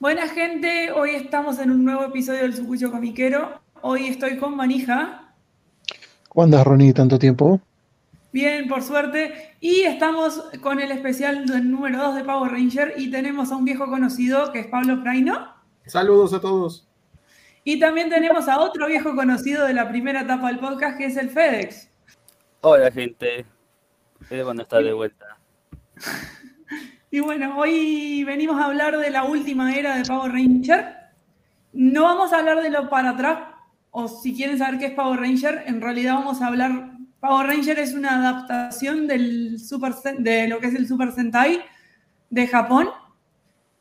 Buena 0.00 0.26
gente, 0.28 0.92
hoy 0.92 1.10
estamos 1.10 1.58
en 1.58 1.70
un 1.70 1.84
nuevo 1.84 2.06
episodio 2.06 2.40
del 2.40 2.56
Sucucho 2.56 2.90
Comiquero. 2.90 3.60
Hoy 3.82 4.06
estoy 4.06 4.38
con 4.38 4.56
Manija. 4.56 5.34
¿Cómo 6.30 6.44
andas, 6.44 6.66
Ronnie, 6.66 6.94
tanto 6.94 7.18
tiempo? 7.18 7.60
Bien, 8.32 8.66
por 8.66 8.82
suerte. 8.82 9.56
Y 9.60 9.82
estamos 9.82 10.42
con 10.62 10.80
el 10.80 10.90
especial 10.90 11.44
del 11.44 11.70
número 11.70 11.98
2 11.98 12.14
de 12.14 12.24
Power 12.24 12.50
Ranger 12.50 12.94
y 12.96 13.10
tenemos 13.10 13.52
a 13.52 13.56
un 13.56 13.66
viejo 13.66 13.88
conocido 13.88 14.50
que 14.52 14.60
es 14.60 14.68
Pablo 14.68 15.02
Fraino. 15.02 15.54
Saludos 15.84 16.32
a 16.32 16.40
todos. 16.40 16.88
Y 17.62 17.78
también 17.78 18.08
tenemos 18.08 18.48
a 18.48 18.58
otro 18.58 18.86
viejo 18.86 19.14
conocido 19.14 19.66
de 19.66 19.74
la 19.74 19.90
primera 19.90 20.22
etapa 20.22 20.46
del 20.46 20.60
podcast 20.60 20.96
que 20.96 21.04
es 21.04 21.18
el 21.18 21.28
FedEx. 21.28 21.90
Hola 22.62 22.90
gente, 22.90 23.44
es 24.30 24.44
bueno 24.44 24.62
estar 24.62 24.82
de 24.82 24.94
vuelta. 24.94 25.36
Y 27.12 27.18
bueno, 27.18 27.58
hoy 27.58 28.22
venimos 28.22 28.60
a 28.60 28.66
hablar 28.66 28.96
de 28.96 29.10
la 29.10 29.24
última 29.24 29.74
era 29.74 29.96
de 29.96 30.04
Power 30.04 30.30
Ranger. 30.30 30.94
No 31.72 32.04
vamos 32.04 32.32
a 32.32 32.38
hablar 32.38 32.62
de 32.62 32.70
lo 32.70 32.88
para 32.88 33.10
atrás, 33.10 33.38
o 33.90 34.06
si 34.06 34.32
quieren 34.32 34.58
saber 34.58 34.78
qué 34.78 34.86
es 34.86 34.92
Power 34.92 35.18
Ranger, 35.18 35.64
en 35.66 35.80
realidad 35.80 36.14
vamos 36.14 36.40
a 36.40 36.46
hablar. 36.46 36.92
Power 37.18 37.48
Ranger 37.48 37.80
es 37.80 37.94
una 37.94 38.14
adaptación 38.20 39.08
del 39.08 39.58
Super, 39.58 39.92
de 40.20 40.46
lo 40.46 40.60
que 40.60 40.68
es 40.68 40.74
el 40.76 40.86
Super 40.86 41.10
Sentai 41.10 41.60
de 42.30 42.46
Japón, 42.46 42.88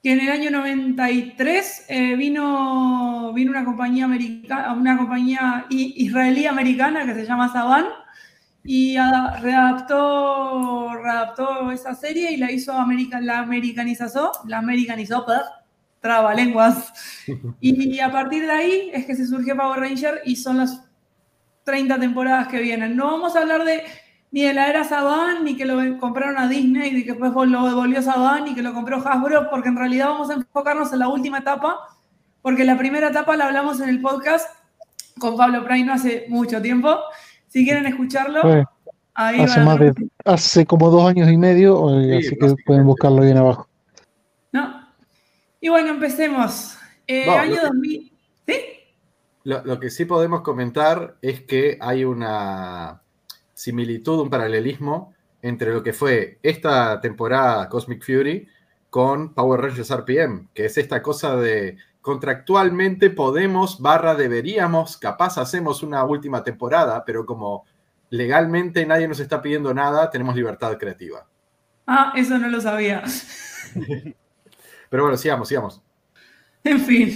que 0.02 0.14
en 0.14 0.22
el 0.22 0.32
año 0.32 0.50
93 0.50 1.86
eh, 1.88 2.16
vino, 2.16 3.32
vino 3.34 3.52
una 3.52 3.64
compañía, 3.64 4.06
americana, 4.06 4.74
una 4.74 4.98
compañía 4.98 5.68
israelí 5.70 6.48
americana 6.48 7.06
que 7.06 7.14
se 7.14 7.28
llama 7.28 7.54
Saban 7.54 7.86
y 8.72 8.96
readaptó, 8.98 10.94
readaptó 10.94 11.72
esa 11.72 11.96
serie 11.96 12.34
y 12.34 12.38
la 12.38 12.52
hizo 12.52 12.72
American, 12.72 13.26
la 13.26 13.40
americanizó, 13.40 14.32
la 14.46 14.60
americanizó, 14.60 15.26
trabalenguas. 16.00 16.94
Y 17.62 18.00
a 18.00 18.12
partir 18.12 18.46
de 18.46 18.52
ahí 18.52 18.92
es 18.94 19.08
que 19.08 19.16
se 19.16 19.26
surgió 19.26 19.58
Power 19.58 19.80
Ranger 19.80 20.22
y 20.24 20.36
son 20.36 20.58
las 20.58 20.84
30 21.64 22.00
temporadas 22.00 22.48
que 22.48 22.62
vienen. 22.62 22.96
No 22.96 23.06
vamos 23.06 23.36
a 23.36 23.40
hablar 23.40 23.66
de 23.66 23.86
ni 24.30 24.44
de 24.44 24.54
la 24.54 24.70
era 24.70 24.84
Saban, 24.84 25.44
ni 25.44 25.58
que 25.58 25.66
lo 25.66 25.98
compraron 25.98 26.38
a 26.38 26.48
Disney, 26.48 26.92
ni 26.92 27.04
que 27.04 27.14
después 27.14 27.50
lo 27.50 27.66
devolvió 27.66 28.04
Saban, 28.04 28.44
ni 28.44 28.54
que 28.54 28.62
lo 28.62 28.76
compró 28.76 28.98
Hasbro, 28.98 29.50
porque 29.50 29.70
en 29.70 29.78
realidad 29.78 30.10
vamos 30.10 30.30
a 30.30 30.36
enfocarnos 30.36 30.94
en 30.94 31.00
la 31.00 31.08
última 31.08 31.40
etapa, 31.40 31.76
porque 32.44 32.64
la 32.66 32.78
primera 32.78 33.08
etapa 33.08 33.36
la 33.36 33.48
hablamos 33.48 33.82
en 33.82 33.90
el 33.90 34.00
podcast 34.00 34.48
con 35.18 35.36
Pablo 35.36 35.64
Praino 35.64 35.92
hace 35.92 36.28
mucho 36.30 36.62
tiempo. 36.62 37.00
Si 37.50 37.66
quieren 37.66 37.86
escucharlo, 37.86 38.42
ahí 39.16 39.42
hace, 39.42 39.60
más 39.62 39.80
de, 39.80 39.94
hace 40.24 40.66
como 40.66 40.90
dos 40.90 41.10
años 41.10 41.30
y 41.30 41.38
medio, 41.38 41.88
así 42.18 42.38
que 42.38 42.56
pueden 42.66 42.86
buscarlo 42.86 43.22
bien 43.22 43.38
abajo. 43.38 43.68
¿No? 44.52 44.88
Y 45.60 45.70
bueno, 45.70 45.90
empecemos. 45.90 46.78
Eh, 47.08 47.28
año 47.28 47.62
2000. 47.64 48.14
¿Sí? 48.48 48.56
Lo, 49.44 49.80
que 49.80 49.90
sí 49.90 50.06
podemos 50.06 50.42
comentar 50.42 51.16
es 51.22 51.42
que 51.42 51.78
hay 51.82 52.04
una 52.04 53.02
similitud, 53.54 54.20
un 54.20 54.30
paralelismo 54.30 55.14
entre 55.42 55.74
lo 55.74 55.82
que 55.82 55.94
fue 55.94 56.38
esta 56.44 57.02
temporada 57.02 57.68
Cosmic 57.68 58.06
Fury 58.06 58.48
con 58.90 59.34
Power 59.34 59.62
Rangers 59.62 59.90
RPM, 59.90 60.50
que 60.54 60.66
es 60.66 60.78
esta 60.78 61.02
cosa 61.02 61.36
de 61.36 61.78
contractualmente 62.02 63.10
podemos, 63.10 63.82
barra 63.82 64.16
deberíamos, 64.16 64.98
capaz 64.98 65.38
hacemos 65.38 65.84
una 65.84 66.04
última 66.04 66.44
temporada, 66.44 67.04
pero 67.06 67.26
como 67.26 67.66
legalmente 68.10 68.86
nadie 68.86 69.08
nos 69.08 69.20
está 69.20 69.42
pidiendo 69.42 69.74
nada, 69.74 70.10
tenemos 70.10 70.36
libertad 70.36 70.78
creativa. 70.78 71.28
Ah, 71.86 72.14
eso 72.16 72.38
no 72.38 72.48
lo 72.48 72.62
sabía. 72.62 73.04
pero 74.90 75.04
bueno, 75.04 75.18
sigamos, 75.18 75.48
sigamos. 75.48 75.82
En 76.64 76.80
fin. 76.82 77.16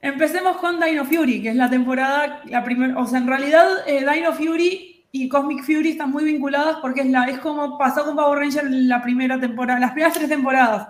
Empecemos 0.00 0.58
con 0.58 0.78
Dino 0.78 1.04
Fury, 1.04 1.42
que 1.42 1.48
es 1.50 1.56
la 1.56 1.68
temporada, 1.68 2.42
la 2.44 2.62
primera, 2.62 2.98
o 2.98 3.06
sea, 3.06 3.18
en 3.18 3.26
realidad 3.26 3.66
eh, 3.86 4.04
Dino 4.08 4.32
Fury 4.32 5.06
y 5.10 5.28
Cosmic 5.28 5.64
Fury 5.64 5.90
están 5.90 6.10
muy 6.10 6.24
vinculadas 6.24 6.76
porque 6.80 7.00
es, 7.00 7.06
la, 7.08 7.24
es 7.24 7.38
como 7.38 7.78
pasó 7.78 8.04
con 8.04 8.14
Power 8.14 8.38
Ranger 8.38 8.64
la 8.70 9.02
primera 9.02 9.40
temporada, 9.40 9.80
las 9.80 9.92
primeras 9.92 10.14
tres 10.14 10.28
temporadas. 10.28 10.88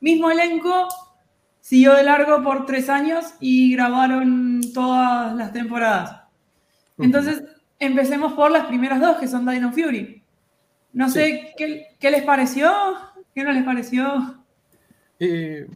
Mismo 0.00 0.30
elenco, 0.30 0.88
siguió 1.60 1.94
de 1.94 2.02
largo 2.02 2.42
por 2.42 2.66
tres 2.66 2.88
años 2.88 3.34
y 3.40 3.72
grabaron 3.72 4.60
todas 4.74 5.34
las 5.36 5.52
temporadas. 5.52 6.22
Entonces, 6.98 7.42
empecemos 7.78 8.34
por 8.34 8.50
las 8.50 8.66
primeras 8.66 9.00
dos, 9.00 9.18
que 9.18 9.28
son 9.28 9.46
Dino 9.46 9.72
Fury. 9.72 10.22
No 10.92 11.08
sé, 11.08 11.54
¿qué, 11.56 12.10
les 12.10 12.22
pareció? 12.22 12.70
¿Qué 13.34 13.44
no 13.44 13.52
les 13.52 13.64
pareció? 13.64 14.42
Eh, 15.18 15.66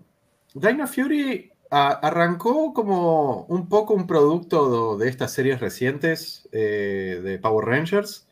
Dino 0.54 0.86
Fury 0.86 1.50
arrancó 1.70 2.72
como 2.72 3.44
un 3.46 3.68
poco 3.68 3.94
un 3.94 4.06
producto 4.06 4.96
de 4.96 5.08
estas 5.08 5.32
series 5.32 5.60
recientes 5.60 6.48
eh, 6.52 7.20
de 7.22 7.38
Power 7.38 7.66
Rangers. 7.66 8.28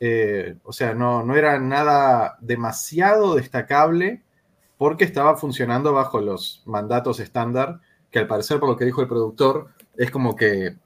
Eh, 0.00 0.56
o 0.62 0.72
sea, 0.72 0.94
no, 0.94 1.24
no 1.24 1.36
era 1.36 1.58
nada 1.58 2.38
demasiado 2.40 3.34
destacable 3.34 4.22
porque 4.78 5.04
estaba 5.04 5.36
funcionando 5.36 5.92
bajo 5.92 6.20
los 6.20 6.62
mandatos 6.64 7.20
estándar, 7.20 7.80
que 8.10 8.20
al 8.20 8.26
parecer, 8.26 8.58
por 8.58 8.68
lo 8.68 8.76
que 8.76 8.84
dijo 8.84 9.02
el 9.02 9.08
productor, 9.08 9.68
es 9.96 10.10
como 10.10 10.34
que 10.36 10.76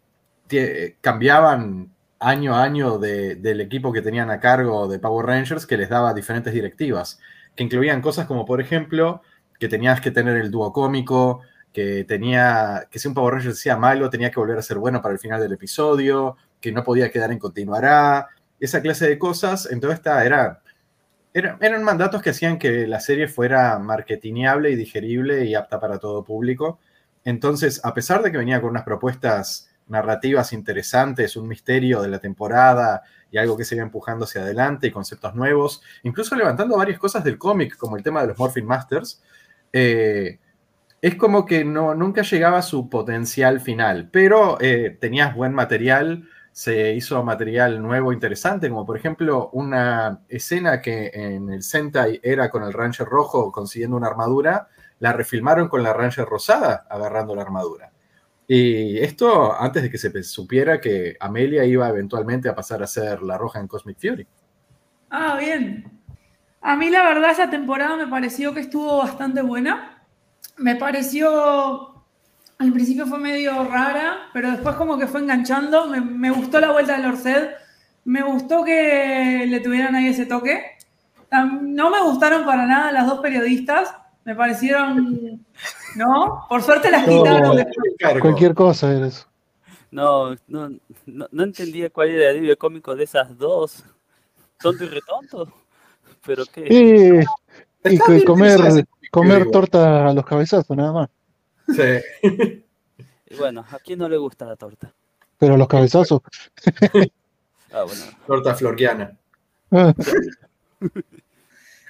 cambiaban 1.01 1.93
año 2.19 2.55
a 2.55 2.63
año 2.63 2.99
del 2.99 3.61
equipo 3.61 3.93
que 3.93 4.03
tenían 4.03 4.31
a 4.31 4.41
cargo 4.41 4.89
de 4.89 4.99
Power 4.99 5.27
Rangers, 5.27 5.67
que 5.67 5.77
les 5.77 5.89
daba 5.89 6.15
diferentes 6.15 6.53
directivas, 6.53 7.21
que 7.55 7.65
incluían 7.65 8.01
cosas 8.01 8.27
como, 8.27 8.45
por 8.45 8.61
ejemplo, 8.61 9.23
que 9.59 9.69
tenías 9.69 10.01
que 10.01 10.11
tener 10.11 10.37
el 10.37 10.51
dúo 10.51 10.73
cómico, 10.73 11.41
que 11.73 12.05
tenía, 12.05 12.89
que 12.91 12.99
si 12.99 13.09
un 13.09 13.15
Power 13.15 13.35
Ranger 13.35 13.55
sea 13.55 13.77
malo, 13.77 14.11
tenía 14.11 14.31
que 14.31 14.41
volver 14.41 14.59
a 14.59 14.63
ser 14.63 14.79
bueno 14.79 15.01
para 15.01 15.15
el 15.15 15.21
final 15.21 15.41
del 15.41 15.53
episodio, 15.53 16.37
que 16.61 16.73
no 16.73 16.83
podía 16.83 17.11
quedar 17.11 17.33
en 17.33 17.39
continuará, 17.39 18.29
esa 18.59 18.81
clase 18.81 19.09
de 19.09 19.19
cosas. 19.19 19.69
Entonces, 19.71 19.99
esta 19.99 20.25
era 20.25 20.62
eran 21.35 21.83
mandatos 21.83 22.23
que 22.23 22.31
hacían 22.31 22.59
que 22.59 22.87
la 22.87 23.01
serie 23.01 23.29
fuera 23.29 23.79
marketineable 23.79 24.71
y 24.71 24.77
digerible 24.77 25.45
y 25.45 25.55
apta 25.55 25.81
para 25.81 25.99
todo 25.99 26.25
público. 26.25 26.79
Entonces, 27.25 27.81
a 27.85 27.95
pesar 27.95 28.23
de 28.23 28.31
que 28.31 28.39
venía 28.39 28.61
con 28.61 28.71
unas 28.71 28.85
propuestas 28.85 29.71
narrativas 29.89 30.53
interesantes, 30.53 31.37
un 31.37 31.49
misterio 31.49 32.03
de 32.03 32.09
la 32.09 32.19
temporada 32.19 33.03
y 33.31 33.39
algo 33.39 33.57
que 33.57 33.65
se 33.65 33.75
iba 33.75 33.85
empujando 33.85 34.25
hacia 34.25 34.43
adelante 34.43 34.87
y 34.87 34.91
conceptos 34.91 35.35
nuevos, 35.35 35.83
incluso 36.03 36.35
levantando 36.37 36.77
varias 36.77 36.99
cosas 36.99 37.25
del 37.25 37.39
cómic, 37.39 37.77
como 37.77 37.97
el 37.97 38.03
tema 38.03 38.23
de 38.23 38.29
los 38.29 38.39
Morphin 38.39 38.67
Masters, 38.67 39.23
eh, 39.73 40.39
es 41.01 41.17
como 41.17 41.45
que 41.47 41.65
no, 41.65 41.95
nunca 41.95 42.23
llegaba 42.23 42.59
a 42.59 42.63
su 42.63 42.89
potencial 42.89 43.61
final, 43.61 44.09
pero 44.13 44.59
eh, 44.61 44.97
tenías 45.01 45.35
buen 45.35 45.53
material 45.53 46.29
se 46.53 46.93
hizo 46.93 47.23
material 47.25 47.83
nuevo 47.83 48.13
interesante, 48.13 48.69
como 48.69 48.85
por 48.85 48.97
ejemplo 48.97 49.51
una 49.55 50.21
escena 50.29 50.83
que 50.83 51.11
en 51.15 51.51
el 51.51 51.63
Sentai 51.63 52.21
era 52.23 52.51
con 52.51 52.63
el 52.63 52.73
Ranger 52.73 53.07
rojo 53.07 53.51
consiguiendo 53.51 53.97
una 53.97 54.09
armadura, 54.09 54.69
la 54.99 55.13
refilmaron 55.13 55.69
con 55.69 55.83
la 55.83 55.93
Ranger 55.93 56.27
rosada 56.27 56.87
agarrando 56.89 57.35
la 57.35 57.43
armadura. 57.43 57.91
Y 58.47 58.99
esto 58.99 59.59
antes 59.59 59.83
de 59.83 59.91
que 59.91 59.99
se 59.99 60.23
supiera 60.23 60.81
que 60.81 61.17
Amelia 61.19 61.65
iba 61.65 61.89
eventualmente 61.89 62.49
a 62.49 62.55
pasar 62.55 62.83
a 62.83 62.87
ser 62.87 63.23
la 63.23 63.39
roja 63.39 63.59
en 63.59 63.67
Cosmic 63.67 63.99
Fury. 63.99 64.27
Ah, 65.09 65.37
bien. 65.39 65.91
A 66.61 66.77
mí 66.77 66.91
la 66.91 67.03
verdad 67.03 67.31
esa 67.31 67.49
temporada 67.51 67.97
me 67.97 68.07
pareció 68.07 68.53
que 68.53 68.61
estuvo 68.61 68.99
bastante 68.99 69.41
buena. 69.43 70.05
Me 70.59 70.77
pareció 70.77 71.92
al 72.59 72.73
principio 72.73 73.07
fue 73.07 73.19
medio 73.19 73.65
rara, 73.65 74.29
pero 74.33 74.51
después 74.51 74.77
como 74.77 74.99
que 74.99 75.07
fue 75.07 75.21
enganchando. 75.21 75.87
Me, 75.89 76.31
gustó 76.31 76.61
la 76.61 76.73
vuelta 76.73 77.01
de 77.01 77.09
Orced. 77.09 77.51
Me 78.05 78.23
gustó 78.23 78.65
que 78.65 79.47
le 79.49 79.61
tuvieran 79.61 79.95
ahí 79.95 80.09
ese 80.09 80.27
toque. 80.27 80.63
No 81.31 81.91
me 81.91 82.03
gustaron 82.03 82.45
para 82.45 82.67
nada 82.67 82.93
las 82.93 83.07
dos 83.07 83.21
periodistas. 83.21 83.95
Me 84.25 84.37
parecieron. 84.37 85.45
¿No? 85.97 86.47
Por 86.49 86.63
suerte 86.63 86.91
las 86.91 87.05
quitaron. 87.05 87.59
cualquier 88.21 88.55
cosa 88.55 88.93
era 88.93 89.07
eso. 89.09 89.27
No, 89.91 90.35
no, 90.47 90.71
no, 91.07 91.43
entendía 91.43 91.91
cuál 91.91 92.11
era 92.11 92.31
el 92.31 92.37
alivio 92.37 92.57
cómico 92.57 92.95
de 92.95 93.05
esas 93.05 93.37
dos. 93.37 93.85
Tonto 94.59 94.85
y 94.85 94.89
retonto. 94.89 95.53
Pero 96.25 96.45
qué. 96.47 97.25
y 97.85 98.25
comer, 98.25 98.87
comer 99.11 99.51
torta 99.51 100.09
a 100.09 100.15
los 100.15 100.25
cabezazos, 100.25 100.77
nada 100.77 100.93
más. 100.93 101.09
Sí. 101.75 102.63
Y 103.33 103.37
bueno, 103.37 103.65
¿a 103.71 103.79
quién 103.79 103.99
no 103.99 104.09
le 104.09 104.19
gusta 104.19 104.45
la 104.45 104.57
torta? 104.57 104.93
Pero 105.39 105.57
los 105.57 105.69
cabezazos. 105.69 106.21
Ah, 107.75 107.85
bueno. 107.85 108.03
Torta 108.27 108.55
floriana. 108.55 109.17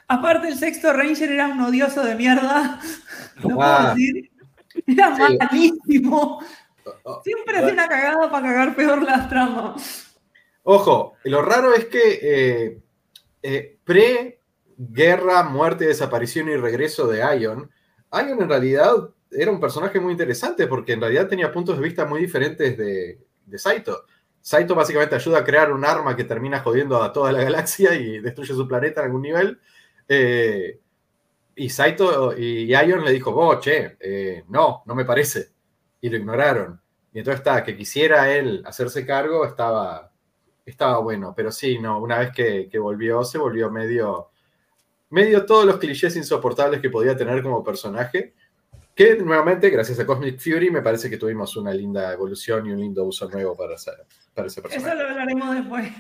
Aparte, 0.06 0.46
el 0.46 0.56
sexto 0.56 0.92
Ranger 0.92 1.32
era 1.32 1.48
un 1.48 1.60
odioso 1.60 2.04
de 2.04 2.14
mierda. 2.14 2.80
No 3.42 3.56
puedo 3.56 3.62
ah. 3.62 3.92
decir. 3.92 4.30
Era 4.86 5.10
malísimo. 5.10 6.40
Siempre 7.24 7.58
hacía 7.58 7.72
una 7.72 7.88
cagada 7.88 8.30
para 8.30 8.46
cagar 8.46 8.76
peor 8.76 9.02
las 9.02 9.28
tramas. 9.28 10.16
Ojo, 10.62 11.16
lo 11.24 11.42
raro 11.42 11.74
es 11.74 11.86
que 11.86 12.20
eh, 12.22 12.80
eh, 13.42 13.76
pre-guerra, 13.84 15.42
muerte, 15.42 15.86
desaparición 15.86 16.48
y 16.48 16.56
regreso 16.56 17.08
de 17.08 17.18
Ion, 17.40 17.70
Ion 18.12 18.42
en 18.42 18.48
realidad 18.48 19.10
era 19.34 19.50
un 19.50 19.60
personaje 19.60 20.00
muy 20.00 20.12
interesante 20.12 20.66
porque 20.66 20.92
en 20.92 21.00
realidad 21.00 21.28
tenía 21.28 21.52
puntos 21.52 21.76
de 21.76 21.82
vista 21.82 22.04
muy 22.04 22.20
diferentes 22.20 22.76
de, 22.76 23.18
Saito. 23.58 24.04
Saito 24.40 24.74
básicamente 24.74 25.14
ayuda 25.14 25.38
a 25.38 25.44
crear 25.44 25.72
un 25.72 25.84
arma 25.84 26.16
que 26.16 26.24
termina 26.24 26.60
jodiendo 26.60 27.02
a 27.02 27.12
toda 27.12 27.32
la 27.32 27.44
galaxia 27.44 27.94
y 27.94 28.20
destruye 28.20 28.54
su 28.54 28.66
planeta 28.66 29.00
en 29.00 29.06
algún 29.06 29.22
nivel. 29.22 29.60
Eh, 30.08 30.80
y 31.54 31.68
Saito 31.68 32.36
y 32.36 32.66
Ion 32.66 33.04
le 33.04 33.12
dijo, 33.12 33.30
oh, 33.30 33.60
che, 33.60 33.96
eh, 34.00 34.44
no, 34.48 34.82
no 34.86 34.94
me 34.94 35.04
parece. 35.04 35.50
Y 36.00 36.08
lo 36.08 36.16
ignoraron. 36.16 36.80
Y 37.12 37.18
entonces 37.18 37.40
está, 37.40 37.62
que 37.62 37.76
quisiera 37.76 38.32
él 38.32 38.62
hacerse 38.64 39.04
cargo, 39.06 39.44
estaba, 39.44 40.10
estaba 40.64 40.98
bueno. 40.98 41.34
Pero 41.36 41.52
sí, 41.52 41.78
no, 41.78 42.00
una 42.00 42.18
vez 42.18 42.32
que, 42.32 42.68
que 42.70 42.78
volvió, 42.78 43.22
se 43.22 43.38
volvió 43.38 43.70
medio, 43.70 44.30
medio 45.10 45.44
todos 45.44 45.66
los 45.66 45.76
clichés 45.76 46.16
insoportables 46.16 46.80
que 46.80 46.90
podía 46.90 47.16
tener 47.16 47.42
como 47.42 47.62
personaje. 47.62 48.34
Que 48.94 49.16
nuevamente, 49.16 49.70
gracias 49.70 49.98
a 50.00 50.06
Cosmic 50.06 50.38
Fury, 50.38 50.70
me 50.70 50.82
parece 50.82 51.08
que 51.08 51.16
tuvimos 51.16 51.56
una 51.56 51.72
linda 51.72 52.12
evolución 52.12 52.66
y 52.66 52.72
un 52.72 52.80
lindo 52.80 53.04
uso 53.04 53.28
nuevo 53.30 53.56
para, 53.56 53.74
ese, 53.74 53.90
para 54.34 54.48
ese 54.48 54.60
personaje. 54.60 54.90
Eso 54.90 55.02
lo 55.02 55.08
hablaremos 55.08 55.54
después. 55.54 55.92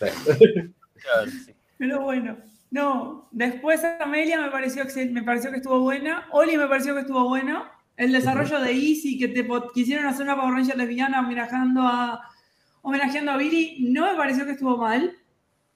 Claro, 1.04 1.30
sí. 1.30 1.54
Pero 1.76 2.00
bueno, 2.00 2.38
no. 2.70 3.28
Después 3.30 3.82
Amelia 4.00 4.40
me 4.40 4.50
pareció, 4.50 4.86
que- 4.86 5.06
me 5.06 5.22
pareció 5.22 5.50
que 5.50 5.58
estuvo 5.58 5.80
buena. 5.80 6.28
Oli 6.32 6.56
me 6.56 6.66
pareció 6.66 6.94
que 6.94 7.00
estuvo 7.00 7.28
bueno. 7.28 7.64
El 7.96 8.10
desarrollo 8.12 8.58
de 8.60 8.72
Easy, 8.72 9.18
que 9.18 9.28
te 9.28 9.46
quisieron 9.74 10.06
hacer 10.06 10.24
una 10.24 10.36
Power 10.36 10.54
Ranger 10.54 10.76
lesbiana 10.76 11.20
homenajeando 11.20 11.82
a, 11.82 12.20
homenajeando 12.82 13.32
a 13.32 13.36
Billy, 13.36 13.84
no 13.90 14.10
me 14.10 14.16
pareció 14.16 14.46
que 14.46 14.52
estuvo 14.52 14.78
mal. 14.78 15.14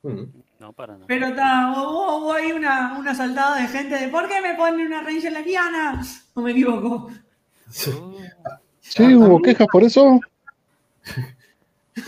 Mm. 0.03 0.25
No, 0.59 0.73
para 0.73 0.95
nada. 0.95 1.05
Pero 1.07 1.29
está, 1.29 1.73
hubo, 1.77 2.19
hubo 2.19 2.33
ahí 2.33 2.51
una, 2.53 2.99
una 2.99 3.15
saltada 3.15 3.57
de 3.61 3.69
gente 3.69 3.95
de 3.97 4.09
¿por 4.09 4.27
qué 4.29 4.41
me 4.41 4.55
ponen 4.55 4.87
una 4.89 5.03
Ranger 5.03 5.33
lesbiana? 5.33 6.03
No 6.35 6.43
me 6.43 6.51
equivoco. 6.51 7.11
Uh, 7.87 8.17
Sí, 8.81 9.15
hubo 9.15 9.41
quejas 9.43 9.67
por 9.71 9.85
eso. 9.85 10.19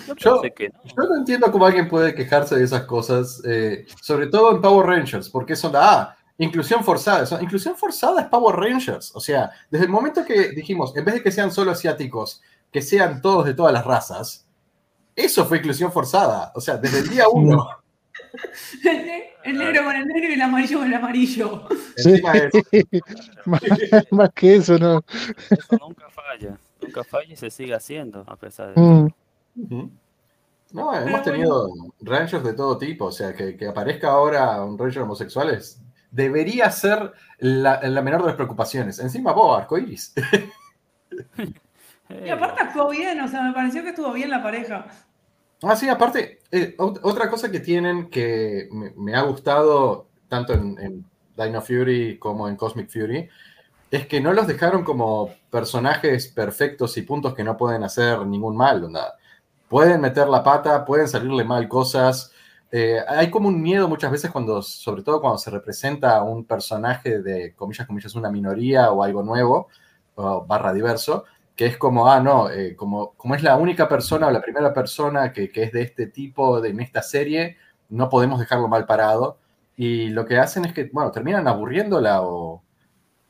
yo 0.09 0.15
Yo- 0.17 0.43
que 0.57 0.69
no. 0.71 0.81
Yo 0.85 1.09
no 1.09 1.17
entiendo 1.19 1.53
cómo 1.53 1.67
alguien 1.67 1.89
puede 1.89 2.15
quejarse 2.15 2.57
de 2.57 2.65
esas 2.65 2.85
cosas, 2.85 3.43
eh, 3.45 3.87
sobre 4.01 4.29
todo 4.29 4.51
en 4.53 4.61
Power 4.63 4.87
Rangers, 4.87 5.29
porque 5.29 5.55
son 5.57 5.73
la 5.75 5.93
ah, 5.93 6.17
inclusión 6.39 6.83
forzada. 6.83 7.27
Son- 7.27 7.43
inclusión 7.43 7.77
forzada 7.77 8.23
es 8.23 8.29
Power 8.29 8.57
Rangers. 8.57 9.15
O 9.15 9.21
sea, 9.21 9.51
desde 9.71 9.85
el 9.85 9.91
momento 9.91 10.25
que 10.25 10.51
dijimos, 10.51 10.97
en 10.97 11.05
vez 11.05 11.15
de 11.17 11.23
que 11.23 11.31
sean 11.33 11.53
solo 11.53 11.71
asiáticos, 11.73 12.41
que 12.73 12.81
sean 12.83 13.21
todos 13.21 13.45
de 13.45 13.55
todas 13.55 13.73
las 13.73 13.85
razas, 13.85 14.47
eso 15.15 15.45
fue 15.45 15.59
inclusión 15.59 15.93
forzada. 15.93 16.53
O 16.55 16.61
sea, 16.61 16.79
desde 16.79 17.01
el 17.01 17.09
día 17.11 17.29
uno. 17.29 17.69
El 19.45 19.59
negro 19.59 19.85
con 19.85 19.97
el 19.97 20.07
negro 20.07 20.29
y 20.29 20.33
el 20.35 20.43
amarillo 20.43 20.79
con 20.79 20.87
el 20.87 20.95
amarillo. 20.95 21.69
Sí. 21.97 22.21
Más, 23.47 23.61
más 24.11 24.31
que 24.35 24.57
eso, 24.57 24.79
¿no? 24.79 25.03
Eso 25.51 25.79
nunca 25.81 26.09
falla. 26.11 26.59
Nunca 26.83 27.05
falla 27.05 27.33
y 27.33 27.37
se 27.37 27.51
sigue 27.51 27.75
haciendo, 27.75 28.25
a 28.27 28.37
pesar 28.37 28.75
de. 28.75 28.81
Mm. 29.55 29.91
No, 30.73 30.95
hemos 30.95 31.23
tenido 31.23 31.73
Rangers 32.03 32.45
de 32.45 32.53
todo 32.53 32.79
tipo, 32.79 33.07
o 33.07 33.13
sea, 33.13 33.35
que, 33.35 33.57
que 33.57 33.67
aparezca 33.67 34.09
ahora 34.11 34.63
un 34.63 34.79
Ranger 34.79 35.03
homosexual 35.03 35.51
es- 35.51 35.81
debería 36.11 36.71
ser 36.71 37.13
la, 37.39 37.81
la 37.83 38.03
menor 38.03 38.21
de 38.21 38.27
las 38.29 38.37
preocupaciones. 38.37 38.99
Encima 38.99 39.33
vos, 39.33 39.59
arcoiris. 39.59 40.15
Y 42.25 42.29
aparte 42.29 42.61
actuó 42.63 42.89
bien, 42.91 43.21
o 43.21 43.29
sea, 43.29 43.41
me 43.43 43.53
pareció 43.53 43.83
que 43.85 43.91
estuvo 43.91 44.13
bien 44.13 44.31
la 44.31 44.43
pareja. 44.43 44.87
Ah, 45.63 45.77
sí, 45.77 45.89
aparte, 45.89 46.40
eh, 46.51 46.77
ot- 46.79 47.01
otra 47.03 47.31
cosa 47.31 47.51
que 47.51 47.61
tienen 47.61 48.11
que 48.11 48.69
me, 48.97 49.15
ha 49.15 49.23
gustado 49.23 50.09
tanto 50.29 50.53
en, 50.53 50.79
en 50.79 51.05
Dino 51.37 51.61
Fury 51.63 52.19
como 52.19 52.49
en 52.49 52.57
Cosmic 52.57 52.91
Fury 52.91 53.29
es 53.91 54.07
que 54.07 54.21
no 54.21 54.33
los 54.33 54.47
dejaron 54.47 54.85
como 54.85 55.31
personajes 55.51 56.29
perfectos 56.29 56.97
y 56.97 57.03
puntos 57.03 57.35
que 57.35 57.45
no 57.45 57.57
pueden 57.57 57.83
hacer 57.85 58.27
ningún 58.27 58.57
mal. 58.57 58.85
onda. 58.85 59.17
Pueden 59.69 60.01
meter 60.01 60.29
la 60.29 60.43
pata, 60.45 60.85
pueden 60.85 61.09
salirle 61.09 61.45
mal 61.45 61.69
cosas. 61.69 62.33
Eh, 62.73 63.01
hay 63.09 63.31
como 63.31 63.49
un 63.49 63.61
miedo 63.63 63.89
muchas 63.89 64.11
veces 64.13 64.31
cuando, 64.31 64.63
sobre 64.63 65.03
todo 65.03 65.21
cuando 65.21 65.39
se 65.39 65.51
representa 65.51 66.23
un 66.23 66.45
personaje 66.45 67.21
de, 67.23 67.55
comillas, 67.55 67.87
comillas, 67.87 68.15
una 68.15 68.31
minoría 68.31 68.91
o 68.93 69.03
algo 69.03 69.23
nuevo, 69.23 69.69
o 70.17 70.45
barra 70.47 70.73
diverso, 70.73 71.25
que 71.57 71.67
es 71.67 71.77
como, 71.77 72.09
ah, 72.09 72.21
no, 72.21 72.51
eh, 72.51 72.75
como, 72.77 73.13
como 73.15 73.35
es 73.35 73.43
la 73.43 73.57
única 73.57 73.89
persona 73.89 74.27
o 74.27 74.31
la 74.31 74.41
primera 74.41 74.73
persona 74.73 75.33
que, 75.33 75.51
que 75.51 75.65
es 75.65 75.73
de 75.73 75.83
este 75.83 76.07
tipo 76.07 76.61
de, 76.61 76.71
en 76.71 76.81
esta 76.81 77.03
serie, 77.03 77.57
no 77.91 78.09
podemos 78.09 78.41
dejarlo 78.41 78.69
mal 78.69 78.87
parado. 78.87 79.39
Y 79.77 80.09
lo 80.11 80.27
que 80.27 80.39
hacen 80.39 80.65
es 80.65 80.73
que, 80.73 80.91
bueno, 80.93 81.11
terminan 81.11 81.49
aburriéndola 81.49 82.23
o, 82.23 82.63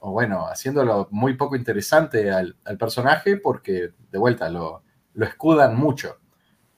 o 0.01 0.13
bueno, 0.13 0.47
haciéndolo 0.47 1.09
muy 1.11 1.35
poco 1.35 1.57
interesante 1.57 2.31
al, 2.31 2.57
personaje 2.79 3.37
porque, 3.37 3.91
de 4.11 4.19
vuelta, 4.19 4.49
lo, 4.49 4.83
lo 5.15 5.27
escudan 5.27 5.77
mucho. 5.77 6.19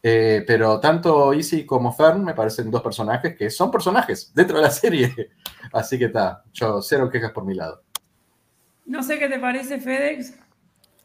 Eh, 0.02 0.42
pero 0.46 0.80
tanto 0.80 1.32
Easy 1.32 1.64
como 1.64 1.92
Fern 1.92 2.24
me 2.24 2.34
parecen 2.34 2.72
dos 2.72 2.82
personajes 2.82 3.36
que 3.36 3.48
son 3.50 3.70
personajes 3.70 4.32
dentro 4.34 4.56
de 4.56 4.64
la 4.64 4.70
serie. 4.70 5.30
Así 5.72 5.98
que 5.98 6.06
está, 6.06 6.42
yo 6.52 6.82
cero 6.82 7.08
quejas 7.08 7.30
por 7.30 7.44
mi 7.44 7.54
lado. 7.54 7.82
No 8.84 9.02
sé 9.02 9.18
qué 9.18 9.28
te 9.28 9.38
parece, 9.38 9.78
FedEx. 9.78 10.34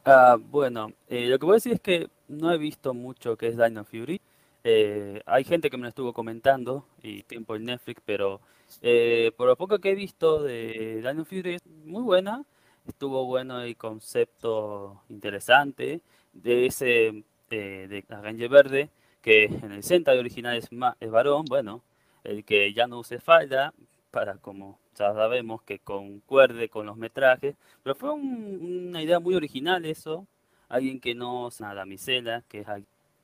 Ah, 0.10 0.38
bueno, 0.40 0.92
eh, 1.10 1.28
lo 1.28 1.38
que 1.40 1.46
voy 1.46 1.54
a 1.54 1.58
decir 1.58 1.74
es 1.74 1.82
que 1.82 2.10
no 2.30 2.52
he 2.52 2.58
visto 2.58 2.94
mucho 2.94 3.36
que 3.38 3.48
es 3.48 3.58
Dino 3.58 3.84
Fury. 3.84 4.22
Eh, 4.64 5.22
hay 5.26 5.44
gente 5.44 5.70
que 5.70 5.76
me 5.78 5.84
lo 5.84 5.90
estuvo 5.90 6.14
comentando 6.14 6.86
y 7.02 7.24
tiempo 7.24 7.56
en 7.56 7.66
Netflix, 7.66 8.02
pero 8.06 8.40
eh, 8.82 9.32
por 9.38 9.48
lo 9.48 9.56
poco 9.58 9.80
que 9.80 9.92
he 9.92 9.96
visto 9.96 10.44
de 10.44 11.02
Dino 11.06 11.26
Fury 11.26 11.56
es 11.56 11.66
muy 11.86 12.04
buena. 12.04 12.46
Estuvo 12.88 13.26
bueno 13.26 13.60
el 13.62 13.76
concepto 13.76 15.02
interesante 15.10 16.02
de 16.34 16.66
ese 16.68 17.24
eh, 17.50 17.88
de 17.90 18.06
Ranger 18.08 18.50
Verde, 18.50 18.90
que 19.22 19.46
en 19.46 19.72
el 19.74 19.84
Sentai 19.84 20.18
original 20.20 20.56
es, 20.56 20.72
ma- 20.72 20.96
es 21.02 21.12
varón, 21.12 21.44
bueno, 21.50 21.84
el 22.24 22.46
que 22.46 22.72
ya 22.74 22.88
no 22.88 23.00
use 23.00 23.20
falda, 23.20 23.74
para 24.12 24.38
como 24.38 24.80
ya 24.98 25.14
sabemos 25.14 25.62
que 25.64 25.80
concuerde 25.80 26.70
con 26.70 26.86
los 26.86 26.98
metrajes, 26.98 27.56
pero 27.84 27.96
fue 27.96 28.12
un- 28.12 28.88
una 28.90 29.02
idea 29.04 29.20
muy 29.20 29.36
original 29.36 29.86
eso. 29.86 30.28
Alguien 30.70 31.00
que 31.00 31.16
no 31.16 31.48
es 31.50 31.60
una 31.62 31.74
damisela, 31.74 32.44
que 32.50 32.60
es 32.62 32.68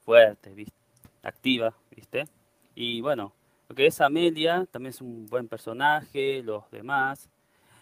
fuerte, 0.05 0.53
¿viste? 0.53 0.73
activa, 1.23 1.73
¿viste? 1.95 2.25
Y 2.75 3.01
bueno, 3.01 3.33
lo 3.69 3.75
que 3.75 3.85
es 3.87 4.01
Amelia 4.01 4.65
también 4.71 4.89
es 4.91 5.01
un 5.01 5.25
buen 5.27 5.47
personaje, 5.47 6.43
los 6.43 6.69
demás. 6.71 7.29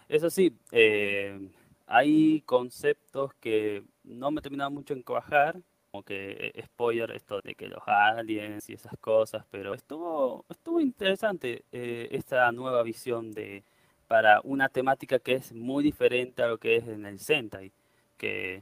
Eso 0.10 0.30
sí, 0.30 0.54
eh, 0.72 1.50
hay 1.88 2.42
conceptos 2.46 3.34
que 3.36 3.84
no 4.04 4.32
me 4.32 4.42
terminaron 4.42 4.74
mucho 4.74 4.94
en 4.94 5.04
cuajar, 5.04 5.60
como 5.92 6.04
que 6.04 6.51
eh, 6.56 6.63
spoiler 6.66 7.12
esto 7.12 7.42
de 7.42 7.56
que 7.56 7.68
los 7.68 7.82
aliens 7.88 8.70
y 8.70 8.74
esas 8.74 8.98
cosas, 9.00 9.46
pero 9.51 9.74
estuvo, 9.74 10.46
estuvo 10.50 10.80
interesante 10.82 11.66
eh, 11.72 12.10
esta 12.12 12.51
nueva 12.51 12.84
visión 12.84 13.32
de 13.34 13.63
para 14.12 14.41
una 14.44 14.68
temática 14.68 15.20
que 15.20 15.36
es 15.36 15.53
muy 15.53 15.86
diferente 15.86 16.44
a 16.44 16.48
lo 16.48 16.58
que 16.58 16.75
es 16.75 16.86
en 16.89 17.06
el 17.06 17.18
Sentai, 17.18 17.72
que 18.18 18.62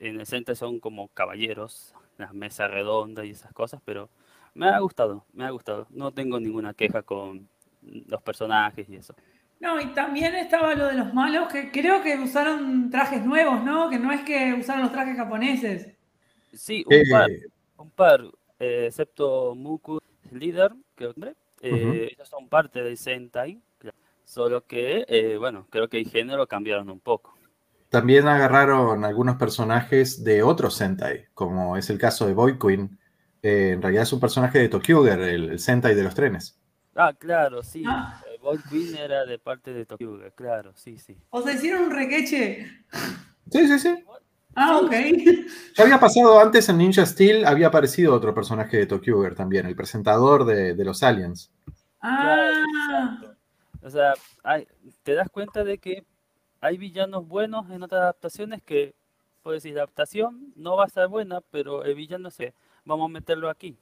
en 0.00 0.18
el 0.18 0.24
Sentai 0.24 0.56
son 0.56 0.80
como 0.80 1.08
caballeros, 1.08 1.94
las 2.16 2.32
mesas 2.32 2.70
redondas 2.70 3.26
y 3.26 3.32
esas 3.32 3.52
cosas, 3.52 3.82
pero 3.84 4.08
me 4.54 4.66
ha 4.66 4.78
gustado, 4.78 5.26
me 5.34 5.44
ha 5.44 5.50
gustado. 5.50 5.86
No 5.90 6.10
tengo 6.12 6.40
ninguna 6.40 6.72
queja 6.72 7.02
con 7.02 7.46
los 7.82 8.22
personajes 8.22 8.88
y 8.88 8.96
eso. 8.96 9.14
No, 9.60 9.80
y 9.80 9.92
también 9.92 10.34
estaba 10.36 10.74
lo 10.74 10.86
de 10.86 10.94
los 10.94 11.12
malos, 11.14 11.52
que 11.52 11.70
creo 11.72 12.02
que 12.02 12.16
usaron 12.18 12.90
trajes 12.90 13.24
nuevos, 13.26 13.62
¿no? 13.64 13.90
Que 13.90 13.98
no 13.98 14.12
es 14.12 14.22
que 14.22 14.54
usaron 14.54 14.82
los 14.82 14.92
trajes 14.92 15.16
japoneses. 15.16 15.98
Sí, 16.52 16.84
un 16.86 16.94
Eh, 16.94 17.04
par, 17.04 17.30
un 17.76 17.90
par, 17.90 18.20
eh, 18.58 18.86
excepto 18.86 19.54
Muku 19.54 19.98
Líder, 20.32 20.72
que 20.96 21.06
hombre, 21.06 21.34
eh, 21.60 21.70
Ujú. 21.74 22.08
ellos 22.12 22.28
son 22.28 22.48
parte 22.48 22.82
del 22.82 22.96
Sentai. 22.96 23.60
Solo 24.28 24.66
que, 24.66 25.06
eh, 25.08 25.36
bueno, 25.38 25.66
creo 25.70 25.88
que 25.88 25.98
el 25.98 26.08
género 26.08 26.46
cambiaron 26.46 26.90
un 26.90 27.00
poco. 27.00 27.34
También 27.88 28.28
agarraron 28.28 29.02
algunos 29.04 29.36
personajes 29.36 30.22
de 30.22 30.42
otros 30.42 30.74
Sentai, 30.74 31.24
como 31.32 31.76
es 31.78 31.88
el 31.88 31.96
caso 31.98 32.26
de 32.26 32.34
Boy 32.34 32.58
Queen. 32.58 32.98
Eh, 33.42 33.70
en 33.72 33.80
realidad 33.82 34.02
es 34.02 34.12
un 34.12 34.20
personaje 34.20 34.58
de 34.58 34.68
Tokyuger, 34.68 35.18
el, 35.20 35.50
el 35.52 35.58
Sentai 35.58 35.94
de 35.94 36.02
los 36.02 36.14
trenes. 36.14 36.58
Ah, 36.94 37.14
claro, 37.18 37.62
sí, 37.62 37.82
Ah. 37.86 38.22
eh, 38.26 38.38
Boy 38.42 38.58
Queen 38.68 38.96
era 38.96 39.24
de 39.24 39.38
parte 39.38 39.72
de 39.72 39.86
Tokyo, 39.86 40.18
claro, 40.34 40.72
sí, 40.74 40.98
sí. 40.98 41.16
O 41.30 41.40
sea, 41.40 41.54
hicieron 41.54 41.84
un 41.84 41.90
requeche. 41.90 42.66
Sí, 43.50 43.66
sí, 43.66 43.78
sí. 43.78 44.04
Ah, 44.54 44.78
ok. 44.78 44.92
Ya 45.76 45.84
había 45.84 46.00
pasado 46.00 46.38
antes 46.40 46.68
en 46.68 46.78
Ninja 46.78 47.06
Steel, 47.06 47.46
había 47.46 47.68
aparecido 47.68 48.12
otro 48.14 48.34
personaje 48.34 48.76
de 48.76 48.86
Tokyuger 48.86 49.34
también, 49.34 49.64
el 49.66 49.76
presentador 49.76 50.44
de, 50.44 50.74
de 50.74 50.84
los 50.84 51.02
Aliens. 51.02 51.52
Ah, 52.00 52.62
exacto. 52.66 53.27
O 53.88 53.90
sea, 53.90 54.12
te 55.02 55.14
das 55.14 55.30
cuenta 55.30 55.64
de 55.64 55.78
que 55.78 56.04
hay 56.60 56.76
villanos 56.76 57.26
buenos 57.26 57.70
en 57.70 57.82
otras 57.82 58.02
adaptaciones 58.02 58.62
que, 58.62 58.94
puedes 59.42 59.62
decir, 59.62 59.76
la 59.76 59.84
adaptación 59.84 60.52
no 60.56 60.76
va 60.76 60.84
a 60.84 60.88
ser 60.88 61.08
buena, 61.08 61.40
pero 61.50 61.84
el 61.84 61.94
villano 61.94 62.30
se, 62.30 62.52
vamos 62.84 63.08
a 63.08 63.12
meterlo 63.14 63.48
aquí. 63.48 63.78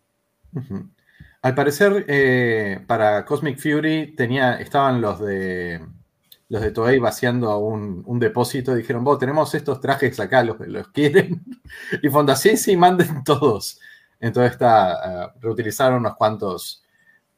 Al 1.43 1.55
parecer, 1.57 2.05
eh, 2.07 2.85
para 2.87 3.25
Cosmic 3.25 3.59
Fury 3.59 4.15
tenía, 4.15 4.61
estaban 4.61 5.01
los 5.01 5.19
de 5.19 5.85
los 6.49 6.63
de 6.63 6.71
Toei 6.71 7.01
vaciando 7.01 7.59
un, 7.59 8.21
depósito 8.21 8.73
y 8.73 8.77
dijeron, 8.77 9.03
vos, 9.03 9.19
tenemos 9.19 9.53
estos 9.57 9.81
trajes 9.81 10.21
acá, 10.21 10.45
los, 10.45 10.57
quieren. 10.89 11.45
Y 12.01 12.09
Fonda, 12.11 12.37
sí, 12.37 12.57
sí, 12.57 12.77
manden 12.77 13.25
todos. 13.25 13.81
Entonces 14.21 14.53
está, 14.53 15.33
uh, 15.35 15.41
reutilizaron 15.41 15.99
unos 15.99 16.15
cuantos 16.15 16.86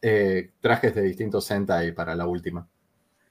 eh, 0.03 0.51
trajes 0.61 0.95
de 0.95 1.03
distintos 1.03 1.45
Sentai 1.45 1.93
para 1.93 2.15
la 2.15 2.27
última. 2.27 2.67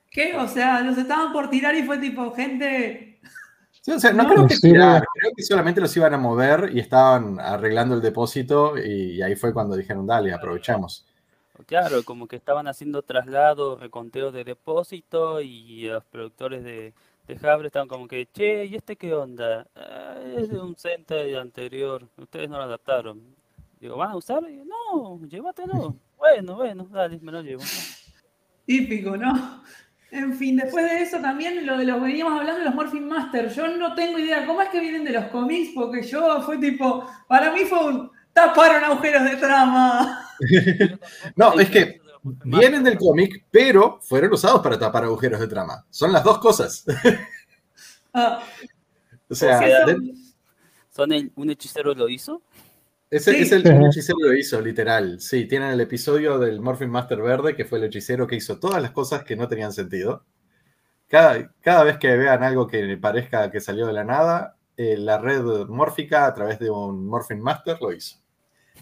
¿Qué? 0.09 0.35
O 0.35 0.47
sea, 0.47 0.81
los 0.81 0.97
estaban 0.97 1.31
por 1.33 1.49
tirar 1.49 1.75
y 1.75 1.83
fue 1.83 1.97
tipo, 1.97 2.31
gente... 2.33 3.19
Sí, 3.81 3.91
o 3.91 3.99
sea, 3.99 4.11
no, 4.11 4.23
no 4.23 4.29
creo 4.29 4.47
que 4.47 4.55
sí, 4.55 4.71
tirar, 4.71 5.05
creo 5.13 5.31
que 5.35 5.43
solamente 5.43 5.79
los 5.79 5.95
iban 5.95 6.13
a 6.13 6.17
mover 6.17 6.71
y 6.73 6.79
estaban 6.79 7.39
arreglando 7.39 7.95
el 7.95 8.01
depósito 8.01 8.77
y, 8.77 9.15
y 9.15 9.21
ahí 9.21 9.35
fue 9.35 9.53
cuando 9.53 9.75
dijeron, 9.75 10.05
dale, 10.05 10.33
aprovechamos. 10.33 11.05
Claro, 11.65 12.03
como 12.03 12.27
que 12.27 12.35
estaban 12.35 12.67
haciendo 12.67 13.01
traslados, 13.01 13.79
reconteos 13.79 14.33
de 14.33 14.43
depósito 14.43 15.41
y 15.41 15.87
los 15.87 16.03
productores 16.05 16.63
de, 16.63 16.93
de 17.27 17.37
Jabre 17.37 17.67
estaban 17.67 17.87
como 17.87 18.07
que, 18.07 18.27
che, 18.31 18.65
¿y 18.65 18.75
este 18.75 18.95
qué 18.95 19.13
onda? 19.13 19.67
Ah, 19.75 20.17
es 20.35 20.49
de 20.49 20.59
un 20.59 20.77
Sentai 20.77 21.33
anterior, 21.35 22.07
ustedes 22.17 22.49
no 22.49 22.57
lo 22.57 22.63
adaptaron. 22.63 23.21
Digo, 23.79 23.97
¿van 23.97 24.11
a 24.11 24.15
usar? 24.15 24.43
Y, 24.49 24.63
no, 24.65 25.19
llévatelo. 25.27 25.95
Bueno, 26.17 26.55
bueno, 26.55 26.87
dale, 26.91 27.19
me 27.21 27.31
lo 27.31 27.41
llevo. 27.41 27.63
Típico, 28.65 29.15
¿no? 29.17 29.63
En 30.11 30.33
fin, 30.35 30.55
después 30.57 30.85
de 30.89 31.01
eso 31.01 31.19
también 31.19 31.65
lo 31.65 31.77
de 31.77 31.85
los 31.85 32.01
veníamos 32.01 32.39
hablando 32.39 32.59
de 32.59 32.65
los 32.65 32.75
Morphin 32.75 33.07
Master. 33.07 33.49
Yo 33.53 33.67
no 33.67 33.93
tengo 33.93 34.17
idea 34.19 34.45
cómo 34.45 34.61
es 34.61 34.69
que 34.69 34.79
vienen 34.79 35.03
de 35.03 35.11
los 35.11 35.25
cómics, 35.25 35.71
porque 35.75 36.01
yo 36.03 36.41
fue 36.41 36.57
tipo, 36.57 37.09
para 37.27 37.51
mí 37.51 37.61
fue 37.65 37.85
un 37.85 38.11
taparon 38.33 38.83
agujeros 38.83 39.23
de 39.23 39.35
trama. 39.37 40.25
no, 41.35 41.59
es 41.59 41.69
que 41.69 41.99
vienen 42.45 42.83
del 42.83 42.97
cómic, 42.97 43.45
pero 43.51 43.99
fueron 44.01 44.31
usados 44.33 44.61
para 44.61 44.77
tapar 44.79 45.03
agujeros 45.03 45.39
de 45.39 45.47
trama. 45.47 45.85
Son 45.89 46.11
las 46.11 46.23
dos 46.23 46.37
cosas. 46.39 46.85
Ah, 48.13 48.39
o 49.29 49.35
sea, 49.35 49.57
O 49.57 49.59
sea, 49.59 49.85
de- 49.85 50.13
¿Son 50.89 51.11
el- 51.11 51.31
un 51.35 51.51
hechicero 51.51 51.93
lo 51.93 52.09
hizo? 52.09 52.41
Ese 53.09 53.31
Sí. 53.33 53.37
es 53.41 53.51
el 53.51 53.67
un 53.67 53.85
hechicero 53.87 54.17
lo 54.21 54.33
hizo, 54.35 54.59
literal. 54.61 55.19
Sí, 55.19 55.45
tienen 55.45 55.69
el 55.71 55.81
episodio 55.81 56.37
del 56.39 56.59
Morphin 56.61 56.89
Master 56.89 57.21
Verde, 57.21 57.55
que 57.55 57.65
fue 57.65 57.77
el 57.79 57.85
hechicero 57.85 58.27
que 58.27 58.35
hizo 58.35 58.59
todas 58.59 58.81
las 58.81 58.91
cosas 58.91 59.23
que 59.23 59.35
no 59.35 59.47
tenían 59.47 59.71
sentido. 59.73 60.25
Cada, 61.07 61.53
cada 61.61 61.83
vez 61.83 61.97
que 61.97 62.15
vean 62.17 62.43
algo 62.43 62.67
que 62.67 62.97
parezca 62.97 63.49
que 63.49 63.61
salió 63.61 63.87
de 63.87 63.93
la 63.93 64.03
nada, 64.03 64.57
eh, 64.75 64.97
la 64.97 65.17
red 65.19 65.41
mórfica 65.67 66.25
a 66.25 66.33
través 66.33 66.59
de 66.59 66.69
un 66.69 67.05
Morphin 67.07 67.41
Master 67.41 67.77
lo 67.81 67.93
hizo. 67.93 68.17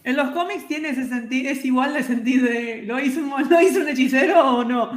en 0.04 0.16
los 0.18 0.32
cómics 0.32 0.68
tiene 0.68 0.90
ese 0.90 1.08
sentido, 1.08 1.50
es 1.52 1.66
igual 1.66 1.94
de 1.94 2.04
sentido 2.04 2.46
de 2.48 2.84
¿lo 2.84 3.00
hizo 3.00 3.22
un, 3.22 3.50
¿lo 3.50 3.62
hizo 3.62 3.80
un 3.80 3.88
hechicero 3.90 4.40
o 4.58 4.64
no? 4.64 4.92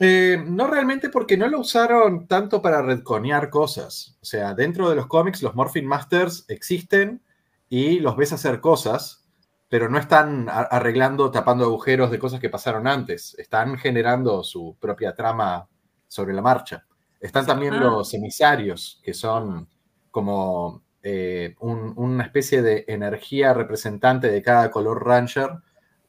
Eh, 0.00 0.42
no 0.46 0.66
realmente 0.68 1.08
porque 1.10 1.36
no 1.36 1.48
lo 1.48 1.60
usaron 1.60 2.26
tanto 2.28 2.62
para 2.62 2.80
redconear 2.82 3.50
cosas. 3.50 4.16
O 4.22 4.24
sea, 4.24 4.54
dentro 4.54 4.88
de 4.90 4.96
los 4.96 5.06
cómics 5.06 5.42
los 5.42 5.54
Morphin 5.54 5.86
Masters 5.86 6.44
existen 6.48 7.20
y 7.68 8.00
los 8.00 8.16
ves 8.16 8.32
hacer 8.32 8.60
cosas, 8.60 9.26
pero 9.68 9.88
no 9.88 9.98
están 9.98 10.48
arreglando, 10.48 11.30
tapando 11.30 11.64
agujeros 11.66 12.10
de 12.10 12.18
cosas 12.18 12.40
que 12.40 12.48
pasaron 12.50 12.86
antes. 12.86 13.34
Están 13.38 13.76
generando 13.76 14.42
su 14.42 14.76
propia 14.80 15.14
trama 15.14 15.68
sobre 16.06 16.32
la 16.32 16.40
marcha. 16.42 16.86
Están 17.20 17.44
también 17.46 17.74
Ah. 17.74 17.80
los 17.80 18.14
emisarios, 18.14 19.00
que 19.04 19.12
son 19.14 19.68
como 20.10 20.82
eh, 21.02 21.54
un- 21.60 21.94
una 21.96 22.24
especie 22.24 22.60
de 22.60 22.84
energía 22.88 23.54
representante 23.54 24.28
de 24.30 24.42
cada 24.42 24.70
color 24.70 25.06
Ranger, 25.06 25.50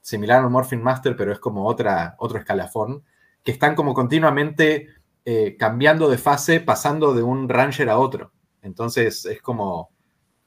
similar 0.02 0.42
a 0.44 0.48
un 0.48 0.52
Morphin 0.52 0.82
Master, 0.82 1.16
pero 1.16 1.32
es 1.32 1.40
como 1.40 1.68
otra, 1.68 2.16
otro 2.18 2.40
escalafón 2.40 3.04
que 3.44 3.52
están 3.52 3.76
como 3.76 3.94
continuamente 3.94 4.88
eh, 5.26 5.56
cambiando 5.58 6.10
de 6.10 6.18
fase, 6.18 6.60
pasando 6.60 7.14
de 7.14 7.22
un 7.22 7.48
Ranger 7.50 7.88
a 7.90 8.00
otro. 8.00 8.32
Entonces 8.64 9.26
es 9.26 9.42
como, 9.44 9.92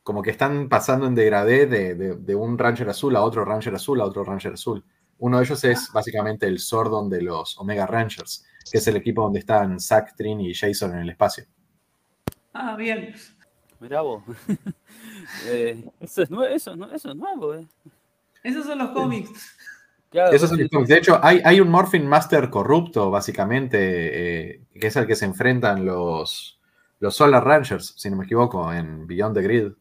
como 0.03 0.23
que 0.23 0.31
están 0.31 0.69
pasando 0.69 1.07
en 1.07 1.15
degradé 1.15 1.67
de, 1.67 1.95
de- 1.95 2.17
de 2.17 2.35
un 2.35 2.59
Ranger 2.59 2.89
azul 2.89 3.15
a 3.17 3.23
otro 3.23 3.45
Ranger 3.45 3.75
azul 3.75 4.01
a 4.01 4.05
otro 4.05 4.25
Ranger 4.25 4.55
azul. 4.55 4.85
Uno 5.19 5.39
de 5.39 5.45
ellos 5.45 5.63
es 5.65 5.91
básicamente 5.93 6.47
el 6.47 6.59
Sordon 6.59 7.09
de 7.09 7.23
los 7.23 7.57
Omega 7.59 7.87
Rangers, 7.87 8.45
que 8.71 8.79
es 8.79 8.87
el 8.89 8.97
equipo 8.97 9.23
donde 9.23 9.39
están 9.39 9.79
Zack, 9.79 10.17
Trin 10.17 10.41
y 10.41 10.53
Jason 10.55 10.93
en 10.95 10.99
el 11.01 11.11
espacio. 11.11 11.45
Ah, 12.53 12.75
bien. 12.77 13.15
Vos. 13.81 14.23
Eh, 15.47 15.85
eso, 16.01 16.23
es 16.23 16.31
eso, 16.53 16.75
eso 16.93 17.11
es 17.11 17.17
nuevo, 17.17 17.55
¿eh? 17.55 17.67
Esos 18.43 18.67
son 18.67 18.79
los 18.79 18.91
cómics. 18.91 19.31
Claro, 20.11 20.33
Esos 20.33 20.51
son 20.51 20.59
los 20.61 20.69
cómics. 20.69 20.89
De 20.89 20.99
hecho, 20.99 21.19
hay, 21.23 21.41
hay 21.45 21.61
un 21.61 21.69
Morphin 21.71 22.07
Master 22.07 22.51
corrupto, 22.51 23.11
básicamente, 23.11 24.51
eh, 24.51 24.63
que 24.79 24.89
es 24.89 24.97
el 24.97 25.07
que 25.07 25.15
se 25.17 25.25
enfrentan 25.25 25.85
los, 25.85 26.61
los 26.99 27.15
Solar 27.17 27.45
Rangers, 27.45 27.95
si 27.97 28.11
no 28.11 28.17
me 28.17 28.25
equivoco, 28.25 28.73
en 28.73 29.07
Beyond 29.07 29.35
the 29.37 29.43
Grid. 29.43 29.73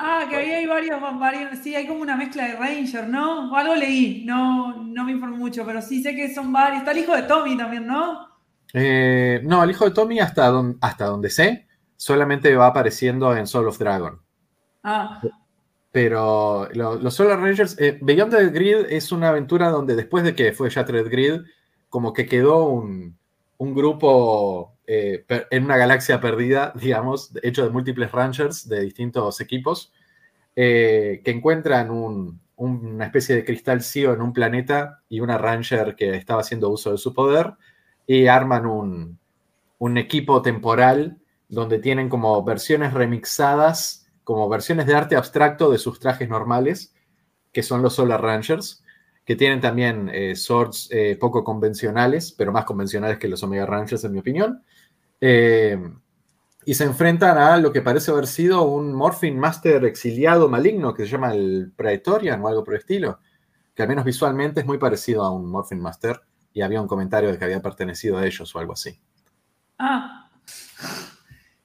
Ah, 0.00 0.26
que 0.30 0.36
ahí 0.36 0.50
hay 0.52 0.66
varios, 0.66 1.00
varios, 1.18 1.58
sí, 1.58 1.74
hay 1.74 1.86
como 1.86 2.00
una 2.02 2.16
mezcla 2.16 2.44
de 2.46 2.54
Ranger, 2.56 3.08
¿no? 3.08 3.50
O 3.52 3.56
algo 3.56 3.74
leí, 3.74 4.24
no, 4.24 4.82
no 4.84 5.04
me 5.04 5.12
informo 5.12 5.36
mucho, 5.36 5.64
pero 5.66 5.82
sí 5.82 6.02
sé 6.02 6.14
que 6.14 6.32
son 6.34 6.52
varios. 6.52 6.78
Está 6.80 6.92
el 6.92 6.98
hijo 6.98 7.14
de 7.16 7.22
Tommy 7.24 7.56
también, 7.56 7.86
¿no? 7.86 8.28
Eh, 8.72 9.40
no, 9.44 9.62
el 9.62 9.70
hijo 9.70 9.84
de 9.84 9.90
Tommy, 9.92 10.20
hasta, 10.20 10.46
don- 10.48 10.78
hasta 10.80 11.06
donde 11.06 11.30
sé, 11.30 11.66
solamente 11.96 12.54
va 12.56 12.68
apareciendo 12.68 13.36
en 13.36 13.46
Soul 13.46 13.68
of 13.68 13.78
Dragon. 13.78 14.20
Ah, 14.82 15.30
Pero 15.90 16.68
lo- 16.74 16.96
los 16.96 17.14
Solar 17.14 17.40
Rangers, 17.40 17.76
eh, 17.78 17.98
Beyond 18.02 18.32
the 18.36 18.46
Grid 18.50 18.86
es 18.90 19.10
una 19.10 19.30
aventura 19.30 19.70
donde 19.70 19.96
después 19.96 20.22
de 20.24 20.34
que 20.34 20.52
fue 20.52 20.68
Shattered 20.70 21.08
Grid, 21.10 21.40
como 21.88 22.12
que 22.12 22.26
quedó 22.26 22.64
un, 22.68 23.18
un 23.56 23.74
grupo 23.74 24.77
eh, 24.88 25.26
en 25.52 25.64
una 25.64 25.78
galaxia 25.78 26.20
perdida, 26.20 26.74
digamos, 26.80 27.32
hecho 27.44 27.64
de 27.64 27.70
múltiples 27.70 28.12
Rangers 28.12 28.68
de 28.68 28.80
distintos 28.82 29.40
equipos, 29.42 29.92
eh, 30.56 31.22
que 31.24 31.30
encuentran 31.30 31.90
un- 31.90 32.40
una 32.56 33.04
especie 33.06 33.36
de 33.36 33.44
cristal 33.44 33.82
CEO 33.82 34.14
en 34.14 34.20
un 34.22 34.32
planeta 34.32 35.02
y 35.08 35.20
una 35.20 35.38
Ranger 35.38 35.94
que 35.94 36.16
estaba 36.16 36.40
haciendo 36.40 36.70
uso 36.70 36.90
de 36.92 36.98
su 36.98 37.14
poder, 37.14 37.54
y 38.06 38.26
arman 38.26 38.66
un, 38.66 39.18
un 39.78 39.98
equipo 39.98 40.42
temporal 40.42 41.18
donde 41.48 41.78
tienen 41.78 42.08
como 42.08 42.42
versiones 42.44 42.94
remixadas, 42.94 44.06
como 44.24 44.48
versiones 44.48 44.86
de 44.86 44.94
arte 44.94 45.16
abstracto 45.16 45.70
de 45.70 45.78
sus 45.78 46.00
trajes 46.00 46.28
normales, 46.28 46.94
que 47.52 47.62
son 47.62 47.82
los 47.82 47.94
Solar 47.94 48.22
Rangers, 48.22 48.84
que 49.24 49.36
tienen 49.36 49.60
también 49.60 50.10
eh, 50.12 50.36
swords 50.36 50.88
eh, 50.90 51.16
poco 51.20 51.44
convencionales, 51.44 52.32
pero 52.32 52.52
más 52.52 52.64
convencionales 52.64 53.18
que 53.18 53.28
los 53.28 53.42
Omega 53.42 53.66
Rangers, 53.66 54.04
en 54.04 54.12
mi 54.12 54.18
opinión. 54.18 54.62
Eh, 55.20 55.78
y 56.64 56.74
se 56.74 56.84
enfrentan 56.84 57.38
a 57.38 57.56
lo 57.56 57.72
que 57.72 57.80
parece 57.82 58.10
haber 58.10 58.26
sido 58.26 58.62
un 58.62 58.92
Morphin 58.94 59.38
Master 59.38 59.84
exiliado 59.86 60.48
maligno, 60.48 60.92
que 60.94 61.04
se 61.04 61.10
llama 61.10 61.32
el 61.32 61.72
Praetorian 61.74 62.42
o 62.42 62.48
algo 62.48 62.62
por 62.62 62.74
el 62.74 62.80
estilo, 62.80 63.20
que 63.74 63.82
al 63.82 63.88
menos 63.88 64.04
visualmente 64.04 64.60
es 64.60 64.66
muy 64.66 64.78
parecido 64.78 65.22
a 65.24 65.30
un 65.30 65.50
Morphin 65.50 65.80
Master, 65.80 66.20
y 66.52 66.60
había 66.62 66.80
un 66.82 66.88
comentario 66.88 67.30
de 67.30 67.38
que 67.38 67.44
había 67.44 67.62
pertenecido 67.62 68.18
a 68.18 68.26
ellos 68.26 68.54
o 68.54 68.58
algo 68.58 68.72
así. 68.74 69.00
ah. 69.78 70.28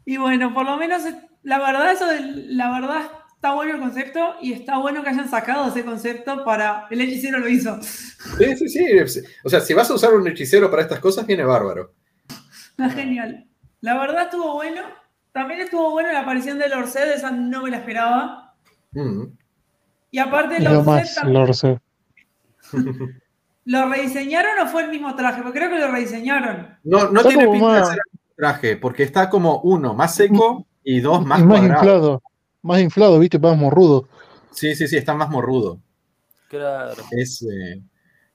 Y 0.06 0.18
bueno, 0.18 0.54
por 0.54 0.66
lo 0.66 0.76
menos, 0.78 1.04
la 1.44 1.60
verdad, 1.60 1.92
eso 1.92 2.06
de- 2.08 2.22
la 2.54 2.72
verdad 2.72 3.04
está 3.36 3.54
bueno 3.54 3.76
el 3.76 3.80
concepto 3.80 4.36
y 4.42 4.54
está 4.54 4.78
bueno 4.78 5.02
que 5.04 5.10
hayan 5.10 5.30
sacado 5.30 5.68
ese 5.70 5.86
concepto 5.86 6.44
para. 6.44 6.88
El 6.90 7.02
hechicero 7.02 7.40
lo 7.40 7.48
hizo. 7.48 7.82
Sí, 7.82 8.58
sí, 8.58 8.68
sí. 8.70 9.22
O 9.44 9.50
sea, 9.50 9.62
si 9.62 9.74
vas 9.74 9.90
a 9.90 9.94
usar 9.94 10.14
un 10.14 10.28
hechicero 10.28 10.70
para 10.70 10.82
estas 10.84 11.00
cosas, 11.00 11.26
viene 11.26 11.44
bárbaro. 11.44 11.94
Está 12.78 12.90
genial. 12.90 13.48
La 13.82 13.98
verdad 14.00 14.24
estuvo 14.24 14.54
bueno. 14.54 14.82
También 15.32 15.62
estuvo 15.62 15.92
bueno 15.92 16.12
la 16.12 16.22
aparición 16.22 16.60
de 16.60 16.70
Lorced, 16.70 17.12
esa 17.12 17.32
no 17.32 17.64
me 17.64 17.72
la 17.72 17.78
esperaba. 17.78 18.56
Mm. 18.92 19.24
Y 20.12 20.20
aparte, 20.20 20.60
Lorced 20.60 20.86
más, 20.86 21.24
lo 21.24 21.54
sé. 21.54 21.80
¿lo 23.66 23.90
rediseñaron 23.90 24.60
o 24.60 24.68
fue 24.68 24.84
el 24.84 24.90
mismo 24.90 25.16
traje? 25.16 25.42
Porque 25.42 25.60
creo 25.60 25.72
que 25.72 25.80
lo 25.80 25.92
rediseñaron. 25.92 26.78
No, 26.84 27.10
no 27.10 27.22
Está 27.22 27.30
tiene 27.30 27.48
pinta 27.48 27.80
de 27.80 27.86
ser 27.86 28.00
el 28.12 28.36
traje, 28.36 28.78
porque 28.78 29.04
está 29.04 29.30
como 29.30 29.60
uno 29.62 29.94
más 29.94 30.16
seco 30.16 30.66
y 30.84 31.00
dos 31.00 31.26
más 31.26 31.40
y 31.40 31.44
más 31.44 31.60
cuadrado. 31.60 31.80
inflado. 31.80 32.24
Más 32.62 32.80
inflado, 32.80 33.20
viste, 33.20 33.40
más 33.40 33.58
morrudo. 33.58 34.08
Sí, 34.52 34.76
sí, 34.76 34.88
sí, 34.88 34.98
está 34.98 35.14
más 35.14 35.30
morrudo. 35.30 35.80
Claro. 36.48 37.04
Es, 37.12 37.42
eh, 37.44 37.82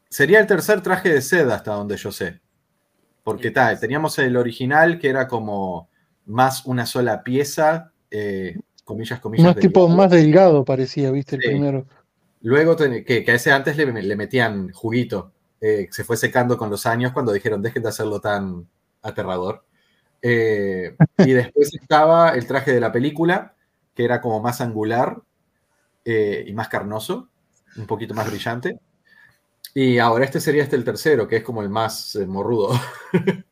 sería 0.09 0.40
el 0.40 0.47
tercer 0.47 0.83
traje 0.83 1.11
de 1.11 1.23
seda 1.23 1.54
hasta 1.54 1.73
donde 1.73 1.97
yo 1.97 2.11
sé. 2.11 2.40
Porque 3.28 3.50
tal, 3.50 3.78
teníamos 3.78 4.18
el 4.20 4.37
original 4.38 4.99
que 4.99 5.11
era 5.11 5.28
como 5.28 5.88
más 6.25 6.64
una 6.64 6.87
sola 6.87 7.23
pieza, 7.23 7.92
eh, 8.11 8.58
comillas, 8.85 9.20
comillas. 9.20 9.44
Más 9.49 9.56
tipo 9.56 9.87
más 9.87 10.11
delgado 10.11 10.64
parecía, 10.64 11.11
viste, 11.11 11.37
el 11.37 11.42
Sí. 11.42 11.49
primero. 11.49 11.85
Luego 12.40 12.75
ten- 12.75 13.04
que, 13.04 13.23
que 13.25 13.30
a 13.30 13.35
ese 13.35 13.52
antes 13.52 13.76
le, 13.76 13.85
le 14.02 14.16
metían 14.16 14.73
juguito. 14.73 15.32
eh, 15.61 15.88
se 15.90 16.04
fue 16.04 16.16
secando 16.16 16.56
con 16.56 16.70
los 16.70 16.87
años 16.87 17.12
cuando 17.12 17.32
dijeron 17.32 17.61
dejen 17.61 17.82
de 17.82 17.88
hacerlo 17.88 18.20
tan 18.20 18.66
aterrador. 19.02 19.64
Eh, 20.23 20.97
y 21.18 21.32
después 21.32 21.75
estaba 21.75 22.30
el 22.30 22.47
traje 22.47 22.73
de 22.73 22.80
la 22.80 22.92
película, 22.92 23.56
que 23.94 24.04
era 24.04 24.20
como 24.23 24.40
más 24.40 24.61
angular 24.61 25.20
eh, 26.04 26.44
y 26.47 26.52
más 26.54 26.68
carnoso, 26.68 27.28
un 27.76 27.87
poquito 27.87 28.14
más 28.14 28.26
brillante. 28.30 28.78
Y 29.80 30.00
ahora 30.00 30.25
este 30.25 30.40
sería 30.40 30.64
este 30.64 30.75
el 30.75 30.82
tercero, 30.82 31.28
que 31.28 31.37
es 31.37 31.44
como 31.44 31.62
el 31.62 31.68
más 31.68 32.16
eh, 32.16 32.26
morrudo. 32.26 32.70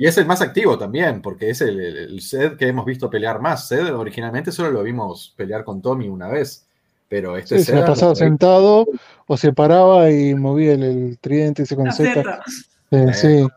Y 0.00 0.06
es 0.06 0.16
el 0.16 0.26
más 0.26 0.40
activo 0.40 0.78
también, 0.78 1.20
porque 1.20 1.50
es 1.50 1.60
el, 1.60 1.80
el, 1.80 2.22
Zed 2.22 2.56
que 2.56 2.68
hemos 2.68 2.86
visto 2.86 3.10
pelear 3.10 3.40
más. 3.40 3.68
Zed 3.68 3.92
originalmente 3.92 4.52
solo 4.52 4.70
lo 4.70 4.84
vimos 4.84 5.34
pelear 5.36 5.64
con 5.64 5.82
Tommy 5.82 6.08
una 6.08 6.28
vez. 6.28 6.64
Pero 7.08 7.36
este 7.36 7.58
sí, 7.58 7.64
se 7.64 7.82
pasaba 7.82 8.14
sentado 8.14 8.86
o 9.26 9.36
se 9.36 9.52
paraba 9.52 10.08
y 10.08 10.36
movía 10.36 10.74
el, 10.74 11.18
tridente 11.20 11.64
ese 11.64 11.74
con 11.74 11.90
Z. 11.90 12.44
Sí, 12.92 12.98
sí. 13.12 13.48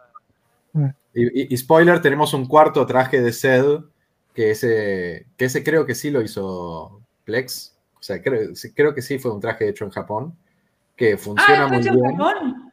Y, 1.14 1.54
y, 1.54 1.58
spoiler, 1.58 2.02
tenemos 2.02 2.34
un 2.34 2.48
cuarto 2.48 2.88
traje 2.88 3.22
de 3.22 3.32
Zed, 3.32 3.82
que 4.34 4.50
ese, 4.50 5.28
que 5.38 5.46
ese 5.46 5.64
creo 5.64 5.86
que 5.86 5.94
sí 5.94 6.10
lo 6.10 6.24
hizo 6.24 7.02
Plex. 7.24 7.76
O 8.00 8.02
sea, 8.02 8.20
creo, 8.20 8.50
creo 8.76 8.96
que 8.96 9.04
sí 9.04 9.20
fue 9.20 9.32
un 9.32 9.40
traje 9.40 9.70
hecho 9.70 9.86
en 9.86 9.92
Japón, 9.92 10.36
que 11.02 11.18
funciona 11.18 11.64
ah, 11.64 11.68
muy 11.68 11.78
hecho 11.78 11.94
bien. 11.94 12.06
En 12.06 12.12
Japón? 12.12 12.72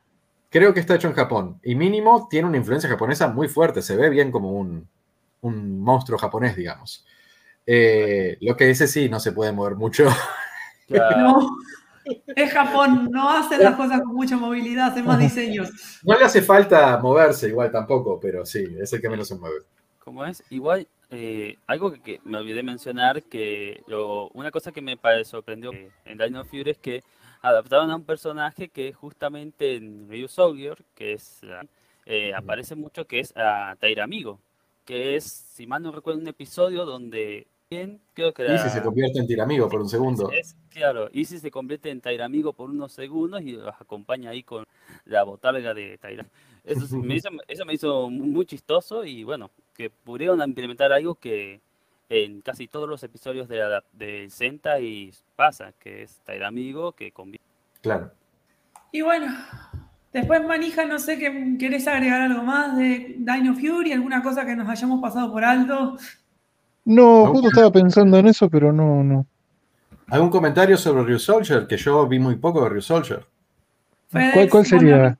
Creo 0.50 0.74
que 0.74 0.80
está 0.80 0.96
hecho 0.96 1.08
en 1.08 1.14
Japón. 1.14 1.58
Y 1.62 1.74
mínimo 1.74 2.28
tiene 2.28 2.46
una 2.46 2.58
influencia 2.58 2.88
japonesa 2.90 3.28
muy 3.28 3.48
fuerte. 3.48 3.80
Se 3.80 3.96
ve 3.96 4.10
bien 4.10 4.30
como 4.30 4.52
un, 4.52 4.86
un 5.40 5.80
monstruo 5.80 6.18
japonés, 6.18 6.54
digamos. 6.54 7.06
Eh, 7.66 8.36
lo 8.42 8.54
que 8.56 8.66
dice 8.66 8.86
sí, 8.86 9.08
no 9.08 9.18
se 9.18 9.32
puede 9.32 9.52
mover 9.52 9.76
mucho. 9.76 10.06
Claro. 10.86 11.18
No. 11.18 11.56
Es 12.34 12.50
Japón, 12.50 13.10
no 13.10 13.28
hacen 13.28 13.62
las 13.62 13.76
cosas 13.76 14.00
con 14.00 14.14
mucha 14.14 14.38
movilidad, 14.38 14.86
hacen 14.86 15.04
más 15.04 15.18
diseños. 15.18 15.68
No 16.02 16.18
le 16.18 16.24
hace 16.24 16.40
falta 16.40 16.96
moverse 16.96 17.48
igual 17.48 17.70
tampoco, 17.70 18.18
pero 18.18 18.46
sí, 18.46 18.74
es 18.80 18.90
el 18.94 19.02
que 19.02 19.10
menos 19.10 19.28
se 19.28 19.36
mueve. 19.36 19.56
¿Cómo 19.98 20.24
es? 20.24 20.42
Igual, 20.48 20.88
eh, 21.10 21.58
algo 21.66 21.92
que, 21.92 22.00
que, 22.00 22.20
me 22.24 22.38
olvidé 22.38 22.62
mencionar, 22.62 23.22
que 23.24 23.82
lo, 23.86 24.28
una 24.28 24.50
cosa 24.50 24.72
que 24.72 24.80
me 24.80 24.98
sorprendió 25.24 25.72
en 26.06 26.16
Dino 26.16 26.42
Fury 26.46 26.70
es 26.70 26.78
que 26.78 27.04
adaptaron 27.42 27.90
a 27.90 27.96
un 27.96 28.04
personaje 28.04 28.68
que 28.68 28.92
justamente 28.92 29.76
en 29.76 30.08
Ryu 30.08 30.28
Soldier, 30.28 30.76
que 30.94 31.12
es, 31.12 31.40
eh, 32.06 32.32
aparece 32.34 32.74
mucho, 32.74 33.06
que 33.06 33.20
es 33.20 33.32
a 33.36 33.76
Taira 33.78 34.04
Amigo, 34.04 34.38
que 34.84 35.16
es, 35.16 35.24
si 35.24 35.66
mal 35.66 35.82
no 35.82 35.92
recuerdo, 35.92 36.20
un 36.20 36.28
episodio 36.28 36.84
donde 36.84 37.46
creo 38.14 38.32
que 38.32 38.46
Easy 38.46 38.70
se 38.70 38.82
convierte 38.82 39.18
en 39.18 39.26
tiramigo 39.26 39.68
por 39.68 39.80
un 39.80 39.88
segundo. 39.88 40.30
Es, 40.30 40.56
claro, 40.70 41.10
Easy 41.12 41.38
se 41.38 41.50
convierte 41.50 41.90
en 41.90 42.00
tiramigo 42.00 42.52
por 42.52 42.70
unos 42.70 42.92
segundos 42.92 43.42
y 43.42 43.52
los 43.52 43.74
acompaña 43.78 44.30
ahí 44.30 44.42
con 44.42 44.64
la 45.04 45.22
botarga 45.22 45.74
de 45.74 45.98
Taira. 45.98 46.26
Eso 46.64 46.96
me, 46.96 47.14
hizo, 47.16 47.28
eso 47.46 47.64
me 47.64 47.74
hizo 47.74 48.08
muy 48.10 48.46
chistoso 48.46 49.04
y 49.04 49.24
bueno, 49.24 49.50
que 49.74 49.90
pudieron 49.90 50.40
implementar 50.42 50.92
algo 50.92 51.14
que 51.14 51.60
en 52.08 52.40
casi 52.40 52.68
todos 52.68 52.88
los 52.88 53.02
episodios 53.02 53.48
de, 53.48 53.58
la, 53.58 53.84
de 53.92 54.28
y 54.80 55.12
pasa, 55.36 55.72
que 55.78 56.02
es 56.02 56.20
tiramigo 56.24 56.92
que 56.92 57.12
convierte. 57.12 57.46
Claro. 57.82 58.10
Y 58.92 59.02
bueno, 59.02 59.26
después 60.12 60.44
Manija, 60.44 60.86
no 60.86 60.98
sé, 60.98 61.18
que 61.18 61.56
¿querés 61.58 61.86
agregar 61.86 62.22
algo 62.22 62.42
más 62.42 62.76
de 62.76 63.16
Dino 63.18 63.54
Fury? 63.54 63.92
¿Alguna 63.92 64.22
cosa 64.22 64.46
que 64.46 64.56
nos 64.56 64.68
hayamos 64.68 65.00
pasado 65.00 65.30
por 65.30 65.44
alto? 65.44 65.96
No, 66.84 67.26
justo 67.26 67.48
estaba 67.48 67.70
pensando 67.70 68.16
en 68.18 68.28
eso, 68.28 68.48
pero 68.48 68.72
no, 68.72 69.04
no. 69.04 69.26
¿Algún 70.06 70.30
comentario 70.30 70.78
sobre 70.78 71.02
Ryu 71.02 71.18
Soldier? 71.18 71.66
Que 71.66 71.76
yo 71.76 72.06
vi 72.08 72.18
muy 72.18 72.36
poco 72.36 72.62
de 72.62 72.70
Ryu 72.70 72.80
Soldier. 72.80 73.26
¿Cuál, 74.10 74.48
cuál 74.48 74.64
sería? 74.64 75.18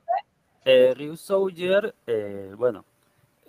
Eh, 0.65 0.95
Ryu 0.97 1.15
Soldier, 1.15 1.93
eh, 2.07 2.53
bueno, 2.57 2.85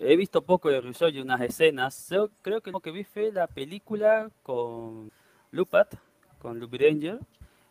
he 0.00 0.16
visto 0.16 0.42
poco 0.42 0.70
de 0.70 0.94
Soldier, 0.94 1.22
unas 1.24 1.40
escenas. 1.42 2.08
Yo 2.10 2.30
creo 2.42 2.60
que 2.60 2.72
lo 2.72 2.80
que 2.80 2.90
vi 2.90 3.04
fue 3.04 3.32
la 3.32 3.46
película 3.46 4.30
con 4.42 5.12
Lupat, 5.52 5.94
con 6.40 6.58
Lupi 6.58 6.78
Ranger, 6.78 7.20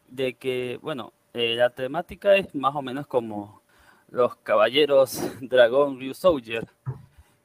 de 0.07 0.35
que, 0.35 0.79
bueno, 0.81 1.13
eh, 1.33 1.55
la 1.55 1.69
temática 1.71 2.35
es 2.35 2.55
más 2.55 2.75
o 2.75 2.81
menos 2.81 3.07
como 3.07 3.61
los 4.09 4.35
caballeros 4.37 5.19
dragón 5.41 5.99
Ryu 5.99 6.13
Soldier 6.13 6.67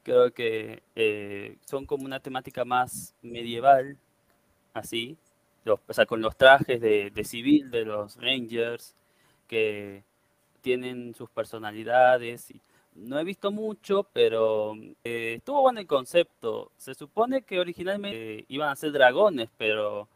creo 0.05 0.33
que 0.33 0.83
eh, 0.95 1.57
son 1.65 1.87
como 1.87 2.05
una 2.05 2.21
temática 2.21 2.65
más 2.65 3.15
medieval, 3.23 3.99
así, 4.75 5.19
o 5.67 5.93
sea, 5.93 6.07
con 6.07 6.21
los 6.21 6.37
trajes 6.37 6.81
de, 6.81 7.25
civil 7.25 7.71
de 7.71 7.85
los 7.87 8.17
Rangers, 8.19 8.95
que 9.49 10.05
tienen 10.63 11.15
sus 11.15 11.31
personalidades. 11.31 12.53
No 12.95 13.19
he 13.19 13.25
visto 13.25 13.51
mucho, 13.51 14.07
pero 14.13 14.75
eh, 15.03 15.35
estuvo 15.39 15.63
bueno 15.63 15.81
el 15.81 15.87
concepto. 15.87 16.71
Se 16.77 16.95
supone 16.95 17.43
que 17.43 17.59
originalmente 17.59 18.45
iban 18.49 18.71
a 18.71 18.77
ser 18.77 18.93
dragones, 18.93 19.51
pero 19.57 20.09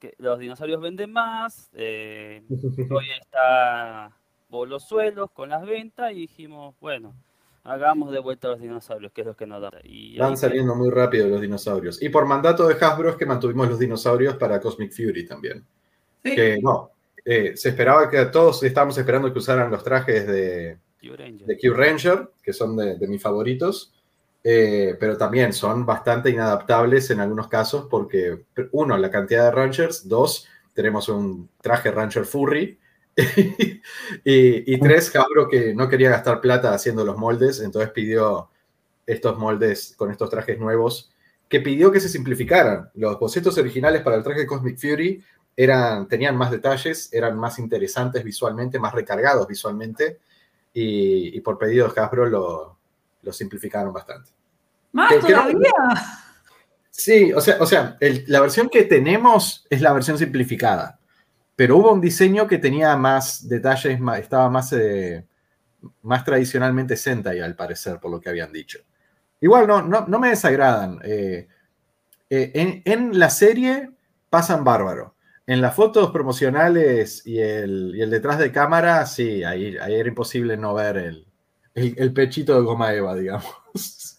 que 0.00 0.14
los 0.18 0.38
dinosaurios 0.38 0.80
venden 0.80 1.12
más. 1.12 1.70
Eh, 1.74 2.42
hoy 2.90 3.06
está 3.20 4.10
por 4.50 4.68
los 4.68 4.84
suelos 4.84 5.30
con 5.32 5.48
las 5.48 5.64
ventas 5.64 6.12
y 6.12 6.16
dijimos, 6.16 6.74
bueno, 6.80 7.14
hagamos 7.64 8.12
de 8.12 8.18
vuelta 8.18 8.48
a 8.48 8.50
los 8.52 8.60
dinosaurios, 8.60 9.12
que 9.12 9.22
es 9.22 9.26
lo 9.26 9.36
que 9.36 9.46
nos 9.46 9.62
da. 9.62 9.70
Y 9.82 10.18
Van 10.18 10.36
saliendo 10.36 10.74
muy 10.74 10.90
rápido 10.90 11.28
los 11.28 11.40
dinosaurios. 11.40 12.02
Y 12.02 12.08
por 12.08 12.26
mandato 12.26 12.66
de 12.66 12.74
Hasbro 12.74 13.10
es 13.10 13.16
que 13.16 13.26
mantuvimos 13.26 13.68
los 13.68 13.78
dinosaurios 13.78 14.36
para 14.36 14.60
Cosmic 14.60 14.92
Fury 14.92 15.26
también. 15.26 15.64
Sí. 16.22 16.34
Que 16.34 16.58
no, 16.60 16.90
eh, 17.24 17.56
se 17.56 17.70
esperaba 17.70 18.10
que 18.10 18.26
todos 18.26 18.62
estábamos 18.62 18.98
esperando 18.98 19.32
que 19.32 19.38
usaran 19.38 19.70
los 19.70 19.82
trajes 19.82 20.26
de 20.26 20.78
De 21.46 21.58
Q 21.58 21.74
Ranger 21.74 22.30
que 22.42 22.52
son 22.52 22.76
de, 22.76 22.96
de 22.96 23.08
mis 23.08 23.22
favoritos. 23.22 23.92
Eh, 24.46 24.94
pero 25.00 25.16
también 25.16 25.54
son 25.54 25.86
bastante 25.86 26.28
inadaptables 26.28 27.10
en 27.10 27.20
algunos 27.20 27.48
casos 27.48 27.86
porque, 27.90 28.44
uno, 28.72 28.98
la 28.98 29.10
cantidad 29.10 29.46
de 29.46 29.50
Rangers, 29.50 30.06
dos, 30.06 30.46
tenemos 30.74 31.08
un 31.08 31.48
traje 31.62 31.90
Ranger 31.90 32.26
Furry, 32.26 32.78
y, 33.16 33.80
y, 34.74 34.80
tres, 34.80 35.10
Cabro 35.10 35.48
que 35.48 35.74
no 35.74 35.88
quería 35.88 36.10
gastar 36.10 36.42
plata 36.42 36.74
haciendo 36.74 37.06
los 37.06 37.16
moldes, 37.16 37.60
entonces 37.60 37.90
pidió 37.92 38.50
estos 39.06 39.38
moldes 39.38 39.94
con 39.96 40.10
estos 40.10 40.28
trajes 40.28 40.58
nuevos, 40.58 41.10
que 41.48 41.60
pidió 41.60 41.90
que 41.90 42.00
se 42.00 42.10
simplificaran. 42.10 42.90
Los 42.94 43.18
bocetos 43.18 43.56
originales 43.56 44.02
para 44.02 44.16
el 44.16 44.22
traje 44.22 44.46
Cosmic 44.46 44.78
Fury 44.78 45.24
eran, 45.56 46.06
tenían 46.06 46.36
más 46.36 46.50
detalles, 46.50 47.10
eran 47.14 47.38
más 47.38 47.58
interesantes 47.58 48.22
visualmente, 48.22 48.78
más 48.78 48.92
recargados 48.92 49.46
visualmente, 49.46 50.18
y, 50.74 51.36
y 51.36 51.40
por 51.40 51.56
pedido 51.56 51.88
de 51.88 52.00
Hasbro 52.00 52.26
lo, 52.26 52.78
lo 53.22 53.32
simplificaron 53.32 53.92
bastante. 53.92 54.30
¿Más 54.92 55.10
que, 55.10 55.20
todavía? 55.20 55.54
Que 55.54 55.58
no, 55.58 56.00
sí, 56.90 57.32
o 57.32 57.40
sea, 57.40 57.56
o 57.60 57.66
sea 57.66 57.96
el, 58.00 58.24
la 58.26 58.40
versión 58.40 58.68
que 58.68 58.84
tenemos 58.84 59.66
es 59.70 59.80
la 59.80 59.92
versión 59.94 60.18
simplificada 60.18 60.98
pero 61.56 61.76
hubo 61.76 61.92
un 61.92 62.00
diseño 62.00 62.46
que 62.46 62.58
tenía 62.58 62.96
más 62.96 63.48
detalles, 63.48 63.98
estaba 64.18 64.50
más, 64.50 64.72
eh, 64.72 65.24
más 66.02 66.24
tradicionalmente 66.24 66.96
Sentai, 66.96 67.40
al 67.40 67.54
parecer, 67.54 68.00
por 68.00 68.10
lo 68.10 68.20
que 68.20 68.28
habían 68.28 68.52
dicho. 68.52 68.80
Igual 69.40 69.66
no, 69.66 69.82
no, 69.82 70.06
no 70.06 70.18
me 70.18 70.30
desagradan. 70.30 71.00
Eh, 71.04 71.46
eh, 72.30 72.50
en, 72.54 72.82
en, 72.84 73.18
la 73.18 73.30
serie 73.30 73.90
pasan 74.30 74.64
bárbaro. 74.64 75.13
En 75.46 75.60
las 75.60 75.74
fotos 75.74 76.10
promocionales 76.10 77.26
y 77.26 77.38
el, 77.38 77.92
y 77.94 78.00
el 78.00 78.10
detrás 78.10 78.38
de 78.38 78.50
cámara, 78.50 79.04
sí, 79.04 79.44
ahí, 79.44 79.76
ahí, 79.76 79.94
era 79.94 80.08
imposible 80.08 80.56
no 80.56 80.72
ver 80.74 80.96
el, 80.96 81.26
el, 81.74 81.94
el 81.98 82.12
pechito 82.12 82.54
de 82.54 82.62
goma 82.62 82.94
Eva, 82.94 83.14
digamos. 83.14 84.14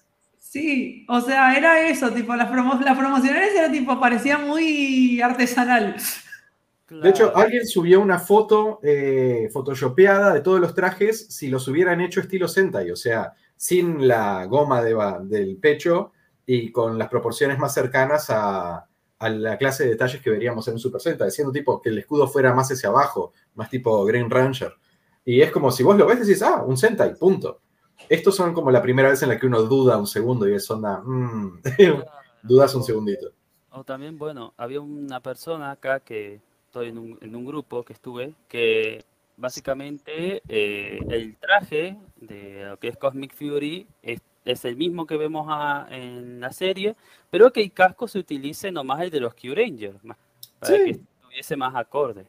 Sí, 0.55 1.05
o 1.09 1.19
sea, 1.19 1.57
era 1.57 1.85
eso, 1.85 2.11
tipo, 2.11 2.33
las, 2.33 2.49
promo 2.49 2.79
las 2.81 2.97
promocionales 2.97 3.53
era 3.53 3.69
tipo, 3.69 3.99
parecía 3.99 4.37
muy 4.37 5.19
artesanal. 5.19 5.97
Claro. 6.85 7.03
De 7.03 7.09
hecho, 7.09 7.35
alguien 7.35 7.67
subió 7.67 7.99
una 7.99 8.19
foto 8.19 8.79
eh, 8.81 9.49
photoshopeada 9.51 10.33
de 10.33 10.39
todos 10.39 10.61
los 10.61 10.73
trajes 10.73 11.27
si 11.27 11.49
los 11.49 11.67
hubieran 11.67 11.99
hecho 11.99 12.21
estilo 12.21 12.47
Sentai, 12.47 12.89
o 12.89 12.95
sea, 12.95 13.33
sin 13.57 14.07
la 14.07 14.45
goma 14.45 14.81
de, 14.81 14.95
del 15.23 15.57
pecho 15.57 16.13
y 16.45 16.71
con 16.71 16.97
las 16.97 17.09
proporciones 17.09 17.59
más 17.59 17.73
cercanas 17.73 18.27
a, 18.29 18.87
a, 19.19 19.29
la 19.29 19.57
clase 19.57 19.83
de 19.83 19.91
detalles 19.91 20.21
que 20.21 20.29
veríamos 20.29 20.67
en 20.67 20.75
un 20.75 20.79
Super 20.79 21.01
Sentai, 21.01 21.27
diciendo 21.27 21.51
tipo 21.51 21.81
que 21.81 21.89
el 21.89 21.97
escudo 21.97 22.27
fuera 22.27 22.53
más 22.53 22.71
hacia 22.71 22.89
abajo, 22.89 23.33
más 23.55 23.69
tipo 23.69 24.03
Green 24.05 24.29
Ranger. 24.29 24.73
Y 25.23 25.41
es 25.41 25.51
como 25.51 25.71
si 25.71 25.83
vos 25.83 25.97
lo 25.97 26.05
ves 26.05 26.19
decís, 26.19 26.41
ah, 26.41 26.63
un 26.63 26.77
Sentai, 26.77 27.15
punto. 27.15 27.61
Estos 28.09 28.35
son 28.35 28.53
como 28.53 28.71
la 28.71 28.81
primera 28.81 29.09
vez 29.09 29.21
en 29.23 29.29
la 29.29 29.39
que 29.39 29.47
uno 29.47 29.63
duda 29.63 29.97
un 29.97 30.07
segundo 30.07 30.47
y 30.47 30.53
es 30.53 30.69
onda, 30.69 31.01
mmm, 31.03 31.61
dudas 32.43 32.75
un 32.75 32.83
segundito. 32.83 33.31
O 33.71 33.83
también, 33.83 34.17
bueno, 34.17 34.53
había 34.57 34.79
una 34.81 35.19
persona 35.19 35.71
acá 35.71 35.99
que 35.99 36.41
estoy 36.67 36.89
en 36.89 36.97
un, 36.97 37.17
en 37.21 37.35
un 37.35 37.45
grupo 37.45 37.83
que 37.83 37.93
estuve, 37.93 38.33
que 38.47 39.03
básicamente 39.37 40.41
eh, 40.47 40.99
el 41.09 41.37
traje 41.37 41.97
de 42.15 42.65
lo 42.65 42.77
que 42.77 42.89
es 42.89 42.97
Cosmic 42.97 43.33
Fury 43.33 43.87
es, 44.01 44.21
es 44.45 44.63
el 44.63 44.77
mismo 44.77 45.05
que 45.05 45.17
vemos 45.17 45.47
a, 45.49 45.87
en 45.89 46.39
la 46.39 46.51
serie, 46.51 46.95
pero 47.29 47.51
que 47.51 47.61
el 47.61 47.71
casco 47.71 48.07
se 48.07 48.19
utilice 48.19 48.71
nomás 48.71 49.01
el 49.01 49.09
de 49.09 49.19
los 49.19 49.33
Q-Rangers, 49.33 49.99
para 50.59 50.77
sí. 50.77 50.83
que 50.83 50.91
estuviese 50.91 51.57
más 51.57 51.75
acorde. 51.75 52.27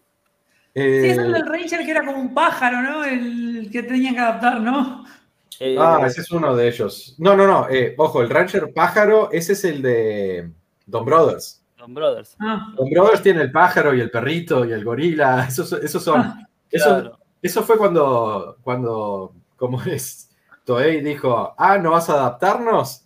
Eh... 0.75 1.01
Sí, 1.03 1.09
es 1.11 1.19
el 1.19 1.33
del 1.33 1.47
Ranger 1.47 1.85
que 1.85 1.91
era 1.91 2.05
como 2.05 2.21
un 2.21 2.35
pájaro, 2.35 2.83
¿no? 2.83 3.05
El 3.05 3.69
que 3.71 3.83
tenían 3.83 4.15
que 4.15 4.21
adaptar, 4.21 4.61
¿no? 4.61 5.05
Eh, 5.59 5.77
ah, 5.79 6.03
ese 6.07 6.21
es 6.21 6.31
uno 6.31 6.55
de 6.55 6.69
ellos. 6.69 7.15
No, 7.19 7.35
no, 7.35 7.47
no. 7.47 7.69
Eh, 7.71 7.95
ojo, 7.97 8.21
el 8.21 8.29
Ranger 8.29 8.73
pájaro, 8.75 9.31
ese 9.33 9.55
es 9.55 9.65
el 9.65 9.81
de 9.81 10.51
Don 10.85 11.05
Brothers. 11.05 11.63
Don 11.79 11.95
Brothers. 11.95 12.37
Ah. 12.41 12.73
Don 12.77 12.91
Brothers 12.91 13.23
tiene 13.23 13.43
el 13.43 13.53
pájaro 13.53 13.95
y 13.95 14.01
el 14.01 14.11
perrito 14.11 14.65
y 14.65 14.73
el 14.73 14.85
gorila. 14.85 15.45
Esos, 15.49 15.73
esos 15.73 16.03
son. 16.03 16.21
Ah, 16.69 16.79
eso, 16.79 17.19
eso 17.41 17.63
fue 17.63 17.79
cuando, 17.79 18.59
cuando, 18.61 19.33
¿cómo 19.57 19.81
es? 19.85 20.26
Toei 20.67 21.01
dijo, 21.01 21.55
ah, 21.57 21.79
¿no 21.79 21.93
vas 21.93 22.11
a 22.11 22.15
adaptarnos? 22.15 23.03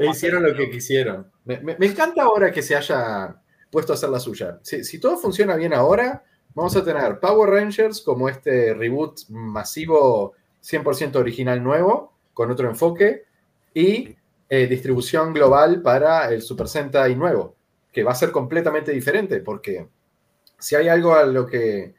e 0.00 0.06
hicieron 0.06 0.42
lo 0.42 0.52
que 0.52 0.68
quisieron. 0.70 1.30
Me, 1.44 1.76
encanta 1.86 2.24
ahora 2.24 2.50
que 2.50 2.62
se 2.62 2.74
haya 2.74 3.40
puesto 3.70 3.92
a 3.92 3.94
hacer 3.94 4.08
la 4.08 4.18
suya. 4.18 4.58
Si, 4.62 4.98
todo 4.98 5.16
funciona 5.16 5.54
bien 5.54 5.72
ahora, 5.72 6.24
vamos 6.52 6.74
a 6.74 6.82
tener 6.82 7.20
Power 7.20 7.50
Rangers 7.50 8.00
como 8.00 8.28
este 8.28 8.74
reboot 8.74 9.28
masivo 9.28 10.34
100% 10.64 11.14
original 11.14 11.62
nuevo, 11.62 12.12
con 12.34 12.50
otro 12.50 12.68
enfoque, 12.68 13.26
y 13.72 14.16
eh, 14.48 14.66
distribución 14.66 15.32
global 15.32 15.80
para 15.80 16.28
el 16.32 16.42
Super 16.42 16.66
Sentai 16.66 17.14
nuevo, 17.14 17.54
que 17.92 18.02
va 18.02 18.10
a 18.10 18.16
ser 18.16 18.32
completamente 18.32 18.90
diferente, 18.90 19.38
porque 19.42 19.86
si 20.58 20.74
hay 20.74 20.88
algo 20.88 21.14
a 21.14 21.24
lo 21.24 21.46
que 21.46 21.94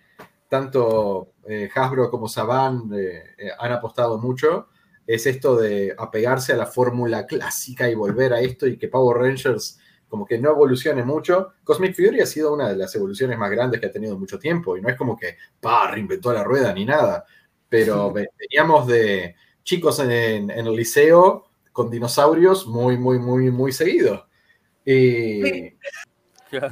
tanto 0.49 1.33
eh, 1.47 1.69
Hasbro 1.73 2.09
como 2.09 2.27
Saban 2.27 2.89
eh, 2.93 3.23
han 3.57 3.71
apostado 3.71 4.17
mucho, 4.17 4.67
es 5.07 5.25
esto 5.25 5.55
de 5.55 5.95
apegarse 5.97 6.53
a 6.53 6.57
la 6.57 6.65
fórmula 6.65 7.25
clásica 7.25 7.89
y 7.89 7.95
volver 7.95 8.33
a 8.33 8.41
esto 8.41 8.67
y 8.67 8.77
que 8.77 8.89
Power 8.89 9.17
Rangers 9.17 9.79
como 10.07 10.25
que 10.25 10.39
no 10.39 10.49
evolucione 10.49 11.03
mucho. 11.03 11.53
Cosmic 11.63 11.95
Fury 11.95 12.19
ha 12.19 12.25
sido 12.25 12.53
una 12.53 12.69
de 12.69 12.75
las 12.75 12.93
evoluciones 12.95 13.37
más 13.37 13.51
grandes 13.51 13.79
que 13.79 13.85
ha 13.85 13.91
tenido 13.91 14.17
mucho 14.17 14.39
tiempo 14.39 14.75
y 14.75 14.81
no 14.81 14.89
es 14.89 14.97
como 14.97 15.15
que, 15.15 15.37
pa, 15.61 15.91
reinventó 15.91 16.33
la 16.33 16.43
rueda 16.43 16.73
ni 16.73 16.83
nada, 16.83 17.25
pero 17.69 18.11
veníamos 18.39 18.87
de 18.87 19.35
chicos 19.63 19.99
en, 19.99 20.49
el 20.49 20.75
liceo 20.75 21.45
con 21.71 21.91
dinosaurios 21.91 22.65
muy, 22.65 22.97
muy, 22.97 23.19
muy, 23.19 23.51
muy 23.51 23.71
seguido. 23.71 24.27
Y, 24.83 25.41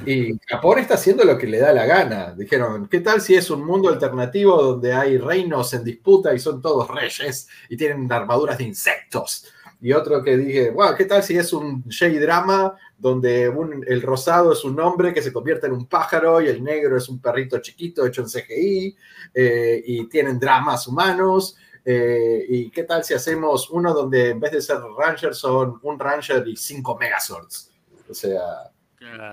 y 0.06 0.38
Japón 0.46 0.78
está 0.78 0.94
haciendo 0.94 1.24
lo 1.24 1.38
que 1.38 1.46
le 1.46 1.58
da 1.58 1.72
la 1.72 1.86
gana. 1.86 2.34
Dijeron, 2.34 2.88
¿qué 2.88 3.00
tal 3.00 3.20
si 3.20 3.34
es 3.34 3.50
un 3.50 3.64
mundo 3.64 3.88
alternativo 3.88 4.60
donde 4.62 4.92
hay 4.92 5.18
reinos 5.18 5.72
en 5.74 5.84
disputa 5.84 6.34
y 6.34 6.38
son 6.38 6.60
todos 6.60 6.88
reyes 6.88 7.48
y 7.68 7.76
tienen 7.76 8.10
armaduras 8.10 8.58
de 8.58 8.64
insectos? 8.64 9.46
Y 9.80 9.92
otro 9.92 10.22
que 10.24 10.36
dije, 10.36 10.70
wow, 10.70 10.96
¿qué 10.96 11.04
tal 11.04 11.22
si 11.22 11.36
es 11.38 11.52
un 11.52 11.84
J-drama 11.84 12.76
donde 12.98 13.44
el 13.86 14.02
rosado 14.02 14.52
es 14.52 14.64
un 14.64 14.78
hombre 14.80 15.14
que 15.14 15.22
se 15.22 15.32
convierte 15.32 15.68
en 15.68 15.72
un 15.72 15.86
pájaro 15.86 16.40
y 16.40 16.48
el 16.48 16.64
negro 16.64 16.96
es 16.96 17.08
un 17.08 17.20
perrito 17.20 17.58
chiquito 17.60 18.04
hecho 18.04 18.22
en 18.22 18.28
CGI 18.28 18.96
eh, 19.34 19.82
y 19.86 20.08
tienen 20.08 20.40
dramas 20.40 20.88
humanos? 20.88 21.56
Eh, 21.84 22.44
¿Y 22.48 22.70
qué 22.70 22.82
tal 22.82 23.04
si 23.04 23.14
hacemos 23.14 23.70
uno 23.70 23.94
donde 23.94 24.30
en 24.30 24.40
vez 24.40 24.50
de 24.50 24.60
ser 24.60 24.78
Rangers 24.98 25.38
son 25.38 25.78
un 25.82 25.98
Ranger 25.98 26.46
y 26.48 26.56
cinco 26.56 26.98
Megazords? 26.98 27.70
O 28.10 28.14
sea, 28.14 28.70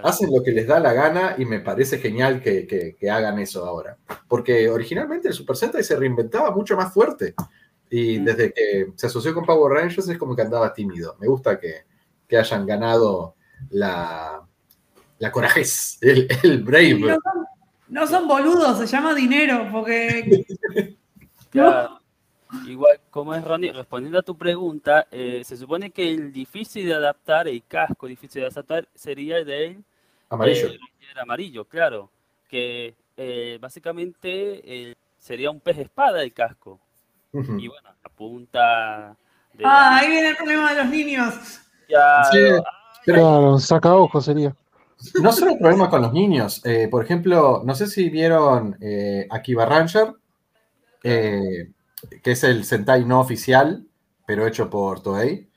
Hacen 0.03 0.29
lo 0.31 0.43
que 0.43 0.51
les 0.51 0.67
da 0.67 0.79
la 0.79 0.93
gana 0.93 1.35
y 1.37 1.45
me 1.45 1.59
parece 1.59 1.97
genial 1.97 2.41
que, 2.41 2.97
hagan 3.09 3.39
eso 3.39 3.65
ahora. 3.65 3.97
Porque 4.27 4.69
originalmente 4.69 5.27
el 5.27 5.33
Super 5.33 5.55
Sentai 5.55 5.83
se 5.83 5.95
reinventaba 5.95 6.51
mucho 6.51 6.75
más 6.75 6.93
fuerte. 6.93 7.33
Y 7.89 8.19
desde 8.19 8.51
que 8.51 8.91
se 8.95 9.07
asoció 9.07 9.33
con 9.33 9.45
Power 9.45 9.73
Rangers 9.73 10.07
es 10.09 10.17
como 10.17 10.35
que 10.35 10.41
andaba 10.41 10.73
tímido. 10.73 11.15
Me 11.19 11.27
gusta 11.27 11.59
que, 11.59 11.85
hayan 12.35 12.65
ganado 12.65 13.35
la, 13.69 14.45
la 15.19 15.31
corajez, 15.31 15.97
el, 16.01 16.27
el 16.43 16.63
brave. 16.63 17.17
No 17.87 18.07
son, 18.07 18.27
boludos, 18.27 18.77
se 18.79 18.87
llama 18.87 19.13
dinero, 19.13 19.69
porque... 19.71 20.45
Igual, 22.67 22.99
como 23.09 23.33
es 23.33 23.43
Ronnie, 23.43 23.71
respondiendo 23.71 24.19
a 24.19 24.23
tu 24.23 24.37
pregunta, 24.37 25.07
eh, 25.11 25.43
se 25.43 25.57
supone 25.57 25.91
que 25.91 26.11
el 26.11 26.31
difícil 26.31 26.87
de 26.87 26.93
adaptar, 26.93 27.47
el 27.47 27.63
casco 27.63 28.07
difícil 28.07 28.41
de 28.41 28.47
adaptar, 28.47 28.87
sería 28.93 29.37
el 29.37 29.45
de 29.45 29.77
amarillo. 30.29 30.67
Eh, 30.69 30.79
amarillo, 31.21 31.65
claro. 31.65 32.09
Que 32.49 32.95
eh, 33.17 33.57
básicamente 33.61 34.95
sería 35.17 35.49
un 35.49 35.59
pez 35.59 35.77
espada 35.77 36.21
el 36.21 36.33
casco. 36.33 36.79
Y 37.33 37.67
bueno, 37.67 37.89
la 38.03 38.09
punta. 38.15 39.15
ah, 39.63 39.97
ahí 39.97 40.09
viene 40.09 40.29
el 40.29 40.37
problema 40.37 40.73
de 40.73 40.83
los 40.83 40.91
niños. 40.91 41.61
Ya, 41.89 42.23
claro, 43.03 43.59
saca 43.59 43.93
ojo 43.93 44.21
sería. 44.21 44.55
No 45.21 45.31
solo 45.31 45.51
el 45.51 45.59
problema 45.59 45.89
con 45.89 46.01
los 46.01 46.13
niños. 46.13 46.63
por 46.89 47.03
ejemplo, 47.03 47.61
no 47.65 47.75
sé 47.75 47.87
si 47.87 48.09
vieron 48.09 48.77
Akiba 49.29 49.65
Ranger. 49.65 50.13
Eh, 51.07 51.69
que 52.23 52.31
es 52.31 52.43
el 52.43 52.65
Sentai 52.65 53.05
no 53.05 53.19
oficial, 53.19 53.85
pero 54.25 54.47
hecho 54.47 54.69
por 54.69 55.01
Toei. 55.01 55.49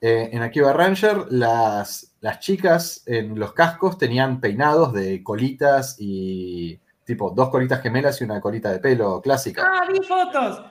Eh, 0.00 0.30
en 0.32 0.42
Akiba 0.42 0.72
Ranger, 0.72 1.26
las, 1.30 2.14
las 2.20 2.40
chicas 2.40 3.02
en 3.06 3.38
los 3.38 3.52
cascos 3.52 3.98
tenían 3.98 4.40
peinados 4.40 4.92
de 4.92 5.22
colitas 5.22 5.96
y 5.98 6.80
tipo 7.04 7.30
dos 7.30 7.50
colitas 7.50 7.82
gemelas 7.82 8.20
y 8.20 8.24
una 8.24 8.40
colita 8.40 8.70
de 8.70 8.78
pelo 8.78 9.20
clásica. 9.20 9.62
Ah, 9.66 9.86
vi 9.90 9.98
fotos. 10.06 10.62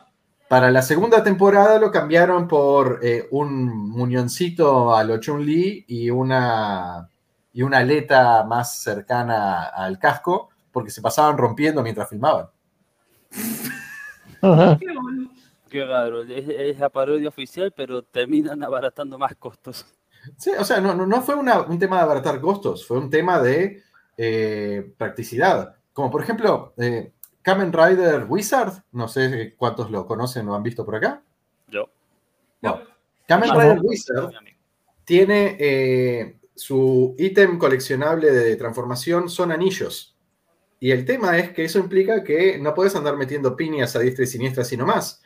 Para 0.47 0.71
la 0.71 0.81
segunda 0.81 1.23
temporada 1.23 1.77
lo 1.77 1.91
cambiaron 1.91 2.47
por 2.47 3.01
eh, 3.03 3.27
un 3.29 3.89
muñoncito 3.89 4.95
a 4.95 5.03
lo 5.03 5.17
Chun-Li 5.17 5.85
y 5.87 6.09
una, 6.09 7.07
y 7.53 7.61
una 7.61 7.77
aleta 7.77 8.43
más 8.45 8.81
cercana 8.81 9.65
al 9.65 9.99
casco, 9.99 10.49
porque 10.71 10.89
se 10.89 11.03
pasaban 11.03 11.37
rompiendo 11.37 11.83
mientras 11.83 12.09
filmaban. 12.09 12.47
Qué 15.69 15.85
raro, 15.85 16.23
es, 16.23 16.79
la 16.79 16.89
parodia 16.89 17.29
oficial, 17.29 17.71
pero 17.75 18.01
terminan 18.01 18.63
abaratando 18.63 19.19
más 19.19 19.35
costos. 19.35 19.85
Sí, 20.37 20.51
o 20.57 20.63
sea, 20.63 20.81
no, 20.81 20.93
no 20.93 21.21
fue 21.21 21.35
un 21.35 21.79
tema 21.79 21.97
de 21.97 22.01
abaratar 22.01 22.41
costos, 22.41 22.85
fue 22.85 22.97
un 22.97 23.09
tema 23.09 23.39
de 23.39 23.83
eh, 24.17 24.93
practicidad. 24.97 25.75
Como 25.93 26.09
por 26.09 26.21
ejemplo, 26.21 26.73
eh, 26.77 27.13
Kamen 27.41 27.71
Rider 27.71 28.25
Wizard, 28.27 28.83
no 28.91 29.07
sé 29.07 29.55
cuántos 29.57 29.91
lo 29.91 30.05
conocen 30.05 30.47
o 30.49 30.55
han 30.55 30.63
visto 30.63 30.85
por 30.85 30.95
acá. 30.95 31.21
Yo. 31.67 31.89
No. 32.61 32.81
Kamen 33.27 33.51
Rider 33.51 33.79
Wizard 33.81 34.31
tiene 35.05 35.55
eh, 35.59 36.39
su 36.53 37.15
ítem 37.17 37.57
coleccionable 37.57 38.31
de 38.31 38.55
transformación, 38.55 39.29
son 39.29 39.51
anillos. 39.51 40.08
Y 40.79 40.91
el 40.91 41.05
tema 41.05 41.37
es 41.37 41.51
que 41.51 41.65
eso 41.65 41.79
implica 41.79 42.23
que 42.23 42.57
no 42.57 42.73
puedes 42.73 42.95
andar 42.95 43.17
metiendo 43.17 43.55
piñas 43.55 43.95
a 43.95 43.99
diestra 43.99 44.23
y 44.23 44.27
siniestra 44.27 44.63
sino 44.63 44.85
más. 44.85 45.21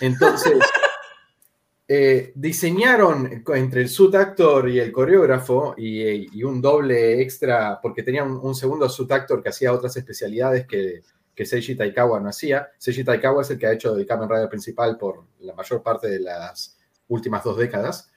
Entonces, 0.00 0.58
eh, 1.88 2.32
diseñaron 2.34 3.44
entre 3.54 3.82
el 3.82 3.88
suit 3.88 4.14
actor 4.16 4.68
y 4.68 4.80
el 4.80 4.90
coreógrafo 4.90 5.74
y, 5.76 6.42
un 6.42 6.60
doble 6.60 7.20
extra, 7.22 7.80
porque 7.80 8.02
tenían 8.02 8.32
un, 8.32 8.54
segundo 8.54 8.88
suit 8.88 9.12
actor 9.12 9.42
que 9.42 9.50
hacía 9.50 9.72
otras 9.72 9.96
especialidades 9.96 10.66
que, 10.66 11.02
que 11.34 11.46
Seiji 11.46 11.76
Taikawa 11.76 12.18
no 12.18 12.30
hacía. 12.30 12.68
Seiji 12.78 13.04
Taikawa 13.04 13.42
es 13.42 13.50
el 13.50 13.58
que 13.58 13.66
ha 13.66 13.72
hecho 13.72 13.94
el 13.94 14.06
Kamen 14.06 14.28
Rider 14.28 14.48
principal 14.48 14.96
por 14.96 15.24
la 15.40 15.54
mayor 15.54 15.82
parte 15.82 16.08
de 16.08 16.18
las 16.18 16.76
últimas 17.08 17.44
dos 17.44 17.58
décadas. 17.58 18.10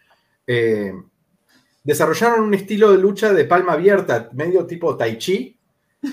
Eh, 0.48 0.94
desarrollaron 1.84 2.46
un 2.46 2.54
estilo 2.54 2.92
de 2.92 2.98
lucha 2.98 3.34
de 3.34 3.46
palma 3.46 3.74
abierta, 3.74 4.30
medio 4.34 4.66
tipo 4.66 4.98
tai 4.98 5.18
chi, 5.18 5.59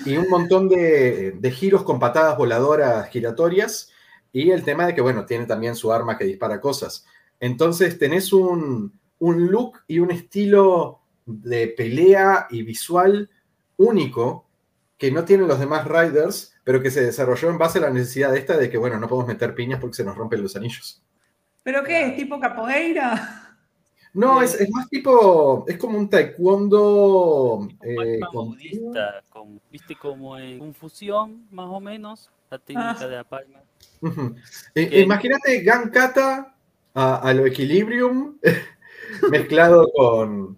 y 0.05 0.17
un 0.17 0.29
montón 0.29 0.69
de, 0.69 1.51
giros 1.53 1.83
con 1.83 1.99
patadas 1.99 2.37
voladoras 2.37 3.09
giratorias. 3.09 3.91
Y 4.33 4.51
el 4.51 4.63
tema 4.63 4.85
de 4.85 4.93
que, 4.93 5.01
bueno, 5.01 5.25
tiene 5.25 5.45
también 5.45 5.75
su 5.75 5.91
arma 5.91 6.17
que 6.17 6.25
dispara 6.25 6.59
cosas. 6.61 7.05
Entonces 7.39 7.97
tenés 7.97 8.33
un, 8.33 8.93
look 9.19 9.79
y 9.87 9.99
un 9.99 10.11
estilo 10.11 10.99
de 11.25 11.67
pelea 11.69 12.47
y 12.49 12.63
visual 12.63 13.29
único 13.77 14.45
que 14.97 15.11
no 15.11 15.25
tienen 15.25 15.47
los 15.47 15.59
demás 15.59 15.87
Riders, 15.87 16.53
pero 16.63 16.81
que 16.81 16.91
se 16.91 17.03
desarrolló 17.03 17.49
en 17.49 17.57
base 17.57 17.77
a 17.77 17.83
la 17.83 17.89
necesidad 17.89 18.35
esta 18.35 18.57
de 18.57 18.69
que, 18.69 18.77
bueno, 18.77 18.99
no 18.99 19.07
podemos 19.07 19.27
meter 19.27 19.53
piñas 19.53 19.79
porque 19.79 19.95
se 19.95 20.03
nos 20.03 20.17
rompen 20.17 20.41
los 20.41 20.55
anillos. 20.55 21.03
¿Pero 21.63 21.83
qué? 21.83 22.07
¿Es 22.07 22.15
tipo 22.15 22.39
capoeira? 22.39 23.46
No, 24.17 24.41
es, 24.41 24.57
más 24.71 24.89
tipo, 24.89 25.63
es 25.67 25.77
como 25.77 25.95
un 25.95 26.09
taekwondo 26.09 27.67
eh, 27.83 28.19
budista, 28.33 29.21
viste 29.71 29.95
como 29.95 30.39
en 30.39 30.57
confusión, 30.57 31.45
más 31.51 31.67
o 31.69 31.79
menos, 31.79 32.31
la 32.49 32.57
técnica 32.57 32.97
ah. 32.99 33.07
de 33.07 33.15
la 33.15 33.23
palma. 33.23 33.59
Eh, 34.73 35.01
imagínate 35.03 35.61
Gankata 35.61 36.55
a, 36.95 37.33
lo 37.33 37.45
Equilibrium 37.45 38.39
mezclado 39.29 39.87
con 39.93 40.57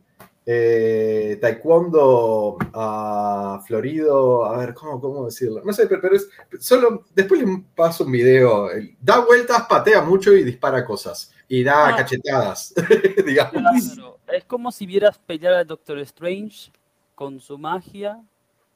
eh, 0.51 1.37
Taekwondo 1.39 2.57
a 2.73 3.61
Florido, 3.67 4.45
a 4.45 4.57
ver, 4.57 4.73
¿cómo, 4.73 4.99
cómo 4.99 5.25
decirlo? 5.25 5.61
No 5.63 5.71
sé, 5.71 5.85
pero, 5.85 6.15
es 6.15 6.27
solo, 6.59 7.05
después 7.13 7.39
le 7.39 7.63
paso 7.75 8.03
un 8.03 8.11
video, 8.11 8.67
da 8.99 9.19
vueltas, 9.19 9.67
patea 9.69 10.01
mucho 10.01 10.33
y 10.33 10.43
dispara 10.43 10.83
cosas 10.83 11.31
y 11.47 11.63
da 11.63 11.89
ah. 11.89 11.95
cachetadas, 11.97 12.73
digamos. 13.27 13.99
Es 14.27 14.43
como 14.45 14.71
si 14.71 14.87
vieras 14.87 15.19
pelear 15.19 15.53
al 15.53 15.67
Doctor 15.67 15.99
Strange 15.99 16.71
con 17.13 17.39
su 17.39 17.59
magia, 17.59 18.19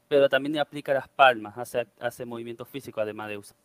pero 0.07 0.29
también 0.29 0.53
le 0.53 0.59
aplica 0.59 0.93
las 0.93 1.07
palmas, 1.07 1.57
hace, 1.57 1.87
hace 1.99 2.23
movimiento 2.23 2.65
físico 2.65 3.01
además 3.01 3.29
de 3.29 3.37
usar. 3.39 3.57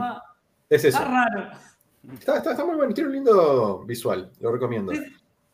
Ah, 0.00 0.22
es 0.68 0.84
eso. 0.84 0.98
Está 0.98 1.10
raro. 1.10 1.50
Está, 2.12 2.64
muy 2.64 2.76
bueno, 2.76 2.94
tiene 2.94 3.08
un 3.08 3.16
lindo 3.16 3.82
visual, 3.84 4.30
lo 4.38 4.52
recomiendo. 4.52 4.92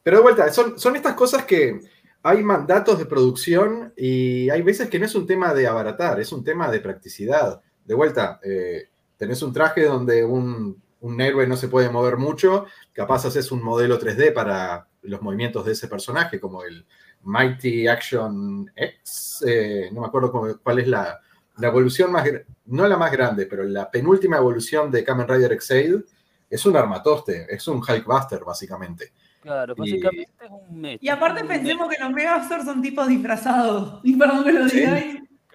Pero 0.06 0.18
de 0.18 0.22
vuelta, 0.22 0.52
son, 0.52 0.78
son 0.78 0.94
estas 0.94 1.14
cosas 1.14 1.44
que 1.44 1.80
hay 2.22 2.40
mandatos 2.44 2.96
de 3.00 3.06
producción 3.06 3.92
y 3.96 4.48
hay 4.50 4.62
veces 4.62 4.88
que 4.88 5.00
no 5.00 5.06
es 5.06 5.16
un 5.16 5.26
tema 5.26 5.52
de 5.52 5.66
abaratar, 5.66 6.20
es 6.20 6.30
un 6.30 6.44
tema 6.44 6.70
de 6.70 6.78
practicidad. 6.78 7.60
De 7.84 7.94
vuelta, 7.94 8.38
eh, 8.44 8.88
tenés 9.16 9.42
un 9.42 9.52
traje 9.52 9.84
donde 9.84 10.24
un 10.24 10.80
un 11.00 11.20
héroe 11.20 11.46
no 11.46 11.56
se 11.56 11.68
puede 11.68 11.90
mover 11.90 12.16
mucho, 12.16 12.66
capaz 12.92 13.24
haces 13.24 13.52
un 13.52 13.62
modelo 13.62 13.98
3D 13.98 14.32
para 14.32 14.88
los 15.02 15.22
movimientos 15.22 15.64
de 15.64 15.72
ese 15.72 15.88
personaje, 15.88 16.40
como 16.40 16.64
el 16.64 16.84
Mighty 17.22 17.86
Action 17.86 18.70
X, 18.74 19.44
eh, 19.46 19.88
no 19.92 20.00
me 20.00 20.06
acuerdo 20.06 20.58
cuál 20.62 20.78
es 20.78 20.88
la, 20.88 21.20
evolución 21.60 22.12
más, 22.12 22.28
no 22.66 22.86
la 22.88 22.96
más 22.96 23.12
grande, 23.12 23.46
pero 23.46 23.62
la 23.64 23.90
penúltima 23.90 24.36
evolución 24.36 24.90
de 24.90 25.04
Kamen 25.04 25.28
Rider 25.28 25.52
Exade, 25.52 26.04
es 26.48 26.64
un 26.64 26.76
armatoste, 26.76 27.46
es 27.48 27.66
un 27.66 27.78
Hulkbuster, 27.78 28.44
básicamente. 28.44 29.12
Claro, 29.46 29.76
básicamente 29.76 30.32
es 30.44 30.50
un 30.50 30.80
meta. 30.80 30.98
Y 31.00 31.09
aparte 31.09 31.44
pensemos 31.44 31.88
que 31.88 32.02
los 32.02 32.12
Megazords 32.12 32.64
son 32.64 32.82
tipos 32.82 33.06
disfrazados. 33.06 34.00
Y 34.04 34.16
perdón 34.16 34.42
que 34.42 34.52
lo 34.52 34.66
diga, 34.66 35.00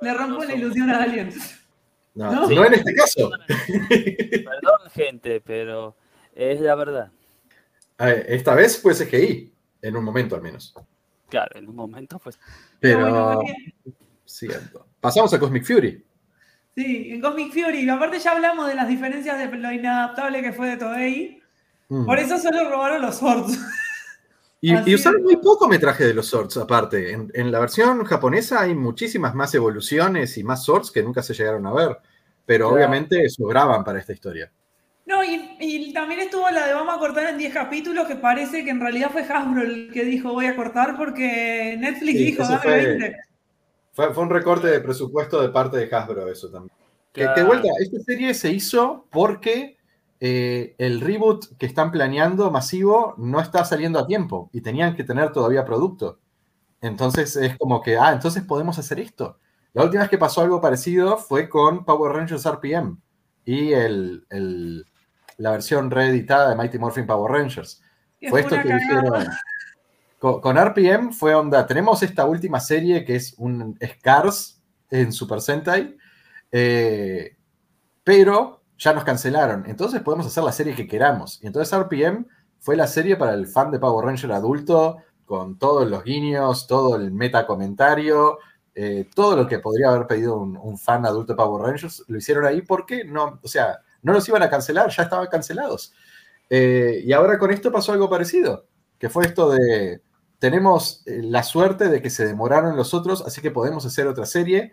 le 0.02 0.14
rompo 0.14 0.46
la 0.46 0.56
ilusión 0.56 0.90
a 0.90 1.04
alguien. 1.04 1.30
No, 2.16 2.48
no, 2.48 2.66
en 2.66 2.74
este 2.74 2.94
caso. 2.94 3.30
Perdón, 3.48 4.92
gente, 4.94 5.42
pero 5.42 5.96
es 6.34 6.62
la 6.62 6.76
verdad. 6.76 7.12
Esta 7.98 8.56
vez 8.56 8.82
fue 8.82 8.94
CGI, 8.94 9.54
en 9.82 9.98
un 9.98 10.04
momento 10.06 10.36
al 10.36 10.42
menos. 10.42 10.74
Claro, 11.30 11.60
en 11.60 11.68
un 11.68 11.76
momento 11.76 12.18
pues. 12.20 12.40
Pero. 12.80 13.42
Pasamos 15.02 15.34
a 15.34 15.40
Cosmic 15.40 15.66
Fury. 15.66 16.04
Sí, 16.76 17.12
en 17.12 17.22
Cosmic 17.22 17.52
Fury. 17.52 17.90
Aparte 17.90 18.20
ya 18.20 18.32
hablamos 18.32 18.68
de 18.68 18.76
las 18.76 18.88
diferencias 18.88 19.38
de 19.38 19.58
lo 19.58 19.72
inadaptable 19.72 20.42
que 20.42 20.54
fue 20.54 20.70
de 20.70 20.78
Toei. 20.78 21.42
Mm. 21.90 22.06
Por 22.06 22.20
eso 22.20 22.38
solo 22.38 22.70
robaron 22.70 23.02
los 23.02 23.18
swords. 23.18 23.60
Y, 24.64 24.94
usaron 24.94 25.24
muy 25.24 25.38
poco 25.38 25.68
metraje 25.68 26.06
de 26.06 26.14
los 26.14 26.28
swords, 26.28 26.56
aparte. 26.58 27.12
En, 27.12 27.52
la 27.52 27.60
versión 27.60 28.04
japonesa 28.06 28.62
hay 28.62 28.76
muchísimas 28.76 29.34
más 29.34 29.56
evoluciones 29.56 30.38
y 30.38 30.44
más 30.44 30.64
swords 30.64 30.92
que 30.92 31.02
nunca 31.02 31.24
se 31.24 31.34
llegaron 31.34 31.66
a 31.66 31.74
ver. 31.74 31.98
Pero 32.46 32.70
obviamente 32.70 33.28
sobraban 33.30 33.84
para 33.84 34.00
esta 34.00 34.14
historia. 34.14 34.52
No, 35.08 35.24
y, 35.24 35.92
también 35.94 36.22
estuvo 36.22 36.48
la 36.52 36.68
de 36.68 36.74
vamos 36.74 36.96
a 36.96 37.00
cortar 37.00 37.30
en 37.30 37.40
10 37.40 37.54
capítulos, 37.54 38.08
que 38.08 38.16
parece 38.16 38.64
que 38.64 38.70
en 38.70 38.80
realidad 38.80 39.10
fue 39.12 39.24
Hasbro 39.24 39.64
el 39.64 39.92
que 39.92 40.06
dijo 40.06 40.32
voy 40.32 40.46
a 40.46 40.56
cortar 40.56 40.96
porque 40.96 41.76
Netflix 41.80 42.18
dijo 42.20 42.44
dame 42.44 43.18
fue, 43.94 44.14
Fue, 44.14 44.24
un 44.24 44.30
recorte 44.30 44.68
de 44.68 44.80
presupuesto 44.80 45.42
de 45.42 45.50
parte 45.50 45.78
de 45.78 45.94
Hasbro 45.94 46.32
eso 46.32 46.50
también. 46.50 46.76
Que, 47.12 47.28
que, 47.36 47.44
vuelta, 47.44 47.68
esta 47.80 48.00
serie 48.00 48.34
se 48.34 48.52
hizo 48.52 49.08
porque 49.12 49.78
eh, 50.24 50.76
el 50.78 51.02
reboot 51.02 51.58
que 51.58 51.66
están 51.66 51.92
planeando 51.92 52.52
masivo 52.52 53.16
no 53.18 53.42
está 53.42 53.66
saliendo 53.66 53.98
a 53.98 54.06
tiempo 54.06 54.52
y 54.54 54.62
tenían 54.62 54.96
que 54.96 55.04
tener 55.04 55.32
todavía 55.32 55.66
producto. 55.66 56.20
Entonces 56.80 57.36
es 57.36 57.58
como 57.58 57.82
que, 57.82 57.98
ah, 57.98 58.14
entonces 58.14 58.44
podemos 58.44 58.78
hacer 58.78 59.00
esto. 59.00 59.40
La 59.74 59.84
última 59.84 60.04
vez 60.04 60.12
que 60.12 60.20
pasó 60.20 60.42
algo 60.42 60.62
parecido 60.62 61.18
fue 61.18 61.50
con 61.50 61.86
Power 61.86 62.14
Rangers 62.14 62.46
RPM 62.46 62.98
y 63.46 63.74
el, 63.74 64.86
la 65.38 65.52
versión 65.52 65.90
reeditada 65.90 66.52
de 66.52 66.56
Mighty 66.56 66.78
Morphin 66.78 67.08
Power 67.08 67.32
Rangers. 67.32 67.82
Fue 68.30 68.42
esto 68.42 68.62
que 68.62 68.76
dijeron. 68.76 69.26
Con, 70.20 70.56
RPM 70.56 71.14
fue 71.14 71.34
onda, 71.34 71.66
tenemos 71.66 72.04
esta 72.04 72.26
última 72.26 72.60
serie 72.60 73.04
que 73.04 73.16
es 73.16 73.34
un 73.40 73.76
Scars 73.84 74.62
en 74.92 75.12
Super 75.12 75.42
Sentai, 75.42 75.98
eh, 76.52 77.38
pero 78.04 78.61
ya 78.82 78.94
nos 78.94 79.04
cancelaron. 79.04 79.64
Entonces 79.68 80.02
podemos 80.02 80.26
hacer 80.26 80.44
la 80.44 80.52
serie 80.52 80.74
que 80.74 80.88
queramos. 80.88 81.40
Y 81.44 81.48
entonces 81.48 81.78
RPM 81.78 82.26
fue 82.60 82.76
la 82.76 82.88
serie 82.88 83.16
para 83.16 83.36
el 83.36 83.46
fan 83.46 83.70
de 83.70 83.78
Power 83.78 84.08
Ranger 84.08 84.32
adulto, 84.32 84.98
con 85.24 85.60
todos 85.60 85.88
los 85.88 86.04
guiños, 86.04 86.66
todo 86.66 86.96
el 86.96 87.12
meta 87.12 87.46
comentario, 87.46 88.40
eh, 88.74 89.08
todo 89.14 89.36
lo 89.36 89.48
que 89.48 89.60
podría 89.60 89.90
haber 89.90 90.08
pedido 90.08 90.36
un, 90.36 90.78
fan 90.80 91.06
adulto 91.06 91.34
de 91.34 91.38
Power 91.38 91.64
Rangers, 91.64 92.04
lo 92.08 92.18
hicieron 92.18 92.44
ahí 92.44 92.64
porque 92.64 93.06
no, 93.06 93.40
o 93.44 93.48
sea, 93.48 93.78
no 94.02 94.14
los 94.14 94.28
iban 94.28 94.42
a 94.42 94.50
cancelar, 94.50 94.90
ya 94.90 95.04
estaban 95.04 95.28
cancelados. 95.28 95.94
Eh, 96.50 97.04
y 97.06 97.14
ahora 97.14 97.38
con 97.38 97.52
esto 97.52 97.72
pasó 97.72 97.94
algo 97.94 98.10
parecido, 98.10 98.66
que 98.98 99.10
fue 99.10 99.26
esto 99.26 99.52
de, 99.52 100.02
tenemos 100.40 101.04
eh, 101.06 101.22
la 101.22 101.44
suerte 101.44 101.88
de 101.88 102.02
que 102.02 102.10
se 102.10 102.26
demoraron 102.26 102.76
los 102.76 102.96
otros, 102.96 103.22
así 103.28 103.42
que 103.42 103.52
podemos 103.52 103.86
hacer 103.86 104.08
otra 104.08 104.26
serie. 104.26 104.72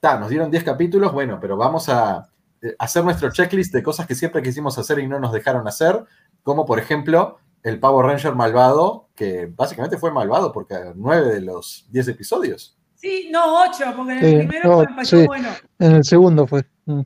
Ta, 0.00 0.18
nos 0.18 0.30
dieron 0.30 0.50
10 0.50 0.64
capítulos, 0.64 1.12
bueno, 1.12 1.38
pero 1.40 1.58
vamos 1.58 1.90
a, 1.90 2.29
hacer 2.78 3.04
nuestro 3.04 3.30
checklist 3.30 3.72
de 3.72 3.82
cosas 3.82 4.06
que 4.06 4.14
siempre 4.14 4.42
quisimos 4.42 4.78
hacer 4.78 4.98
y 4.98 5.06
no 5.06 5.18
nos 5.18 5.32
dejaron 5.32 5.66
hacer, 5.66 6.04
como 6.42 6.66
por 6.66 6.78
ejemplo 6.78 7.38
el 7.62 7.78
Power 7.78 8.06
Ranger 8.06 8.34
malvado, 8.34 9.08
que 9.14 9.46
básicamente 9.54 9.98
fue 9.98 10.10
malvado 10.10 10.52
porque 10.52 10.76
nueve 10.94 11.34
de 11.34 11.40
los 11.40 11.86
diez 11.90 12.08
episodios. 12.08 12.78
Sí, 12.94 13.30
no, 13.32 13.62
ocho, 13.62 13.84
porque 13.96 14.12
en 14.18 14.24
el 14.24 14.48
primero 14.48 14.84
fue 15.04 15.26
bueno. 15.26 15.48
En 15.78 15.96
el 15.96 16.04
segundo 16.04 16.46
fue. 16.46 16.64
Mm. 16.84 17.00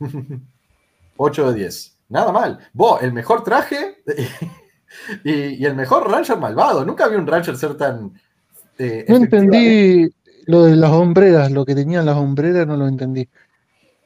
Ocho 1.16 1.50
de 1.50 1.60
diez. 1.60 1.96
Nada 2.08 2.32
mal. 2.32 2.58
Vos, 2.72 3.02
el 3.02 3.12
mejor 3.12 3.42
traje 3.42 4.02
y, 5.24 5.64
el 5.64 5.74
mejor 5.74 6.10
Ranger 6.10 6.36
malvado. 6.38 6.84
Nunca 6.84 7.08
vi 7.08 7.16
un 7.16 7.26
Ranger 7.26 7.56
ser 7.56 7.76
tan. 7.76 8.12
Eh, 8.78 9.06
no 9.08 9.16
entendí 9.16 10.10
lo 10.46 10.64
de 10.64 10.76
las 10.76 10.90
hombreras, 10.90 11.50
lo 11.50 11.64
que 11.64 11.74
tenían 11.74 12.04
las 12.04 12.16
hombreras, 12.16 12.66
no 12.66 12.76
lo 12.76 12.86
entendí. 12.86 13.28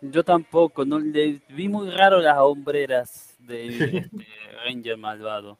Yo 0.00 0.24
tampoco, 0.24 0.84
no 0.84 0.98
le 0.98 1.40
vi 1.48 1.68
muy 1.68 1.90
raro 1.90 2.20
las 2.20 2.38
hombreras 2.38 3.36
de 3.38 3.68
este 3.68 4.10
Ranger 4.64 4.96
malvado. 4.96 5.58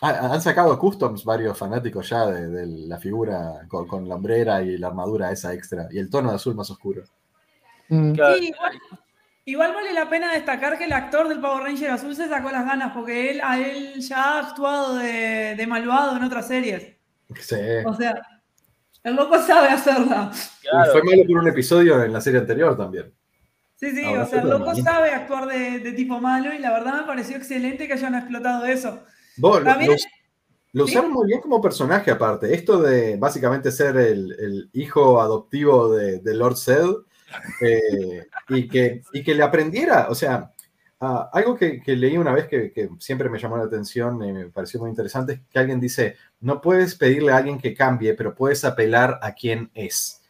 Ah, 0.00 0.32
han 0.32 0.40
sacado 0.40 0.76
customs 0.78 1.24
varios 1.24 1.56
fanáticos 1.56 2.08
ya 2.08 2.26
de, 2.26 2.66
la 2.66 2.98
figura 2.98 3.66
con, 3.68 4.08
la 4.08 4.16
hombrera 4.16 4.62
y 4.62 4.76
la 4.76 4.88
armadura 4.88 5.30
esa 5.30 5.54
extra 5.54 5.86
y 5.92 5.98
el 5.98 6.10
tono 6.10 6.30
de 6.30 6.36
azul 6.36 6.56
más 6.56 6.70
oscuro. 6.70 7.04
Mm. 7.88 8.14
Sí, 8.14 8.52
igual, 9.44 9.72
vale 9.74 9.92
la 9.92 10.08
pena 10.08 10.32
destacar 10.32 10.76
que 10.76 10.84
el 10.84 10.92
actor 10.92 11.28
del 11.28 11.40
Power 11.40 11.62
Ranger 11.62 11.90
azul 11.90 12.16
se 12.16 12.28
sacó 12.28 12.50
las 12.50 12.64
ganas 12.64 12.92
porque 12.92 13.30
él, 13.30 13.40
a 13.44 13.60
él 13.60 14.00
ya 14.00 14.24
ha 14.24 14.48
actuado 14.48 14.96
de, 14.96 15.64
malvado 15.68 16.16
en 16.16 16.24
otras 16.24 16.48
series. 16.48 16.96
Sí. 17.38 17.56
O 17.86 17.94
sea, 17.94 18.20
el 19.04 19.14
loco 19.14 19.40
sabe 19.40 19.68
hacerla. 19.68 20.32
Fue 20.90 21.02
malo 21.04 21.22
por 21.28 21.38
un 21.38 21.48
episodio 21.48 22.02
en 22.02 22.12
la 22.12 22.20
serie 22.20 22.40
anterior 22.40 22.76
también. 22.76 23.12
Sí, 23.82 23.90
sí, 23.90 24.04
o 24.14 24.24
sea, 24.24 24.42
el 24.42 24.48
loco 24.48 24.76
sabe 24.76 25.10
actuar 25.10 25.48
de, 25.48 25.90
tipo 25.90 26.20
malo 26.20 26.54
y 26.54 26.58
la 26.60 26.70
verdad 26.70 27.00
me 27.00 27.02
pareció 27.02 27.36
excelente 27.36 27.88
que 27.88 27.94
hayan 27.94 28.14
explotado 28.14 28.64
eso. 28.64 29.02
lo, 30.72 30.84
usaron 30.84 31.10
muy 31.10 31.26
bien 31.26 31.40
como 31.40 31.60
personaje 31.60 32.12
aparte. 32.12 32.54
Esto 32.54 32.80
de 32.80 33.16
básicamente 33.16 33.72
ser 33.72 33.96
el, 33.96 34.70
hijo 34.72 35.20
adoptivo 35.20 35.92
de, 35.96 36.20
Lord 36.32 36.58
Zed 36.58 36.90
eh, 37.60 38.28
y, 38.50 38.68
que, 38.68 39.02
y 39.12 39.24
que 39.24 39.34
le 39.34 39.42
aprendiera, 39.42 40.06
o 40.08 40.14
sea, 40.14 40.52
algo 41.00 41.56
que, 41.56 41.82
leí 41.84 42.16
una 42.16 42.32
vez 42.32 42.46
que, 42.46 42.88
siempre 43.00 43.28
me 43.28 43.40
llamó 43.40 43.56
la 43.56 43.64
atención 43.64 44.22
y 44.22 44.32
me 44.32 44.46
pareció 44.46 44.78
muy 44.78 44.90
interesante 44.90 45.32
es 45.32 45.40
que 45.50 45.58
alguien 45.58 45.80
dice, 45.80 46.14
no 46.40 46.60
puedes 46.60 46.94
pedirle 46.94 47.32
a 47.32 47.38
alguien 47.38 47.58
que 47.58 47.74
cambie, 47.74 48.14
pero 48.14 48.32
puedes 48.32 48.64
apelar 48.64 49.18
a 49.22 49.32
quien 49.32 49.72
es. 49.74 50.21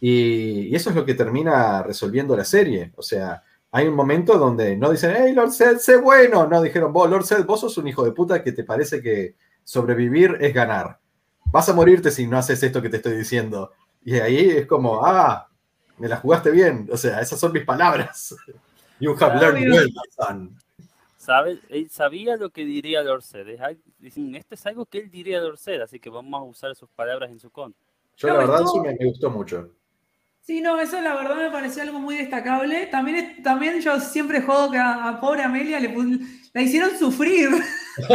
Y, 0.00 0.74
eso 0.74 0.90
es 0.90 0.96
lo 0.96 1.04
que 1.04 1.14
termina 1.14 1.82
resolviendo 1.82 2.36
la 2.36 2.44
serie. 2.44 2.92
O 2.96 3.02
sea, 3.02 3.42
hay 3.70 3.86
un 3.86 3.94
momento 3.94 4.38
donde 4.38 4.76
no 4.76 4.90
dicen, 4.90 5.14
hey, 5.16 5.32
Lord 5.32 5.52
Zed, 5.52 5.78
sé 5.78 5.96
bueno. 5.96 6.46
No, 6.46 6.62
dijeron, 6.62 6.92
vos, 6.92 7.08
Lord 7.10 7.24
Zed, 7.24 7.44
vos 7.44 7.60
sos 7.60 7.78
un 7.78 7.88
hijo 7.88 8.04
de 8.04 8.12
puta 8.12 8.42
que 8.42 8.52
te 8.52 8.64
parece 8.64 9.02
que 9.02 9.36
sobrevivir 9.64 10.38
es 10.40 10.54
ganar. 10.54 11.00
Vas 11.46 11.68
a 11.68 11.74
morirte 11.74 12.10
si 12.10 12.26
no 12.26 12.38
haces 12.38 12.62
esto 12.62 12.82
que 12.82 12.88
te 12.88 12.98
estoy 12.98 13.16
diciendo. 13.16 13.72
Y 14.04 14.14
ahí 14.14 14.50
es 14.50 14.66
como, 14.66 15.04
ah, 15.04 15.48
me 15.98 16.08
la 16.08 16.16
jugaste 16.16 16.50
bien. 16.50 16.88
O 16.92 16.96
sea, 16.96 17.20
esas 17.20 17.38
son 17.38 17.52
mis 17.52 17.64
palabras. 17.64 18.34
You 19.00 19.14
have 19.20 19.38
learned 19.38 19.70
well, 19.70 19.88
son. 20.16 20.56
¿Sabe? 21.16 21.60
Él 21.68 21.88
sabía 21.88 22.36
lo 22.36 22.50
que 22.50 22.64
diría 22.64 23.02
Lord 23.02 23.22
Zed. 23.22 23.46
Esto 24.00 24.54
es 24.54 24.66
algo 24.66 24.86
que 24.86 24.98
él 24.98 25.10
diría 25.10 25.38
a 25.38 25.42
Lord 25.42 25.58
Zed, 25.58 25.80
así 25.82 26.00
que 26.00 26.10
vamos 26.10 26.40
a 26.40 26.42
usar 26.42 26.74
sus 26.74 26.88
palabras 26.90 27.30
en 27.30 27.38
su 27.38 27.50
contra. 27.50 27.80
Yo 28.16 28.28
la 28.28 28.38
verdad 28.38 28.64
sí 28.72 28.80
me 28.80 28.96
gustó 29.06 29.30
mucho. 29.30 29.70
Sí, 30.48 30.62
no, 30.62 30.80
eso 30.80 30.98
la 31.02 31.14
verdad 31.14 31.36
me 31.36 31.50
pareció 31.50 31.82
algo 31.82 31.98
muy 31.98 32.16
destacable. 32.16 32.86
También, 32.86 33.42
también 33.42 33.82
yo 33.82 34.00
siempre 34.00 34.40
jodo 34.40 34.70
que 34.70 34.78
a, 34.78 35.18
pobre 35.20 35.42
Amelia 35.42 35.78
le 35.78 35.94
la 36.54 36.62
hicieron 36.62 36.98
sufrir. 36.98 37.50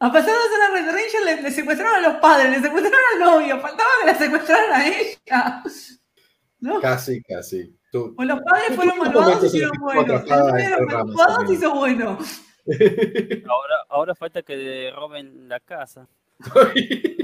A 0.00 0.10
pesar 0.10 0.34
de 0.34 0.48
ser 0.48 0.58
la 0.58 0.70
Red 0.72 0.86
Ranger, 0.86 1.42
le, 1.44 1.50
secuestraron 1.52 1.94
a 1.94 2.08
los 2.08 2.16
padres, 2.16 2.50
le 2.50 2.60
secuestraron 2.60 3.00
al 3.12 3.20
novio, 3.20 3.60
faltaba 3.60 3.88
que 4.00 4.06
la 4.06 4.14
secuestraran 4.18 4.72
a 4.72 4.88
ella. 4.88 5.62
Casi, 6.80 7.22
casi. 7.22 7.76
o 7.92 8.24
los 8.24 8.40
padres 8.40 8.74
fueron 8.74 8.98
malvados 8.98 9.44
y 9.44 9.46
hicieron 9.46 9.78
buenos. 9.78 10.24
El 10.24 10.86
malvados 10.86 11.52
hizo 11.52 11.72
bueno. 11.72 12.18
Ahora, 13.46 13.76
ahora 13.90 14.14
falta 14.16 14.42
que 14.42 14.90
roben 14.96 15.48
la 15.48 15.60
casa. 15.60 16.08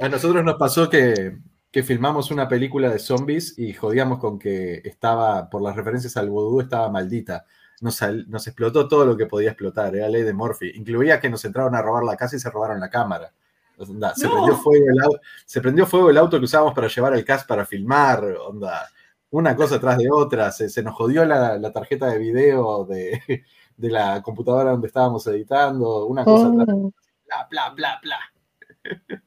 a 0.00 0.08
nosotros 0.08 0.42
nos 0.42 0.56
pasó 0.56 0.90
que 0.90 1.36
que 1.76 1.82
filmamos 1.82 2.30
una 2.30 2.48
película 2.48 2.88
de 2.88 2.98
zombies 2.98 3.58
y 3.58 3.74
jodíamos 3.74 4.18
con 4.18 4.38
que 4.38 4.80
estaba, 4.82 5.50
por 5.50 5.60
las 5.60 5.76
referencias 5.76 6.16
al 6.16 6.30
vudú, 6.30 6.62
estaba 6.62 6.88
maldita. 6.88 7.44
Nos, 7.82 8.00
nos 8.28 8.46
explotó 8.46 8.88
todo 8.88 9.04
lo 9.04 9.14
que 9.14 9.26
podía 9.26 9.50
explotar, 9.50 9.94
era 9.94 10.08
ley 10.08 10.22
de 10.22 10.32
Morphy. 10.32 10.70
Incluía 10.74 11.20
que 11.20 11.28
nos 11.28 11.44
entraron 11.44 11.74
a 11.74 11.82
robar 11.82 12.04
la 12.04 12.16
casa 12.16 12.34
y 12.34 12.38
se 12.38 12.48
robaron 12.48 12.80
la 12.80 12.88
cámara. 12.88 13.30
se, 13.76 14.26
prendió 14.26 14.56
fuego 14.56 14.86
el 14.90 15.00
auto, 15.02 15.20
se 15.44 15.60
prendió 15.60 15.86
fuego 15.86 16.08
el 16.08 16.16
auto 16.16 16.38
que 16.38 16.46
usábamos 16.46 16.72
para 16.72 16.88
llevar 16.88 17.12
el 17.12 17.26
cast 17.26 17.46
para 17.46 17.66
filmar, 17.66 18.24
onda. 18.24 18.88
una 19.28 19.54
cosa 19.54 19.78
tras 19.78 19.98
de 19.98 20.08
otra, 20.10 20.50
se, 20.52 20.82
nos 20.82 20.94
jodió 20.94 21.26
la, 21.26 21.72
tarjeta 21.74 22.06
de 22.06 22.16
video 22.16 22.86
de, 22.86 23.44
la 23.76 24.22
computadora 24.22 24.70
donde 24.70 24.86
estábamos 24.86 25.26
editando, 25.26 26.06
una 26.06 26.24
cosa 26.24 26.50
tras 26.54 26.68
de 26.68 26.72
oh. 26.72 26.86
otra, 26.86 27.46
bla, 27.50 27.68
bla, 27.74 28.00
bla, 28.00 28.00
bla. 28.02 29.16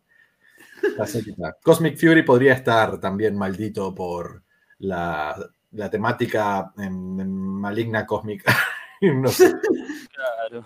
Cosmic 1.63 1.97
Fury 1.97 2.23
podría 2.23 2.53
estar 2.53 2.99
también 2.99 3.37
maldito 3.37 3.93
por 3.93 4.43
la, 4.79 5.35
temática 5.91 6.71
maligna 6.75 8.05
cósmica. 8.05 8.55
no 9.01 9.29
sé. 9.29 9.53
Claro. 10.13 10.63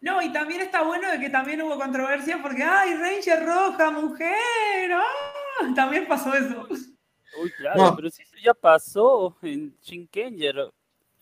No, 0.00 0.20
y 0.20 0.30
también 0.32 0.60
está 0.60 0.82
bueno 0.82 1.10
de 1.10 1.18
que 1.18 1.30
también 1.30 1.62
hubo 1.62 1.78
controversia 1.78 2.38
porque, 2.42 2.62
ay, 2.62 2.94
Ranger 2.94 3.46
roja, 3.46 3.90
mujer, 3.90 4.92
¡ah! 4.92 5.72
también 5.74 6.06
pasó 6.06 6.34
eso. 6.34 6.66
Uy, 7.42 7.50
claro, 7.56 7.94
pero 7.96 8.10
si 8.10 8.22
eso 8.22 8.36
ya 8.42 8.52
pasó 8.52 9.36
en 9.42 9.74
Shinkenger. 9.80 10.70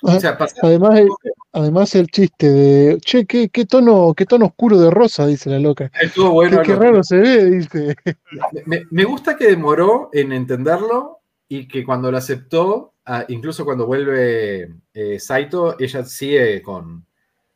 O 0.05 0.19
sea, 0.19 0.37
además, 0.62 0.99
el, 0.99 1.09
además 1.53 1.95
el 1.95 2.09
chiste 2.09 2.51
de, 2.51 2.99
che, 3.01 3.25
¿qué, 3.25 3.49
qué, 3.49 3.65
tono, 3.65 4.15
qué 4.15 4.27
tono 4.27 4.47
oscuro 4.47 4.77
de 4.77 4.91
rosa, 4.91 5.27
dice 5.27 5.49
la 5.49 5.61
loca. 5.61 5.93
Estuvo 6.01 6.33
bueno. 6.33 6.61
Qué, 6.62 6.75
raro 6.75 7.05
se 7.05 7.19
ve, 7.19 7.45
dice. 7.51 7.95
Me, 8.67 8.83
me, 8.91 9.05
gusta 9.05 9.37
que 9.37 9.47
demoró 9.47 10.11
en 10.12 10.33
entenderlo 10.33 11.21
y 11.49 11.69
que 11.69 11.85
cuando 11.85 12.11
lo 12.11 12.19
aceptó, 12.19 12.95
ah, 13.07 13.25
incluso 13.29 13.65
cuando 13.65 13.87
vuelve 13.87 14.75
eh, 14.93 15.21
Saito, 15.21 15.77
ella 15.79 16.05
sigue 16.05 16.61
con, 16.62 17.07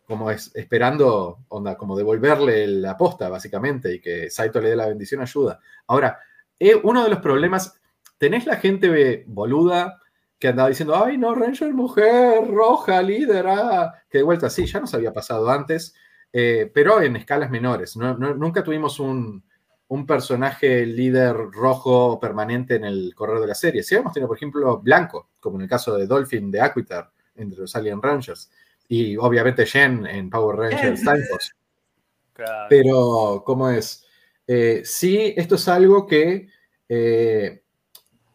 como 0.07 0.31
es, 0.31 0.53
esperando, 0.55 1.41
onda, 1.49 1.77
como 1.77 1.97
devolverle 1.97 2.69
la 2.69 2.97
posta, 2.97 3.29
básicamente, 3.29 3.95
y 3.95 4.01
que 4.01 4.31
Saito 4.31 4.61
le 4.61 4.71
dé 4.71 4.77
la 4.77 4.87
bendición 4.87 5.21
ayuda. 5.21 5.59
Ahora, 5.89 6.21
eh, 6.61 6.79
uno 6.81 7.03
de 7.03 7.11
los 7.11 7.19
problemas, 7.19 7.81
tenés 8.19 8.47
la 8.47 8.57
gente 8.57 9.25
boluda 9.27 10.01
que 10.39 10.49
andaba 10.49 10.69
diciendo, 10.69 10.97
ay, 10.97 11.19
no, 11.19 11.35
Ranger 11.35 11.73
mujer, 11.73 12.47
roja, 12.47 13.03
líder, 13.03 13.47
ah", 13.49 13.95
que 14.09 14.19
de 14.19 14.25
vuelta 14.25 14.51
sí, 14.51 14.67
ya 14.67 14.81
nos 14.81 14.95
había 14.95 15.13
pasado 15.13 15.51
antes, 15.51 15.95
eh, 16.33 16.71
pero 16.73 17.01
en 17.01 17.17
escalas 17.17 17.51
menores. 17.51 17.97
nunca 17.97 18.63
tuvimos 18.63 19.01
un, 19.01 19.45
personaje 20.07 20.85
líder 20.85 21.35
rojo 21.35 22.19
permanente 22.21 22.75
en 22.75 22.85
el 22.85 23.15
correr 23.15 23.41
de 23.41 23.47
la 23.47 23.55
serie. 23.55 23.83
Sí, 23.83 23.95
hemos 23.95 24.13
tenido, 24.13 24.29
por 24.29 24.37
ejemplo, 24.37 24.79
blanco, 24.79 25.31
como 25.41 25.57
en 25.57 25.63
el 25.63 25.69
caso 25.69 25.97
de 25.97 26.07
Dolphin 26.07 26.51
de 26.51 26.61
Aquitar, 26.61 27.11
entre 27.37 27.61
los 27.61 27.77
Alien 27.77 28.03
Rangers 28.03 28.51
y 28.89 29.17
obviamente 29.17 29.65
Shen 29.65 30.07
en 30.07 30.31
Power 30.31 30.57
Rangers 30.57 31.01
Time 31.01 31.25
Pero, 32.69 33.43
¿cómo 33.45 33.71
es? 33.71 34.05
Eh, 34.47 34.83
sí, 34.85 35.35
esto 35.37 35.57
es 35.57 35.69
algo 35.69 36.07
que, 36.07 36.49
eh, 36.89 37.63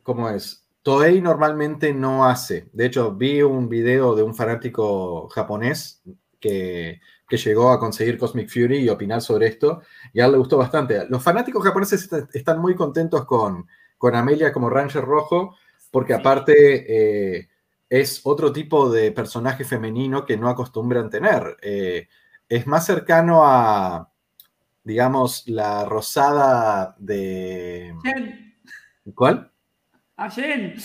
¿cómo 0.03 0.29
es? 0.29 0.67
Toei 0.83 1.21
normalmente 1.21 1.93
no 1.93 2.25
hace. 2.25 2.69
De 2.73 2.85
hecho, 2.85 3.13
vi 3.13 3.41
un 3.41 3.69
video 3.69 4.15
de 4.15 4.23
un 4.23 4.33
fanático 4.33 5.29
japonés 5.29 6.01
que, 6.39 6.99
llegó 7.29 7.71
a 7.71 7.79
conseguir 7.79 8.17
Cosmic 8.17 8.49
Fury 8.49 8.79
y 8.79 8.89
opinar 8.89 9.21
sobre 9.21 9.47
esto, 9.47 9.81
y 10.11 10.19
a 10.19 10.25
él 10.25 10.33
le 10.33 10.37
gustó 10.37 10.57
bastante. 10.57 11.07
Los 11.07 11.23
fanáticos 11.23 11.63
japoneses 11.63 12.09
están 12.33 12.59
muy 12.59 12.75
contentos 12.75 13.25
con, 13.25 13.67
con 13.97 14.15
Amelia 14.15 14.51
como 14.51 14.69
Ranger 14.69 15.05
Rojo, 15.05 15.55
porque 15.91 16.13
aparte 16.13 17.37
eh, 17.37 17.49
es 17.89 18.21
otro 18.23 18.51
tipo 18.51 18.89
de 18.89 19.11
personaje 19.11 19.63
femenino 19.63 20.25
que 20.25 20.35
no 20.35 20.49
acostumbran 20.49 21.09
tener. 21.09 21.57
Eh, 21.61 22.07
es 22.49 22.67
más 22.67 22.85
cercano 22.85 23.45
a, 23.45 24.11
digamos, 24.83 25.47
la 25.47 25.85
rosada 25.85 26.95
de... 26.99 27.93
¿Cuál? 29.15 29.50
A 30.21 30.29
Shen. 30.29 30.75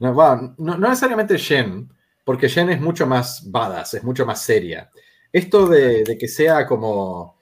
No, 0.00 0.54
no, 0.58 0.78
necesariamente 0.78 1.36
Shen, 1.36 1.88
porque 2.24 2.48
Shen 2.48 2.70
es 2.70 2.80
mucho 2.80 3.06
más 3.06 3.48
badass, 3.48 3.94
es 3.94 4.02
mucho 4.04 4.26
más 4.26 4.42
seria. 4.42 4.90
Esto 5.32 5.66
de, 5.66 6.02
de 6.02 6.18
que 6.18 6.26
sea 6.26 6.66
como 6.66 7.38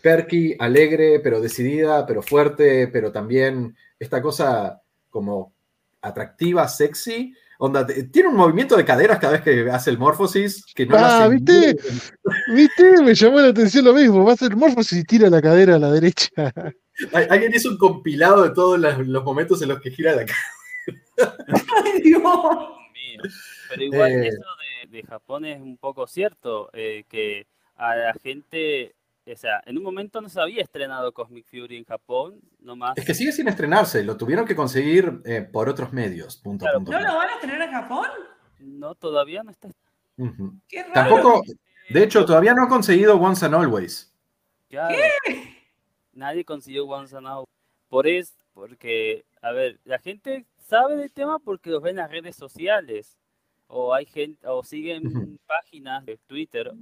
perky, 0.00 0.56
alegre, 0.58 1.20
pero 1.20 1.40
decidida, 1.40 2.06
pero 2.06 2.22
fuerte, 2.22 2.88
pero 2.88 3.12
también 3.12 3.76
esta 3.98 4.22
cosa 4.22 4.80
como 5.10 5.54
atractiva, 6.00 6.66
sexy, 6.66 7.34
Onda, 7.58 7.86
tiene 7.86 8.28
un 8.28 8.36
movimiento 8.36 8.76
de 8.76 8.84
caderas 8.84 9.18
cada 9.18 9.34
vez 9.34 9.42
que 9.42 9.70
hace 9.70 9.90
el 9.90 9.98
morfosis 9.98 10.64
que 10.74 10.86
no 10.86 10.96
ah, 10.96 11.24
hace 11.24 11.34
¿viste? 11.34 11.76
¿Viste? 12.52 13.02
Me 13.02 13.14
llamó 13.14 13.40
la 13.40 13.48
atención 13.48 13.84
lo 13.84 13.94
mismo. 13.94 14.24
Va 14.24 14.32
a 14.32 14.34
hacer 14.34 14.56
morfosis 14.56 14.98
y 14.98 15.04
tira 15.04 15.30
la 15.30 15.40
cadera 15.40 15.76
a 15.76 15.78
la 15.78 15.92
derecha. 15.92 16.30
Alguien 17.12 17.52
hizo 17.54 17.70
un 17.70 17.78
compilado 17.78 18.42
de 18.42 18.50
todos 18.50 18.78
los, 18.78 19.24
momentos 19.24 19.60
en 19.62 19.68
los 19.68 19.80
que 19.80 19.90
gira 19.90 20.14
la 20.14 20.26
cadera. 20.26 21.36
¡Ay, 21.84 22.02
Dios! 22.02 22.22
Mío. 22.22 23.22
Pero 23.68 23.82
igual, 23.82 24.12
eh. 24.12 24.28
eso 24.28 24.42
de, 24.90 25.02
Japón 25.02 25.44
es 25.44 25.60
un 25.60 25.76
poco 25.76 26.06
cierto, 26.06 26.70
eh, 26.72 27.04
que 27.08 27.46
a 27.76 27.96
la 27.96 28.14
gente 28.22 28.94
o 29.26 29.36
sea, 29.36 29.62
en 29.64 29.78
un 29.78 29.84
momento 29.84 30.20
no 30.20 30.28
se 30.28 30.38
había 30.38 30.62
estrenado 30.62 31.12
Cosmic 31.12 31.46
Fury 31.46 31.78
en 31.78 31.84
Japón, 31.84 32.40
nomás. 32.60 32.92
Es 32.96 33.06
que 33.06 33.14
sigue 33.14 33.32
sin 33.32 33.48
estrenarse, 33.48 34.04
lo 34.04 34.18
tuvieron 34.18 34.44
que 34.44 34.54
conseguir 34.54 35.22
eh, 35.24 35.40
por 35.40 35.68
otros 35.68 35.92
medios. 35.94 36.36
Punto, 36.36 36.66
¿No 36.66 37.00
lo 37.00 37.16
van 37.16 37.30
a 37.30 37.34
estrenar 37.34 37.62
en 37.62 37.70
Japón? 37.70 38.06
No, 38.58 38.94
todavía 38.94 39.42
no 39.42 39.50
está. 39.50 39.68
Qué 40.68 40.82
raro. 40.82 40.92
Tampoco, 40.92 41.42
de 41.88 42.02
hecho, 42.02 42.24
todavía 42.26 42.54
no 42.54 42.64
ha 42.64 42.68
conseguido 42.68 43.16
Once 43.16 43.44
and 43.44 43.54
Always. 43.54 44.12
¿Qué? 44.68 44.78
Nadie 46.14 46.44
consiguió 46.44 46.86
Once 46.86 47.16
and. 47.16 47.26
Por 47.88 48.06
eso, 48.06 48.34
porque, 48.52 49.24
a 49.42 49.52
ver, 49.52 49.78
la 49.84 49.98
gente 49.98 50.46
sabe 50.58 50.96
del 50.96 51.12
tema 51.12 51.38
porque 51.38 51.70
los 51.70 51.82
ven 51.82 51.90
en 51.90 51.96
las 51.96 52.10
redes 52.10 52.36
sociales. 52.36 53.18
O 53.66 53.94
hay 53.94 54.06
gente, 54.06 54.46
o 54.46 54.62
siguen 54.62 55.38
páginas 55.46 56.04
de 56.04 56.18
Twitter 56.26 56.72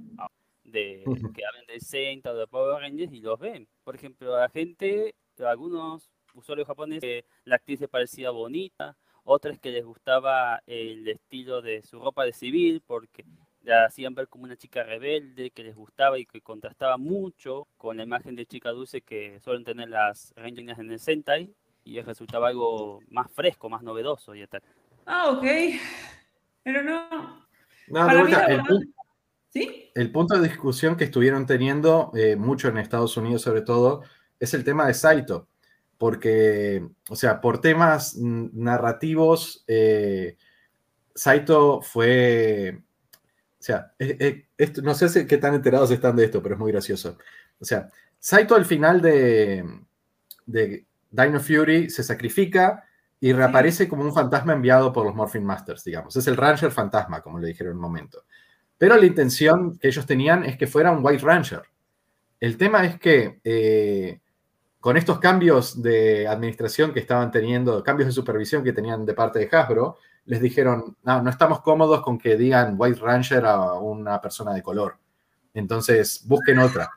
de 0.63 1.03
que 1.35 1.45
hablen 1.45 1.65
de 1.67 1.79
Saint 1.79 2.25
o 2.25 2.35
de 2.35 2.47
Power 2.47 2.81
Rangers 2.81 3.13
y 3.13 3.21
los 3.21 3.39
ven. 3.39 3.67
Por 3.83 3.95
ejemplo, 3.95 4.37
la 4.37 4.49
gente, 4.49 5.15
algunos 5.39 6.09
usuarios 6.33 6.67
japoneses, 6.67 7.25
la 7.45 7.55
actriz 7.55 7.79
les 7.81 7.89
parecía 7.89 8.31
bonita, 8.31 8.97
otros 9.23 9.59
que 9.59 9.71
les 9.71 9.85
gustaba 9.85 10.61
el 10.65 11.07
estilo 11.07 11.61
de 11.61 11.83
su 11.83 11.99
ropa 11.99 12.25
de 12.25 12.33
civil 12.33 12.81
porque 12.85 13.25
la 13.63 13.85
hacían 13.85 14.13
ver 14.13 14.27
como 14.27 14.43
una 14.43 14.57
chica 14.57 14.83
rebelde 14.83 15.51
que 15.51 15.63
les 15.63 15.75
gustaba 15.75 16.19
y 16.19 16.25
que 16.25 16.41
contrastaba 16.41 16.97
mucho 16.97 17.67
con 17.77 17.97
la 17.97 18.03
imagen 18.03 18.35
de 18.35 18.45
chica 18.45 18.69
dulce 18.69 19.01
que 19.01 19.39
suelen 19.39 19.63
tener 19.63 19.89
las 19.89 20.33
Rangers 20.35 20.79
en 20.79 20.91
el 20.91 20.99
Sentai 20.99 21.53
y 21.85 22.01
resultaba 22.01 22.49
algo 22.49 22.99
más 23.09 23.31
fresco, 23.31 23.69
más 23.69 23.83
novedoso 23.83 24.35
y 24.35 24.45
tal. 24.47 24.61
Ah, 25.05 25.29
ok. 25.29 25.45
Pero 26.63 26.83
no. 26.83 27.43
No, 27.87 28.07
el 29.95 30.11
punto 30.11 30.39
de 30.39 30.47
discusión 30.47 30.95
que 30.95 31.03
estuvieron 31.03 31.45
teniendo, 31.45 32.11
eh, 32.15 32.35
mucho 32.35 32.69
en 32.69 32.77
Estados 32.77 33.17
Unidos 33.17 33.41
sobre 33.41 33.61
todo, 33.61 34.03
es 34.39 34.53
el 34.53 34.63
tema 34.63 34.87
de 34.87 34.93
Saito. 34.93 35.47
Porque, 35.97 36.87
o 37.09 37.15
sea, 37.15 37.39
por 37.39 37.61
temas 37.61 38.15
narrativos, 38.17 39.63
eh, 39.67 40.37
Saito 41.13 41.81
fue. 41.81 42.81
O 43.63 43.65
sea, 43.65 43.93
no 44.83 44.93
sé 44.93 45.25
qué 45.25 45.37
tan 45.37 45.53
enterados 45.53 45.89
están 45.89 46.17
de 46.17 46.25
esto, 46.25 46.43
pero 46.43 46.55
es 46.55 46.59
muy 46.59 46.73
gracioso. 46.73 47.17
O 47.61 47.63
sea, 47.63 47.87
Saito 48.19 48.55
al 48.55 48.65
final 48.65 49.01
de, 49.01 49.63
de 50.45 50.85
Dino 51.09 51.39
Fury 51.39 51.89
se 51.89 52.03
sacrifica 52.03 52.83
y 53.21 53.31
reaparece 53.31 53.87
como 53.87 54.03
un 54.03 54.13
fantasma 54.13 54.51
enviado 54.51 54.91
por 54.91 55.05
los 55.05 55.15
Morphin 55.15 55.45
Masters, 55.45 55.85
digamos. 55.85 56.13
Es 56.17 56.27
el 56.27 56.35
Ranger 56.35 56.71
fantasma, 56.71 57.21
como 57.21 57.39
le 57.39 57.47
dijeron 57.47 57.71
en 57.71 57.77
un 57.77 57.83
momento. 57.83 58.25
Pero 58.77 58.97
la 58.97 59.05
intención 59.05 59.77
que 59.77 59.87
ellos 59.87 60.05
tenían 60.05 60.43
es 60.43 60.57
que 60.57 60.67
fuera 60.67 60.91
un 60.91 60.99
White 61.01 61.23
Ranger. 61.23 61.61
El 62.41 62.57
tema 62.57 62.85
es 62.85 62.99
que 62.99 63.39
eh, 63.45 64.19
con 64.81 64.97
estos 64.97 65.19
cambios 65.19 65.81
de 65.81 66.27
administración 66.27 66.91
que 66.91 66.99
estaban 66.99 67.31
teniendo, 67.31 67.81
cambios 67.81 68.07
de 68.07 68.11
supervisión 68.11 68.61
que 68.61 68.73
tenían 68.73 69.05
de 69.05 69.13
parte 69.13 69.39
de 69.39 69.49
Hasbro, 69.49 69.99
les 70.25 70.41
dijeron, 70.41 70.95
no, 71.03 71.21
no 71.21 71.29
estamos 71.29 71.61
cómodos 71.61 72.01
con 72.01 72.17
que 72.17 72.37
digan 72.37 72.75
White 72.77 72.99
Ranger 73.01 73.45
a 73.45 73.73
una 73.73 74.21
persona 74.21 74.53
de 74.53 74.61
color. 74.61 74.97
Entonces, 75.53 76.23
busquen 76.25 76.59
otra. 76.59 76.89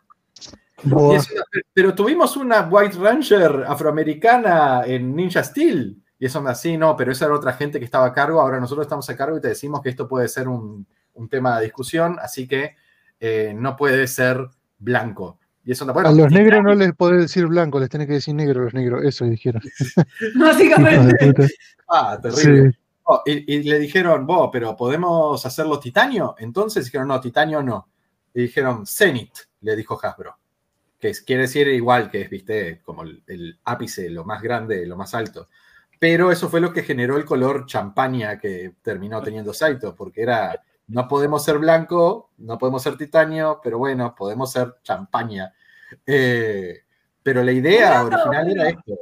pero 1.72 1.94
tuvimos 1.94 2.36
una 2.36 2.62
White 2.62 2.98
Ranger 2.98 3.64
afroamericana 3.66 4.84
en 4.86 5.14
Ninja 5.14 5.42
Steel. 5.42 6.02
Y 6.18 6.26
eso 6.26 6.46
así, 6.48 6.78
no, 6.78 6.96
pero 6.96 7.12
esa 7.12 7.26
era 7.26 7.34
otra 7.34 7.52
gente 7.52 7.78
que 7.78 7.84
estaba 7.84 8.06
a 8.06 8.12
cargo. 8.12 8.40
Ahora 8.40 8.58
nosotros 8.58 8.86
estamos 8.86 9.08
a 9.10 9.16
cargo 9.16 9.36
y 9.36 9.40
te 9.40 9.48
decimos 9.48 9.82
que 9.82 9.90
esto 9.90 10.08
puede 10.08 10.28
ser 10.28 10.48
un, 10.48 10.86
un 11.14 11.28
tema 11.28 11.58
de 11.58 11.64
discusión, 11.64 12.16
así 12.20 12.46
que 12.46 12.76
eh, 13.20 13.54
no 13.54 13.76
puede 13.76 14.06
ser 14.06 14.48
blanco. 14.78 15.38
Y 15.64 15.72
eso 15.72 15.84
a 15.84 16.12
los 16.12 16.30
negros 16.30 16.62
no 16.62 16.74
les 16.74 16.94
podés 16.94 17.22
decir 17.22 17.46
blanco, 17.46 17.80
les 17.80 17.88
tenés 17.88 18.06
que 18.06 18.12
decir 18.14 18.34
negro 18.34 18.60
a 18.60 18.64
los 18.64 18.74
negros, 18.74 19.04
eso 19.04 19.24
dijeron. 19.24 19.60
Básicamente. 20.38 21.48
ah, 21.88 22.16
terrible. 22.22 22.78
Oh, 23.08 23.22
y, 23.24 23.62
le 23.62 23.78
dijeron, 23.78 24.26
vos, 24.26 24.50
pero 24.52 24.74
¿podemos 24.74 25.46
hacerlo 25.46 25.78
titanio? 25.78 26.34
Entonces 26.38 26.86
dijeron, 26.86 27.06
no, 27.06 27.20
titanio 27.20 27.62
no. 27.62 27.88
Y 28.34 28.42
dijeron, 28.42 28.84
Zenith, 28.84 29.38
le 29.60 29.76
dijo 29.76 29.96
Hasbro. 30.02 30.36
Que 30.98 31.12
quiere 31.24 31.42
decir 31.42 31.68
igual 31.68 32.10
que 32.10 32.22
es, 32.22 32.30
viste, 32.30 32.82
como 32.82 33.04
el, 33.04 33.22
el, 33.28 33.60
ápice, 33.64 34.10
lo 34.10 34.24
más 34.24 34.42
grande, 34.42 34.84
lo 34.86 34.96
más 34.96 35.14
alto. 35.14 35.48
pero 36.00 36.32
eso 36.32 36.48
fue 36.48 36.60
lo 36.60 36.72
que 36.72 36.82
generó 36.82 37.16
el 37.16 37.24
color 37.24 37.66
champaña 37.66 38.40
que 38.40 38.74
terminó 38.82 39.22
teniendo 39.22 39.54
Saito, 39.54 39.94
porque 39.94 40.22
era, 40.22 40.60
no 40.88 41.06
podemos 41.06 41.44
ser 41.44 41.58
blanco, 41.58 42.32
no 42.38 42.58
podemos 42.58 42.82
ser 42.82 42.96
titanio, 42.96 43.60
pero 43.62 43.78
bueno, 43.78 44.16
podemos 44.16 44.50
ser 44.50 44.78
champaña. 44.82 45.54
Eh, 46.04 46.80
pero 47.22 47.44
la 47.44 47.52
idea 47.52 48.04
original 48.04 48.50
era 48.50 48.68
esto. 48.68 48.98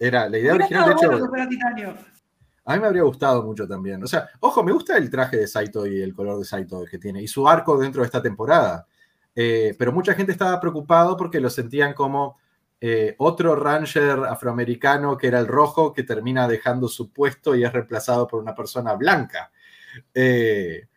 Era, 0.00 0.28
la 0.28 0.38
idea 0.38 0.54
original, 0.54 0.86
de 0.88 0.92
hecho... 0.94 2.15
A 2.66 2.74
mí 2.74 2.80
me 2.80 2.88
habría 2.88 3.02
gustado 3.02 3.42
mucho 3.44 3.66
también. 3.66 4.02
O 4.02 4.06
sea, 4.06 4.28
ojo, 4.40 4.62
me 4.64 4.72
gusta 4.72 4.96
el 4.96 5.08
traje 5.08 5.36
de 5.36 5.46
Saito 5.46 5.86
y 5.86 6.02
el 6.02 6.14
color 6.14 6.38
de 6.38 6.44
Saito 6.44 6.84
que 6.84 6.98
tiene, 6.98 7.22
y 7.22 7.28
su 7.28 7.48
arco 7.48 7.78
dentro 7.78 8.02
de 8.02 8.06
esta 8.06 8.20
temporada. 8.20 8.86
Eh, 9.34 9.74
pero 9.78 9.92
mucha 9.92 10.14
gente 10.14 10.32
estaba 10.32 10.58
preocupado 10.60 11.16
porque 11.16 11.40
lo 11.40 11.48
sentían 11.48 11.94
como 11.94 12.38
eh, 12.80 13.14
otro 13.18 13.54
Ranger 13.54 14.24
afroamericano 14.28 15.16
que 15.16 15.28
era 15.28 15.38
el 15.38 15.46
rojo 15.46 15.92
que 15.92 16.02
termina 16.02 16.48
dejando 16.48 16.88
su 16.88 17.10
puesto 17.12 17.54
y 17.54 17.64
es 17.64 17.72
reemplazado 17.72 18.26
por 18.26 18.42
una 18.42 18.54
persona 18.54 18.94
blanca. 18.94 19.52
Eh, 20.12 20.88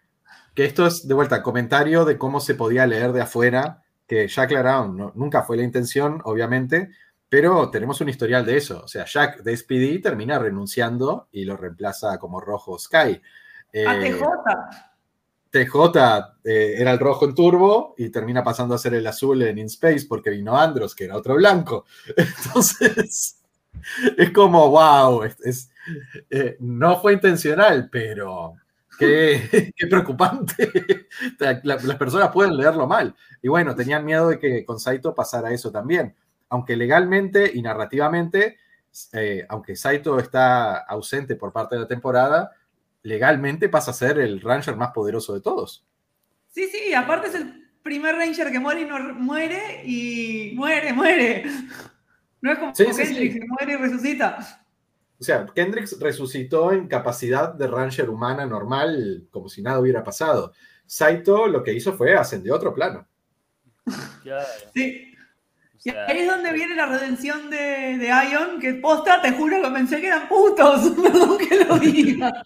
que 0.56 0.66
esto 0.66 0.88
es 0.88 1.08
de 1.08 1.14
vuelta 1.14 1.44
comentario 1.44 2.04
de 2.04 2.18
cómo 2.18 2.40
se 2.40 2.56
podía 2.56 2.88
leer 2.88 3.14
de 3.14 3.22
afuera, 3.22 3.84
que 4.08 4.28
ya 4.28 4.44
aclararon, 4.44 5.12
nunca 5.16 5.44
fue 5.44 5.58
la 5.58 5.64
intención, 5.64 6.20
obviamente, 6.24 6.90
pero 7.30 7.70
tenemos 7.70 8.02
un 8.02 8.10
historial 8.10 8.46
de 8.46 8.58
eso. 8.58 8.82
O 8.84 8.88
sea, 8.88 9.06
Jack 9.06 9.44
de 9.44 9.56
SPD 9.56 10.02
termina 10.02 10.40
renunciando 10.40 11.30
y 11.32 11.46
lo 11.46 11.56
reemplaza 11.56 12.18
como 12.18 12.42
rojo 12.42 12.78
Sky. 12.78 13.22
a 13.86 14.00
TJ. 14.00 14.24
TJ 15.52 15.76
eh, 16.44 16.76
era 16.78 16.92
el 16.92 17.00
rojo 17.00 17.26
en 17.26 17.34
turbo 17.34 17.96
y 17.98 18.10
termina 18.10 18.44
pasando 18.44 18.76
a 18.76 18.80
ser 18.80 18.94
el 18.94 19.08
azul 19.08 19.42
en 19.42 19.58
InSpace 19.58 20.06
porque 20.08 20.30
vino 20.30 20.58
Andros, 20.58 20.96
que 20.96 21.06
era 21.06 21.18
otro 21.18 21.36
blanco. 21.36 21.86
Entonces, 22.18 23.40
es 24.18 24.32
como, 24.32 24.70
wow, 24.70 25.24
es, 25.24 25.72
eh, 26.30 26.58
no 26.60 27.00
fue 27.00 27.14
intencional, 27.14 27.90
pero 27.92 28.56
qué, 28.98 29.72
preocupante. 29.90 30.72
las 31.64 31.96
personas 31.96 32.30
pueden 32.32 32.56
leerlo 32.56 32.88
mal. 32.88 33.16
Y 33.42 33.48
bueno, 33.48 33.76
tenían 33.76 34.06
miedo 34.06 34.30
de 34.30 34.40
que 34.40 34.66
con 34.66 34.80
Saito 34.80 35.16
pasara 35.16 35.52
eso 35.52 35.72
también. 35.72 36.16
Aunque 36.50 36.76
legalmente 36.76 37.52
y 37.54 37.62
narrativamente, 37.62 38.58
eh, 39.14 39.46
aunque 39.50 39.76
Saito 39.76 40.20
está 40.20 40.78
ausente 40.78 41.36
por 41.36 41.54
parte 41.54 41.76
de 41.76 41.82
la 41.82 41.88
temporada, 41.88 42.52
legalmente 43.04 43.70
pasa 43.70 43.92
a 43.92 43.94
ser 43.94 44.20
el 44.20 44.42
Ranger 44.42 44.76
más 44.76 44.92
poderoso 44.92 45.34
de 45.34 45.42
todos. 45.42 45.86
Sí, 46.50 46.68
sí, 46.68 46.94
aparte 46.94 47.28
es 47.28 47.36
el 47.36 47.70
primer 47.84 48.16
Ranger 48.16 48.52
que 48.52 48.60
muere 48.60 48.82
y 48.82 48.86
no 48.86 49.14
muere 49.14 49.84
y 49.86 50.54
muere, 50.56 50.94
muere. 50.94 51.44
No 52.42 52.52
es 52.52 52.60
como 52.60 52.74
Kendrick, 52.74 53.34
que 53.34 53.46
muere 53.48 53.74
y 53.74 53.76
resucita. 53.76 54.66
O 55.20 55.24
sea, 55.24 55.46
Kendricks 55.46 56.00
resucitó 56.00 56.72
en 56.72 56.88
capacidad 56.88 57.54
de 57.54 57.68
Ranger 57.68 58.10
humana 58.10 58.46
normal, 58.46 59.28
como 59.30 59.50
si 59.50 59.62
nada 59.62 59.80
hubiera 59.80 60.04
pasado. 60.04 60.54
Saito 60.86 61.48
lo 61.48 61.62
que 61.62 61.74
hizo 61.74 61.94
fue 61.94 62.16
ascendió 62.16 62.54
a 62.54 62.58
otro 62.58 62.74
plano. 62.74 63.06
Sí. 64.74 65.09
Y 65.84 65.90
ahí 65.92 66.20
es 66.20 66.28
donde 66.28 66.52
viene 66.52 66.76
la 66.76 66.88
redención 66.88 67.50
de, 67.50 67.98
de 67.98 68.08
Ion, 68.08 68.60
que 68.60 68.74
posta, 68.76 69.22
te 69.22 69.32
juro 69.32 69.62
que 69.62 69.70
pensé 69.70 70.02
que 70.02 70.08
eran 70.08 70.28
putos. 70.28 70.92
Perdón 71.04 71.38
que 71.38 71.66
lo 71.66 71.80
diga. 71.80 72.44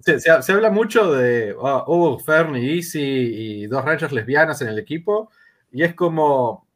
Se, 0.00 0.52
habla 0.52 0.70
mucho 0.70 1.12
de 1.12 1.54
oh, 1.58 2.18
Fern 2.18 2.56
y 2.56 2.76
Easy 2.76 3.00
y 3.00 3.66
dos 3.66 3.84
rangers 3.84 4.12
lesbianas 4.12 4.62
en 4.62 4.68
el 4.68 4.78
equipo, 4.78 5.30
y 5.70 5.82
es 5.82 5.94
como 5.94 6.66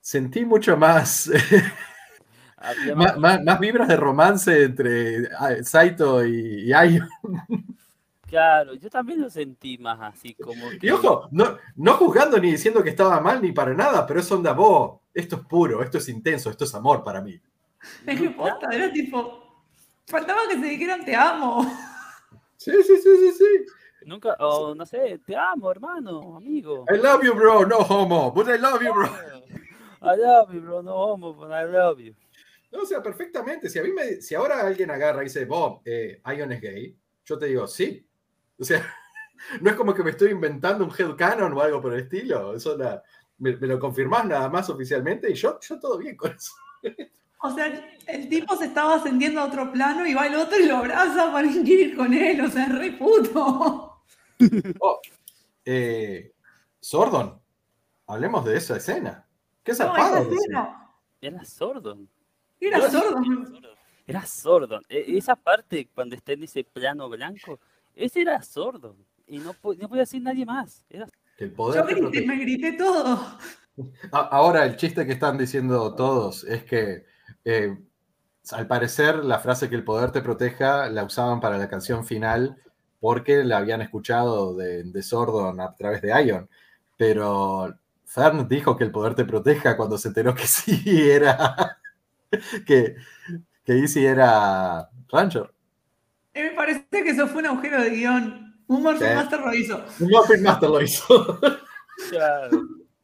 sentí 0.00 0.44
mucho 0.44 0.76
más, 0.76 1.30
más, 2.96 3.60
vibras 3.60 3.88
de 3.88 3.96
romance 3.96 4.64
entre 4.64 5.28
ah, 5.38 5.54
Saito 5.62 6.26
y, 6.26 6.70
y 6.70 6.72
Claro, 8.34 8.74
yo 8.74 8.90
también 8.90 9.20
lo 9.20 9.30
sentí 9.30 9.78
más 9.78 9.96
así 10.00 10.34
como 10.34 10.64
Y 10.82 10.90
ojo, 10.90 11.28
no, 11.30 11.56
no 11.76 11.92
juzgando 11.92 12.36
ni 12.40 12.50
diciendo 12.50 12.82
que 12.82 12.90
estaba 12.90 13.20
mal 13.20 13.40
ni 13.40 13.52
para 13.52 13.72
nada, 13.74 14.04
pero 14.04 14.18
es 14.18 14.32
onda, 14.32 14.52
vos, 14.52 15.02
esto 15.14 15.36
es 15.36 15.42
puro, 15.42 15.84
esto 15.84 15.98
es 15.98 16.08
intenso, 16.08 16.50
esto 16.50 16.64
es 16.64 16.74
amor 16.74 17.04
para 17.04 17.20
mí. 17.20 17.40
Es 18.04 18.20
que 18.20 18.30
posta, 18.30 18.66
era 18.72 18.92
tipo, 18.92 19.62
Faltaba 20.08 20.40
que 20.48 20.58
se 20.58 20.66
dijeran 20.66 21.04
te 21.04 21.14
amo. 21.14 21.64
Sí, 22.56 22.72
sí, 22.82 22.96
sí, 22.96 23.16
sí, 23.18 23.32
sí. 23.34 24.04
Nunca, 24.04 24.34
o 24.40 24.74
no 24.74 24.84
sé, 24.84 25.20
te 25.24 25.36
amo, 25.36 25.70
hermano, 25.70 26.36
amigo. 26.36 26.86
I 26.92 26.96
love 26.96 27.22
you, 27.22 27.34
bro, 27.34 27.64
no 27.64 27.76
homo, 27.76 28.32
but 28.32 28.48
I 28.48 28.58
love 28.58 28.82
you, 28.82 28.92
bro. 28.92 29.06
I 30.02 30.16
love 30.16 30.52
you, 30.52 30.60
bro, 30.60 30.82
no 30.82 30.92
homo, 30.92 31.34
but 31.34 31.50
I 31.52 31.70
love 31.70 32.00
you. 32.00 32.16
No, 32.72 32.82
o 32.82 32.86
sea, 32.86 33.00
perfectamente. 33.00 33.68
Si 33.68 33.78
a 33.78 33.84
mí 33.84 33.92
me, 33.92 34.20
si 34.20 34.34
ahora 34.34 34.60
alguien 34.66 34.90
agarra 34.90 35.20
y 35.20 35.26
dice, 35.26 35.44
Bob, 35.44 35.82
eh, 35.84 36.20
Ion 36.36 36.50
es 36.50 36.60
gay, 36.60 36.96
yo 37.24 37.38
te 37.38 37.46
digo, 37.46 37.68
sí. 37.68 38.04
O 38.58 38.64
sea, 38.64 38.84
no 39.60 39.70
es 39.70 39.76
como 39.76 39.94
que 39.94 40.02
me 40.02 40.10
estoy 40.10 40.30
inventando 40.30 40.84
un 40.84 40.92
headcanon 40.96 41.52
o 41.52 41.60
algo 41.60 41.80
por 41.80 41.94
el 41.94 42.00
estilo. 42.00 42.54
Eso 42.54 42.76
me, 43.38 43.56
me, 43.56 43.66
lo 43.66 43.78
confirmás 43.78 44.26
nada 44.26 44.48
más 44.48 44.68
oficialmente 44.70 45.30
y 45.30 45.34
yo, 45.34 45.58
yo 45.60 45.78
todo 45.78 45.98
bien 45.98 46.16
con 46.16 46.32
eso. 46.32 46.52
O 47.46 47.50
sea, 47.50 47.66
el 48.06 48.28
tipo 48.30 48.56
se 48.56 48.64
estaba 48.64 48.94
ascendiendo 48.94 49.38
a 49.40 49.44
otro 49.44 49.70
plano 49.70 50.06
y 50.06 50.14
va 50.14 50.26
el 50.26 50.34
otro 50.34 50.58
y 50.58 50.66
lo 50.66 50.78
abraza 50.78 51.30
para 51.30 51.46
ir 51.46 51.94
con 51.94 52.14
él. 52.14 52.40
O 52.40 52.48
sea, 52.48 52.66
re 52.66 52.92
puto. 52.92 53.90
Oh, 54.80 55.00
eh, 55.64 56.34
Sordon, 56.80 57.40
hablemos 58.06 58.44
de 58.44 58.56
esa 58.56 58.76
escena. 58.76 59.26
¿Qué 59.62 59.74
zarpado? 59.74 60.28
No, 60.50 60.94
Era 61.20 61.44
Sordon. 61.44 62.08
Era 62.60 62.90
Sordon. 62.90 63.66
Era 64.06 64.26
Sordon. 64.26 64.82
Esa 64.88 65.36
parte, 65.36 65.88
cuando 65.94 66.16
está 66.16 66.32
en 66.32 66.42
ese 66.42 66.64
plano 66.64 67.08
blanco, 67.08 67.60
ese 67.94 68.22
era 68.22 68.40
Sordon. 68.42 68.96
Y 69.26 69.38
no, 69.38 69.54
no 69.54 69.88
podía 69.88 70.00
decir 70.00 70.22
nadie 70.22 70.44
más. 70.44 70.84
Era... 70.90 71.06
El 71.38 71.52
poder 71.52 71.84
Yo 71.88 72.26
me 72.26 72.36
grité 72.38 72.72
todo. 72.72 73.38
Ahora, 74.12 74.64
el 74.64 74.76
chiste 74.76 75.04
que 75.04 75.12
están 75.12 75.36
diciendo 75.36 75.94
todos 75.94 76.44
es 76.44 76.64
que 76.64 77.06
eh, 77.44 77.76
al 78.52 78.66
parecer, 78.66 79.24
la 79.24 79.38
frase 79.38 79.68
que 79.68 79.74
el 79.74 79.84
poder 79.84 80.12
te 80.12 80.20
proteja 80.20 80.88
la 80.90 81.04
usaban 81.04 81.40
para 81.40 81.58
la 81.58 81.68
canción 81.68 82.04
final 82.04 82.56
porque 83.00 83.44
la 83.44 83.58
habían 83.58 83.82
escuchado 83.82 84.54
de, 84.54 84.84
de 84.84 85.02
Sordon 85.02 85.60
a 85.60 85.74
través 85.74 86.02
de 86.02 86.08
Ion. 86.24 86.48
Pero 86.96 87.74
Fern 88.04 88.46
dijo 88.48 88.76
que 88.76 88.84
el 88.84 88.92
poder 88.92 89.14
te 89.14 89.24
proteja 89.24 89.76
cuando 89.76 89.98
se 89.98 90.08
enteró 90.08 90.34
que 90.34 90.46
sí 90.46 90.82
era. 90.86 91.78
que, 92.66 92.96
que 93.64 93.72
Easy 93.72 94.04
era 94.04 94.88
Ranger. 95.08 95.52
Me 96.42 96.50
parece 96.50 96.84
que 96.90 97.10
eso 97.10 97.26
fue 97.28 97.42
un 97.42 97.46
agujero 97.46 97.82
de 97.82 97.90
guion. 97.90 98.54
Un 98.66 98.82
Morphin 98.82 99.14
Master 99.14 99.40
lo 99.40 99.54
hizo. 99.54 99.84
Un 100.00 100.10
Morphin 100.10 100.42
Master 100.42 100.70
lo 100.70 100.82
hizo. 100.82 101.40
claro. 102.10 102.50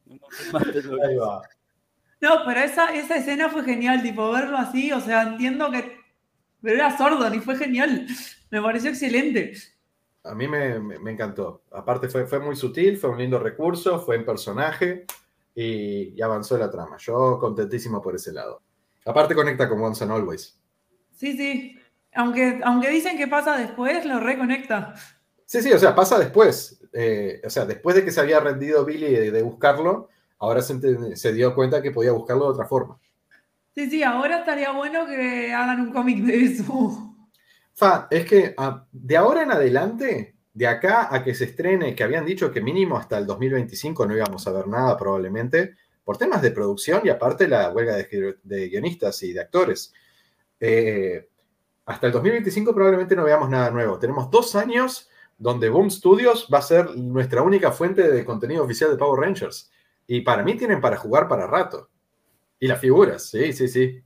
Un 0.05 0.19
Master 0.51 0.85
lo 0.85 1.11
hizo. 1.11 1.21
Va. 1.21 1.41
No, 2.21 2.45
pero 2.45 2.59
esa, 2.59 2.93
esa 2.93 3.17
escena 3.17 3.49
fue 3.49 3.63
genial, 3.63 4.03
tipo, 4.03 4.31
verlo 4.31 4.57
así, 4.57 4.91
o 4.91 5.01
sea, 5.01 5.23
entiendo 5.23 5.71
que... 5.71 5.99
Pero 6.61 6.75
era 6.75 6.95
sordo 6.95 7.33
y 7.33 7.39
fue 7.39 7.57
genial. 7.57 8.05
Me 8.51 8.61
pareció 8.61 8.91
excelente. 8.91 9.53
A 10.23 10.35
mí 10.35 10.47
me, 10.47 10.75
encantó. 11.11 11.63
Aparte 11.71 12.07
fue, 12.07 12.27
fue 12.27 12.39
muy 12.39 12.55
sutil, 12.55 12.97
fue 12.97 13.09
un 13.09 13.17
lindo 13.17 13.39
recurso, 13.39 13.99
fue 13.99 14.17
en 14.17 14.25
personaje 14.25 15.05
y, 15.55 16.21
avanzó 16.21 16.57
la 16.59 16.69
trama. 16.69 16.97
Yo 16.97 17.39
contentísimo 17.39 17.99
por 18.01 18.15
ese 18.15 18.31
lado. 18.31 18.61
Aparte 19.05 19.33
conecta 19.33 19.67
con 19.67 19.81
Once 19.81 20.03
and 20.03 20.13
Always. 20.13 20.59
Sí, 21.15 21.35
sí. 21.35 21.79
Aunque, 22.13 22.59
aunque 22.63 22.89
dicen 22.89 23.17
que 23.17 23.27
pasa 23.27 23.57
después, 23.57 24.05
lo 24.05 24.19
reconecta. 24.19 24.95
Sí, 25.45 25.61
sí, 25.61 25.71
o 25.71 25.79
sea, 25.79 25.95
pasa 25.95 26.17
después. 26.19 26.81
Eh, 26.93 27.41
o 27.45 27.49
sea, 27.49 27.65
después 27.65 27.95
de 27.95 28.03
que 28.03 28.11
se 28.11 28.19
había 28.19 28.39
rendido 28.39 28.85
Billy 28.85 29.31
de 29.31 29.41
buscarlo, 29.41 30.09
ahora 30.41 30.61
se, 30.61 31.33
dio 31.33 31.55
cuenta 31.55 31.81
que 31.81 31.91
podía 31.91 32.11
buscarlo 32.11 32.45
de 32.45 32.51
otra 32.51 32.65
forma. 32.65 32.99
Sí, 33.73 33.89
sí, 33.89 34.03
ahora 34.03 34.39
estaría 34.39 34.71
bueno 34.71 35.05
que 35.05 35.53
hagan 35.53 35.79
un 35.79 35.93
cómic 35.93 36.23
de 36.23 36.43
eso. 36.43 37.15
Fa, 37.73 38.07
es 38.09 38.25
que 38.25 38.53
ah, 38.57 38.85
de 38.91 39.17
ahora 39.17 39.43
en 39.43 39.51
adelante, 39.51 40.35
de 40.53 40.67
acá 40.67 41.13
a 41.13 41.23
que 41.23 41.33
se 41.33 41.45
estrene, 41.45 41.95
que 41.95 42.03
habían 42.03 42.25
dicho 42.25 42.51
que 42.51 42.59
mínimo 42.59 42.97
hasta 42.97 43.17
el 43.17 43.25
2025 43.25 44.05
no 44.05 44.15
íbamos 44.15 44.45
a 44.47 44.51
ver 44.51 44.67
nada 44.67 44.97
probablemente, 44.97 45.75
por 46.03 46.17
temas 46.17 46.41
de 46.41 46.51
producción 46.51 47.01
y 47.05 47.09
aparte 47.09 47.47
la 47.47 47.69
huelga 47.69 47.95
de, 47.95 48.67
guionistas 48.67 49.23
y 49.23 49.33
de 49.33 49.41
actores. 49.41 49.93
Eh, 50.59 51.29
hasta 51.91 52.07
el 52.07 52.13
2025 52.13 52.73
probablemente 52.73 53.15
no 53.15 53.23
veamos 53.23 53.49
nada 53.49 53.69
nuevo. 53.69 53.99
Tenemos 53.99 54.31
dos 54.31 54.55
años 54.55 55.09
donde 55.37 55.69
Boom 55.69 55.91
Studios 55.91 56.47
va 56.51 56.59
a 56.59 56.61
ser 56.61 56.95
nuestra 56.95 57.41
única 57.41 57.71
fuente 57.71 58.09
de 58.09 58.25
contenido 58.25 58.63
oficial 58.63 58.91
de 58.91 58.97
Power 58.97 59.19
Rangers. 59.19 59.71
Y 60.07 60.21
para 60.21 60.43
mí 60.43 60.55
tienen 60.55 60.81
para 60.81 60.97
jugar 60.97 61.27
para 61.27 61.47
rato. 61.47 61.89
Y 62.59 62.67
las 62.67 62.79
figuras, 62.79 63.23
sí, 63.29 63.51
sí, 63.53 63.67
sí. 63.67 64.01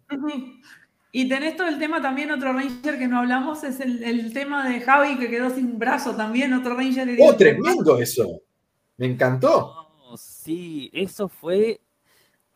Y 1.11 1.29
tenés 1.29 1.55
todo 1.57 1.67
el 1.67 1.77
tema 1.77 2.01
también, 2.01 2.31
otro 2.31 2.53
Ranger 2.53 2.97
que 2.97 3.07
no 3.07 3.19
hablamos, 3.19 3.63
es 3.63 3.79
el, 3.79 4.33
tema 4.33 4.67
de 4.67 4.81
Javi 4.81 5.17
que 5.17 5.29
quedó 5.29 5.49
sin 5.49 5.77
brazo 5.77 6.15
también, 6.15 6.53
otro 6.53 6.75
Ranger. 6.75 7.17
¡Oh, 7.19 7.35
tremendo 7.35 7.99
eso! 7.99 8.41
Me 8.97 9.05
encantó. 9.05 10.15
sí, 10.17 10.89
eso 10.93 11.27
fue 11.27 11.81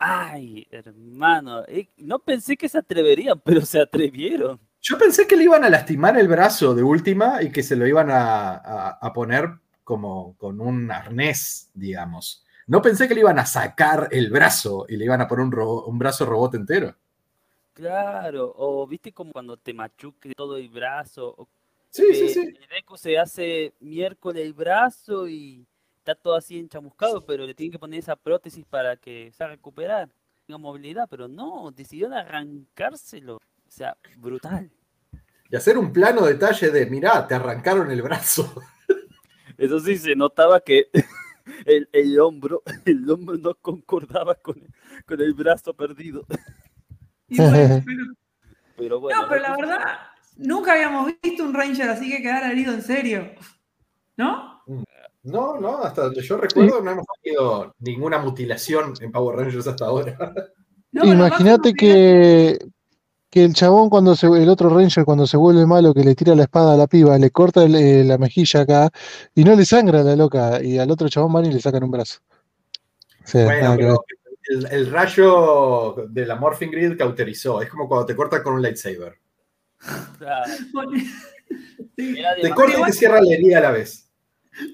Ay, 0.02 0.66
hermano, 0.72 1.66
eh, 1.68 1.90
no 1.98 2.20
pensé 2.20 2.56
que 2.56 2.70
se 2.70 2.78
atreverían, 2.78 3.40
pero 3.44 3.62
se 3.62 3.82
atrevieron. 3.82 4.58
Yo 4.82 4.98
pensé 4.98 5.28
que 5.28 5.36
le 5.36 5.44
iban 5.44 5.64
a 5.64 5.70
lastimar 5.70 6.18
el 6.18 6.28
brazo 6.28 6.74
de 6.74 6.84
última 6.84 7.42
y 7.44 7.52
que 7.52 7.64
se 7.64 7.76
lo 7.76 7.86
iban 7.88 8.10
a, 8.12 8.52
a- 8.56 8.98
a 9.02 9.14
poner 9.14 9.50
como 9.84 10.36
con 10.38 10.62
un 10.62 10.92
arnés, 10.92 11.70
digamos. 11.74 12.46
No 12.68 12.82
pensé 12.82 13.08
que 13.08 13.16
le 13.16 13.22
iban 13.22 13.40
a 13.40 13.46
sacar 13.46 14.08
el 14.12 14.30
brazo 14.30 14.86
y 14.88 14.98
le 14.98 15.06
iban 15.06 15.22
a 15.22 15.28
poner 15.28 15.46
un, 15.46 15.60
un 15.88 16.00
brazo 16.00 16.26
robot 16.26 16.56
entero. 16.56 16.96
Claro, 17.74 18.52
o 18.58 18.86
viste 18.88 19.14
como 19.14 19.32
cuando 19.32 19.56
te 19.58 19.74
machuque 19.74 20.34
todo 20.36 20.58
el 20.58 20.68
brazo, 20.70 21.34
o 21.38 21.48
Sí, 21.92 22.16
sí, 22.16 22.30
que 22.30 22.34
sí. 22.34 22.56
el 22.56 22.68
Deku 22.70 22.98
se 22.98 23.18
hace 23.18 23.74
miércoles 23.80 24.46
el 24.46 24.54
brazo 24.54 25.28
y 25.30 25.66
está 26.00 26.16
todo 26.16 26.36
así 26.36 26.60
enchamuscado, 26.60 27.22
pero 27.26 27.46
le 27.46 27.54
tienen 27.56 27.72
que 27.72 27.80
poner 27.80 28.00
esa 28.00 28.16
prótesis 28.18 28.66
para 28.66 28.98
que 28.98 29.32
se 29.32 29.48
recuperar, 29.48 30.10
tenga 30.46 30.58
movilidad, 30.58 31.08
pero 31.10 31.28
no, 31.30 31.72
decidieron 31.72 32.14
arrancárselo. 32.14 33.40
O 33.70 33.72
sea, 33.72 33.96
brutal. 34.18 34.72
Y 35.52 35.56
hacer 35.56 35.78
un 35.78 35.94
plano 35.94 36.26
detalle 36.26 36.72
de, 36.72 36.88
mirá, 36.88 37.28
te 37.28 37.36
arrancaron 37.36 37.90
el 37.92 38.02
brazo. 38.02 38.52
Eso 39.58 39.80
sí, 39.80 39.96
se 39.98 40.16
notaba 40.16 40.60
que 40.62 40.90
el, 41.66 41.88
el 41.94 42.20
hombro, 42.20 42.64
el 42.86 43.10
hombro 43.10 43.38
no 43.38 43.54
concordaba 43.56 44.34
con 44.36 44.58
el, 44.58 44.74
con 45.06 45.22
el 45.22 45.34
brazo 45.36 45.74
perdido. 45.76 46.26
Bueno, 47.30 47.84
pero- 47.86 48.14
Pero 48.76 49.00
bueno. 49.00 49.22
no, 49.22 49.30
pero 49.30 49.42
la 49.42 49.56
verdad, 49.56 49.82
nunca 50.38 50.74
habíamos 50.74 51.12
visto 51.22 51.44
un 51.44 51.54
Ranger 51.54 51.90
así 51.90 52.10
que 52.10 52.22
quedara 52.24 52.52
herido 52.52 52.74
en 52.74 52.82
serio. 52.82 53.32
¿No? 54.18 54.64
No, 55.24 55.60
no, 55.60 55.78
hasta 55.84 56.04
donde 56.04 56.22
yo 56.22 56.38
recuerdo 56.38 56.82
no 56.82 56.92
hemos 56.92 57.06
tenido 57.22 57.76
ninguna 57.80 58.18
mutilación 58.20 58.94
en 59.00 59.12
Power 59.12 59.38
Rangers 59.38 59.68
hasta 59.68 59.86
ahora. 59.86 60.18
No, 60.92 61.06
Imagínate 61.06 61.74
que, 61.74 62.58
que 63.30 63.44
el 63.44 63.54
chabón 63.54 63.90
cuando 63.90 64.16
se, 64.16 64.26
el 64.28 64.50
otro 64.50 64.70
Ranger 64.70 65.06
cuando 65.06 65.28
se 65.28 65.38
vuelve 65.38 65.66
malo 65.66 65.94
que 65.94 66.04
le 66.04 66.16
tira 66.16 66.34
la 66.36 66.44
espada 66.44 66.74
a 66.74 66.78
la 66.78 66.88
piba, 66.88 67.18
le 67.18 67.30
corta 67.32 67.64
el- 67.64 67.76
eh, 67.76 68.04
la 68.04 68.18
mejilla 68.18 68.62
acá 68.62 68.90
y 69.36 69.44
no 69.44 69.56
le 69.56 69.66
sangra 69.66 70.02
a 70.02 70.04
la 70.04 70.16
loca 70.16 70.62
y 70.64 70.78
al 70.80 70.90
otro 70.92 71.08
chabón 71.10 71.34
van 71.34 71.46
y 71.46 71.54
le 71.54 71.60
sacan 71.60 71.84
un 71.84 71.92
brazo. 71.92 72.20
O 73.24 73.28
sea, 73.28 73.46
Bueno, 73.46 73.76
pero 73.78 74.06
el, 74.50 74.66
el 74.72 74.92
rayo 74.92 76.08
de 76.10 76.26
la 76.26 76.36
Morphing 76.36 76.72
Grid 76.72 76.98
cauterizó. 76.98 77.62
Es 77.62 77.70
como 77.70 77.88
cuando 77.88 78.08
te 78.08 78.16
cortan 78.16 78.42
con 78.42 78.54
un 78.56 78.62
lightsaber. 78.64 79.14
Claro, 80.18 80.52
Te 81.96 82.50
corta 82.56 82.80
y 82.80 82.84
te 82.84 82.94
cierra 82.94 83.22
la 83.22 83.34
herida 83.34 83.58
a 83.60 83.62
la 83.62 83.72
vez. 83.72 84.10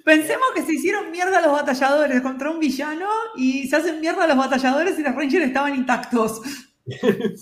Pensemos 0.03 0.47
que 0.55 0.63
se 0.63 0.73
hicieron 0.73 1.11
mierda 1.11 1.41
los 1.41 1.51
batalladores 1.51 2.21
contra 2.21 2.49
un 2.49 2.59
villano 2.59 3.07
y 3.35 3.67
se 3.67 3.75
hacen 3.75 3.99
mierda 3.99 4.25
los 4.27 4.37
batalladores 4.37 4.97
y 4.97 5.03
los 5.03 5.13
Rangers 5.15 5.45
estaban 5.45 5.75
intactos. 5.75 6.41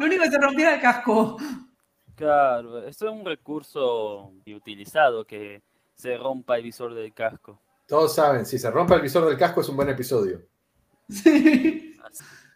Lo 0.00 0.06
único 0.06 0.24
que 0.24 0.30
se 0.30 0.38
rompió 0.38 0.66
era 0.66 0.74
el 0.76 0.80
casco. 0.80 1.36
Claro, 2.14 2.78
eso 2.86 3.06
es 3.06 3.12
un 3.12 3.24
recurso 3.24 4.32
utilizado 4.46 5.24
que 5.24 5.62
se 5.94 6.16
rompa 6.16 6.56
el 6.56 6.64
visor 6.64 6.94
del 6.94 7.14
casco. 7.14 7.60
Todos 7.86 8.14
saben, 8.14 8.44
si 8.44 8.58
se 8.58 8.70
rompe 8.70 8.94
el 8.94 9.02
visor 9.02 9.26
del 9.26 9.38
casco 9.38 9.60
es 9.60 9.68
un 9.68 9.76
buen 9.76 9.88
episodio. 9.88 10.42
Sí. 11.08 11.96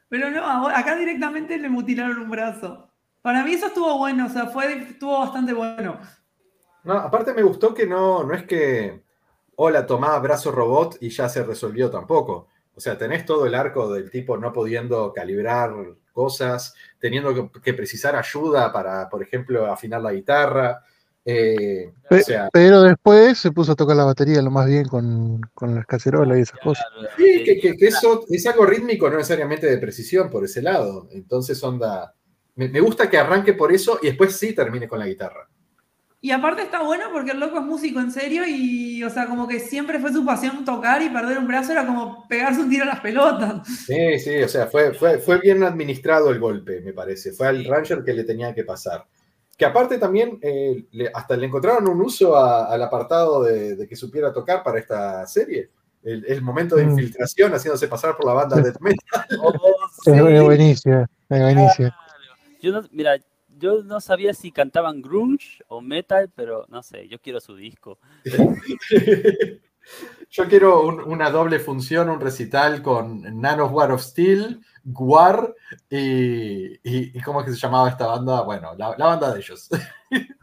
Pero 0.09 0.31
no, 0.31 0.69
acá 0.69 0.97
directamente 0.97 1.57
le 1.57 1.71
mutilaron 1.71 2.19
un 2.19 2.31
brazo. 2.31 2.91
Para 3.23 3.45
mí 3.45 3.53
eso 3.55 3.69
estuvo 3.69 3.97
bueno, 3.97 4.27
o 4.27 4.29
sea, 4.29 4.47
fue, 4.49 4.77
estuvo 4.91 5.21
bastante 5.21 5.55
bueno. 5.55 5.99
No, 6.85 6.95
aparte 6.95 7.33
me 7.33 7.43
gustó 7.43 7.73
que 7.73 7.87
no, 7.87 8.25
no 8.25 8.35
es 8.35 8.43
que, 8.43 9.05
hola, 9.57 9.87
tomá 9.87 10.19
brazo 10.19 10.51
robot 10.51 10.99
y 11.01 11.09
ya 11.09 11.29
se 11.29 11.45
resolvió 11.45 11.89
tampoco. 11.89 12.49
O 12.75 12.81
sea, 12.81 12.99
tenés 12.99 13.25
todo 13.25 13.47
el 13.47 13.55
arco 13.55 13.93
del 13.93 14.11
tipo 14.11 14.37
no 14.37 14.53
pudiendo 14.53 15.13
calibrar 15.13 15.73
cosas, 16.13 16.75
teniendo 17.01 17.35
que, 17.51 17.61
que 17.61 17.75
precisar 17.75 18.15
ayuda 18.15 18.73
para, 18.73 19.09
por 19.09 19.23
ejemplo, 19.23 19.67
afinar 19.73 20.01
la 20.01 20.13
guitarra. 20.13 20.83
Eh, 21.25 21.93
o 22.11 22.19
sea, 22.19 22.49
Pero 22.53 22.83
después 22.83 23.39
se 23.39 23.53
puso 23.53 23.73
a 23.73 23.77
tocar 23.77 23.97
la 23.97 24.05
batería 24.05 24.43
lo 24.43 24.51
más 24.51 24.67
bien 24.67 24.87
con, 24.87 25.41
con 25.55 25.75
las 25.75 25.87
cacerolas 25.87 26.37
y 26.39 26.41
esas 26.43 26.59
cosas. 26.61 26.85
Sí, 27.17 27.45
que, 27.45 27.61
que- 27.61 27.77
que 27.77 27.87
eso 27.87 28.25
es 28.29 28.45
algo 28.47 28.67
rítmico, 28.67 29.09
no 29.09 29.17
necesariamente 29.17 29.67
de 29.69 29.79
precisión 29.79 30.29
por 30.31 30.45
ese 30.45 30.63
lado. 30.63 31.09
Entonces, 31.13 31.63
onda, 31.63 32.13
me, 32.57 32.69
me 32.69 32.81
gusta 32.81 33.09
que 33.09 33.19
arranque 33.19 33.53
por 33.55 33.73
eso 33.73 33.99
y 34.03 34.07
después 34.07 34.37
sí 34.37 34.53
termine 34.53 34.89
con 34.89 34.99
la 34.99 35.07
guitarra. 35.07 35.49
Y 36.25 36.31
aparte 36.31 36.63
está 36.63 36.83
bueno 36.83 37.07
porque 37.13 37.33
el 37.33 37.41
loco 37.41 37.59
es 37.59 37.65
músico 37.65 37.99
en 37.99 38.13
serio 38.13 38.45
y, 38.47 39.03
o 39.03 39.11
sea, 39.11 39.27
como 39.27 39.49
que 39.49 39.59
siempre 39.59 39.99
fue 39.99 40.13
su 40.13 40.25
pasión 40.25 40.65
tocar 40.65 41.03
y 41.03 41.09
perder 41.09 41.37
un 41.37 41.49
brazo 41.49 41.73
era 41.73 41.85
como 41.85 42.29
pegarse 42.29 42.61
un 42.61 42.71
tiro 42.71 42.85
a 42.85 42.87
las 42.87 43.01
pelotas. 43.01 43.67
Sí, 43.67 44.21
sí, 44.21 44.41
o 44.41 44.49
sea, 44.49 44.69
fue, 44.69 44.95
fue, 44.95 45.19
fue 45.19 45.39
bien 45.41 45.65
administrado 45.65 46.31
el 46.31 46.39
golpe, 46.39 46.81
me 46.81 46.93
parece. 46.93 47.33
Fue 47.33 47.49
al 47.49 47.65
Ranger 47.65 48.05
que 48.05 48.15
le 48.15 48.23
tenía 48.23 48.55
que 48.55 48.63
pasar. 48.63 49.05
Que 49.59 49.65
aparte 49.67 49.99
también, 49.99 50.39
eh, 50.43 50.85
le- 50.93 51.11
hasta 51.13 51.37
le 51.37 51.47
encontraron 51.47 51.89
un 51.89 52.01
uso 52.01 52.37
a- 52.37 52.67
al 52.73 52.81
apartado 52.83 53.43
de, 53.43 53.75
de 53.75 53.89
que 53.89 53.97
supiera 53.97 54.33
tocar 54.33 54.63
para 54.63 54.79
esta 54.79 55.27
serie. 55.27 55.71
El, 56.05 56.25
el 56.27 56.41
momento 56.41 56.77
de 56.77 56.85
Mm. 56.85 56.91
infiltración 56.91 57.53
haciéndose 57.53 57.89
pasar 57.89 58.17
por 58.17 58.27
la 58.27 58.33
banda 58.35 58.57
de 58.63 58.73
Metal. 58.81 59.27
oh, 59.41 59.53
sí. 60.05 60.11
es 60.13 60.43
buenísima, 60.43 61.03
es 61.29 61.41
buenísima. 61.41 61.97
Yo 62.61 62.73
no, 62.73 62.83
mira, 62.93 63.17
yo 63.63 63.83
no 63.85 64.01
sabía 64.01 64.35
si 64.35 64.51
cantaban 64.51 65.01
grunge 65.01 65.63
o 65.69 65.81
metal, 65.81 66.29
pero 66.35 66.67
no 66.69 66.83
sé, 66.83 67.07
yo 67.09 67.21
quiero 67.21 67.41
su 67.41 67.55
disco. 67.57 67.99
Yo 70.31 70.49
quiero 70.49 70.87
un- 70.87 71.01
una 71.01 71.29
doble 71.31 71.59
función, 71.59 72.09
un 72.09 72.21
recital 72.21 72.83
con 72.83 73.21
Nano 73.41 73.67
War 73.67 73.91
of 73.91 74.01
Steel, 74.01 74.61
Guar 74.85 75.55
y, 75.91 76.75
y, 76.77 77.19
y 77.19 77.21
¿cómo 77.21 77.41
es 77.41 77.47
que 77.47 77.53
se 77.53 77.59
llamaba 77.59 77.89
esta 77.89 78.07
banda? 78.07 78.43
Bueno, 78.43 78.75
la, 78.79 78.95
la 78.97 79.07
banda 79.07 79.33
de 79.35 79.41
ellos. 79.41 79.69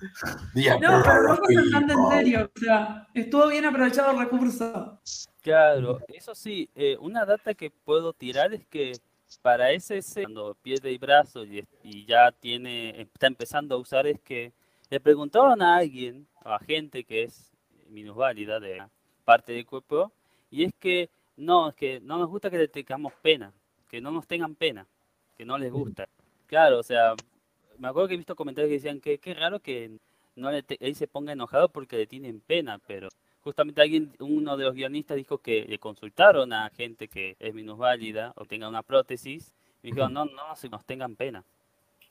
No, 0.81 0.99
es 1.47 1.71
cantante 1.71 1.93
en 1.93 2.09
serio, 2.09 2.51
o 2.55 2.59
sea, 2.59 3.07
estuvo 3.13 3.47
bien 3.47 3.65
aprovechado 3.65 4.11
el 4.11 4.19
recurso. 4.19 4.99
Claro, 5.41 5.99
eso 6.07 6.33
sí, 6.35 6.69
eh, 6.75 6.97
una 6.99 7.23
data 7.25 7.53
que 7.53 7.69
puedo 7.71 8.13
tirar 8.13 8.53
es 8.53 8.65
que 8.67 8.93
para 9.37 9.71
ese 9.71 10.01
cuando 10.23 10.55
pierde 10.55 10.89
el 10.89 10.99
brazo 10.99 11.45
y, 11.45 11.65
ya 12.05 12.31
tiene, 12.31 13.01
está 13.01 13.27
empezando 13.27 13.75
a 13.75 13.77
usar, 13.77 14.07
es 14.07 14.19
que 14.21 14.51
le 14.89 14.99
preguntaron 14.99 15.61
a 15.61 15.77
alguien, 15.77 16.27
a 16.43 16.59
gente 16.59 17.03
que 17.03 17.23
es 17.23 17.51
minusválida 17.89 18.59
de 18.59 18.83
parte 19.23 19.53
del 19.53 19.65
cuerpo, 19.65 20.11
y 20.49 20.63
es 20.63 20.73
que 20.79 21.09
no, 21.37 21.69
es 21.69 21.75
que 21.75 21.99
no 22.01 22.17
nos 22.17 22.29
gusta 22.29 22.49
que 22.49 22.57
le 22.57 22.67
tengamos 22.67 23.13
pena, 23.21 23.53
que 23.87 24.01
no 24.01 24.11
nos 24.11 24.27
tengan 24.27 24.55
pena, 24.55 24.87
que 25.37 25.45
no 25.45 25.57
les 25.57 25.71
gusta. 25.71 26.07
Claro, 26.47 26.79
o 26.79 26.83
sea, 26.83 27.13
me 27.77 27.87
acuerdo 27.87 28.07
que 28.07 28.13
he 28.15 28.17
visto 28.17 28.35
comentarios 28.35 28.69
que 28.69 28.75
decían 28.75 28.99
que 28.99 29.19
qué 29.19 29.33
raro 29.33 29.59
que 29.59 29.99
no 30.35 30.51
le 30.51 30.63
te- 30.63 30.77
él 30.79 30.95
se 30.95 31.07
ponga 31.07 31.33
enojado 31.33 31.69
porque 31.69 31.97
le 31.97 32.07
tienen 32.07 32.39
pena, 32.41 32.79
pero 32.87 33.09
justamente 33.43 33.81
alguien, 33.81 34.11
uno 34.19 34.57
de 34.57 34.65
los 34.65 34.75
guionistas 34.75 35.17
dijo 35.17 35.39
que 35.39 35.65
le 35.67 35.79
consultaron 35.79 36.53
a 36.53 36.69
gente 36.71 37.07
que 37.07 37.35
es 37.39 37.53
minusválida 37.53 38.33
o 38.35 38.45
tenga 38.45 38.69
una 38.69 38.83
prótesis 38.83 39.53
y 39.83 39.87
dijeron, 39.89 40.13
no, 40.13 40.25
no, 40.25 40.55
se 40.55 40.69
nos 40.69 40.85
tengan 40.85 41.15
pena. 41.15 41.43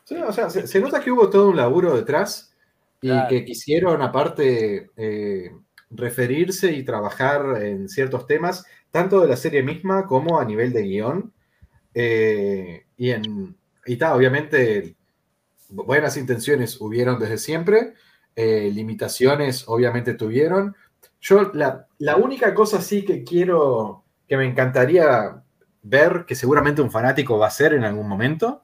Sí, 0.05 0.17
o 0.17 0.33
sea, 0.33 0.49
se, 0.51 0.67
se 0.67 0.81
nota 0.81 1.01
que 1.01 1.11
hubo 1.11 1.29
todo 1.31 1.49
un 1.49 1.57
laburo 1.57 1.95
detrás 1.97 2.55
y 3.01 3.09
Claro. 3.09 3.29
que 3.29 3.45
quisieron 3.45 4.01
aparte 4.03 4.91
eh, 4.97 5.51
referirse 5.91 6.73
y 6.73 6.83
trabajar 6.85 7.63
en 7.63 7.89
ciertos 7.89 8.27
temas, 8.27 8.65
tanto 8.91 9.21
de 9.21 9.29
la 9.29 9.37
serie 9.37 9.63
misma 9.63 10.07
como 10.07 10.41
a 10.41 10.45
nivel 10.45 10.73
de 10.73 10.83
guion. 10.83 11.33
Eh, 11.95 12.85
y 12.97 13.11
en 13.11 13.57
y 13.87 13.97
ta, 13.97 14.15
obviamente 14.15 14.97
bu- 15.71 15.85
buenas 15.87 16.17
intenciones 16.17 16.81
hubieron 16.81 17.19
desde 17.19 17.39
siempre, 17.39 17.95
eh, 18.37 18.71
limitaciones 18.73 19.65
obviamente 19.69 20.15
tuvieron. 20.15 20.77
Yo 21.21 21.51
la, 21.55 21.87
la 21.99 22.17
única 22.17 22.55
cosa 22.55 22.81
sí 22.81 23.05
que 23.05 23.25
quiero, 23.25 24.05
que 24.27 24.37
me 24.37 24.47
encantaría 24.47 25.43
ver, 25.83 26.25
que 26.27 26.35
seguramente 26.35 26.83
un 26.83 26.91
fanático 26.91 27.39
va 27.39 27.47
a 27.47 27.49
hacer 27.49 27.73
en 27.75 27.85
algún 27.85 28.09
momento, 28.09 28.63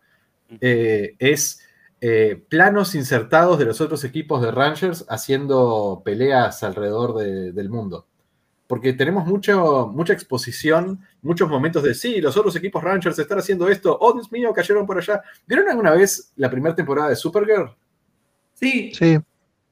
eh, 0.61 1.17
es 1.19 1.61
eh, 2.01 2.41
planos 2.49 2.95
insertados 2.95 3.59
de 3.59 3.65
los 3.65 3.81
otros 3.81 4.05
equipos 4.05 4.43
de 4.43 4.51
Rangers 4.51 5.07
haciendo 5.09 6.03
peleas 6.05 6.63
alrededor 6.63 7.15
de- 7.17 7.53
del 7.53 7.71
mundo. 7.71 8.07
Porque 8.67 8.93
tenemos 8.93 9.27
mucho, 9.27 9.91
mucha 9.93 10.13
exposición, 10.13 11.01
muchos 11.23 11.49
momentos 11.49 11.83
de 11.83 11.95
sí, 11.95 12.21
los 12.21 12.37
otros 12.37 12.55
equipos 12.57 12.83
Rangers 12.85 13.19
están 13.19 13.39
haciendo 13.39 13.69
esto, 13.69 13.97
oh 14.01 14.13
Dios 14.13 14.31
mío, 14.33 14.53
cayeron 14.55 14.87
por 14.87 14.99
allá. 14.99 15.23
¿Vieron 15.47 15.69
alguna 15.69 15.93
vez 15.93 16.33
la 16.37 16.51
primera 16.51 16.75
temporada 16.75 17.09
de 17.11 17.17
Supergirl? 17.17 17.75
Sí, 18.55 18.93
Sí, 18.95 19.19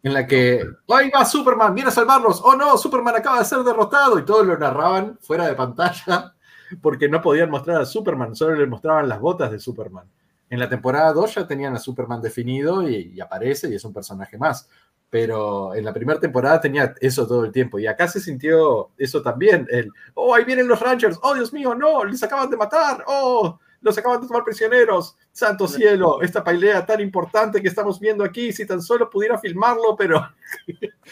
En 0.03 0.15
la 0.15 0.27
que, 0.27 0.65
ahí 0.89 1.11
va 1.11 1.25
Superman, 1.25 1.75
viene 1.75 1.89
a 1.91 1.93
salvarnos, 1.93 2.41
oh 2.43 2.57
no, 2.57 2.77
Superman 2.77 3.17
acaba 3.17 3.39
de 3.39 3.45
ser 3.45 3.61
derrotado, 3.61 4.19
y 4.19 4.25
todos 4.25 4.45
lo 4.47 4.59
narraban 4.59 5.17
fuera 5.21 5.47
de 5.47 5.55
pantalla, 5.55 6.35
porque 6.83 7.09
no 7.09 7.23
podían 7.23 7.51
mostrar 7.51 7.81
a 7.81 7.87
Superman, 7.87 8.35
solo 8.35 8.57
le 8.57 8.67
mostraban 8.67 9.09
las 9.09 9.21
botas 9.21 9.51
de 9.53 9.61
Superman. 9.61 10.11
En 10.51 10.59
la 10.59 10.69
temporada 10.69 11.13
2 11.13 11.35
ya 11.37 11.47
tenían 11.47 11.75
a 11.75 11.79
Superman 11.79 12.21
definido 12.21 12.87
y, 12.87 13.13
y 13.15 13.21
aparece 13.21 13.71
y 13.71 13.77
es 13.77 13.85
un 13.85 13.93
personaje 13.93 14.37
más. 14.37 14.69
pero 15.09 15.75
en 15.75 15.85
la 15.85 15.93
primera 15.93 16.19
temporada 16.19 16.59
tenía 16.59 16.95
eso 16.99 17.27
todo 17.27 17.45
el 17.45 17.53
tiempo. 17.53 17.79
Y 17.79 17.87
acá 17.87 18.09
se 18.09 18.19
sintió 18.19 18.93
eso 18.97 19.21
también. 19.21 19.67
El, 19.71 19.91
oh, 20.15 20.35
ahí 20.35 20.43
vienen 20.45 20.67
los 20.67 20.81
Rangers. 20.81 21.19
Oh, 21.23 21.35
Dios 21.35 21.53
mío, 21.53 21.75
no, 21.75 22.03
les 22.05 22.23
acaban 22.23 22.49
de 22.49 22.57
matar. 22.57 23.05
Oh, 23.07 23.59
los 23.83 23.99
acaban 23.99 24.21
de 24.21 24.27
tomar 24.29 24.45
prisioneros. 24.45 25.17
Santo 25.33 25.67
cielo, 25.69 26.23
esta 26.23 26.43
pelea 26.43 26.87
tan 26.87 27.01
importante 27.01 27.61
que 27.61 27.69
estamos 27.69 27.99
viendo 28.01 28.25
aquí, 28.25 28.53
si 28.53 28.67
tan 28.67 28.81
solo 28.81 29.11
pudiera 29.11 29.39
filmarlo, 29.39 29.95
pero 29.97 30.27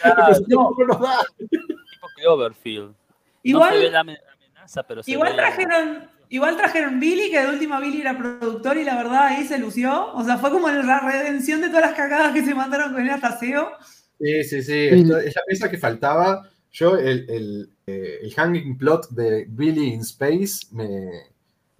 Claro, 0.01 0.33
no, 0.47 0.71
no 0.77 0.85
nos 0.87 0.99
da. 1.01 1.17
tipo 1.37 2.07
Cloverfield. 2.15 2.93
Igual, 3.43 3.69
No 3.73 3.77
se 3.77 3.83
ve 3.85 3.91
la 3.91 3.99
ame- 4.01 4.19
amenaza, 4.33 4.83
pero 4.83 5.03
se 5.03 5.11
igual 5.11 5.31
ve- 5.31 5.37
trajeron, 5.37 6.09
igual 6.29 6.55
trajeron 6.57 6.99
Billy, 6.99 7.29
que 7.31 7.39
de 7.41 7.49
última 7.49 7.79
Billy 7.79 8.01
era 8.01 8.17
productor 8.17 8.77
y 8.77 8.83
la 8.83 8.95
verdad 8.95 9.27
ahí 9.27 9.45
se 9.45 9.57
lució. 9.57 10.13
O 10.13 10.23
sea, 10.23 10.37
fue 10.37 10.51
como 10.51 10.69
la 10.69 10.99
redención 10.99 11.61
de 11.61 11.67
todas 11.69 11.81
las 11.81 11.93
cagadas 11.93 12.33
que 12.33 12.43
se 12.45 12.53
mandaron 12.55 12.93
con 12.93 13.01
el 13.01 13.09
ataseo. 13.09 13.71
Sí, 14.19 14.43
sí, 14.43 14.61
sí. 14.63 14.87
Esto, 14.91 15.17
es 15.17 15.35
la 15.35 15.41
pieza 15.47 15.69
que 15.71 15.77
faltaba. 15.77 16.47
Yo, 16.71 16.95
el, 16.95 17.29
el, 17.29 17.69
eh, 17.87 18.19
el 18.21 18.33
hanging 18.33 18.77
plot 18.77 19.09
de 19.09 19.45
Billy 19.49 19.93
in 19.93 20.01
Space 20.01 20.67
me, 20.71 21.30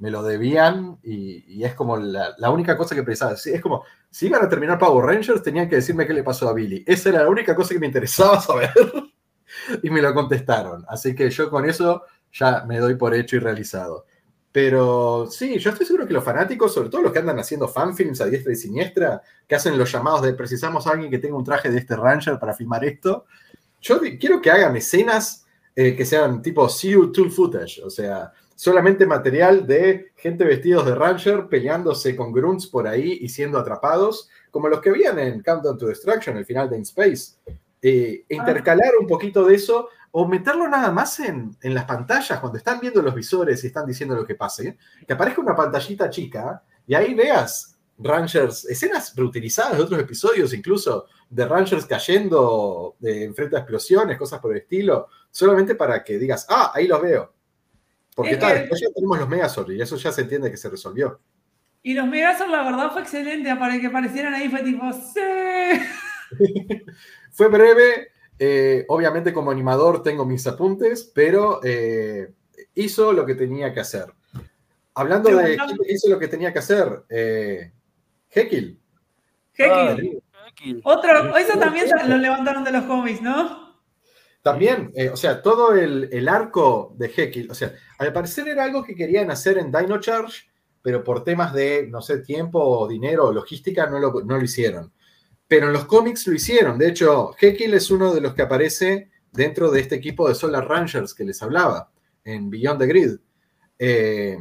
me 0.01 0.09
lo 0.09 0.23
debían 0.23 0.97
y, 1.03 1.63
es 1.63 1.75
como 1.75 1.95
la, 1.95 2.49
única 2.49 2.75
cosa 2.75 2.95
que 2.95 3.03
pensaba. 3.03 3.33
Es 3.33 3.61
como, 3.61 3.83
si 4.09 4.25
iban 4.25 4.43
a 4.43 4.49
terminar 4.49 4.79
Power 4.79 5.05
Rangers, 5.05 5.43
tenían 5.43 5.69
que 5.69 5.75
decirme 5.75 6.07
qué 6.07 6.13
le 6.13 6.23
pasó 6.23 6.49
a 6.49 6.53
Billy. 6.53 6.83
Esa 6.87 7.09
era 7.09 7.23
la 7.23 7.29
única 7.29 7.55
cosa 7.55 7.75
que 7.75 7.79
me 7.79 7.85
interesaba 7.85 8.41
saber. 8.41 8.71
y 9.83 9.89
me 9.91 10.01
lo 10.01 10.11
contestaron. 10.15 10.83
Así 10.89 11.13
que 11.13 11.29
yo 11.29 11.51
con 11.51 11.69
eso 11.69 12.01
ya 12.33 12.65
me 12.67 12.79
doy 12.79 12.95
por 12.95 13.13
hecho 13.13 13.35
y 13.35 13.39
realizado. 13.39 14.07
Pero 14.51 15.27
sí, 15.29 15.59
yo 15.59 15.69
estoy 15.69 15.85
seguro 15.85 16.07
que 16.07 16.13
los 16.13 16.23
fanáticos, 16.23 16.73
sobre 16.73 16.89
todo 16.89 17.03
los 17.03 17.13
que 17.13 17.19
andan 17.19 17.37
haciendo 17.37 17.67
fanfilms 17.67 18.21
a 18.21 18.25
diestra 18.25 18.51
y 18.51 18.55
siniestra, 18.55 19.21
que 19.47 19.53
hacen 19.53 19.77
los 19.77 19.91
llamados 19.91 20.23
de 20.23 20.33
precisamos 20.33 20.87
a 20.87 20.91
alguien 20.91 21.11
que 21.11 21.19
tenga 21.19 21.37
un 21.37 21.43
traje 21.43 21.69
de 21.69 21.77
este 21.77 21.95
Ranger 21.95 22.39
para 22.39 22.55
filmar 22.55 22.83
esto, 22.83 23.25
yo 23.79 23.99
quiero 24.19 24.41
que 24.41 24.49
hagan 24.49 24.75
escenas 24.75 25.45
eh, 25.75 25.95
que 25.95 26.05
sean 26.05 26.41
tipo 26.41 26.67
CU 26.67 27.11
Tool 27.11 27.31
Footage, 27.31 27.81
o 27.83 27.89
sea, 27.89 28.33
solamente 28.61 29.07
material 29.07 29.65
de 29.65 30.11
gente 30.15 30.43
vestidos 30.43 30.85
de 30.85 30.93
Ranger 30.93 31.47
peleándose 31.47 32.15
con 32.15 32.31
grunts 32.31 32.67
por 32.67 32.87
ahí 32.87 33.17
y 33.19 33.27
siendo 33.27 33.57
atrapados, 33.57 34.29
como 34.51 34.67
los 34.67 34.81
que 34.81 34.91
veían 34.91 35.17
en 35.17 35.41
Countdown 35.41 35.79
to 35.79 35.87
Destruction, 35.87 36.37
el 36.37 36.45
final 36.45 36.69
de 36.69 36.77
In 36.77 36.83
Space. 36.83 37.37
Eh, 37.81 38.23
intercalar 38.29 38.91
un 38.99 39.07
poquito 39.07 39.45
de 39.45 39.55
eso 39.55 39.89
o 40.11 40.27
meterlo 40.27 40.67
nada 40.67 40.91
más 40.91 41.19
en, 41.21 41.57
en 41.59 41.73
las 41.73 41.85
pantallas 41.85 42.39
cuando 42.39 42.59
están 42.59 42.79
viendo 42.79 43.01
los 43.01 43.15
visores 43.15 43.63
y 43.63 43.67
están 43.67 43.87
diciendo 43.87 44.15
lo 44.15 44.27
que 44.27 44.35
pase, 44.35 44.77
que 45.07 45.13
aparezca 45.13 45.41
una 45.41 45.55
pantallita 45.55 46.07
chica 46.11 46.61
y 46.85 46.93
ahí 46.93 47.15
veas 47.15 47.79
Rangers, 47.97 48.65
escenas 48.65 49.15
reutilizadas 49.15 49.77
de 49.77 49.83
otros 49.83 49.99
episodios, 49.99 50.53
incluso 50.53 51.07
de 51.27 51.47
Rangers 51.47 51.87
cayendo 51.87 52.95
de, 52.99 53.23
enfrente 53.23 53.55
a 53.55 53.59
explosiones, 53.61 54.19
cosas 54.19 54.39
por 54.39 54.51
el 54.51 54.59
estilo, 54.59 55.07
solamente 55.31 55.73
para 55.73 56.03
que 56.03 56.19
digas, 56.19 56.45
ah, 56.47 56.71
ahí 56.75 56.85
los 56.85 57.01
veo. 57.01 57.40
Porque 58.15 58.31
Es 58.31 58.39
tal, 58.39 58.53
que- 58.53 58.59
después 58.59 58.81
ya 58.81 58.93
tenemos 58.93 59.19
los 59.19 59.29
Megazord 59.29 59.71
y 59.71 59.81
eso 59.81 59.95
ya 59.97 60.11
se 60.11 60.21
entiende 60.21 60.51
que 60.51 60.57
se 60.57 60.69
resolvió. 60.69 61.19
Y 61.83 61.93
los 61.93 62.07
Megazord, 62.07 62.49
la 62.49 62.63
verdad, 62.63 62.91
fue 62.91 63.01
excelente. 63.01 63.55
Para 63.55 63.79
que 63.79 63.87
aparecieran 63.87 64.33
ahí 64.33 64.49
fue 64.49 64.61
tipo, 64.63 64.91
sí. 64.93 65.19
Fue 67.31 67.47
breve, 67.47 68.09
eh, 68.37 68.85
obviamente 68.89 69.33
como 69.33 69.51
animador 69.51 70.03
tengo 70.03 70.25
mis 70.25 70.45
apuntes, 70.47 71.09
pero 71.13 71.59
eh, 71.63 72.33
hizo 72.75 73.13
lo 73.13 73.25
que 73.25 73.35
tenía 73.35 73.73
que 73.73 73.79
hacer. 73.79 74.05
Hablando 74.93 75.29
de 75.35 75.55
quién 75.55 75.77
hizo 75.89 76.09
lo 76.09 76.19
que 76.19 76.27
tenía 76.27 76.51
que 76.51 76.59
hacer, 76.59 77.03
eh, 77.09 77.71
Jekyll. 78.29 78.77
Ah. 79.59 79.95
Otro, 80.83 81.37
eso 81.37 81.57
también 81.57 81.85
lo 82.07 82.17
levantaron 82.17 82.63
de 82.63 82.71
los 82.71 82.83
cómics, 82.83 83.21
¿no? 83.21 83.60
También, 84.41 84.91
eh, 84.95 85.09
o 85.09 85.15
sea, 85.15 85.41
todo 85.41 85.75
el, 85.75 86.09
el 86.11 86.27
arco 86.27 86.93
de 86.97 87.09
Jekyll, 87.09 87.51
o 87.51 87.55
sea, 87.55 87.73
al 87.99 88.11
parecer 88.11 88.47
era 88.47 88.63
algo 88.63 88.83
que 88.83 88.95
querían 88.95 89.29
hacer 89.29 89.57
en 89.59 89.71
Dino 89.71 89.99
Charge, 89.99 90.49
pero 90.81 91.03
por 91.03 91.23
temas 91.23 91.53
de, 91.53 91.87
no 91.87 92.01
sé, 92.01 92.19
tiempo 92.19 92.87
dinero 92.87 93.31
logística 93.31 93.85
no 93.87 93.99
lo, 93.99 94.21
no 94.23 94.37
lo 94.37 94.43
hicieron. 94.43 94.91
Pero 95.47 95.67
en 95.67 95.73
los 95.73 95.85
cómics 95.85 96.25
lo 96.27 96.33
hicieron. 96.33 96.77
De 96.77 96.89
hecho, 96.89 97.33
Jekyll 97.33 97.73
es 97.73 97.91
uno 97.91 98.13
de 98.13 98.21
los 98.21 98.33
que 98.33 98.41
aparece 98.41 99.11
dentro 99.31 99.69
de 99.69 99.81
este 99.81 99.95
equipo 99.95 100.27
de 100.27 100.35
Solar 100.35 100.67
Rangers 100.67 101.13
que 101.13 101.23
les 101.23 101.41
hablaba, 101.43 101.91
en 102.23 102.49
Beyond 102.49 102.79
the 102.79 102.87
Grid. 102.87 103.17
Eh, 103.77 104.37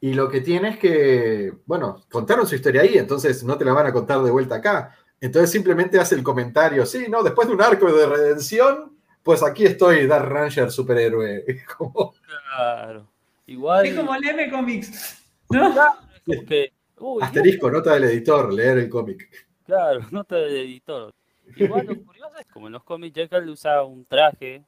y 0.00 0.14
lo 0.14 0.28
que 0.28 0.42
tiene 0.42 0.70
es 0.70 0.78
que, 0.78 1.52
bueno, 1.66 2.04
contaron 2.10 2.46
su 2.46 2.54
historia 2.54 2.82
ahí, 2.82 2.98
entonces 2.98 3.42
no 3.42 3.56
te 3.56 3.64
la 3.64 3.72
van 3.72 3.86
a 3.86 3.92
contar 3.92 4.22
de 4.22 4.30
vuelta 4.30 4.56
acá. 4.56 4.94
Entonces 5.20 5.50
simplemente 5.50 5.98
hace 5.98 6.14
el 6.14 6.22
comentario, 6.22 6.84
sí, 6.84 7.06
no, 7.08 7.22
después 7.22 7.48
de 7.48 7.54
un 7.54 7.62
arco 7.62 7.90
de 7.90 8.06
redención, 8.06 8.93
pues 9.24 9.42
aquí 9.42 9.64
estoy, 9.64 10.06
Dark 10.06 10.28
Ranger 10.28 10.70
superhéroe. 10.70 11.44
Como, 11.76 12.14
Claro. 12.54 13.08
Igual. 13.46 13.86
Es 13.86 13.94
como 13.94 14.14
el 14.14 14.24
M 14.24 14.50
Comics, 14.50 15.22
¿no? 15.50 15.68
es 15.68 16.22
como 16.24 16.46
que. 16.46 16.72
uy, 16.98 17.22
asterisco, 17.22 17.70
nota 17.70 17.94
del 17.94 18.04
editor, 18.04 18.52
leer 18.52 18.78
el 18.78 18.88
cómic. 18.88 19.28
Claro, 19.66 20.00
nota 20.10 20.36
del 20.36 20.56
editor. 20.56 21.14
Igual 21.56 21.86
lo 21.86 22.02
curioso 22.02 22.36
es 22.38 22.46
como 22.46 22.68
en 22.68 22.72
los 22.72 22.84
cómics 22.84 23.14
Jekyll 23.14 23.48
usa 23.50 23.82
un 23.82 24.06
traje 24.06 24.64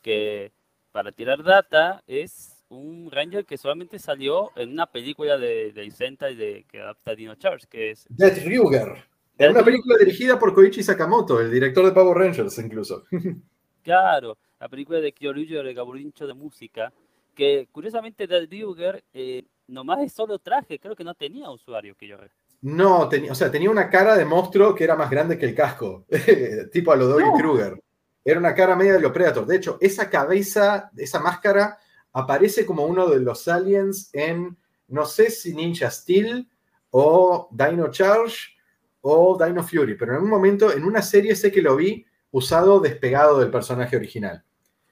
que 0.00 0.52
para 0.90 1.12
tirar 1.12 1.42
data 1.42 2.02
es 2.06 2.62
un 2.70 3.10
Ranger 3.10 3.44
que 3.44 3.58
solamente 3.58 3.98
salió 3.98 4.50
en 4.56 4.70
una 4.70 4.86
película 4.86 5.36
de, 5.36 5.72
de 5.72 5.90
Sentai 5.90 6.34
de, 6.34 6.64
que 6.70 6.80
adapta 6.80 7.14
Dino 7.14 7.34
Charge, 7.34 7.66
que 7.68 7.90
es 7.90 8.06
Death 8.08 8.38
Ruger. 8.46 9.04
Es 9.36 9.50
una 9.50 9.64
película 9.64 9.98
dirigida 9.98 10.38
por 10.38 10.54
Koichi 10.54 10.82
Sakamoto, 10.82 11.40
el 11.40 11.50
director 11.50 11.84
de 11.84 11.92
Power 11.92 12.16
Rangers 12.16 12.56
incluso. 12.58 13.04
Claro, 13.84 14.38
la 14.58 14.68
película 14.68 14.98
de 14.98 15.12
Kyoryuger, 15.12 15.66
el 15.66 15.74
gaburincho 15.74 16.26
de 16.26 16.32
música, 16.34 16.92
que 17.34 17.68
curiosamente 17.70 18.26
Del 18.26 18.48
Ruger 18.50 19.04
eh, 19.12 19.44
nomás 19.68 20.00
es 20.00 20.12
solo 20.12 20.38
traje, 20.38 20.78
creo 20.80 20.96
que 20.96 21.04
no 21.04 21.14
tenía 21.14 21.50
usuario 21.50 21.94
Kyoryuger. 21.94 22.32
No, 22.62 23.06
tenía, 23.10 23.30
o 23.30 23.34
sea, 23.34 23.50
tenía 23.50 23.70
una 23.70 23.90
cara 23.90 24.16
de 24.16 24.24
monstruo 24.24 24.74
que 24.74 24.84
era 24.84 24.96
más 24.96 25.10
grande 25.10 25.36
que 25.36 25.44
el 25.44 25.54
casco, 25.54 26.06
tipo 26.72 26.92
a 26.92 26.96
lo 26.96 27.06
Dolly 27.08 27.26
No. 27.26 27.34
Kruger. 27.34 27.82
Era 28.24 28.40
una 28.40 28.54
cara 28.54 28.74
media 28.74 28.94
de 28.94 29.00
los 29.00 29.12
Predator. 29.12 29.44
De 29.44 29.56
hecho, 29.56 29.76
esa 29.82 30.08
cabeza, 30.08 30.90
esa 30.96 31.20
máscara, 31.20 31.76
aparece 32.14 32.64
como 32.64 32.86
uno 32.86 33.06
de 33.06 33.20
los 33.20 33.46
aliens 33.48 34.08
en, 34.14 34.56
no 34.88 35.04
sé 35.04 35.28
si 35.28 35.52
Ninja 35.52 35.90
Steel 35.90 36.48
o 36.88 37.50
Dino 37.50 37.90
Charge 37.90 38.54
o 39.02 39.36
Dino 39.36 39.62
Fury, 39.62 39.94
pero 39.94 40.16
en 40.16 40.22
un 40.22 40.30
momento, 40.30 40.72
en 40.72 40.84
una 40.84 41.02
serie 41.02 41.36
sé 41.36 41.52
que 41.52 41.60
lo 41.60 41.76
vi 41.76 42.06
usado 42.34 42.80
despegado 42.80 43.38
del 43.38 43.50
personaje 43.50 43.96
original. 43.96 44.42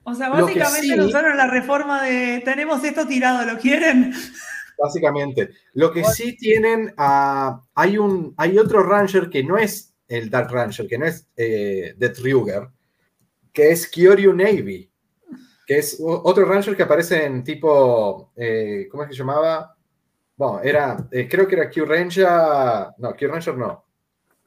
O 0.05 0.15
sea, 0.15 0.29
básicamente 0.29 0.87
sí- 0.87 0.95
lo 0.95 1.05
usaron 1.05 1.35
la 1.35 1.47
reforma 1.47 2.01
de 2.01 2.41
tenemos 2.45 2.81
esto 2.85 3.05
tirado, 3.05 3.45
¿lo 3.45 3.59
quieren? 3.59 4.13
Básicamente. 4.77 5.49
Lo 5.73 5.91
que 5.91 6.03
sí 6.05 6.35
tienen, 6.37 6.93
ah, 6.97 7.61
hay, 7.75 7.97
un, 7.97 8.33
hay 8.37 8.57
otro 8.57 8.81
Ranger 8.81 9.29
que 9.29 9.43
no 9.43 9.57
es 9.57 9.93
el 10.07 10.29
Dark 10.29 10.51
Ranger, 10.51 10.87
que 10.87 10.97
no 10.97 11.05
es 11.05 11.27
eh, 11.35 11.93
Death 11.97 12.17
que 13.51 13.71
es 13.71 13.87
Kyoryu 13.87 14.33
Navy, 14.33 14.89
que 15.67 15.77
es 15.79 15.97
otro 16.01 16.45
Ranger 16.45 16.75
que 16.77 16.83
aparece 16.83 17.25
en 17.25 17.43
tipo, 17.43 18.31
eh, 18.35 18.87
¿cómo 18.89 19.03
es 19.03 19.09
que 19.09 19.15
se 19.15 19.19
llamaba? 19.19 19.75
Bueno, 20.35 20.61
era, 20.63 21.07
eh, 21.11 21.27
creo 21.29 21.47
que 21.47 21.55
era 21.55 21.69
Q 21.69 21.85
Ranger, 21.85 22.27
no, 22.97 23.15
Q 23.15 23.27
Ranger 23.27 23.57
no, 23.57 23.85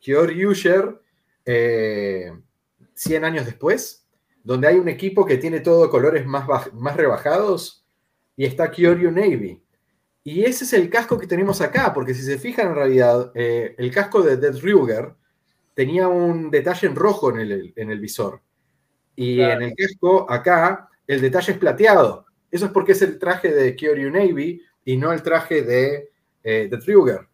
Kyoryuger, 0.00 1.00
eh, 1.44 2.32
100 2.96 3.24
años 3.24 3.46
después, 3.46 4.06
donde 4.42 4.66
hay 4.68 4.76
un 4.76 4.88
equipo 4.88 5.24
que 5.24 5.38
tiene 5.38 5.60
todo 5.60 5.88
colores 5.90 6.26
más, 6.26 6.46
más 6.74 6.96
rebajados 6.96 7.84
y 8.36 8.44
está 8.44 8.70
Kyoryu 8.70 9.10
Navy. 9.12 9.62
Y 10.24 10.42
ese 10.44 10.64
es 10.64 10.72
el 10.72 10.90
casco 10.90 11.18
que 11.18 11.28
tenemos 11.28 11.60
acá, 11.60 11.94
porque 11.94 12.12
si 12.14 12.22
se 12.22 12.38
fijan 12.38 12.68
en 12.68 12.74
realidad, 12.74 13.30
eh, 13.34 13.76
el 13.78 13.92
casco 13.92 14.22
de 14.22 14.36
Death 14.36 14.60
Ruger 14.60 15.14
tenía 15.74 16.08
un 16.08 16.50
detalle 16.50 16.88
en 16.88 16.96
rojo 16.96 17.30
en 17.30 17.38
el, 17.38 17.72
en 17.76 17.90
el 17.90 18.00
visor. 18.00 18.40
Y 19.14 19.36
Claro. 19.36 19.60
en 19.60 19.68
el 19.68 19.74
casco, 19.76 20.26
acá, 20.28 20.88
el 21.06 21.20
detalle 21.20 21.52
es 21.52 21.58
plateado. 21.58 22.26
Eso 22.50 22.66
es 22.66 22.72
porque 22.72 22.92
es 22.92 23.02
el 23.02 23.18
traje 23.18 23.52
de 23.52 23.76
Kyoryu 23.76 24.10
Navy 24.10 24.62
y 24.84 24.96
no 24.96 25.12
el 25.12 25.22
traje 25.22 25.62
de 25.62 26.10
eh, 26.42 26.68
Death 26.70 26.86
Ruger. 26.88 27.28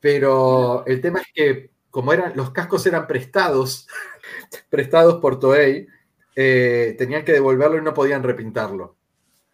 Pero 0.00 0.84
el 0.86 1.00
tema 1.00 1.20
es 1.20 1.26
que, 1.34 1.70
como 1.90 2.12
eran, 2.12 2.32
los 2.36 2.50
cascos 2.50 2.86
eran 2.86 3.06
prestados, 3.06 3.86
prestados 4.70 5.20
por 5.20 5.38
Toei, 5.40 5.86
eh, 6.36 6.94
tenían 6.98 7.24
que 7.24 7.32
devolverlo 7.32 7.78
y 7.78 7.82
no 7.82 7.94
podían 7.94 8.22
repintarlo. 8.22 8.96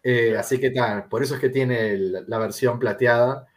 Eh, 0.03 0.37
así 0.37 0.59
que 0.59 0.69
tal, 0.71 1.07
por 1.07 1.23
eso 1.23 1.35
es 1.35 1.41
que 1.41 1.49
tiene 1.49 1.89
el- 1.91 2.25
la 2.27 2.37
versión 2.37 2.77
plateada. 2.79 3.47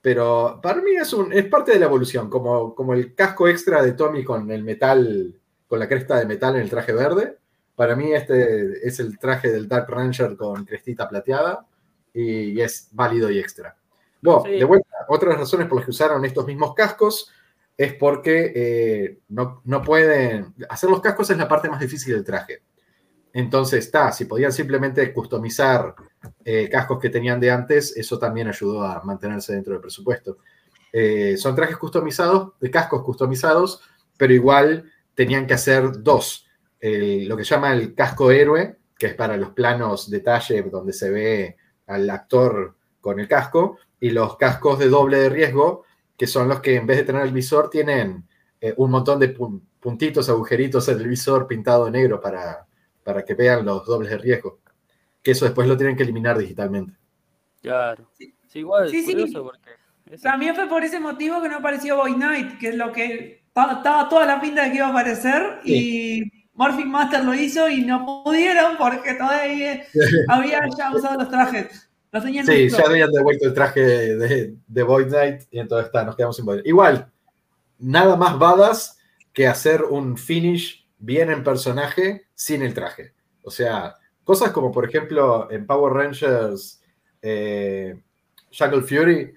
Pero 0.00 0.60
para 0.62 0.80
mí 0.80 0.92
es, 0.94 1.12
un, 1.12 1.32
es 1.32 1.46
parte 1.46 1.72
de 1.72 1.80
la 1.80 1.86
evolución, 1.86 2.30
como, 2.30 2.74
como 2.76 2.94
el 2.94 3.14
casco 3.14 3.48
extra 3.48 3.82
de 3.82 3.92
Tommy 3.92 4.22
con 4.22 4.48
el 4.52 4.62
metal, 4.62 5.34
con 5.66 5.78
la 5.80 5.88
cresta 5.88 6.16
de 6.18 6.26
metal 6.26 6.54
en 6.54 6.62
el 6.62 6.70
traje 6.70 6.92
verde. 6.92 7.38
Para 7.74 7.96
mí 7.96 8.12
este 8.12 8.86
es 8.86 9.00
el 9.00 9.18
traje 9.18 9.50
del 9.50 9.66
Dark 9.68 9.88
Ranger 9.90 10.36
con 10.36 10.64
crestita 10.64 11.08
plateada 11.08 11.66
y, 12.14 12.50
y 12.52 12.60
es 12.60 12.88
válido 12.92 13.28
y 13.30 13.38
extra. 13.40 13.76
Bueno, 14.22 14.42
Sí. 14.46 14.52
de 14.52 14.64
vuelta, 14.64 14.88
otras 15.08 15.36
razones 15.38 15.66
por 15.66 15.78
las 15.78 15.84
que 15.86 15.90
usaron 15.90 16.24
estos 16.24 16.46
mismos 16.46 16.72
cascos. 16.74 17.32
Es 17.76 17.92
porque 17.94 18.52
eh, 18.54 19.18
no, 19.28 19.60
no 19.64 19.82
pueden. 19.82 20.54
Hacer 20.68 20.88
los 20.88 21.00
cascos 21.00 21.30
es 21.30 21.36
la 21.36 21.48
parte 21.48 21.68
más 21.68 21.80
difícil 21.80 22.14
del 22.14 22.24
traje. 22.24 22.62
Entonces, 23.32 23.84
está, 23.84 24.12
si 24.12 24.24
podían 24.24 24.52
simplemente 24.52 25.12
customizar 25.12 25.94
eh, 26.42 26.70
cascos 26.70 26.98
que 26.98 27.10
tenían 27.10 27.38
de 27.38 27.50
antes, 27.50 27.94
eso 27.96 28.18
también 28.18 28.48
ayudó 28.48 28.82
a 28.82 29.02
mantenerse 29.02 29.52
dentro 29.52 29.74
del 29.74 29.82
presupuesto. 29.82 30.38
Eh, 30.90 31.36
son 31.36 31.54
trajes 31.54 31.76
customizados, 31.76 32.52
de 32.58 32.70
cascos 32.70 33.02
customizados, 33.02 33.82
pero 34.16 34.32
igual 34.32 34.90
tenían 35.14 35.46
que 35.46 35.54
hacer 35.54 36.02
dos. 36.02 36.44
Lo 36.80 37.36
que 37.36 37.42
llama 37.42 37.72
el 37.72 37.94
casco 37.94 38.30
héroe, 38.30 38.78
que 38.96 39.08
es 39.08 39.14
para 39.14 39.36
los 39.36 39.50
planos 39.50 40.08
detalle 40.08 40.62
donde 40.62 40.92
se 40.92 41.10
ve 41.10 41.56
al 41.88 42.08
actor 42.08 42.76
con 43.00 43.18
el 43.18 43.26
casco, 43.26 43.78
y 43.98 44.10
los 44.10 44.36
cascos 44.36 44.78
de 44.78 44.88
doble 44.88 45.18
de 45.18 45.28
riesgo, 45.28 45.85
que 46.16 46.26
son 46.26 46.48
los 46.48 46.60
que 46.60 46.76
en 46.76 46.86
vez 46.86 46.98
de 46.98 47.04
tener 47.04 47.22
el 47.22 47.32
visor 47.32 47.68
tienen 47.70 48.24
eh, 48.60 48.74
un 48.76 48.90
montón 48.90 49.18
de 49.20 49.36
pun- 49.36 49.60
puntitos, 49.80 50.28
agujeritos 50.28 50.88
en 50.88 50.98
el 50.98 51.08
visor 51.08 51.46
pintado 51.46 51.84
de 51.86 51.90
negro 51.90 52.20
para, 52.20 52.66
para 53.04 53.24
que 53.24 53.34
vean 53.34 53.64
los 53.64 53.84
dobles 53.86 54.10
de 54.10 54.18
riesgo. 54.18 54.60
Que 55.22 55.32
eso 55.32 55.44
después 55.44 55.68
lo 55.68 55.76
tienen 55.76 55.96
que 55.96 56.02
eliminar 56.04 56.38
digitalmente. 56.38 56.94
Claro. 57.60 58.08
Sí, 58.16 58.34
igual, 58.54 58.88
Sí, 58.88 59.02
sí. 59.02 59.14
porque... 59.34 59.70
También 60.22 60.54
fue 60.54 60.68
por 60.68 60.84
ese 60.84 61.00
motivo 61.00 61.42
que 61.42 61.48
no 61.48 61.56
apareció 61.56 61.96
Boy 61.96 62.14
Knight, 62.14 62.58
que 62.58 62.68
es 62.68 62.76
lo 62.76 62.92
que 62.92 63.42
ta- 63.52 63.72
estaba 63.78 64.08
toda 64.08 64.24
la 64.24 64.40
pinta 64.40 64.62
de 64.64 64.70
que 64.70 64.76
iba 64.76 64.86
a 64.86 64.90
aparecer 64.90 65.58
y 65.64 66.22
Morphin 66.54 66.88
Master 66.88 67.24
lo 67.24 67.34
hizo 67.34 67.68
y 67.68 67.84
no 67.84 68.22
pudieron 68.24 68.76
porque 68.78 69.14
todavía 69.14 69.82
había 70.28 70.60
ya 70.78 70.94
usado 70.94 71.18
los 71.18 71.28
trajes. 71.28 71.85
Tenían 72.10 72.46
Sí, 72.46 72.68
ya 72.68 72.84
habían 72.86 73.10
devuelto 73.10 73.46
el 73.46 73.54
traje 73.54 73.80
de, 73.80 74.54
de 74.66 74.82
Void 74.82 75.08
Knight 75.08 75.42
y 75.50 75.58
entonces 75.58 75.86
está, 75.86 76.04
nos 76.04 76.16
quedamos 76.16 76.36
sin 76.36 76.46
Void 76.46 76.62
Igual, 76.64 77.10
nada 77.78 78.16
más 78.16 78.38
badass 78.38 78.98
que 79.32 79.46
hacer 79.46 79.84
un 79.84 80.16
finish 80.16 80.86
bien 80.98 81.30
en 81.30 81.44
personaje 81.44 82.28
sin 82.34 82.62
el 82.62 82.72
traje. 82.72 83.12
O 83.42 83.50
sea, 83.50 83.96
cosas 84.24 84.50
como 84.50 84.72
por 84.72 84.88
ejemplo 84.88 85.50
en 85.50 85.66
Power 85.66 85.92
Rangers 85.92 86.80
eh, 87.20 88.00
Jungle 88.50 88.82
Fury, 88.82 89.34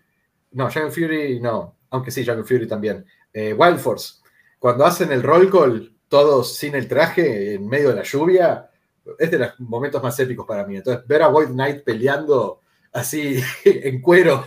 no, 0.51 0.71
Jungle 0.71 0.91
Fury 0.91 1.39
no, 1.39 1.75
aunque 1.89 2.11
sí, 2.11 2.25
Jungle 2.25 2.45
Fury 2.45 2.67
también, 2.67 3.05
eh, 3.33 3.53
Wild 3.53 3.79
Force, 3.79 4.15
cuando 4.57 4.85
hacen 4.85 5.11
el 5.11 5.23
roll 5.23 5.51
call 5.51 5.95
todos 6.07 6.55
sin 6.55 6.75
el 6.75 6.87
traje 6.87 7.53
en 7.53 7.67
medio 7.67 7.89
de 7.89 7.95
la 7.95 8.03
lluvia, 8.03 8.69
es 9.17 9.31
de 9.31 9.39
los 9.39 9.59
momentos 9.59 10.01
más 10.01 10.19
épicos 10.19 10.45
para 10.45 10.65
mí. 10.65 10.77
Entonces, 10.77 11.05
ver 11.07 11.21
a 11.21 11.27
Void 11.27 11.49
Knight 11.49 11.83
peleando 11.83 12.61
así 12.91 13.41
en 13.65 14.01
cuero, 14.01 14.45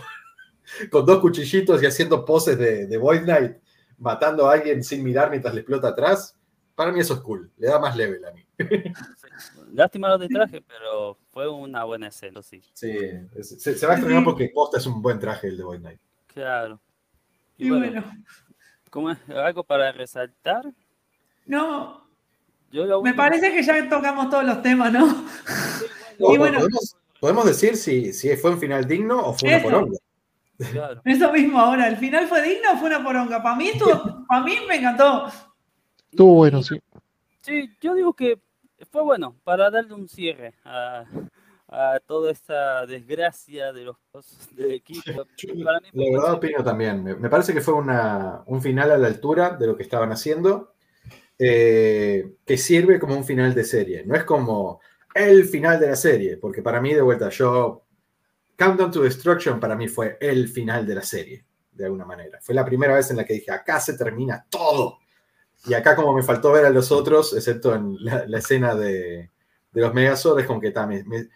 con 0.89 1.05
dos 1.05 1.19
cuchillitos 1.19 1.81
y 1.81 1.85
haciendo 1.85 2.25
poses 2.25 2.57
de, 2.57 2.87
de 2.87 2.97
Void 2.97 3.23
Knight, 3.23 3.57
matando 3.97 4.47
a 4.47 4.53
alguien 4.53 4.83
sin 4.83 5.03
mirar 5.03 5.29
mientras 5.29 5.53
le 5.53 5.61
explota 5.61 5.89
atrás, 5.89 6.37
para 6.75 6.91
mí 6.91 6.99
eso 6.99 7.13
es 7.13 7.19
cool, 7.19 7.51
le 7.57 7.67
da 7.67 7.79
más 7.79 7.95
level 7.95 8.25
a 8.25 8.31
mí. 8.31 8.45
Lástima 9.73 10.09
lo 10.09 10.17
de 10.17 10.27
traje, 10.27 10.61
pero 10.61 11.17
fue 11.31 11.49
una 11.49 11.83
buena 11.83 12.07
escena, 12.07 12.41
sí. 12.41 12.61
Sí, 12.73 12.97
se, 13.41 13.75
se 13.75 13.87
va 13.87 13.93
a 13.93 13.95
estrenar 13.97 14.23
porque 14.23 14.51
posta 14.53 14.77
es 14.77 14.85
un 14.85 15.01
buen 15.01 15.19
traje 15.19 15.47
el 15.47 15.57
de 15.57 15.63
Void 15.63 15.79
Knight. 15.79 15.99
Claro. 16.27 16.81
Y 17.57 17.69
bueno, 17.69 18.03
¿cómo 18.89 19.11
es? 19.11 19.17
¿Algo 19.29 19.63
para 19.63 19.91
resaltar? 19.91 20.65
no, 21.45 22.02
Yo 22.73 22.85
lo 22.85 23.03
me 23.03 23.13
parece 23.13 23.51
que 23.53 23.61
ya 23.61 23.87
tocamos 23.87 24.31
todos 24.31 24.43
los 24.43 24.61
temas, 24.63 24.91
¿no? 24.91 25.05
O- 26.19 26.33
Y 26.33 26.37
bueno. 26.37 26.57
podemos, 26.59 26.95
podemos 27.19 27.45
decir 27.45 27.75
si, 27.77 28.13
si 28.13 28.35
fue 28.35 28.51
un 28.51 28.59
final 28.59 28.87
digno 28.87 29.19
o 29.19 29.33
fue 29.33 29.49
una 29.49 29.61
poronga. 29.63 29.97
Claro. 30.71 31.01
Eso 31.05 31.31
mismo 31.31 31.59
ahora, 31.59 31.87
¿el 31.87 31.97
final 31.97 32.27
fue 32.27 32.41
digno 32.41 32.71
o 32.73 32.77
fue 32.77 32.87
una 32.89 33.03
poronga? 33.03 33.43
Para 33.43 33.55
mí 33.55 33.69
estuvo, 33.69 34.25
para 34.27 34.43
mí 34.43 34.55
me 34.67 34.75
encantó. 34.77 35.27
Estuvo 36.11 36.33
bueno, 36.35 36.63
sí. 36.63 36.79
Sí, 37.41 37.69
yo 37.81 37.93
digo 37.93 38.13
que 38.13 38.39
fue 38.91 39.03
bueno 39.03 39.35
para 39.43 39.69
darle 39.69 39.93
un 39.93 40.07
cierre 40.07 40.55
a, 40.63 41.03
a 41.67 41.99
toda 42.05 42.31
esta 42.31 42.85
desgracia 42.87 43.71
de 43.73 43.83
los 43.85 43.97
del 44.51 44.71
equipo. 44.71 45.25
Para 45.63 45.79
mí 45.79 45.87
fue 45.91 46.05
La 46.05 46.11
verdad 46.17 46.33
opino 46.35 46.63
también. 46.63 47.03
Me, 47.03 47.15
me 47.15 47.29
parece 47.29 47.53
que 47.53 47.61
fue 47.61 47.73
una- 47.75 48.43
un 48.47 48.61
final 48.61 48.91
a 48.91 48.97
la 48.97 49.07
altura 49.07 49.51
de 49.51 49.67
lo 49.67 49.75
que 49.75 49.83
estaban 49.83 50.11
haciendo, 50.11 50.72
eh, 51.39 52.33
que 52.45 52.57
sirve 52.57 52.99
como 52.99 53.15
un 53.15 53.23
final 53.25 53.53
de 53.53 53.63
serie. 53.63 54.03
No 54.05 54.15
es 54.15 54.23
como 54.23 54.81
el 55.13 55.45
final 55.45 55.79
de 55.79 55.87
la 55.87 55.95
serie, 55.95 56.37
porque 56.37 56.61
para 56.61 56.81
mí, 56.81 56.93
de 56.93 57.01
vuelta, 57.01 57.29
yo... 57.29 57.79
Countdown 58.55 58.91
to 58.91 59.01
Destruction 59.01 59.59
para 59.59 59.75
mí 59.75 59.87
fue 59.87 60.17
el 60.21 60.47
final 60.47 60.85
de 60.85 60.95
la 60.95 61.01
serie, 61.01 61.43
de 61.71 61.85
alguna 61.85 62.05
manera. 62.05 62.39
Fue 62.41 62.53
la 62.53 62.63
primera 62.63 62.93
vez 62.95 63.09
en 63.09 63.17
la 63.17 63.25
que 63.25 63.33
dije, 63.33 63.51
acá 63.51 63.79
se 63.79 63.97
termina 63.97 64.45
todo. 64.49 64.99
Y 65.65 65.73
acá 65.73 65.95
como 65.95 66.13
me 66.13 66.23
faltó 66.23 66.51
ver 66.51 66.65
a 66.65 66.69
los 66.69 66.91
otros, 66.91 67.33
excepto 67.35 67.73
en 67.73 67.97
la, 67.99 68.37
escena 68.37 68.75
de, 68.75 69.31
de 69.71 69.81
los 69.81 69.93
Megazord, 69.93 70.39
es 70.39 70.45
como 70.45 70.61
que 70.61 70.71
también 70.71 71.07
me- 71.07 71.29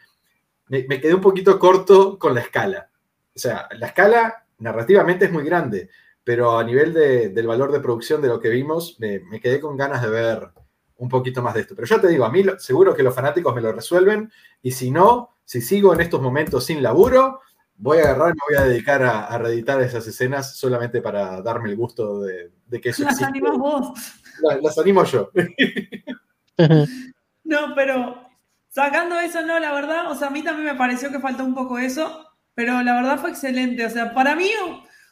me 0.69 1.01
quedé 1.01 1.13
un 1.13 1.21
poquito 1.21 1.57
corto 1.57 2.19
con 2.19 2.35
la 2.35 2.41
escala. 2.41 2.89
O 3.35 3.39
sea, 3.39 3.67
la 3.77 3.87
escala 3.87 4.45
narrativamente 4.59 5.25
es 5.25 5.31
muy 5.31 5.43
grande, 5.43 5.89
pero 6.27 6.59
a 6.59 6.63
nivel 6.65 6.93
de- 6.93 7.29
del 7.29 7.47
valor 7.47 7.71
de 7.71 7.79
producción 7.79 8.21
de 8.21 8.27
lo 8.27 8.41
que 8.41 8.49
vimos, 8.49 8.97
me, 8.99 9.19
me 9.21 9.39
quedé 9.39 9.61
con 9.61 9.77
ganas 9.77 10.01
de 10.01 10.09
ver 10.09 10.49
un 10.97 11.07
poquito 11.07 11.41
más 11.41 11.53
de 11.53 11.61
esto. 11.61 11.73
Pero 11.73 11.87
yo 11.87 12.01
te 12.01 12.09
digo, 12.09 12.25
a 12.25 12.29
mí 12.29 12.43
lo- 12.43 12.59
seguro 12.59 12.93
que 12.93 13.01
los 13.01 13.15
fanáticos 13.15 13.55
me 13.55 13.61
lo 13.61 13.71
resuelven, 13.71 14.29
y 14.61 14.71
si 14.71 14.91
no, 14.91 15.37
si 15.45 15.61
sigo 15.61 15.93
en 15.93 16.01
estos 16.01 16.21
momentos 16.21 16.65
sin 16.65 16.83
laburo, 16.83 17.39
voy 17.77 17.99
a 17.99 18.01
agarrar 18.11 18.31
y 18.31 18.33
me 18.33 18.57
voy 18.57 18.65
a 18.65 18.67
dedicar 18.69 19.03
a, 19.03 19.27
a 19.27 19.37
reeditar 19.37 19.81
esas 19.81 20.05
escenas 20.05 20.57
solamente 20.57 21.01
para 21.01 21.41
darme 21.41 21.69
el 21.69 21.77
gusto 21.77 22.19
de, 22.19 22.51
de 22.65 22.81
que 22.81 22.89
eso 22.89 23.03
Las 23.03 23.13
existe. 23.13 23.29
animás 23.37 23.57
vos. 23.57 23.93
La- 24.41 24.57
Las 24.61 24.77
animo 24.77 25.03
yo. 25.05 25.31
No, 27.43 27.73
pero 27.75 28.21
sacando 28.67 29.17
eso, 29.19 29.41
no, 29.43 29.59
la 29.59 29.71
verdad, 29.71 30.11
o 30.11 30.15
sea, 30.15 30.27
a 30.27 30.31
mí 30.31 30.43
también 30.43 30.65
me 30.67 30.75
pareció 30.75 31.09
que 31.11 31.19
faltó 31.21 31.45
un 31.45 31.55
poco 31.55 31.77
eso, 31.77 32.25
pero 32.53 32.81
la 32.83 32.93
verdad 32.95 33.19
fue 33.19 33.29
excelente. 33.29 33.85
O 33.85 33.89
sea, 33.89 34.13
para 34.13 34.35
mí 34.35 34.49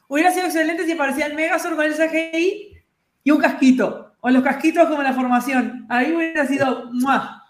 hubiera 0.07 0.31
sido 0.31 0.45
excelente 0.45 0.85
si 0.85 0.91
aparecía 0.91 1.27
el 1.27 1.35
Megazord 1.35 1.75
con 1.75 1.85
el 1.85 1.93
CGI 1.93 2.77
y 3.23 3.31
un 3.31 3.39
casquito, 3.39 4.13
o 4.21 4.29
los 4.29 4.43
casquitos 4.43 4.87
como 4.87 5.03
la 5.03 5.13
formación. 5.13 5.85
Ahí 5.89 6.13
hubiera 6.13 6.45
sido, 6.45 6.89
¡mua! 6.91 7.43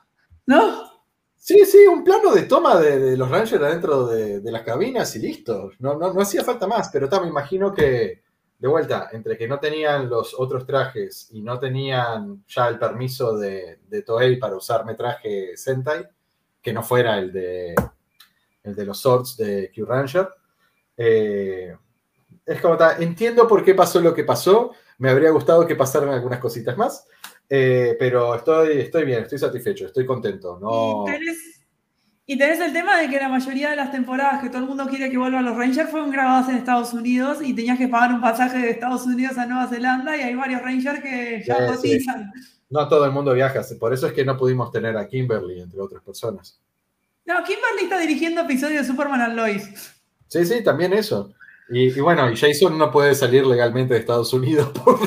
¿no? 0.46 0.96
Sí, 1.36 1.64
sí, 1.66 1.86
un 1.86 2.04
plano 2.04 2.34
de 2.34 2.44
toma 2.44 2.80
de, 2.80 3.16
los 3.16 3.30
Rangers 3.30 3.62
adentro 3.62 4.08
de, 4.08 4.42
las 4.52 4.64
cabinas 4.64 5.16
y 5.16 5.20
listo. 5.20 5.72
No, 5.80 5.96
no, 5.96 6.14
no 6.14 6.22
hacía 6.22 6.44
falta 6.44 6.66
más, 6.66 6.90
pero 6.92 7.08
ta, 7.08 7.22
me 7.22 7.28
imagino 7.28 7.72
que, 7.74 8.24
de 8.58 8.68
vuelta, 8.68 9.10
entre 9.12 9.38
que 9.38 9.48
no 9.48 9.60
tenían 9.60 10.10
los 10.10 10.34
otros 10.38 10.66
trajes 10.66 11.28
y 11.32 11.42
no 11.42 11.60
tenían 11.60 12.44
ya 12.48 12.68
el 12.68 12.80
permiso 12.80 13.38
de, 13.38 13.80
de 13.88 14.02
Toei 14.02 14.38
para 14.38 14.56
usar 14.56 14.86
metraje 14.86 15.56
Sentai, 15.56 16.08
que 16.62 16.74
no 16.74 16.82
fuera 16.82 17.20
el 17.20 17.32
de, 17.32 17.76
el 18.64 18.76
de 18.76 18.86
los 18.86 19.00
Swords 19.00 19.38
de 19.38 19.72
Q 19.74 19.86
Ranger, 19.86 20.28
eh, 20.98 21.76
es 22.46 22.62
como, 22.62 22.78
ta, 22.78 22.98
entiendo 22.98 23.48
por 23.48 23.64
qué 23.64 23.74
pasó 23.74 24.00
lo 24.02 24.14
que 24.14 24.24
pasó, 24.24 24.72
me 24.98 25.10
habría 25.10 25.32
gustado 25.32 25.66
que 25.66 25.76
pasaran 25.76 26.10
algunas 26.10 26.40
cositas 26.40 26.78
más, 26.78 27.08
eh, 27.50 27.96
pero 28.00 28.36
estoy, 28.36 28.80
estoy 28.82 29.06
bien, 29.06 29.24
estoy 29.24 29.40
satisfecho, 29.40 29.88
estoy 29.88 30.06
contento. 30.06 30.60
No... 30.60 31.04
Y, 31.08 31.12
tenés, 31.12 31.38
y 32.26 32.38
tenés 32.38 32.60
el 32.60 32.74
tema 32.74 33.00
de 33.00 33.10
que 33.10 33.18
la 33.18 33.30
mayoría 33.30 33.70
de 33.72 33.76
las 33.76 33.92
temporadas 33.92 34.42
que 34.42 34.50
todo 34.50 34.60
el 34.60 34.68
mundo 34.68 34.88
quiere 34.88 35.10
que 35.10 35.18
vuelvan 35.18 35.46
los 35.46 35.58
Rangers 35.58 35.90
fueron 35.90 36.12
grabadas 36.12 36.50
en 36.50 36.58
Estados 36.58 36.94
Unidos 36.94 37.40
y 37.42 37.54
tenías 37.54 37.78
que 37.78 37.88
pagar 37.88 38.14
un 38.14 38.22
pasaje 38.22 38.58
de 38.60 38.70
Estados 38.72 39.06
Unidos 39.06 39.38
a 39.38 39.46
Nueva 39.46 39.68
Zelanda 39.68 40.16
y 40.18 40.22
hay 40.22 40.36
varios 40.36 40.62
Rangers 40.62 41.02
que 41.02 41.44
ya 41.46 41.58
Sí, 41.58 41.64
sí. 41.64 41.76
cotizan. 41.76 42.32
No 42.70 42.88
todo 42.88 43.06
el 43.06 43.12
mundo 43.12 43.34
viaja, 43.34 43.62
por 43.80 43.94
eso 43.94 44.08
es 44.08 44.14
que 44.14 44.26
no 44.26 44.38
pudimos 44.38 44.72
tener 44.72 44.98
a 44.98 45.08
Kimberly, 45.08 45.62
entre 45.62 45.80
otras 45.80 46.02
personas. 46.04 46.60
No, 47.26 47.36
Kimberly 47.44 47.84
está 47.84 48.00
dirigiendo 48.00 48.42
episodios 48.42 48.82
de 48.82 48.92
Superman 48.92 49.22
and 49.22 49.36
Lois. 49.36 49.94
Sí, 50.28 50.46
sí, 50.46 50.64
también 50.64 50.94
eso. 50.94 51.32
Y, 51.70 51.98
y 51.98 52.00
bueno, 52.00 52.30
y 52.30 52.38
Jason 52.38 52.78
no 52.78 52.92
puede 52.92 53.16
salir 53.16 53.46
legalmente 53.46 53.94
de 53.94 54.00
Estados 54.02 54.32
Unidos 54.34 54.70
por, 54.84 55.00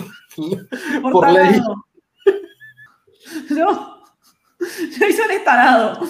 Por, 1.03 1.13
Por 1.13 1.31
ley. 1.31 1.61
No. 3.51 4.05
Jason 4.59 5.31
es 5.31 5.45
tarado. 5.45 6.01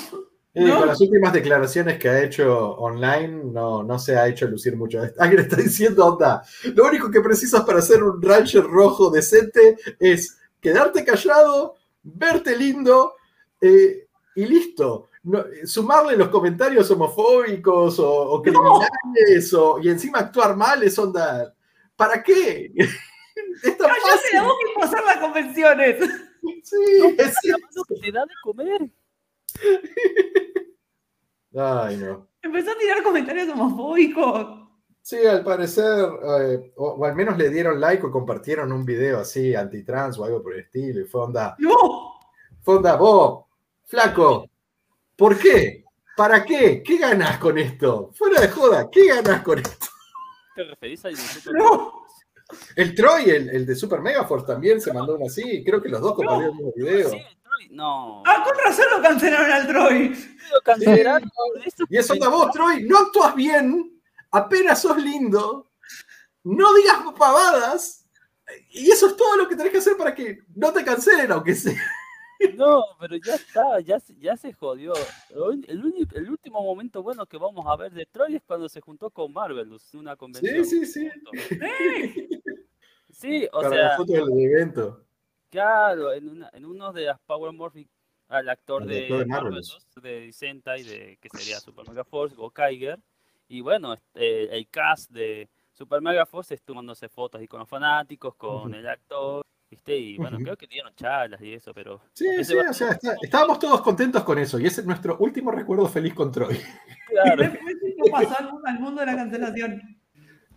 ¿No? 0.55 0.79
Con 0.79 0.89
las 0.89 1.01
últimas 1.01 1.33
declaraciones 1.33 1.99
que 1.99 2.09
ha 2.09 2.23
hecho 2.23 2.73
online, 2.77 3.45
no, 3.53 3.83
no 3.83 3.99
se 3.99 4.17
ha 4.17 4.27
hecho 4.27 4.47
lucir 4.49 4.77
mucho. 4.77 5.03
Alguien 5.19 5.43
está 5.43 5.57
diciendo, 5.57 6.07
onda, 6.07 6.43
lo 6.75 6.87
único 6.87 7.11
que 7.11 7.21
precisas 7.21 7.63
para 7.65 7.81
ser 7.81 8.03
un 8.03 8.21
Ranger 8.21 8.65
rojo 8.65 9.11
decente 9.11 9.77
es 10.01 10.39
quedarte 10.61 11.05
callado, 11.05 11.77
verte 12.03 12.57
lindo 12.57 13.15
eh, 13.61 14.07
y 14.35 14.47
listo. 14.47 15.11
No, 15.29 15.45
sumarle 15.65 16.17
los 16.17 16.29
comentarios 16.29 16.91
homofóbicos 16.91 17.99
o, 17.99 18.11
o 18.11 18.43
criminales 18.43 19.53
o, 19.55 19.79
y 19.81 19.89
encima 19.91 20.21
actuar 20.21 20.57
mal 20.57 20.83
es 20.83 20.99
onda. 20.99 21.55
¿Para 21.97 22.23
qué? 22.23 22.73
Es 23.63 23.77
tan 23.79 23.89
Cállate 23.89 24.01
fácil. 24.11 24.31
la 24.35 24.43
boca 24.43 24.57
y 24.77 24.81
pasar 24.81 25.05
las 25.05 25.17
convenciones. 25.19 25.97
Sí, 26.65 26.77
es- 27.19 27.37
que 27.89 27.95
te 28.01 28.13
da 28.13 28.23
de 28.27 28.35
comer. 28.43 28.91
Ay, 31.57 31.97
no. 31.97 32.29
Empezó 32.43 32.71
a 32.73 32.79
tirar 32.79 33.03
comentarios 33.03 33.49
homofóbicos. 33.49 34.69
Sí, 35.03 35.25
al 35.25 35.43
parecer, 35.43 36.09
eh, 36.41 36.73
o, 36.77 36.89
o 36.91 37.05
al 37.05 37.15
menos 37.15 37.39
le 37.39 37.49
dieron 37.49 37.81
like 37.81 38.05
o 38.05 38.11
compartieron 38.11 38.71
un 38.73 38.85
video 38.85 39.21
así 39.21 39.55
antitrans 39.55 40.19
o 40.19 40.25
algo 40.25 40.43
por 40.43 40.55
el 40.55 40.61
estilo. 40.61 41.01
Y 41.01 41.05
fue 41.05 41.23
onda, 41.23 41.57
¡No! 41.59 42.13
fue 42.63 42.77
onda, 42.77 42.97
vos, 42.97 43.45
flaco, 43.85 44.49
¿por 45.19 45.37
qué? 45.37 45.85
¿Para 46.17 46.45
qué? 46.45 46.83
¿Qué 46.83 46.97
ganás 46.97 47.39
con 47.39 47.59
esto? 47.59 48.11
Fuera 48.15 48.41
de 48.41 48.49
joda, 48.49 48.89
¿qué 48.91 49.09
ganás 49.09 49.43
con 49.43 49.59
esto? 49.59 49.87
¿Te 50.55 50.65
referís 50.65 51.05
al 51.05 51.17
Super 51.17 51.53
No. 51.59 52.07
El 52.77 52.95
Troy, 52.95 53.29
el, 53.29 53.51
el 53.51 53.67
de 53.67 53.77
Super 53.77 54.01
Megaforce 54.01 54.47
también 54.47 54.81
se 54.81 54.91
mandó 54.93 55.17
uno 55.17 55.27
así. 55.27 55.63
Creo 55.63 55.83
que 55.83 55.91
los 55.91 56.01
dos 56.01 56.15
compartieron 56.15 56.57
el 56.57 56.65
mismo 56.65 56.73
video. 56.75 57.11
Sí, 57.11 57.21
Troy, 57.43 57.69
No. 57.71 58.23
Ah, 58.25 58.43
con 58.43 58.57
razón 58.65 58.87
lo 58.91 59.03
cancelaron 59.03 59.51
al 59.51 59.67
Troy. 59.67 60.09
Lo 60.09 60.61
cancelaron. 60.63 61.31
Y 61.91 61.97
es 61.99 62.11
onda, 62.11 62.29
vos, 62.29 62.51
Troy, 62.53 62.85
no 62.85 62.99
actúas 62.99 63.35
bien, 63.35 64.01
apenas 64.31 64.81
sos 64.81 64.97
lindo, 64.97 65.71
no 66.45 66.75
digas 66.75 67.01
pavadas, 67.19 68.07
y 68.71 68.91
eso 68.91 69.09
es 69.09 69.17
todo 69.17 69.37
lo 69.37 69.49
que 69.49 69.57
tenés 69.57 69.73
que 69.73 69.79
hacer 69.79 69.97
para 69.97 70.15
que 70.15 70.39
no 70.55 70.73
te 70.73 70.85
cancelen, 70.85 71.31
aunque 71.33 71.55
sea. 71.55 71.83
No, 72.57 72.85
pero 73.01 73.17
ya 73.17 73.35
está, 73.35 73.81
ya, 73.81 73.99
se- 74.01 74.15
ya 74.17 74.37
se 74.37 74.53
jodió. 74.53 74.93
El, 75.67 75.85
único- 75.85 76.15
el 76.17 76.31
último 76.31 76.63
momento 76.63 77.03
bueno 77.03 77.27
que 77.27 77.37
vamos 77.37 77.67
a 77.67 77.77
ver 77.77 77.93
de 77.93 78.07
Troy 78.07 78.37
es 78.37 78.43
cuando 78.45 78.69
se 78.69 78.81
juntó 78.81 79.11
con 79.11 79.33
Marvelous, 79.33 79.93
una 79.95 80.15
convención. 80.17 80.65
Sí, 80.65 80.87
sí, 80.87 81.09
sí. 81.09 81.11
Sí, 83.11 83.49
o 83.53 83.61
para 83.63 83.71
sea, 83.71 83.83
la 83.89 83.97
foto 83.97 84.13
del 84.13 84.39
evento. 84.39 85.05
claro, 85.51 86.13
en, 86.13 86.29
una, 86.29 86.51
en 86.53 86.65
uno 86.65 86.93
de 86.93 87.07
las 87.07 87.19
Power 87.21 87.53
Morphic, 87.53 87.89
al 88.29 88.49
actor 88.49 88.83
El 88.83 88.89
de, 88.89 89.01
de 89.19 89.25
Marvelous, 89.27 89.79
de 90.01 90.31
Sentai, 90.33 90.83
de, 90.83 91.19
que 91.21 91.29
sería 91.31 91.59
Super 91.59 91.89
Mega 91.89 92.05
Force, 92.05 92.37
o 92.39 92.51
Kaiger, 92.51 92.99
y 93.49 93.61
bueno, 93.63 93.95
este, 93.95 94.55
el 94.57 94.69
cast 94.69 95.11
de 95.11 95.49
Super 95.73 96.03
Mega 96.03 96.27
Force 96.27 96.55
estuvo 96.55 96.75
tomándose 96.75 97.09
fotos 97.09 97.43
y 97.43 97.49
con 97.49 97.61
los 97.61 97.69
fanáticos, 97.69 98.35
con 98.37 98.75
el 98.75 98.87
actor, 98.87 99.43
¿viste? 99.71 99.97
Y 99.97 100.17
bueno, 100.17 100.39
creo 100.39 100.57
que 100.57 100.67
dieron 100.67 100.95
charlas 100.95 101.41
y 101.43 101.53
eso, 101.55 101.73
pero 101.75 102.01
Sí, 102.13 102.27
sí, 102.45 102.55
va 102.55 102.71
o 102.71 102.73
sea, 102.73 102.91
está- 102.93 103.17
estábamos 103.23 103.59
todos 103.59 103.81
contentos 103.83 104.23
con 104.25 104.39
eso, 104.39 104.59
y 104.59 104.67
ese 104.67 104.81
es 104.83 104.87
nuestro 104.87 105.17
último 105.19 105.51
recuerdo 105.51 105.87
feliz 105.89 106.15
con 106.15 106.33
Troy. 106.33 106.59
claro. 107.09 107.43
Después 107.43 107.75
esto 107.83 108.05
pasó 108.11 108.39
al 108.39 108.53
mundo, 108.53 108.67
al 108.69 108.81
mundo 108.81 109.01
de 109.01 109.07
la 109.07 109.17
cancelación. 109.17 109.99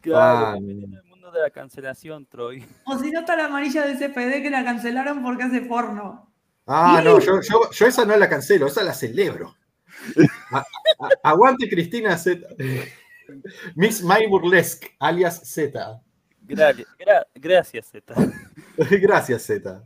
Claro, 0.02 0.48
Ah, 0.48 0.58
el 0.58 1.04
mundo 1.06 1.32
de 1.32 1.42
la 1.42 1.50
cancelación, 1.52 2.26
Troy. 2.26 2.66
O 2.86 2.98
si 2.98 3.12
no 3.12 3.20
está 3.22 3.36
la 3.36 3.46
amarilla 3.46 3.86
de 3.86 3.96
CPD 3.98 4.42
que 4.42 4.50
la 4.50 4.64
cancelaron 4.64 5.22
porque 5.22 5.44
hace 5.44 5.62
porno. 5.62 6.32
Ah, 6.66 7.02
no, 7.04 7.20
yo, 7.20 7.42
yo, 7.42 7.70
yo 7.72 7.86
esa 7.88 8.06
no 8.06 8.16
la 8.18 8.30
cancelo, 8.30 8.68
esa 8.68 8.82
la 8.84 8.94
celebro. 8.94 9.56
A- 10.52 10.60
a- 10.60 11.30
aguante 11.32 11.70
Cristina 11.70 12.18
Z. 12.18 12.48
Miss 13.76 14.02
My 14.04 14.26
Burlesque, 14.28 14.96
alias 15.00 15.42
Z. 15.44 16.02
Gracias, 16.42 16.88
gra- 16.98 17.26
gracias, 17.36 17.92
Zeta. 17.92 18.16
Gracias, 19.02 19.44
Z. 19.44 19.84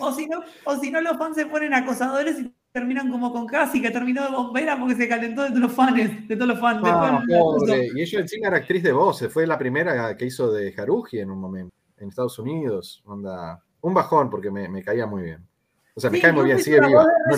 O 0.00 0.12
si 0.12 0.26
no, 0.26 0.42
o 0.64 0.76
si 0.76 0.90
no 0.90 1.00
los 1.00 1.16
fans 1.16 1.36
se 1.36 1.46
ponen 1.46 1.72
acosadores 1.72 2.38
y 2.40 2.52
terminan 2.72 3.10
como 3.10 3.32
con 3.32 3.46
Casi, 3.46 3.80
que 3.80 3.90
terminó 3.90 4.22
de 4.24 4.30
bombera 4.30 4.78
porque 4.78 4.94
se 4.96 5.08
calentó 5.08 5.42
de 5.42 5.48
todos 5.48 5.60
los 5.60 5.72
fans, 5.72 6.28
de 6.28 6.36
todos 6.36 6.48
los 6.48 6.60
fans. 6.60 6.80
Ah, 6.84 7.22
pobre. 7.28 7.88
Y 7.94 8.02
ella 8.02 8.20
encima 8.20 8.48
era 8.48 8.58
actriz 8.58 8.82
de 8.82 8.92
voz, 8.92 9.26
fue 9.30 9.46
la 9.46 9.58
primera 9.58 10.14
que 10.16 10.26
hizo 10.26 10.52
de 10.52 10.74
Haruji 10.76 11.20
en 11.20 11.30
un 11.30 11.38
momento, 11.40 11.74
en 11.98 12.08
Estados 12.08 12.38
Unidos. 12.38 13.02
Onda, 13.06 13.62
un 13.80 13.94
bajón 13.94 14.28
porque 14.30 14.50
me, 14.50 14.68
me 14.68 14.82
caía 14.82 15.06
muy 15.06 15.22
bien. 15.22 15.46
O 15.94 16.00
sea, 16.00 16.10
me 16.10 16.16
Sí, 16.16 16.22
cae 16.22 16.32
muy 16.32 16.40
no 16.42 16.46
bien, 16.46 16.58
sigue 16.58 16.80
viva. 16.80 17.06
No 17.30 17.36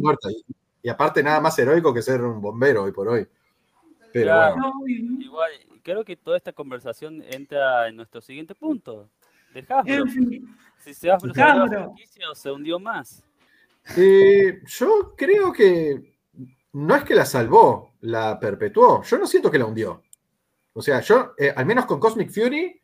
muerta. 0.00 0.30
Y, 0.30 0.44
y 0.82 0.88
aparte, 0.88 1.22
nada 1.22 1.40
más 1.40 1.58
heroico 1.58 1.92
que 1.92 2.02
ser 2.02 2.22
un 2.22 2.40
bombero 2.40 2.84
hoy 2.84 2.92
por 2.92 3.08
hoy. 3.08 3.26
Pero 4.12 4.26
Claro. 4.26 4.54
bueno. 4.54 4.68
no, 4.68 4.74
muy- 4.80 5.24
Igual, 5.24 5.50
creo 5.82 6.04
que 6.04 6.16
toda 6.16 6.36
esta 6.36 6.52
conversación 6.52 7.22
entra 7.28 7.88
en 7.88 7.96
nuestro 7.96 8.20
siguiente 8.20 8.54
punto. 8.54 9.08
De 9.62 9.74
Hasbro. 9.74 10.06
fin. 10.06 10.56
Si 10.78 10.94
se 10.94 11.00
se 11.00 11.12
hundió 11.12 11.44
la 11.44 11.68
franquicia 11.68 12.30
o 12.30 12.34
se 12.34 12.50
hundió 12.50 12.78
más. 12.78 13.22
Eh, 13.96 14.60
yo 14.66 15.14
creo 15.16 15.52
que 15.52 16.18
no 16.72 16.94
es 16.94 17.04
que 17.04 17.14
la 17.14 17.24
salvó, 17.24 17.94
la 18.00 18.38
perpetuó. 18.38 19.02
Yo 19.02 19.18
no 19.18 19.26
siento 19.26 19.50
que 19.50 19.58
la 19.58 19.66
hundió. 19.66 20.02
O 20.72 20.82
sea, 20.82 21.00
yo, 21.00 21.32
eh, 21.38 21.52
al 21.54 21.66
menos 21.66 21.86
con 21.86 21.98
Cosmic 21.98 22.30
Fury, 22.30 22.80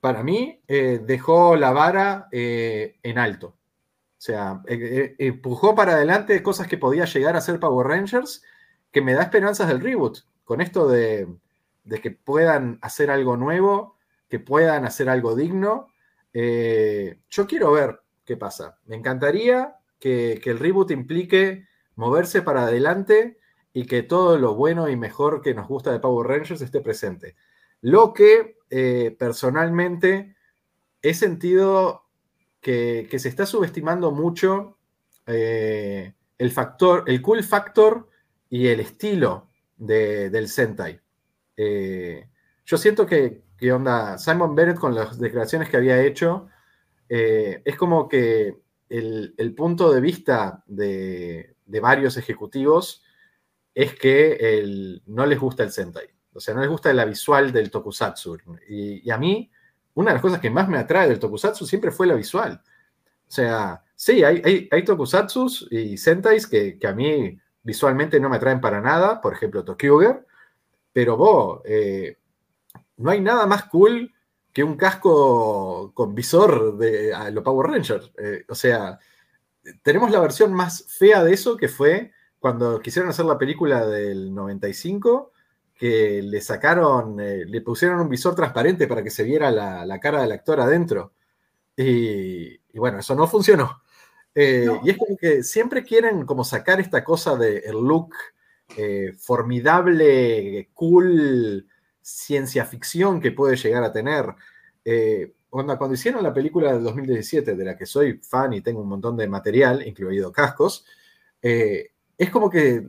para 0.00 0.22
mí, 0.22 0.60
eh, 0.68 1.00
dejó 1.04 1.56
la 1.56 1.72
vara 1.72 2.28
eh, 2.30 2.98
en 3.02 3.18
alto. 3.18 3.48
O 3.48 4.20
sea, 4.26 4.62
eh, 4.66 4.78
eh, 4.80 5.16
empujó 5.18 5.74
para 5.74 5.94
adelante 5.94 6.42
cosas 6.42 6.66
que 6.66 6.78
podía 6.78 7.04
llegar 7.04 7.36
a 7.36 7.40
ser 7.40 7.58
Power 7.58 7.86
Rangers, 7.86 8.42
que 8.90 9.02
me 9.02 9.14
da 9.14 9.22
esperanzas 9.22 9.68
del 9.68 9.80
reboot. 9.80 10.18
Con 10.44 10.60
esto 10.60 10.88
de, 10.88 11.26
de 11.84 12.00
que 12.00 12.10
puedan 12.10 12.78
hacer 12.80 13.10
algo 13.10 13.36
nuevo, 13.36 13.96
que 14.28 14.38
puedan 14.38 14.84
hacer 14.84 15.08
algo 15.08 15.34
digno. 15.34 15.88
Eh, 16.34 17.20
yo 17.30 17.46
quiero 17.46 17.72
ver 17.72 18.02
qué 18.24 18.36
pasa. 18.36 18.78
Me 18.86 18.96
encantaría 18.96 19.76
que, 20.00 20.40
el 20.44 20.58
reboot 20.58 20.90
implique 20.90 21.66
moverse 21.94 22.42
para 22.42 22.64
adelante 22.64 23.38
y 23.72 23.86
que 23.86 24.02
todo 24.02 24.36
lo 24.36 24.54
bueno 24.54 24.88
y 24.88 24.96
mejor 24.96 25.40
que 25.40 25.54
nos 25.54 25.68
gusta 25.68 25.92
de 25.92 26.00
Power 26.00 26.26
Rangers 26.26 26.60
esté 26.60 26.80
presente. 26.80 27.36
Lo 27.80 28.12
que 28.12 28.58
eh, 28.68 29.16
personalmente 29.18 30.36
he 31.02 31.14
sentido 31.14 32.02
que, 32.60 33.08
se 33.18 33.28
está 33.28 33.46
subestimando 33.46 34.10
mucho 34.10 34.78
eh, 35.26 36.14
el 36.38 36.50
factor, 36.50 37.04
el 37.06 37.22
cool 37.22 37.44
factor 37.44 38.08
y 38.50 38.66
el 38.68 38.80
estilo 38.80 39.48
de- 39.76 40.30
del 40.30 40.48
Sentai. 40.48 41.00
Yo 42.66 42.78
siento 42.78 43.06
que, 43.06 43.42
que 43.64 43.72
onda, 43.72 44.18
Simon 44.18 44.54
Bennett 44.54 44.78
con 44.78 44.94
las 44.94 45.18
declaraciones 45.18 45.70
que 45.70 45.78
había 45.78 46.02
hecho, 46.02 46.48
eh, 47.08 47.62
es 47.64 47.76
como 47.76 48.10
que 48.10 48.60
el, 48.90 49.54
punto 49.56 49.90
de 49.90 50.02
vista 50.02 50.62
de, 50.66 51.56
de 51.64 51.80
varios 51.80 52.18
ejecutivos 52.18 53.02
es 53.74 53.94
que 53.94 54.32
el- 54.34 55.02
no 55.06 55.24
les 55.24 55.40
gusta 55.40 55.62
el 55.62 55.70
Sentai. 55.72 56.10
O 56.34 56.40
sea, 56.40 56.52
no 56.52 56.60
les 56.60 56.68
gusta 56.68 56.92
la 56.92 57.06
visual 57.06 57.52
del 57.52 57.70
Tokusatsu. 57.70 58.36
Y, 58.68 59.08
y 59.08 59.10
a 59.10 59.16
mí, 59.16 59.50
una 59.94 60.10
de 60.10 60.16
las 60.16 60.22
cosas 60.22 60.40
que 60.40 60.50
más 60.50 60.68
me 60.68 60.76
atrae 60.76 61.08
del 61.08 61.18
Tokusatsu 61.18 61.64
siempre 61.64 61.90
fue 61.90 62.06
la 62.06 62.16
visual. 62.16 62.60
O 63.26 63.30
sea, 63.30 63.82
sí, 63.94 64.22
hay, 64.22 64.42
hay, 64.44 64.68
hay 64.70 64.84
Tokusatsus 64.84 65.68
y 65.70 65.96
Sentais 65.96 66.46
que, 66.46 66.78
que 66.78 66.86
a 66.86 66.92
mí 66.92 67.40
visualmente 67.62 68.20
no 68.20 68.28
me 68.28 68.36
atraen 68.36 68.60
para 68.60 68.82
nada. 68.82 69.22
Por 69.22 69.32
ejemplo, 69.32 69.64
Tokyuger. 69.64 70.26
Pero 70.92 71.16
vos, 71.16 71.62
eh, 71.64 72.18
no 72.96 73.10
hay 73.10 73.20
nada 73.20 73.46
más 73.46 73.64
cool 73.64 74.12
que 74.52 74.64
un 74.64 74.76
casco 74.76 75.92
con 75.94 76.14
visor 76.14 76.76
de 76.78 77.12
a 77.12 77.30
lo 77.30 77.42
Power 77.42 77.70
Rangers. 77.70 78.12
Eh, 78.18 78.44
o 78.48 78.54
sea, 78.54 78.98
tenemos 79.82 80.10
la 80.10 80.20
versión 80.20 80.52
más 80.52 80.84
fea 80.88 81.24
de 81.24 81.32
eso 81.32 81.56
que 81.56 81.68
fue 81.68 82.12
cuando 82.38 82.80
quisieron 82.80 83.10
hacer 83.10 83.24
la 83.24 83.38
película 83.38 83.86
del 83.86 84.34
95, 84.34 85.32
que 85.74 86.22
le 86.22 86.40
sacaron, 86.40 87.18
eh, 87.18 87.44
le 87.46 87.60
pusieron 87.62 88.00
un 88.00 88.08
visor 88.08 88.34
transparente 88.34 88.86
para 88.86 89.02
que 89.02 89.10
se 89.10 89.24
viera 89.24 89.50
la, 89.50 89.84
la 89.86 89.98
cara 89.98 90.22
del 90.22 90.32
actor 90.32 90.60
adentro. 90.60 91.14
Y, 91.76 92.54
y 92.54 92.78
bueno, 92.78 92.98
eso 92.98 93.14
no 93.14 93.26
funcionó. 93.26 93.82
Eh, 94.34 94.64
No. 94.66 94.80
Y 94.84 94.90
es 94.90 94.98
como 94.98 95.16
que 95.16 95.42
siempre 95.42 95.84
quieren 95.84 96.26
como 96.26 96.44
sacar 96.44 96.80
esta 96.80 97.04
cosa 97.04 97.36
del 97.36 97.72
look 97.72 98.14
eh, 98.76 99.12
formidable, 99.18 100.70
cool, 100.74 101.66
ciencia 102.04 102.66
ficción 102.66 103.18
que 103.20 103.32
puede 103.32 103.56
llegar 103.56 103.82
a 103.82 103.92
tener. 103.92 104.26
Eh, 104.84 105.32
onda, 105.50 105.78
cuando 105.78 105.94
hicieron 105.94 106.22
la 106.22 106.34
película 106.34 106.72
del 106.72 106.84
2017, 106.84 107.54
de 107.56 107.64
la 107.64 107.76
que 107.76 107.86
soy 107.86 108.20
fan 108.22 108.52
y 108.52 108.60
tengo 108.60 108.82
un 108.82 108.88
montón 108.88 109.16
de 109.16 109.26
material, 109.26 109.86
incluido 109.86 110.30
cascos, 110.30 110.84
eh, 111.40 111.92
es 112.18 112.30
como 112.30 112.50
que 112.50 112.86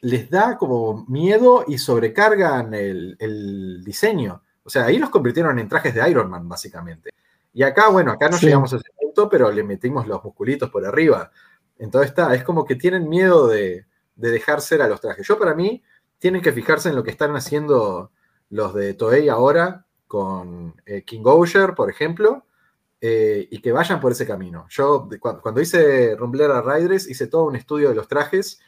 les 0.00 0.28
da 0.28 0.58
como 0.58 1.06
miedo 1.08 1.64
y 1.66 1.78
sobrecargan 1.78 2.74
el, 2.74 3.16
el 3.18 3.82
diseño. 3.82 4.42
O 4.62 4.70
sea, 4.70 4.84
ahí 4.84 4.98
los 4.98 5.08
convirtieron 5.10 5.58
en 5.58 5.68
trajes 5.68 5.94
de 5.94 6.08
Iron 6.10 6.28
Man, 6.30 6.46
básicamente. 6.46 7.10
Y 7.54 7.62
acá, 7.62 7.88
bueno, 7.88 8.12
acá 8.12 8.28
no 8.28 8.36
Sí. 8.36 8.46
llegamos 8.46 8.72
a 8.74 8.76
ese 8.76 8.90
punto, 9.00 9.28
pero 9.30 9.50
le 9.50 9.64
metimos 9.64 10.06
los 10.06 10.22
musculitos 10.22 10.68
por 10.70 10.84
arriba. 10.84 11.32
Entonces 11.78 12.10
está, 12.10 12.34
es 12.34 12.44
como 12.44 12.66
que 12.66 12.76
tienen 12.76 13.08
miedo 13.08 13.46
de, 13.48 13.86
de 14.14 14.30
dejar 14.30 14.60
ser 14.60 14.82
a 14.82 14.88
los 14.88 15.00
trajes. 15.00 15.26
Yo 15.26 15.38
para 15.38 15.54
mí, 15.54 15.82
tienen 16.18 16.42
que 16.42 16.52
fijarse 16.52 16.90
en 16.90 16.96
lo 16.96 17.02
que 17.02 17.10
están 17.12 17.34
haciendo 17.34 18.10
los 18.50 18.74
de 18.74 18.94
Toei 18.94 19.28
ahora 19.28 19.86
con 20.06 20.74
eh, 20.86 21.02
King 21.04 21.22
Osher, 21.24 21.74
por 21.74 21.90
ejemplo, 21.90 22.46
eh, 23.00 23.46
y 23.50 23.60
que 23.60 23.70
vayan 23.72 24.00
por 24.00 24.12
ese 24.12 24.26
camino. 24.26 24.66
Yo, 24.70 25.08
cuando, 25.20 25.60
hice 25.60 26.16
Rumblera 26.16 26.62
Riders, 26.62 27.08
hice 27.08 27.28
todo 27.28 27.44
un 27.44 27.56
estudio 27.56 27.90
de 27.90 27.94
los 27.94 28.08
trajes 28.08 28.60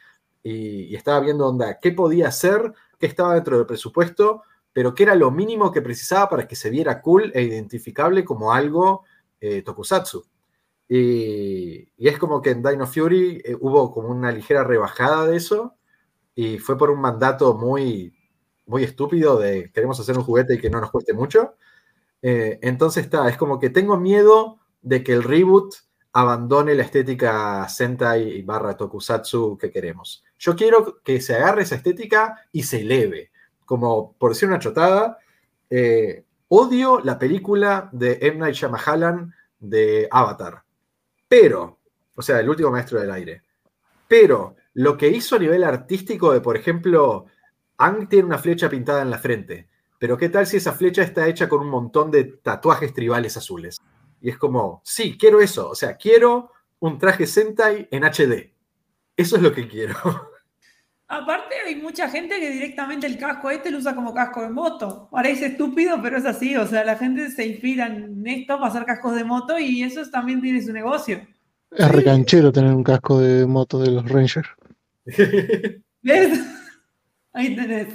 y, 0.43 0.95
estaba 0.95 1.20
viendo 1.20 1.49
onda, 1.49 1.81
qué 1.81 1.93
podía 1.93 2.28
hacer, 2.28 2.72
qué 2.99 3.07
estaba 3.07 3.35
dentro 3.35 3.57
del 3.57 3.66
presupuesto, 3.66 4.43
pero 4.72 4.95
qué 4.95 5.03
era 5.03 5.14
lo 5.16 5.31
mínimo 5.31 5.72
que 5.72 5.83
precisaba 5.83 6.28
para 6.28 6.47
que 6.47 6.55
se 6.55 6.70
viera 6.70 7.01
cool 7.01 7.33
e 7.35 7.43
identificable 7.43 8.24
como 8.24 8.53
algo 8.53 9.05
eh, 9.41 9.62
tokusatsu. 9.62 10.24
Y, 10.89 11.89
y 11.97 12.09
es 12.09 12.18
como 12.18 12.43
que 12.43 12.51
en 12.51 12.62
Dino 12.62 12.87
Fury 12.87 13.43
hubo 13.61 13.93
como 13.93 14.09
una 14.09 14.33
ligera 14.33 14.64
rebajada 14.64 15.26
de 15.26 15.37
eso 15.37 15.76
y 16.35 16.59
fue 16.59 16.76
por 16.76 16.91
un 16.91 17.01
mandato 17.01 17.55
muy, 17.55 18.12
muy 18.71 18.85
estúpido 18.85 19.39
de 19.39 19.71
queremos 19.73 20.01
hacer 20.01 20.16
un 20.16 20.25
juguete 20.25 20.55
y 20.55 20.59
que 20.59 20.71
no 20.71 20.81
nos 20.81 20.91
cueste 20.91 21.12
mucho. 21.12 21.57
Eh, 22.23 22.59
entonces 22.62 23.05
está, 23.05 23.29
es 23.29 23.37
como 23.37 23.59
que 23.59 23.71
tengo 23.71 23.99
miedo 23.99 24.59
de 24.81 25.03
que 25.03 25.12
el 25.12 25.23
reboot 25.23 25.75
abandone 26.12 26.75
la 26.75 26.83
estética 26.83 27.68
Sentai 27.68 28.43
barra 28.43 28.77
Tokusatsu 28.77 29.59
que 29.59 29.71
queremos. 29.71 30.25
Yo 30.39 30.57
quiero 30.57 31.01
que 31.03 31.21
se 31.21 31.35
agarre 31.35 31.62
esa 31.62 31.77
estética 31.77 32.47
y 32.53 32.62
se 32.62 32.81
eleve. 32.81 33.31
Como 33.64 34.14
por 34.14 34.33
decir 34.33 34.49
una 34.49 34.59
chotada, 34.59 35.18
eh, 35.68 36.25
odio 36.49 37.01
la 37.01 37.18
película 37.18 37.89
de 37.93 38.18
M. 38.23 38.39
Night 38.39 38.55
Shyamalan 38.55 39.33
de 39.59 40.09
Avatar. 40.11 40.62
Pero, 41.29 41.79
o 42.16 42.23
sea, 42.23 42.41
el 42.41 42.49
último 42.49 42.71
maestro 42.71 43.01
del 43.01 43.11
aire. 43.11 43.43
Pero 44.09 44.57
lo 44.75 44.97
que 44.97 45.09
hizo 45.09 45.37
a 45.37 45.39
nivel 45.39 45.62
artístico 45.62 46.33
de, 46.33 46.41
por 46.41 46.57
ejemplo, 46.57 47.27
Ang 47.81 48.09
tiene 48.09 48.26
una 48.26 48.39
flecha 48.39 48.68
pintada 48.68 49.01
en 49.01 49.11
la 49.11 49.18
frente. 49.18 49.66
Pero 49.99 50.18
¿qué 50.18 50.28
tal 50.28 50.47
si 50.47 50.59
esa 50.59 50.72
flecha 50.72 51.03
está 51.03 51.26
hecha 51.26 51.49
con 51.49 51.61
un 51.61 51.70
montón 51.70 52.11
de 52.11 52.24
tatuajes 52.24 52.93
tribales 52.93 53.39
azules? 53.39 53.81
Y 54.20 54.28
es 54.28 54.37
como, 54.37 54.83
sí, 54.85 55.16
quiero 55.18 55.41
eso. 55.41 55.70
O 55.70 55.74
sea, 55.74 55.97
quiero 55.97 56.53
un 56.78 56.99
traje 56.99 57.26
Sentai 57.26 57.89
en 57.91 58.05
HD. 58.05 58.53
Eso 59.16 59.37
es 59.37 59.43
lo 59.43 59.53
que 59.55 59.66
quiero. 59.66 59.95
Aparte, 61.09 61.55
hay 61.66 61.76
mucha 61.76 62.09
gente 62.11 62.39
que 62.39 62.51
directamente 62.51 63.07
el 63.07 63.16
casco 63.16 63.51
este 63.51 63.70
lo 63.70 63.78
usa 63.78 63.95
como 63.95 64.12
casco 64.12 64.43
de 64.43 64.51
moto. 64.51 65.09
Parece 65.11 65.47
estúpido, 65.47 66.01
pero 66.03 66.18
es 66.18 66.26
así. 66.26 66.57
O 66.57 66.66
sea, 66.66 66.85
la 66.85 66.97
gente 66.97 67.31
se 67.31 67.47
inspira 67.47 67.87
en 67.87 68.26
esto 68.26 68.59
para 68.59 68.70
hacer 68.70 68.85
cascos 68.85 69.16
de 69.16 69.24
moto 69.24 69.59
y 69.59 69.83
eso 69.83 70.09
también 70.11 70.43
tiene 70.43 70.62
su 70.62 70.72
negocio. 70.72 71.26
Es 71.70 71.91
recanchero 71.91 72.53
tener 72.53 72.74
un 72.74 72.85
casco 72.85 73.20
de 73.20 73.47
moto 73.47 73.78
de 73.78 73.91
los 73.91 74.07
Rangers. 74.07 74.51
¿Ves? 76.03 76.59
Ahí 77.33 77.55
tenés. 77.55 77.89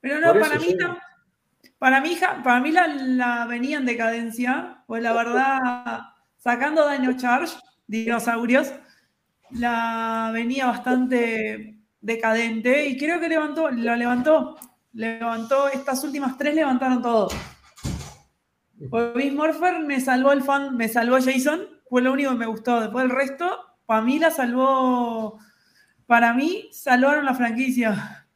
Pero 0.00 0.20
no, 0.20 0.38
para 0.38 0.58
mí, 0.58 0.74
no. 0.78 0.98
para 1.78 2.00
mí, 2.00 2.18
para 2.42 2.60
mí 2.60 2.72
la, 2.72 2.86
la 2.86 3.46
venía 3.46 3.78
en 3.78 3.86
decadencia, 3.86 4.82
pues 4.86 5.02
la 5.02 5.12
verdad, 5.12 6.00
sacando 6.36 6.88
Dino 6.90 7.16
Charge, 7.16 7.56
dinosaurios, 7.86 8.72
la 9.50 10.30
venía 10.32 10.66
bastante 10.66 11.78
decadente 12.00 12.86
y 12.86 12.98
creo 12.98 13.18
que 13.18 13.28
levantó, 13.28 13.70
lo 13.70 13.96
levantó, 13.96 14.58
levantó, 14.92 15.68
estas 15.68 16.04
últimas 16.04 16.36
tres 16.36 16.54
levantaron 16.54 17.00
todo. 17.00 17.28
Pues 18.90 19.14
Beast 19.14 19.36
Morpher 19.36 19.80
me 19.80 20.00
salvó 20.00 20.32
el 20.32 20.42
fan, 20.42 20.76
me 20.76 20.88
salvó 20.88 21.16
Jason, 21.16 21.66
fue 21.88 22.02
lo 22.02 22.12
único 22.12 22.30
que 22.30 22.36
me 22.36 22.46
gustó. 22.46 22.80
Después 22.80 23.04
el 23.04 23.10
resto, 23.10 23.58
para 23.86 24.02
mí 24.02 24.18
la 24.18 24.30
salvó, 24.30 25.38
para 26.06 26.34
mí 26.34 26.68
salvaron 26.72 27.24
la 27.24 27.34
franquicia. 27.34 28.28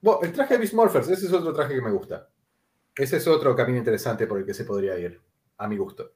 Bueno, 0.00 0.20
el 0.22 0.32
traje 0.32 0.54
de 0.54 0.58
Beast 0.58 0.74
Morphers, 0.74 1.08
ese 1.08 1.26
es 1.26 1.32
otro 1.32 1.52
traje 1.52 1.74
que 1.74 1.82
me 1.82 1.90
gusta. 1.90 2.28
Ese 2.94 3.18
es 3.18 3.26
otro 3.26 3.54
camino 3.54 3.78
interesante 3.78 4.26
por 4.26 4.38
el 4.38 4.46
que 4.46 4.54
se 4.54 4.64
podría 4.64 4.98
ir, 4.98 5.20
a 5.58 5.68
mi 5.68 5.76
gusto. 5.76 6.12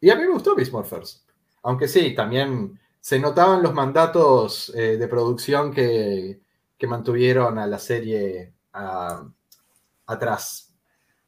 Y 0.00 0.10
a 0.10 0.16
mí 0.16 0.22
me 0.22 0.32
gustó 0.32 0.54
Beast 0.54 0.72
Morphers. 0.72 1.26
Aunque 1.62 1.88
sí, 1.88 2.14
también 2.14 2.78
se 3.00 3.18
notaban 3.18 3.62
los 3.62 3.74
mandatos 3.74 4.72
eh, 4.74 4.96
de 4.96 5.08
producción 5.08 5.72
que, 5.72 6.40
que 6.76 6.86
mantuvieron 6.86 7.58
a 7.58 7.66
la 7.66 7.78
serie 7.78 8.54
ah, 8.72 9.28
atrás. 10.06 10.74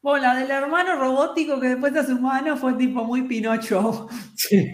Bueno, 0.03 0.29
la 0.29 0.35
del 0.35 0.51
hermano 0.51 0.97
robótico 0.97 1.61
que 1.61 1.71
después 1.71 1.93
se 1.93 1.99
hace 1.99 2.15
humano 2.15 2.57
fue 2.57 2.75
tipo 2.75 3.05
muy 3.05 3.23
Pinocho. 3.23 4.09
Sí, 4.37 4.73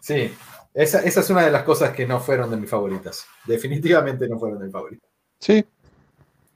sí. 0.00 0.30
Esa, 0.72 1.00
esa 1.02 1.20
es 1.20 1.30
una 1.30 1.44
de 1.44 1.50
las 1.50 1.62
cosas 1.64 1.92
que 1.92 2.06
no 2.06 2.20
fueron 2.20 2.50
de 2.50 2.56
mis 2.56 2.70
favoritas. 2.70 3.26
Definitivamente 3.44 4.28
no 4.28 4.38
fueron 4.38 4.58
de 4.60 4.64
mis 4.66 4.72
favoritas. 4.72 5.10
Sí, 5.40 5.64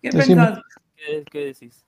¿Qué 0.03 0.11
Decime. 0.11 0.43
pensás? 0.47 0.62
¿Qué, 0.97 1.25
qué 1.31 1.39
decís? 1.47 1.85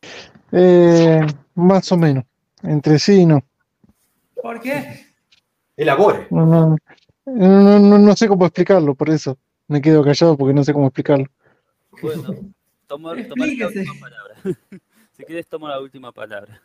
eh, 0.53 1.21
más 1.55 1.91
o 1.93 1.97
menos. 1.97 2.25
Entre 2.63 2.99
sí 2.99 3.21
y 3.21 3.27
no. 3.27 3.45
¿Por 4.43 4.61
qué? 4.61 5.07
Elabore. 5.77 6.27
No, 6.31 6.47
no, 6.47 6.77
no, 7.27 7.79
no- 7.79 7.99
no 7.99 8.17
sé 8.17 8.27
cómo 8.29 8.47
explicarlo, 8.47 8.95
por 8.95 9.11
eso 9.11 9.39
me 9.69 9.81
quedo 9.81 10.03
callado 10.03 10.37
porque 10.37 10.55
no 10.55 10.65
sé 10.65 10.73
cómo 10.73 10.87
explicarlo. 10.87 11.27
Bueno, 12.03 12.23
tomo, 12.87 13.11
tomaré 13.29 13.57
la 13.57 13.67
última 13.69 13.95
palabra. 14.01 14.35
si 15.17 15.25
quieres, 15.25 15.47
tomo 15.47 15.69
la 15.69 15.81
última 15.81 16.13
palabra. 16.13 16.63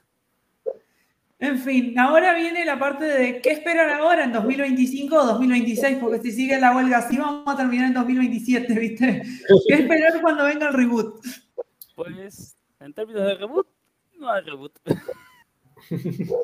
En 1.42 1.58
fin, 1.58 1.98
ahora 1.98 2.36
viene 2.36 2.64
la 2.64 2.78
parte 2.78 3.04
de 3.04 3.42
qué 3.42 3.50
esperar 3.50 3.90
ahora 3.90 4.26
en 4.26 4.32
2025 4.32 5.16
o 5.16 5.26
2026, 5.26 5.98
porque 6.00 6.22
si 6.22 6.32
sigue 6.32 6.60
la 6.60 6.76
huelga 6.76 7.00
así 7.00 7.18
vamos 7.18 7.44
a 7.48 7.58
terminar 7.58 7.88
en 7.88 7.96
2027, 7.96 8.74
¿viste? 8.80 9.24
¿Qué 9.68 9.74
esperar 9.74 10.22
cuando 10.22 10.44
venga 10.46 10.68
el 10.68 10.74
reboot? 10.76 11.26
Pues, 11.96 12.56
en 12.80 12.94
términos 12.94 13.24
de 13.24 13.36
reboot, 13.36 13.68
no 14.20 14.32
hay 14.32 14.44
reboot. 14.44 14.74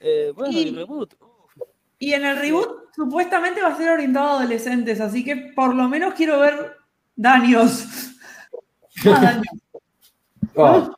Eh, 0.00 0.32
bueno, 0.34 0.52
Y- 0.52 0.68
el 0.68 0.76
reboot. 0.76 1.14
uf, 1.20 1.62
Y 1.98 2.12
en 2.12 2.24
el 2.26 2.36
reboot 2.36 2.94
supuestamente 2.94 3.62
va 3.62 3.68
a 3.68 3.76
ser 3.76 3.90
orientado 3.90 4.26
a 4.28 4.40
adolescentes, 4.40 5.00
así 5.00 5.24
que 5.24 5.52
por 5.54 5.74
lo 5.74 5.88
menos 5.88 6.14
quiero 6.14 6.38
ver 6.40 6.76
daños. 7.16 7.86
Más 9.04 9.22
daños. 9.22 9.46
Oh, 10.54 10.94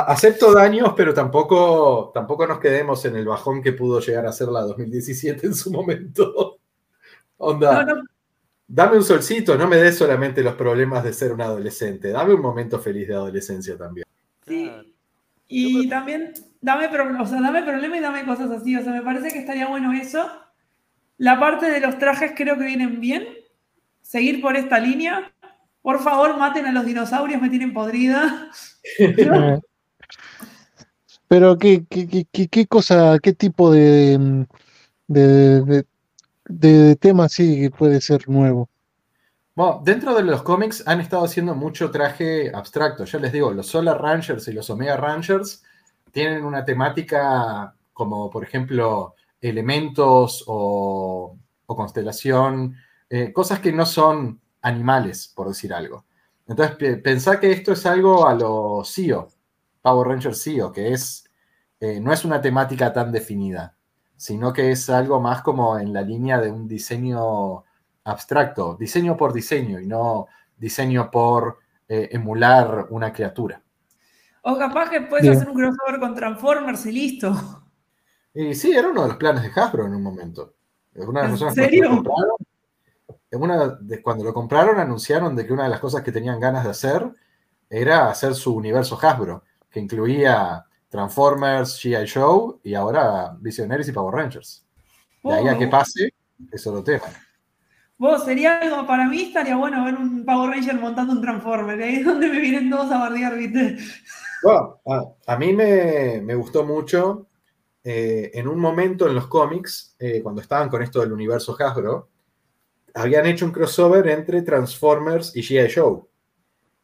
acepto 0.00 0.52
daños, 0.52 0.94
pero 0.96 1.12
tampoco, 1.14 2.10
tampoco 2.14 2.46
nos 2.46 2.58
quedemos 2.58 3.04
en 3.04 3.16
el 3.16 3.26
bajón 3.26 3.62
que 3.62 3.72
pudo 3.72 4.00
llegar 4.00 4.26
a 4.26 4.32
ser 4.32 4.48
la 4.48 4.60
2017 4.62 5.46
en 5.46 5.54
su 5.54 5.70
momento. 5.70 6.58
Onda, 7.38 7.84
No, 7.84 7.96
no, 7.96 8.02
dame 8.68 8.96
un 8.96 9.04
solcito, 9.04 9.56
no 9.56 9.66
me 9.68 9.76
des 9.76 9.98
solamente 9.98 10.42
los 10.42 10.54
problemas 10.54 11.02
de 11.04 11.12
ser 11.12 11.32
un 11.32 11.40
adolescente, 11.42 12.10
dame 12.10 12.34
un 12.34 12.40
momento 12.40 12.78
feliz 12.78 13.08
de 13.08 13.14
adolescencia 13.14 13.76
también. 13.76 14.06
Sí. 14.46 14.70
Y 15.48 15.88
también 15.88 16.32
dame, 16.60 16.88
pro- 16.88 17.22
o 17.22 17.26
sea, 17.26 17.40
dame 17.40 17.62
problema 17.62 17.96
y 17.98 18.00
dame 18.00 18.24
cosas 18.24 18.50
así. 18.50 18.74
O 18.76 18.82
sea, 18.82 18.92
me 18.92 19.02
parece 19.02 19.28
que 19.30 19.40
estaría 19.40 19.66
bueno 19.68 19.92
eso. 19.92 20.26
La 21.18 21.38
parte 21.38 21.70
de 21.70 21.80
los 21.80 21.98
trajes 21.98 22.32
creo 22.34 22.56
que 22.56 22.64
vienen 22.64 23.00
bien. 23.00 23.26
Seguir 24.00 24.40
por 24.40 24.56
esta 24.56 24.78
línea. 24.78 25.30
Por 25.82 26.00
favor, 26.00 26.38
maten 26.38 26.64
a 26.66 26.72
los 26.72 26.86
dinosaurios, 26.86 27.42
me 27.42 27.50
tienen 27.50 27.74
podrida. 27.74 28.50
Pero 31.28 31.58
qué, 31.58 31.84
qué, 31.90 32.06
qué- 32.32 32.48
qué- 32.48 32.66
cosa, 32.66 33.18
qué 33.20 33.32
tipo 33.32 33.72
de, 33.72 34.46
de, 35.08 35.62
de, 35.62 35.86
de 36.46 36.96
tema 36.96 37.28
sí 37.28 37.70
puede 37.70 38.00
ser 38.00 38.28
nuevo. 38.28 38.68
Bueno, 39.54 39.82
dentro 39.84 40.14
de 40.14 40.22
los 40.22 40.42
cómics 40.42 40.82
han 40.86 41.00
estado 41.00 41.24
haciendo 41.24 41.54
mucho 41.54 41.90
traje 41.90 42.50
abstracto. 42.54 43.04
Ya 43.04 43.18
les 43.18 43.32
digo, 43.32 43.52
los 43.52 43.66
Solar 43.66 44.00
Rangers 44.00 44.48
y 44.48 44.52
los 44.52 44.70
Omega 44.70 44.96
Rangers 44.96 45.62
tienen 46.10 46.44
una 46.44 46.64
temática 46.64 47.74
como, 47.92 48.30
por 48.30 48.44
ejemplo, 48.44 49.14
elementos 49.40 50.44
o, 50.46 51.36
o 51.66 51.76
constelación, 51.76 52.76
eh, 53.10 53.32
cosas 53.32 53.60
que 53.60 53.72
no 53.72 53.84
son 53.84 54.40
animales, 54.62 55.28
por 55.34 55.48
decir 55.48 55.74
algo. 55.74 56.06
Entonces, 56.46 56.76
pe- 56.76 56.96
pensá 56.96 57.38
que 57.38 57.52
esto 57.52 57.72
es 57.72 57.84
algo 57.86 58.26
a 58.26 58.34
lo 58.34 58.82
CEO, 58.84 59.28
Power 59.82 60.08
Ranger 60.08 60.34
CEO, 60.34 60.72
que 60.72 60.92
es, 60.92 61.28
eh, 61.80 62.00
no 62.00 62.12
es 62.12 62.24
una 62.24 62.40
temática 62.40 62.92
tan 62.92 63.10
definida, 63.12 63.76
sino 64.16 64.52
que 64.52 64.70
es 64.70 64.88
algo 64.88 65.20
más 65.20 65.42
como 65.42 65.78
en 65.78 65.92
la 65.92 66.02
línea 66.02 66.40
de 66.40 66.50
un 66.50 66.66
diseño 66.68 67.64
abstracto, 68.04 68.76
diseño 68.78 69.16
por 69.16 69.32
diseño 69.32 69.80
y 69.80 69.86
no 69.86 70.26
diseño 70.56 71.10
por 71.10 71.58
eh, 71.88 72.08
emular 72.12 72.86
una 72.90 73.12
criatura. 73.12 73.60
O 74.42 74.56
capaz 74.56 74.90
que 74.90 75.02
puedes 75.02 75.22
Bien. 75.24 75.36
hacer 75.36 75.48
un 75.48 75.54
crossover 75.54 76.00
con 76.00 76.14
Transformers 76.14 76.86
y 76.86 76.92
listo. 76.92 77.32
Y 78.34 78.54
sí, 78.54 78.72
era 78.72 78.88
uno 78.88 79.02
de 79.02 79.08
los 79.08 79.16
planes 79.16 79.42
de 79.42 79.60
Hasbro 79.60 79.86
en 79.86 79.94
un 79.94 80.02
momento. 80.02 80.54
Una 80.94 81.22
de 81.22 81.28
las 81.28 81.42
¿En 81.42 81.54
serio? 81.54 81.84
Cuando 81.88 82.02
lo 82.02 82.02
compraron, 82.02 82.36
en 83.30 83.42
una 83.42 83.68
de- 83.80 84.02
cuando 84.02 84.24
lo 84.24 84.34
compraron 84.34 84.78
anunciaron 84.80 85.34
de 85.36 85.46
que 85.46 85.52
una 85.52 85.64
de 85.64 85.68
las 85.70 85.80
cosas 85.80 86.02
que 86.02 86.12
tenían 86.12 86.40
ganas 86.40 86.64
de 86.64 86.70
hacer 86.70 87.12
era 87.68 88.08
hacer 88.10 88.34
su 88.34 88.54
universo 88.54 88.98
Hasbro, 89.00 89.44
que 89.72 89.80
incluía 89.80 90.64
Transformers, 90.88 91.80
G.I. 91.82 92.06
Joe 92.08 92.56
y 92.62 92.74
ahora 92.74 93.36
Visionaries 93.40 93.88
y 93.88 93.92
Power 93.92 94.14
Rangers. 94.14 94.66
De 95.22 95.32
ahí 95.34 95.48
a 95.48 95.56
que 95.58 95.66
pase, 95.68 96.12
es 96.52 96.66
otro 96.66 96.84
tema. 96.84 97.04
Vos, 97.98 98.24
sería 98.24 98.58
algo, 98.58 98.86
para 98.86 99.08
mí 99.08 99.22
estaría 99.22 99.56
bueno 99.56 99.84
ver 99.84 99.94
un 99.94 100.24
Power 100.24 100.50
Ranger 100.50 100.74
montando 100.74 101.12
un 101.12 101.22
Transformer. 101.22 101.80
Ahí 101.82 101.96
es 101.96 102.04
donde 102.04 102.28
me 102.28 102.40
vienen 102.40 102.68
todos 102.70 102.90
a 102.90 102.98
bardear, 102.98 103.36
¿viste? 103.36 103.78
Bueno, 104.42 104.80
a, 104.86 105.32
a 105.34 105.36
mí 105.38 105.52
me, 105.52 106.20
me 106.22 106.34
gustó 106.34 106.64
mucho. 106.64 107.28
eh, 107.84 108.30
en 108.34 108.48
un 108.48 108.58
momento 108.60 109.08
en 109.08 109.14
los 109.14 109.26
cómics, 109.28 109.96
eh, 109.98 110.20
cuando 110.22 110.40
estaban 110.40 110.68
con 110.68 110.82
esto 110.82 111.00
del 111.00 111.12
universo 111.12 111.56
Hasbro, 111.58 112.10
habían 112.94 113.26
hecho 113.26 113.44
un 113.46 113.52
crossover 113.52 114.06
entre 114.08 114.42
Transformers 114.42 115.34
y 115.36 115.42
G.I. 115.42 115.72
Joe. 115.74 116.02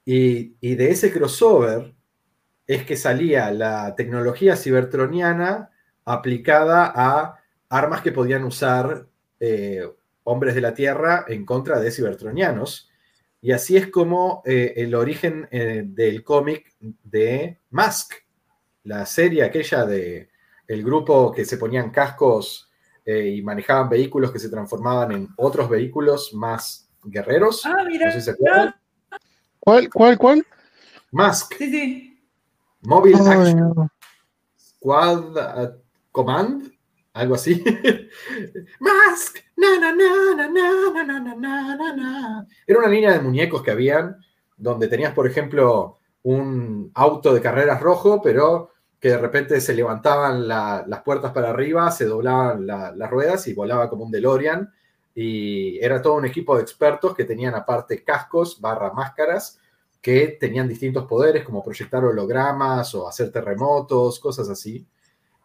Y, 0.05 0.57
y 0.61 0.75
de 0.77 0.91
ese 0.91 1.13
crossover 1.13 1.95
es 2.69 2.85
que 2.85 2.97
salía 2.97 3.51
la 3.51 3.97
tecnología 3.97 4.55
cibertroniana 4.55 5.71
aplicada 6.05 6.93
a 6.95 7.41
armas 7.71 8.03
que 8.03 8.13
podían 8.13 8.45
usar 8.45 9.09
eh, 9.41 9.83
hombres 10.25 10.55
de 10.55 10.61
la 10.61 10.75
Tierra 10.75 11.25
en 11.27 11.47
contra 11.47 11.81
de 11.81 11.91
cibertronianos. 11.91 12.91
Y 13.41 13.53
así 13.53 13.77
es 13.77 13.89
como 13.89 14.43
eh, 14.45 14.75
el 14.77 14.95
origen 14.95 15.49
eh, 15.51 15.83
del 15.87 16.23
cómic 16.23 16.75
de 16.79 17.59
Mask, 17.71 18.13
la 18.85 19.07
serie 19.07 19.45
aquella 19.45 19.87
de 19.87 20.29
el 20.67 20.85
grupo 20.85 21.33
que 21.33 21.47
se 21.47 21.57
ponían 21.57 21.91
cascos 21.91 22.71
eh, 23.07 23.29
y 23.37 23.43
manejaban 23.43 23.89
vehículos 23.89 24.31
que 24.31 24.39
se 24.39 24.51
transformaban 24.51 25.13
en 25.13 25.29
otros 25.39 25.71
vehículos 25.71 26.35
más 26.35 26.91
guerreros. 27.03 27.65
Ah, 27.65 27.85
mira. 27.87 28.07
No 28.07 28.13
sé 28.13 28.19
si 28.19 28.25
se 28.27 28.31
acuerdan. 28.33 28.75
¿Cuál, 29.59 29.89
cuál, 29.89 30.19
cuál? 30.19 30.47
Mask, 31.13 31.55
Sí, 31.57 31.71
sí. 31.71 32.18
Mobile 32.89 33.21
Action. 33.21 33.91
Squad 34.57 35.37
uh, 35.37 35.77
Command, 36.11 36.73
algo 37.13 37.35
así. 37.35 37.63
Mask, 38.81 39.37
na, 39.57 39.79
na, 39.79 39.93
na, 39.93 40.49
Era 42.67 42.79
una 42.79 42.89
línea 42.89 43.13
de 43.13 43.21
muñecos 43.21 43.63
que 43.63 43.73
habían, 43.73 44.17
donde 44.57 44.89
tenías, 44.89 45.13
por 45.13 45.27
ejemplo, 45.27 45.99
un 46.23 46.91
auto 46.95 47.35
de 47.35 47.43
carreras 47.43 47.83
rojo, 47.83 48.23
pero 48.23 48.71
que 48.99 49.11
de 49.11 49.19
repente 49.19 49.61
se 49.61 49.75
levantaban 49.75 50.49
las 50.49 51.03
puertas 51.03 51.33
para 51.33 51.51
arriba, 51.51 51.91
se 51.91 52.07
doblaban 52.07 52.67
las 52.67 53.11
ruedas 53.11 53.47
y 53.49 53.55
volaba 53.55 53.91
como 53.91 54.05
un 54.05 54.11
DeLorean. 54.11 54.73
Y 55.15 55.79
era 55.85 56.01
todo 56.01 56.15
un 56.15 56.25
equipo 56.25 56.57
de 56.57 56.63
expertos 56.63 57.15
que 57.15 57.25
tenían 57.25 57.55
aparte 57.55 58.03
cascos 58.03 58.63
barra 58.63 58.95
máscaras 58.95 59.61
que 60.01 60.37
tenían 60.41 60.69
distintos 60.69 61.07
poderes, 61.07 61.45
como 61.45 61.63
proyectar 61.63 62.05
hologramas 62.05 62.95
o 62.95 63.09
hacer 63.09 63.31
terremotos, 63.33 64.21
cosas 64.21 64.49
así. 64.49 64.87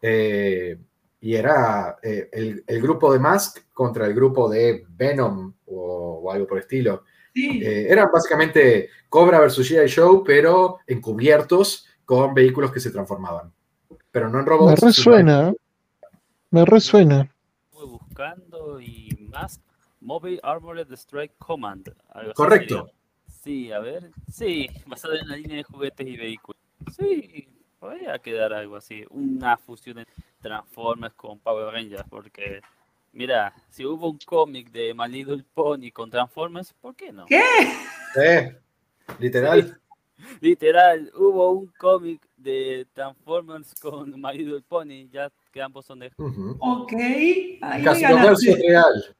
Eh, 0.01 0.77
y 1.21 1.35
era 1.35 1.97
eh, 2.03 2.29
el, 2.31 2.63
el 2.67 2.81
grupo 2.81 3.11
de 3.13 3.19
Mask 3.19 3.59
contra 3.73 4.05
el 4.05 4.13
grupo 4.13 4.49
de 4.49 4.85
Venom 4.89 5.53
o, 5.67 6.21
o 6.23 6.31
algo 6.31 6.45
por 6.47 6.57
el 6.57 6.63
estilo. 6.63 7.03
Sí. 7.33 7.61
Eh, 7.63 7.87
eran 7.89 8.09
básicamente 8.13 8.89
Cobra 9.09 9.39
versus 9.39 9.69
G.I. 9.71 9.87
Show, 9.87 10.23
pero 10.23 10.79
encubiertos 10.85 11.87
con 12.05 12.33
vehículos 12.33 12.71
que 12.71 12.79
se 12.79 12.91
transformaban. 12.91 13.51
Pero 14.11 14.29
no 14.29 14.39
en 14.39 14.45
Me 14.45 14.49
robots. 14.51 14.79
sino- 14.79 14.87
resuena. 14.89 15.53
Me 16.51 16.65
resuena. 16.65 17.33
Estuve 17.71 17.85
buscando 17.87 18.79
y 18.79 19.27
más 19.31 19.59
Mobile 20.01 20.39
Armored 20.43 20.91
Strike 20.91 21.33
Command. 21.39 21.91
Correcto. 22.35 22.91
Sí, 23.43 23.71
a 23.73 23.79
ver. 23.79 24.09
Sí, 24.31 24.69
basado 24.85 25.15
en 25.15 25.27
la 25.27 25.35
línea 25.35 25.57
de 25.57 25.63
juguetes 25.63 26.07
y 26.07 26.15
vehículos. 26.15 26.61
Sí, 26.97 27.49
podría 27.77 28.17
quedar 28.19 28.53
algo 28.53 28.77
así. 28.77 29.03
Una 29.09 29.57
fusión 29.57 29.97
de 29.97 30.07
Transformers 30.41 31.13
con 31.15 31.39
Power 31.39 31.73
Rangers. 31.73 32.05
Porque, 32.09 32.61
mira, 33.11 33.53
si 33.69 33.85
hubo 33.85 34.09
un 34.09 34.19
cómic 34.25 34.71
de 34.71 34.93
My 34.93 35.09
Little 35.09 35.43
Pony 35.53 35.91
con 35.91 36.09
Transformers, 36.09 36.73
¿por 36.79 36.95
qué 36.95 37.11
no? 37.11 37.25
¿Qué? 37.25 37.43
Eh, 38.15 38.57
literal. 39.19 39.79
Literal, 40.39 41.11
hubo 41.17 41.51
un 41.51 41.67
cómic 41.77 42.25
de 42.37 42.87
Transformers 42.93 43.73
con 43.75 44.09
My 44.21 44.37
Little 44.37 44.61
Pony, 44.61 45.09
ya 45.11 45.29
que 45.51 45.61
ambos 45.61 45.85
son 45.85 45.99
de... 45.99 46.13
Ujú. 46.15 46.55
Ok. 46.61 46.93
Ahí 46.93 47.83
Casi 47.83 48.03
ganaste. 48.03 48.51
es 48.51 48.59
real. 48.59 49.15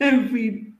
En 0.00 0.28
fin. 0.30 0.78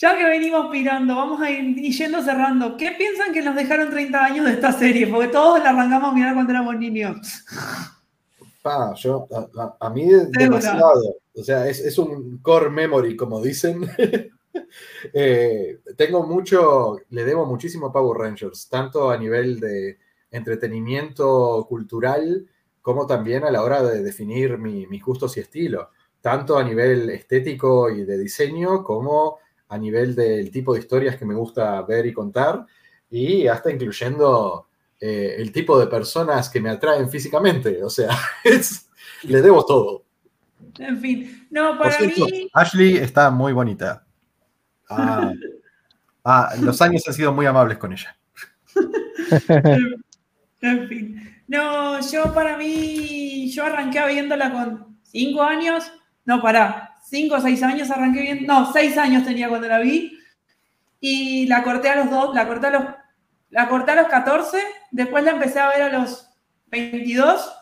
Ya 0.00 0.16
que 0.16 0.24
venimos 0.24 0.70
pirando, 0.70 1.14
vamos 1.14 1.42
a 1.42 1.50
ir 1.50 1.76
yendo 1.76 2.22
cerrando. 2.22 2.74
¿Qué 2.78 2.92
piensan 2.92 3.34
que 3.34 3.42
nos 3.42 3.54
dejaron 3.54 3.90
30 3.90 4.24
años 4.24 4.46
de 4.46 4.52
esta 4.52 4.72
serie? 4.72 5.06
Porque 5.06 5.28
todos 5.28 5.62
la 5.62 5.70
arrancamos 5.70 6.10
a 6.10 6.14
mirar 6.14 6.32
cuando 6.32 6.52
éramos 6.52 6.74
niños. 6.78 7.44
Pa, 8.62 8.94
yo, 8.94 9.28
a, 9.78 9.90
mí 9.90 10.08
demasiado. 10.30 11.16
O 11.34 11.42
sea, 11.42 11.68
es, 11.68 11.80
es 11.80 11.98
un 11.98 12.38
core 12.38 12.70
memory, 12.70 13.14
como 13.16 13.42
dicen. 13.42 13.82
Eh, 15.14 15.78
tengo 15.96 16.24
mucho, 16.24 16.98
le 17.10 17.24
debo 17.24 17.46
muchísimo 17.46 17.86
a 17.86 17.92
Power 17.92 18.18
Rangers, 18.18 18.68
tanto 18.68 19.08
a 19.08 19.16
nivel 19.16 19.60
de 19.60 19.98
entretenimiento 20.32 21.66
cultural 21.68 22.46
como 22.82 23.06
también 23.06 23.44
a 23.44 23.50
la 23.52 23.62
hora 23.62 23.80
de 23.82 24.02
definir 24.02 24.58
mi- 24.58 24.88
mis 24.88 25.04
gustos 25.04 25.36
y 25.36 25.40
estilo, 25.40 25.90
tanto 26.20 26.58
a 26.58 26.64
nivel 26.64 27.10
estético 27.10 27.90
y 27.90 28.04
de 28.04 28.18
diseño 28.18 28.82
como 28.82 29.38
a 29.70 29.78
nivel 29.78 30.14
del 30.14 30.50
tipo 30.50 30.74
de 30.74 30.80
historias 30.80 31.16
que 31.16 31.24
me 31.24 31.34
gusta 31.34 31.80
ver 31.82 32.04
y 32.06 32.12
contar 32.12 32.66
y 33.10 33.46
hasta 33.46 33.70
incluyendo 33.70 34.68
eh, 35.00 35.36
el 35.38 35.50
tipo 35.52 35.78
de 35.78 35.86
personas 35.86 36.48
que 36.50 36.60
me 36.60 36.70
atraen 36.70 37.08
físicamente. 37.08 37.82
O 37.82 37.88
sea, 37.88 38.10
es- 38.44 38.88
le 39.22 39.40
debo 39.40 39.64
todo. 39.64 40.04
En 40.78 41.00
fin. 41.00 41.46
No, 41.50 41.78
para 41.78 41.92
cierto, 41.92 42.26
mí. 42.26 42.48
Ashley 42.52 42.96
está 42.96 43.30
muy 43.30 43.52
bonita. 43.52 44.04
Ah, 44.88 45.32
ah, 46.24 46.52
los 46.60 46.80
años 46.82 47.02
han 47.06 47.14
sido 47.14 47.32
muy 47.32 47.46
amables 47.46 47.78
con 47.78 47.92
ella. 47.92 48.16
En 50.62 50.88
fin. 50.88 51.42
No, 51.48 51.98
yo 52.00 52.34
para 52.34 52.56
mí. 52.58 53.50
Yo 53.50 53.64
arranqué 53.64 54.06
viéndola 54.08 54.52
con 54.52 54.98
5 55.04 55.42
años. 55.42 55.90
No, 56.26 56.42
pará. 56.42 56.89
5 57.10 57.34
o 57.34 57.40
6 57.40 57.62
años 57.64 57.90
arranqué 57.90 58.22
viendo. 58.22 58.46
No, 58.46 58.72
6 58.72 58.96
años 58.96 59.24
tenía 59.24 59.48
cuando 59.48 59.66
la 59.66 59.80
vi. 59.80 60.16
Y 61.00 61.46
la 61.46 61.62
corté 61.64 61.88
a 61.88 61.96
los 61.96 62.10
dos. 62.10 62.34
La 62.34 62.46
corté 62.46 62.68
a 62.68 62.70
los, 62.70 62.84
la 63.50 63.68
corté 63.68 63.90
a 63.92 63.96
los 63.96 64.06
14. 64.06 64.58
Después 64.92 65.24
la 65.24 65.32
empecé 65.32 65.58
a 65.58 65.68
ver 65.68 65.82
a 65.82 65.98
los 65.98 66.30
22. 66.68 67.52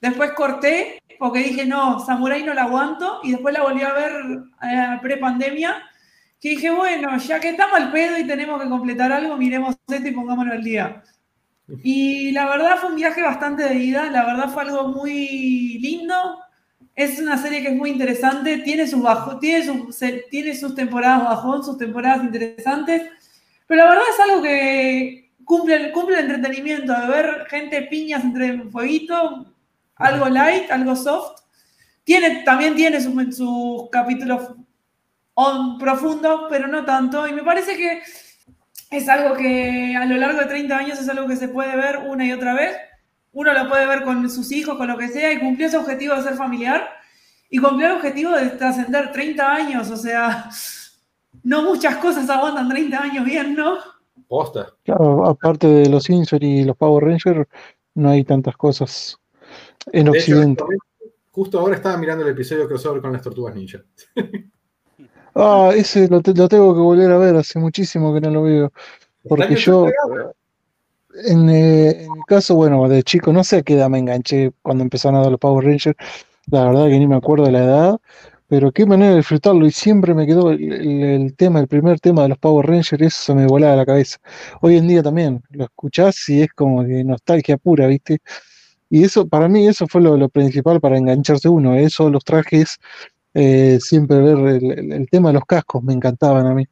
Después 0.00 0.32
corté 0.32 1.00
porque 1.18 1.40
dije, 1.40 1.64
no, 1.64 2.00
Samurai 2.00 2.42
no 2.42 2.54
la 2.54 2.64
aguanto. 2.64 3.20
Y 3.22 3.32
después 3.32 3.54
la 3.54 3.62
volví 3.62 3.82
a 3.82 3.92
ver 3.92 4.12
eh, 4.62 4.98
pre-pandemia. 5.00 5.82
Que 6.40 6.50
dije, 6.50 6.70
bueno, 6.70 7.16
ya 7.18 7.38
que 7.38 7.50
estamos 7.50 7.76
al 7.78 7.92
pedo 7.92 8.18
y 8.18 8.26
tenemos 8.26 8.60
que 8.60 8.68
completar 8.68 9.12
algo, 9.12 9.36
miremos 9.36 9.76
esto 9.88 10.08
y 10.08 10.12
pongámonos 10.12 10.54
al 10.54 10.62
día. 10.62 11.02
Y 11.82 12.30
la 12.32 12.46
verdad 12.46 12.76
fue 12.78 12.90
un 12.90 12.96
viaje 12.96 13.22
bastante 13.22 13.64
de 13.64 13.74
ida, 13.74 14.10
la 14.10 14.24
verdad 14.24 14.48
fue 14.48 14.62
algo 14.62 14.88
muy 14.88 15.78
lindo. 15.80 16.14
Es 17.04 17.18
una 17.20 17.38
serie 17.38 17.62
que 17.62 17.68
es 17.68 17.76
muy 17.76 17.90
interesante, 17.90 18.58
tiene 18.58 18.86
sus 18.88 19.00
bajos, 19.02 19.38
tiene 19.38 19.64
sus, 19.64 19.96
tiene 20.30 20.54
sus 20.56 20.74
temporadas 20.74 21.22
bajón, 21.24 21.62
sus 21.64 21.78
temporadas 21.78 22.24
interesantes, 22.24 23.02
pero 23.68 23.84
la 23.84 23.90
verdad 23.90 24.04
es 24.12 24.20
algo 24.20 24.42
que 24.42 25.30
cumple, 25.44 25.92
cumple 25.92 26.18
el 26.18 26.24
entretenimiento, 26.30 26.92
de 27.00 27.06
ver 27.06 27.46
gente 27.48 27.82
piñas 27.82 28.24
entre 28.24 28.62
fueguito, 28.70 29.46
algo 29.96 30.28
light, 30.28 30.70
algo 30.72 30.96
soft. 30.96 31.42
Tiene, 32.04 32.42
también 32.42 32.74
tiene 32.74 33.00
sus, 33.00 33.36
sus 33.36 33.88
capítulos 33.90 34.54
on- 35.34 35.78
profundos, 35.78 36.42
pero 36.50 36.66
no 36.66 36.84
tanto. 36.84 37.28
Y 37.28 37.32
me 37.32 37.42
parece 37.44 37.76
que 37.76 38.02
es 38.90 39.08
algo 39.08 39.36
que 39.36 39.94
a 39.96 40.04
lo 40.06 40.16
largo 40.16 40.40
de 40.40 40.46
30 40.46 40.76
años 40.78 40.98
es 40.98 41.08
algo 41.08 41.28
que 41.28 41.36
se 41.36 41.48
puede 41.48 41.76
ver 41.76 41.98
una 42.08 42.24
y 42.26 42.32
otra 42.32 42.54
vez. 42.54 42.76
Uno 43.32 43.52
lo 43.52 43.68
puede 43.68 43.86
ver 43.86 44.02
con 44.02 44.28
sus 44.30 44.50
hijos, 44.52 44.76
con 44.76 44.88
lo 44.88 44.96
que 44.98 45.08
sea, 45.08 45.32
y 45.32 45.38
cumplió 45.40 45.66
ese 45.68 45.76
objetivo 45.76 46.14
de 46.14 46.22
ser 46.22 46.34
familiar. 46.34 46.88
Y 47.50 47.58
cumplió 47.58 47.86
el 47.88 47.96
objetivo 47.96 48.32
de 48.32 48.46
trascender 48.50 49.12
30 49.12 49.54
años. 49.54 49.90
O 49.90 49.96
sea, 49.96 50.50
no 51.44 51.62
muchas 51.62 51.96
cosas 51.96 52.28
aguantan 52.28 52.68
30 52.68 53.02
años 53.02 53.24
bien, 53.24 53.54
¿no? 53.54 53.76
Posta. 54.26 54.74
Claro, 54.84 55.26
aparte 55.26 55.66
de 55.66 55.88
los 55.88 56.10
Insert 56.10 56.42
y 56.42 56.64
los 56.64 56.76
Power 56.76 57.04
Rangers, 57.04 57.48
no 57.94 58.10
hay 58.10 58.24
tantas 58.24 58.56
cosas 58.56 59.16
en 59.92 60.04
De 60.06 60.10
hecho, 60.18 60.32
Occidente. 60.32 60.64
justo 61.30 61.58
ahora 61.60 61.76
estaba 61.76 61.96
mirando 61.96 62.24
el 62.24 62.32
episodio 62.32 62.66
crossover 62.68 63.00
con 63.00 63.12
las 63.12 63.22
tortugas 63.22 63.54
ninja. 63.54 63.78
Ah, 65.34 65.70
ese 65.74 66.08
lo, 66.08 66.20
te- 66.20 66.34
lo 66.34 66.48
tengo 66.48 66.74
que 66.74 66.80
volver 66.80 67.10
a 67.12 67.18
ver, 67.18 67.36
hace 67.36 67.58
muchísimo 67.58 68.12
que 68.12 68.20
no 68.20 68.30
lo 68.30 68.42
veo. 68.42 68.72
Porque 69.28 69.54
yo, 69.56 69.86
en, 71.26 71.48
eh, 71.50 72.04
en 72.04 72.12
mi 72.12 72.22
caso, 72.26 72.54
bueno, 72.54 72.88
de 72.88 73.02
chico, 73.02 73.32
no 73.32 73.44
sé 73.44 73.58
a 73.58 73.62
qué 73.62 73.74
edad 73.74 73.88
me 73.90 73.98
enganché 73.98 74.52
cuando 74.62 74.82
empezaron 74.84 75.18
a 75.18 75.22
dar 75.22 75.30
los 75.30 75.40
Power 75.40 75.64
Rangers, 75.64 75.96
la 76.50 76.64
verdad 76.64 76.86
que 76.88 76.98
ni 76.98 77.06
me 77.06 77.16
acuerdo 77.16 77.46
de 77.46 77.52
la 77.52 77.64
edad, 77.64 77.96
pero 78.48 78.72
qué 78.72 78.86
manera 78.86 79.10
de 79.10 79.16
disfrutarlo, 79.18 79.66
y 79.66 79.70
siempre 79.70 80.14
me 80.14 80.26
quedó 80.26 80.50
el, 80.50 81.34
tema, 81.36 81.60
el 81.60 81.68
primer 81.68 82.00
tema 82.00 82.22
de 82.22 82.30
los 82.30 82.38
Power 82.38 82.66
Rangers, 82.66 83.02
eso 83.02 83.34
me 83.34 83.46
volaba 83.46 83.76
la 83.76 83.86
cabeza. 83.86 84.18
Hoy 84.62 84.76
en 84.76 84.88
día 84.88 85.02
también, 85.02 85.42
lo 85.50 85.64
escuchás 85.64 86.28
y 86.28 86.42
es 86.42 86.52
como 86.54 86.84
que 86.84 87.04
nostalgia 87.04 87.56
pura, 87.58 87.86
¿viste? 87.86 88.18
Y 88.90 89.04
eso, 89.04 89.26
para 89.28 89.48
mí, 89.48 89.66
eso 89.68 89.86
fue 89.88 90.00
lo, 90.00 90.28
principal 90.30 90.80
para 90.80 90.98
engancharse 90.98 91.48
uno, 91.48 91.74
eso, 91.76 92.10
los 92.10 92.24
trajes, 92.24 92.78
eh, 93.34 93.78
siempre 93.80 94.18
ver 94.20 94.38
el- 94.62 94.92
el 94.92 95.08
tema 95.10 95.30
de 95.30 95.34
los 95.34 95.44
cascos, 95.46 95.82
me 95.82 95.92
encantaban 95.94 96.46
a 96.46 96.54
mí. 96.54 96.64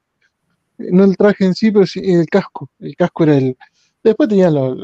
No 0.78 1.04
el 1.04 1.16
traje 1.16 1.44
en 1.46 1.54
sí, 1.54 1.70
pero 1.70 1.86
sí 1.86 2.00
el 2.04 2.26
casco. 2.26 2.70
El 2.80 2.96
casco 2.96 3.24
era 3.24 3.36
el. 3.36 3.56
Después 4.06 4.28
tenían 4.28 4.54
los, 4.54 4.78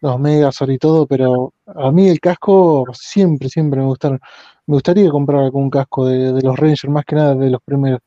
los 0.00 0.68
y 0.68 0.78
todo, 0.78 1.04
pero 1.08 1.52
a 1.66 1.90
mí 1.90 2.08
el 2.08 2.20
casco 2.20 2.84
siempre, 2.92 3.48
siempre 3.48 3.80
me 3.80 3.86
gustaron. 3.86 4.20
Me 4.68 4.74
gustaría 4.76 5.10
comprar 5.10 5.42
algún 5.42 5.68
casco 5.68 6.06
de, 6.06 6.40
los 6.40 6.56
Rangers, 6.56 6.88
más 6.88 7.04
que 7.04 7.16
nada 7.16 7.34
de 7.34 7.50
los 7.50 7.60
primeros. 7.60 7.98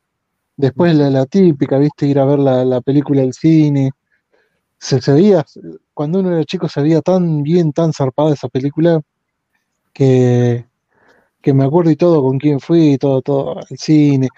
Después 0.56 0.94
la, 0.94 1.10
la 1.10 1.26
típica, 1.26 1.76
viste, 1.76 2.06
ir 2.06 2.18
a 2.18 2.24
ver 2.24 2.38
la, 2.38 2.64
la 2.64 2.80
película 2.80 3.20
del 3.20 3.34
cine. 3.34 3.90
Se, 4.78 5.02
se 5.02 5.12
veía, 5.12 5.44
cuando 5.92 6.20
uno 6.20 6.32
era 6.32 6.44
chico, 6.46 6.70
se 6.70 6.80
veía 6.80 7.02
tan 7.02 7.42
bien, 7.42 7.74
tan 7.74 7.92
zarpada 7.92 8.32
esa 8.32 8.48
película 8.48 9.02
que, 9.92 10.64
que 11.42 11.52
me 11.52 11.64
acuerdo 11.64 11.90
y 11.90 11.96
todo 11.96 12.22
con 12.22 12.38
quién 12.38 12.60
fui 12.60 12.94
y 12.94 12.98
todo, 12.98 13.20
todo 13.20 13.58
al 13.58 13.78
cine. 13.78 14.28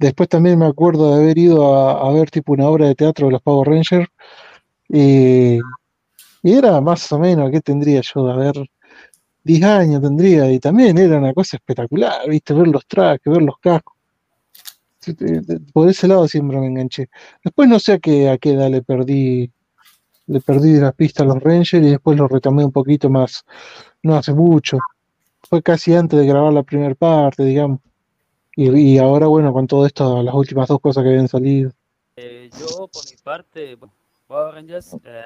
Después 0.00 0.28
también 0.28 0.58
me 0.58 0.66
acuerdo 0.66 1.14
de 1.14 1.22
haber 1.22 1.38
ido 1.38 1.76
a, 1.76 2.08
a 2.08 2.12
ver 2.12 2.30
tipo 2.32 2.52
una 2.52 2.68
obra 2.68 2.88
de 2.88 2.96
teatro 2.96 3.28
de 3.28 3.34
los 3.34 3.42
Power 3.42 3.68
Rangers. 3.68 4.08
Y, 4.96 5.58
era 6.44 6.80
más 6.80 7.10
o 7.10 7.18
menos, 7.18 7.50
¿qué 7.50 7.60
tendría 7.60 8.00
yo? 8.00 8.30
A 8.30 8.36
ver, 8.36 8.54
10 9.42 9.62
años 9.64 10.00
tendría. 10.00 10.50
Y 10.52 10.60
también 10.60 10.96
era 10.98 11.18
una 11.18 11.34
cosa 11.34 11.56
espectacular, 11.56 12.28
¿viste? 12.28 12.54
Ver 12.54 12.68
los 12.68 12.86
trajes, 12.86 13.20
ver 13.24 13.42
los 13.42 13.58
cascos. 13.58 13.94
Por 15.72 15.88
ese 15.88 16.06
lado 16.06 16.28
siempre 16.28 16.58
me 16.60 16.66
enganché. 16.66 17.08
Después 17.42 17.68
no 17.68 17.80
sé 17.80 17.94
a 17.94 17.98
qué, 17.98 18.30
a 18.30 18.38
qué 18.38 18.52
edad 18.52 18.70
le 18.70 18.82
perdí, 18.82 19.50
le 20.28 20.40
perdí 20.40 20.76
la 20.76 20.92
pista 20.92 21.24
a 21.24 21.26
los 21.26 21.42
Rangers 21.42 21.84
y 21.84 21.90
después 21.90 22.16
lo 22.16 22.28
retomé 22.28 22.64
un 22.64 22.72
poquito 22.72 23.10
más, 23.10 23.44
no 24.02 24.16
hace 24.16 24.32
mucho. 24.32 24.78
Fue 25.42 25.60
casi 25.62 25.92
antes 25.94 26.18
de 26.18 26.26
grabar 26.26 26.52
la 26.52 26.62
primera 26.62 26.94
parte, 26.94 27.44
digamos. 27.44 27.80
Y, 28.56 28.98
ahora, 28.98 29.26
bueno, 29.26 29.52
con 29.52 29.66
todo 29.66 29.84
esto, 29.84 30.22
las 30.22 30.34
últimas 30.34 30.68
dos 30.68 30.78
cosas 30.80 31.02
que 31.02 31.10
habían 31.10 31.26
salido. 31.26 31.72
Eh, 32.16 32.48
yo, 32.56 32.86
por 32.86 33.04
mi 33.10 33.16
parte, 33.22 33.76
Power 34.26 34.54
Rangers, 34.54 34.96
eh, 35.04 35.24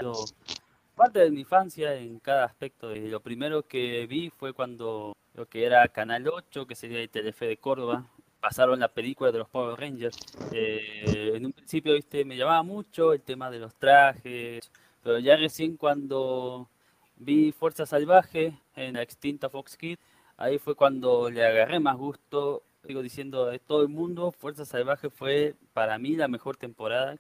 parte 0.95 1.21
de 1.21 1.31
mi 1.31 1.41
infancia 1.41 1.95
en 1.95 2.19
cada 2.19 2.45
aspecto. 2.45 2.91
Eh, 2.91 3.09
lo 3.09 3.21
primero 3.21 3.63
que 3.63 4.07
vi 4.07 4.31
fue 4.31 4.53
cuando 4.53 5.17
lo 5.35 5.47
que 5.47 5.65
era 5.65 5.87
Canal 5.89 6.27
8, 6.29 6.67
que 6.67 6.75
sería 6.75 7.01
el 7.01 7.09
Telefe 7.09 7.47
de 7.47 7.57
Córdoba, 7.57 8.07
pasaron 8.41 8.81
la 8.81 8.89
película 8.89 9.31
de 9.31 9.39
los 9.39 9.49
Power 9.49 9.79
Rangers. 9.79 10.19
Eh, 10.53 11.33
en 11.35 11.47
un 11.47 11.53
principio, 11.53 11.95
viste, 11.95 12.25
me 12.25 12.37
llamaba 12.37 12.63
mucho 12.63 13.13
el 13.13 13.23
tema 13.23 13.51
de 13.51 13.61
los 13.61 13.75
trajes, 13.77 14.71
pero 15.03 15.19
ya 15.21 15.37
recién 15.37 15.77
cuando 15.77 16.69
vi 17.17 17.53
Fuerza 17.53 17.87
Salvaje 17.87 18.59
en 18.75 18.95
la 18.95 19.03
extinta 19.03 19.49
Fox 19.49 19.77
Kids, 19.77 20.01
ahí 20.37 20.59
fue 20.59 20.75
cuando 20.75 21.31
le 21.31 21.45
agarré 21.45 21.81
más 21.81 21.97
gusto. 21.97 22.63
Digo, 22.83 23.03
diciendo 23.03 23.47
de 23.47 23.59
todo 23.59 23.83
el 23.83 23.89
mundo, 23.89 24.33
Fuerza 24.33 24.65
Salvaje 24.65 25.11
fue 25.11 25.55
para 25.73 25.99
mí 25.99 26.17
la 26.17 26.29
mejor 26.29 26.57
temporada, 26.57 27.17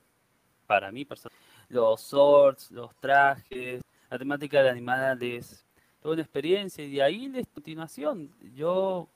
para 0.67 0.91
mí 0.93 1.05
personalmente. 1.05 1.48
Los 1.69 2.01
swords, 2.01 2.71
los 2.71 2.95
trajes, 2.97 3.83
la 4.11 4.19
temática 4.19 4.63
de 4.63 4.71
animales, 4.71 5.65
toda 6.03 6.15
una 6.15 6.23
experiencia. 6.23 6.85
Y 6.85 6.93
de 6.93 7.03
ahí, 7.03 7.29
de 7.29 7.45
continuación, 7.45 8.31
yo 8.55 9.09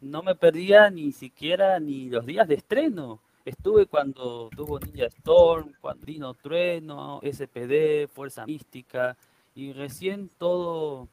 no 0.00 0.22
me 0.22 0.34
perdía 0.34 0.90
ni 0.90 1.12
siquiera 1.12 1.78
ni 1.80 2.10
los 2.10 2.26
días 2.26 2.48
de 2.48 2.54
estreno. 2.54 3.20
Estuve 3.44 3.86
cuando 3.86 4.50
tuvo 4.54 4.78
Ninja 4.78 5.06
Storm, 5.06 5.72
cuando 5.80 6.04
Dino 6.04 6.34
Trueno, 6.34 7.20
SPD, 7.22 8.06
Fuerza 8.08 8.44
Mística, 8.44 9.16
y 9.54 9.72
recién 9.72 10.30
todo, 10.38 11.08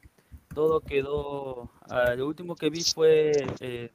todo 0.54 0.80
quedó. 0.80 1.70
ah, 1.88 2.14
lo 2.16 2.26
último 2.26 2.54
que 2.54 2.68
vi 2.70 2.82
fue 2.82 3.32
eh, 3.60 3.90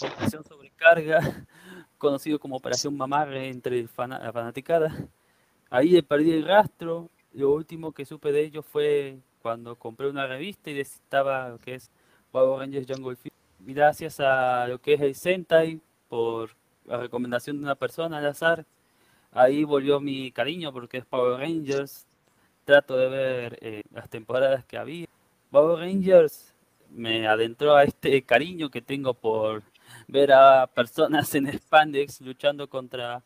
Operación 0.00 0.44
Sobrecarga, 0.44 1.18
conocido 1.98 2.38
como 2.38 2.56
Operación 2.56 2.96
Mamarre 2.96 3.48
entre 3.48 3.82
la 3.82 3.88
fanaticada. 4.32 5.08
Ahí 5.72 5.88
le 5.88 6.02
perdí 6.02 6.32
el 6.32 6.44
rastro. 6.44 7.08
Lo 7.32 7.50
último 7.50 7.92
que 7.92 8.04
supe 8.04 8.30
de 8.30 8.42
ellos 8.42 8.62
fue 8.66 9.16
cuando 9.40 9.74
compré 9.76 10.06
una 10.06 10.26
revista 10.26 10.70
y 10.70 10.78
estaba 10.78 11.48
lo 11.48 11.58
que 11.58 11.76
es 11.76 11.90
Power 12.30 12.60
Rangers 12.60 12.86
Jungle. 12.86 13.16
Y 13.66 13.72
gracias 13.72 14.20
a 14.20 14.68
lo 14.68 14.82
que 14.82 14.92
es 14.92 15.00
el 15.00 15.14
Sentai, 15.14 15.80
por 16.10 16.50
la 16.84 16.98
recomendación 16.98 17.56
de 17.56 17.62
una 17.62 17.74
persona 17.74 18.18
al 18.18 18.26
azar, 18.26 18.66
ahí 19.30 19.64
volvió 19.64 19.98
mi 19.98 20.30
cariño 20.30 20.74
porque 20.74 20.98
es 20.98 21.06
Power 21.06 21.40
Rangers. 21.40 22.06
Trato 22.66 22.98
de 22.98 23.08
ver 23.08 23.58
eh, 23.62 23.82
las 23.94 24.10
temporadas 24.10 24.66
que 24.66 24.76
había. 24.76 25.06
Power 25.50 25.78
Rangers 25.78 26.52
me 26.90 27.26
adentró 27.26 27.76
a 27.76 27.84
este 27.84 28.22
cariño 28.24 28.68
que 28.68 28.82
tengo 28.82 29.14
por 29.14 29.62
ver 30.06 30.32
a 30.32 30.66
personas 30.66 31.34
en 31.34 31.50
spandex 31.50 32.20
luchando 32.20 32.68
contra 32.68 33.22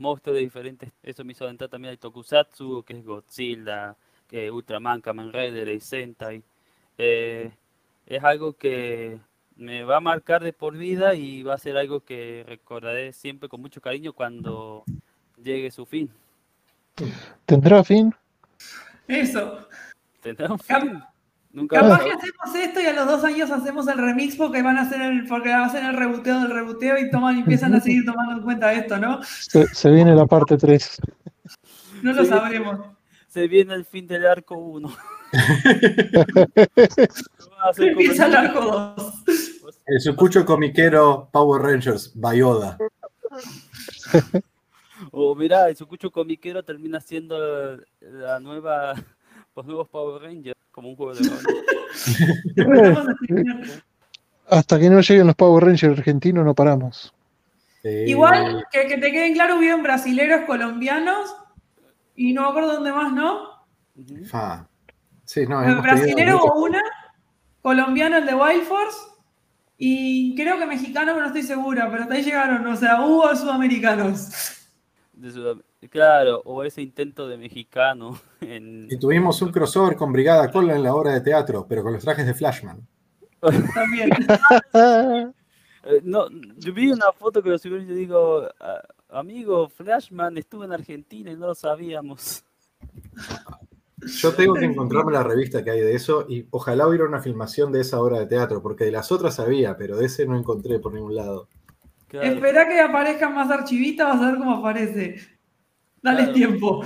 monstruos 0.00 0.36
de 0.36 0.42
diferentes. 0.42 0.90
Eso 1.02 1.24
me 1.24 1.32
hizo 1.32 1.44
adentrar 1.44 1.70
también 1.70 1.92
al 1.92 1.98
Tokusatsu, 1.98 2.82
que 2.84 2.94
es 2.94 3.04
Godzilla, 3.04 3.94
que 4.26 4.46
es 4.46 4.52
Ultraman, 4.52 5.00
Kamen 5.00 5.32
Rider, 5.32 5.68
y 5.68 5.80
Sentai. 5.80 6.42
Eh, 6.98 7.52
es 8.06 8.24
algo 8.24 8.54
que 8.54 9.20
me 9.56 9.84
va 9.84 9.98
a 9.98 10.00
marcar 10.00 10.42
de 10.42 10.52
por 10.52 10.76
vida 10.76 11.14
y 11.14 11.42
va 11.42 11.54
a 11.54 11.58
ser 11.58 11.76
algo 11.76 12.00
que 12.00 12.44
recordaré 12.48 13.12
siempre 13.12 13.48
con 13.48 13.60
mucho 13.60 13.80
cariño 13.80 14.12
cuando 14.12 14.84
llegue 15.36 15.70
su 15.70 15.84
fin. 15.86 16.10
¿Tendrá 17.46 17.84
fin? 17.84 18.14
Eso. 19.06 19.68
¿Tendrá 20.22 20.52
un 20.52 20.58
fin? 20.58 21.02
Nunca 21.52 21.80
Capaz 21.80 22.04
que 22.04 22.12
hacemos 22.12 22.54
esto 22.54 22.80
y 22.80 22.86
a 22.86 22.92
los 22.92 23.06
dos 23.06 23.24
años 23.24 23.50
hacemos 23.50 23.88
el 23.88 23.98
remix 23.98 24.36
porque 24.36 24.62
van 24.62 24.78
a 24.78 24.82
hacer 24.82 25.02
el, 25.02 25.26
porque 25.26 25.52
hacer 25.52 25.84
el 25.84 25.96
rebuteo 25.96 26.40
del 26.40 26.50
rebuteo 26.50 26.98
y 26.98 27.10
toman 27.10 27.36
y 27.36 27.40
empiezan 27.40 27.74
a 27.74 27.80
seguir 27.80 28.04
tomando 28.04 28.34
en 28.34 28.42
cuenta 28.42 28.72
esto, 28.72 28.98
¿no? 28.98 29.20
Se, 29.24 29.66
se 29.66 29.90
viene 29.90 30.14
la 30.14 30.26
parte 30.26 30.56
3. 30.56 31.00
No 32.02 32.12
lo 32.12 32.24
sabremos. 32.24 32.78
Se 33.28 33.48
viene 33.48 33.74
el 33.74 33.84
fin 33.84 34.06
del 34.06 34.26
arco 34.26 34.56
1. 34.56 34.92
Empieza 37.78 38.26
el 38.26 38.36
arco 38.36 38.94
2. 38.96 39.14
El 39.86 40.00
sucucho 40.00 40.44
comiquero 40.44 41.28
Power 41.32 41.62
Rangers, 41.62 42.12
Bayoda. 42.14 42.78
O 45.10 45.34
mirá, 45.34 45.68
el 45.68 45.76
Sucucho 45.76 46.10
comiquero 46.10 46.62
termina 46.62 47.00
siendo 47.00 47.78
la 48.00 48.40
nueva, 48.40 48.94
los 49.56 49.66
nuevos 49.66 49.88
Power 49.88 50.22
Rangers, 50.22 50.59
como 50.80 50.90
un 50.90 50.96
juego 50.96 51.14
de. 51.14 51.20
Hasta 54.48 54.78
que 54.78 54.90
no 54.90 55.00
lleguen 55.00 55.26
los 55.26 55.36
Power 55.36 55.64
Rangers 55.64 55.98
argentinos 55.98 56.44
no 56.44 56.54
paramos. 56.54 57.12
Igual, 57.84 58.64
que, 58.72 58.86
que 58.86 58.98
te 58.98 59.12
queden 59.12 59.34
claro, 59.34 59.58
hubieron 59.58 59.82
brasileros, 59.82 60.44
colombianos 60.46 61.34
y 62.16 62.32
no 62.32 62.42
me 62.42 62.48
acuerdo 62.48 62.74
dónde 62.74 62.92
más, 62.92 63.12
¿no? 63.12 63.50
Fa. 64.26 64.66
Sí, 65.24 65.46
no, 65.46 65.60
Brasilero 65.82 66.44
hubo 66.44 66.64
una, 66.64 66.82
colombiano 67.62 68.18
el 68.18 68.26
de 68.26 68.34
Wild 68.34 68.64
Force 68.64 68.98
y 69.78 70.34
creo 70.34 70.58
que 70.58 70.66
mexicano, 70.66 71.12
pero 71.12 71.20
no 71.20 71.26
estoy 71.28 71.42
segura, 71.42 71.88
pero 71.90 72.02
hasta 72.02 72.14
ahí 72.14 72.22
llegaron, 72.22 72.66
o 72.66 72.76
sea, 72.76 73.00
hubo 73.02 73.34
sudamericanos. 73.36 74.58
De 75.12 75.30
Sudam- 75.30 75.62
Claro, 75.88 76.42
o 76.44 76.62
ese 76.62 76.82
intento 76.82 77.26
de 77.26 77.38
mexicano 77.38 78.20
en... 78.40 78.86
Y 78.90 78.98
tuvimos 78.98 79.40
un 79.40 79.50
crossover 79.50 79.96
con 79.96 80.12
Brigada 80.12 80.50
Cola 80.50 80.76
en 80.76 80.82
la 80.82 80.94
obra 80.94 81.12
de 81.12 81.20
teatro, 81.22 81.66
pero 81.68 81.82
con 81.82 81.92
los 81.92 82.04
trajes 82.04 82.26
de 82.26 82.34
Flashman. 82.34 82.86
También. 83.74 84.10
Eh, 85.82 86.02
No, 86.04 86.26
yo 86.58 86.74
vi 86.74 86.92
una 86.92 87.10
foto 87.10 87.42
que 87.42 87.48
lo 87.48 87.56
subieron 87.56 87.86
y 87.86 87.88
yo 87.88 87.94
digo, 87.94 88.48
"Ah, 88.60 88.82
amigo, 89.08 89.70
Flashman 89.70 90.36
estuvo 90.36 90.62
en 90.64 90.72
Argentina 90.72 91.30
y 91.30 91.36
no 91.36 91.46
lo 91.46 91.54
sabíamos. 91.54 92.44
Yo 93.96 94.32
tengo 94.34 94.54
que 94.54 94.64
encontrarme 94.64 95.12
la 95.12 95.22
revista 95.22 95.62
que 95.64 95.70
hay 95.70 95.80
de 95.80 95.94
eso 95.94 96.26
y 96.28 96.46
ojalá 96.50 96.86
hubiera 96.86 97.06
una 97.06 97.20
filmación 97.20 97.72
de 97.72 97.80
esa 97.80 97.98
obra 97.98 98.18
de 98.18 98.26
teatro, 98.26 98.62
porque 98.62 98.84
de 98.84 98.92
las 98.92 99.12
otras 99.12 99.40
había, 99.40 99.76
pero 99.76 99.96
de 99.96 100.04
ese 100.06 100.26
no 100.26 100.38
encontré 100.38 100.78
por 100.80 100.92
ningún 100.92 101.14
lado. 101.14 101.48
Claro. 102.08 102.26
Espera 102.26 102.68
que 102.68 102.80
aparezcan 102.80 103.34
más 103.34 103.50
archivistas, 103.50 104.08
vas 104.08 104.22
a 104.22 104.30
ver 104.32 104.38
cómo 104.38 104.56
aparece. 104.56 105.16
Dale 106.02 106.18
Claro. 106.18 106.32
tiempo. 106.32 106.84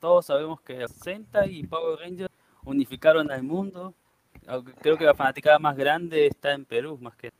Todos 0.00 0.26
sabemos 0.26 0.60
que 0.62 0.86
Sentai 0.88 1.58
y 1.60 1.66
Power 1.66 1.98
Rangers 2.00 2.32
unificaron 2.64 3.30
al 3.30 3.42
mundo. 3.42 3.94
Aunque 4.46 4.72
creo 4.72 4.96
que 4.98 5.04
la 5.04 5.14
fanaticada 5.14 5.58
más 5.58 5.76
grande 5.76 6.26
está 6.26 6.52
en 6.52 6.64
Perú, 6.64 6.98
más 7.00 7.14
que... 7.16 7.30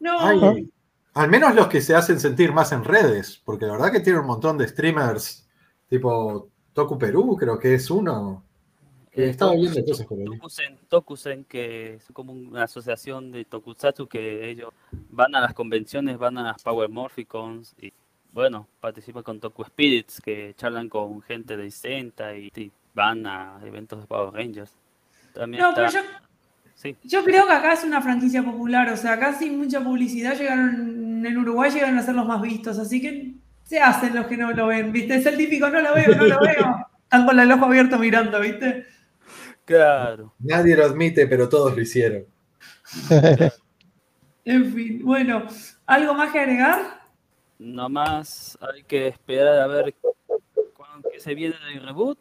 No, 0.00 0.18
Ay, 0.20 0.70
al 1.14 1.28
menos 1.30 1.54
los 1.54 1.68
que 1.68 1.80
se 1.82 1.94
hacen 1.94 2.18
sentir 2.18 2.52
más 2.52 2.72
en 2.72 2.82
redes, 2.84 3.40
porque 3.44 3.66
la 3.66 3.72
verdad 3.72 3.92
que 3.92 4.00
tiene 4.00 4.18
un 4.20 4.26
montón 4.26 4.56
de 4.58 4.66
streamers, 4.66 5.46
tipo 5.88 6.48
Toku 6.72 6.98
Perú, 6.98 7.36
creo 7.38 7.58
que 7.58 7.74
es 7.74 7.90
uno. 7.90 8.42
que 9.10 9.26
Eh, 9.26 9.30
estaba 9.30 9.52
Toku- 9.52 9.60
viendo 9.60 9.84
cosas 9.84 10.06
por 10.06 10.18
ahí. 10.18 10.24
Tokusen, 10.24 10.78
Tokusen, 10.88 11.44
que 11.44 11.94
es 11.94 12.06
como 12.12 12.32
una 12.32 12.64
asociación 12.64 13.30
de 13.30 13.44
Tokusatsu 13.44 14.08
que 14.08 14.50
ellos 14.50 14.72
van 15.10 15.34
a 15.36 15.40
las 15.40 15.54
convenciones, 15.54 16.18
van 16.18 16.38
a 16.38 16.42
las 16.42 16.62
Power 16.62 16.88
Morphicons 16.88 17.74
y 17.80 17.92
bueno, 18.34 18.66
participan 18.80 19.22
con 19.22 19.38
Toku 19.38 19.64
Spirits 19.64 20.20
que 20.20 20.54
charlan 20.56 20.88
con 20.88 21.22
gente 21.22 21.56
de 21.56 21.70
Senta 21.70 22.36
y, 22.36 22.50
y 22.56 22.72
van 22.92 23.24
a 23.26 23.60
eventos 23.64 24.00
de 24.00 24.06
Power 24.08 24.34
Rangers. 24.34 24.72
También 25.32 25.62
no, 25.62 25.68
está, 25.68 25.86
pero 25.86 25.92
yo, 25.92 26.00
sí, 26.74 26.96
yo 27.04 27.22
creo 27.22 27.46
que 27.46 27.52
acá 27.52 27.74
es 27.74 27.84
una 27.84 28.02
franquicia 28.02 28.42
popular, 28.42 28.92
o 28.92 28.96
sea, 28.96 29.12
acá 29.12 29.34
sin 29.34 29.56
mucha 29.56 29.80
publicidad 29.80 30.36
llegaron, 30.36 31.24
en 31.24 31.38
Uruguay 31.38 31.70
llegaron 31.70 31.96
a 31.96 32.02
ser 32.02 32.16
los 32.16 32.26
más 32.26 32.42
vistos, 32.42 32.76
así 32.78 33.00
que 33.00 33.34
se 33.62 33.78
hacen 33.78 34.14
los 34.16 34.26
que 34.26 34.36
no 34.36 34.50
lo 34.50 34.66
ven, 34.66 34.90
¿viste? 34.90 35.14
Es 35.14 35.26
el 35.26 35.36
típico, 35.36 35.70
no 35.70 35.80
lo 35.80 35.94
veo, 35.94 36.14
no 36.16 36.24
lo 36.24 36.40
veo. 36.40 36.88
Están 37.04 37.26
con 37.26 37.38
el 37.38 37.52
ojo 37.52 37.64
abierto 37.66 37.98
mirando, 37.98 38.40
¿viste? 38.40 38.86
claro. 39.64 40.34
Nadie 40.40 40.76
lo 40.76 40.84
admite, 40.84 41.28
pero 41.28 41.48
todos 41.48 41.74
lo 41.74 41.80
hicieron. 41.80 42.24
En 44.46 44.74
fin, 44.74 45.00
bueno, 45.02 45.46
¿algo 45.86 46.12
más 46.12 46.30
que 46.30 46.40
agregar? 46.40 47.03
Nomás 47.58 48.58
hay 48.60 48.82
que 48.82 49.08
esperar 49.08 49.58
a 49.58 49.66
ver 49.66 49.94
cuándo 50.76 51.08
se 51.18 51.34
viene 51.34 51.54
el 51.72 51.82
reboot. 51.84 52.18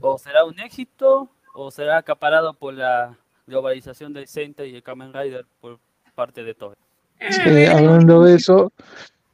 O 0.00 0.18
será 0.18 0.44
un 0.44 0.58
éxito, 0.60 1.28
o 1.54 1.70
será 1.70 1.98
acaparado 1.98 2.54
por 2.54 2.74
la 2.74 3.16
globalización 3.46 4.12
del 4.12 4.28
Senta 4.28 4.64
y 4.64 4.74
el 4.76 4.82
Kamen 4.82 5.12
Rider 5.12 5.44
por 5.60 5.78
parte 6.14 6.44
de 6.44 6.54
todos. 6.54 6.76
sí, 7.30 7.66
hablando 7.66 8.22
de 8.22 8.36
eso, 8.36 8.72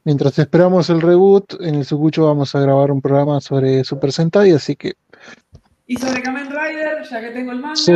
mientras 0.03 0.37
esperamos 0.39 0.89
el 0.89 1.01
reboot, 1.01 1.61
en 1.61 1.75
el 1.75 1.85
Sucucho 1.85 2.25
vamos 2.25 2.55
a 2.55 2.59
grabar 2.61 2.89
un 2.91 3.01
programa 3.01 3.39
sobre 3.41 3.83
Super 3.83 4.11
Sentai, 4.11 4.51
así 4.51 4.75
que 4.75 4.93
Y 5.87 5.97
sobre 5.97 6.23
Kamen 6.23 6.47
Rider, 6.49 7.03
ya 7.09 7.21
que 7.21 7.29
tengo 7.29 7.51
el 7.51 7.59
manga, 7.59 7.75
Sí. 7.75 7.93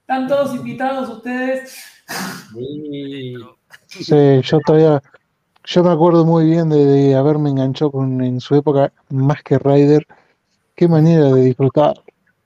están 0.00 0.26
todos 0.26 0.52
invitados 0.56 1.08
ustedes. 1.08 1.76
Y- 2.56 3.36
sí, 3.86 4.40
yo 4.42 4.58
todavía, 4.66 5.00
yo 5.64 5.82
me 5.82 5.90
acuerdo 5.90 6.24
muy 6.24 6.44
bien 6.44 6.68
de, 6.68 6.84
de 6.84 7.14
haberme 7.14 7.50
enganchado 7.50 7.90
con 7.90 8.22
en 8.22 8.40
su 8.40 8.54
época 8.54 8.92
más 9.10 9.42
que 9.42 9.58
Rider. 9.58 10.06
Qué 10.74 10.88
manera 10.88 11.32
de 11.32 11.44
disfrutar. 11.44 11.94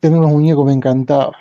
Tener 0.00 0.18
unos 0.18 0.30
muñecos 0.30 0.64
me 0.64 0.72
encantaba. 0.72 1.36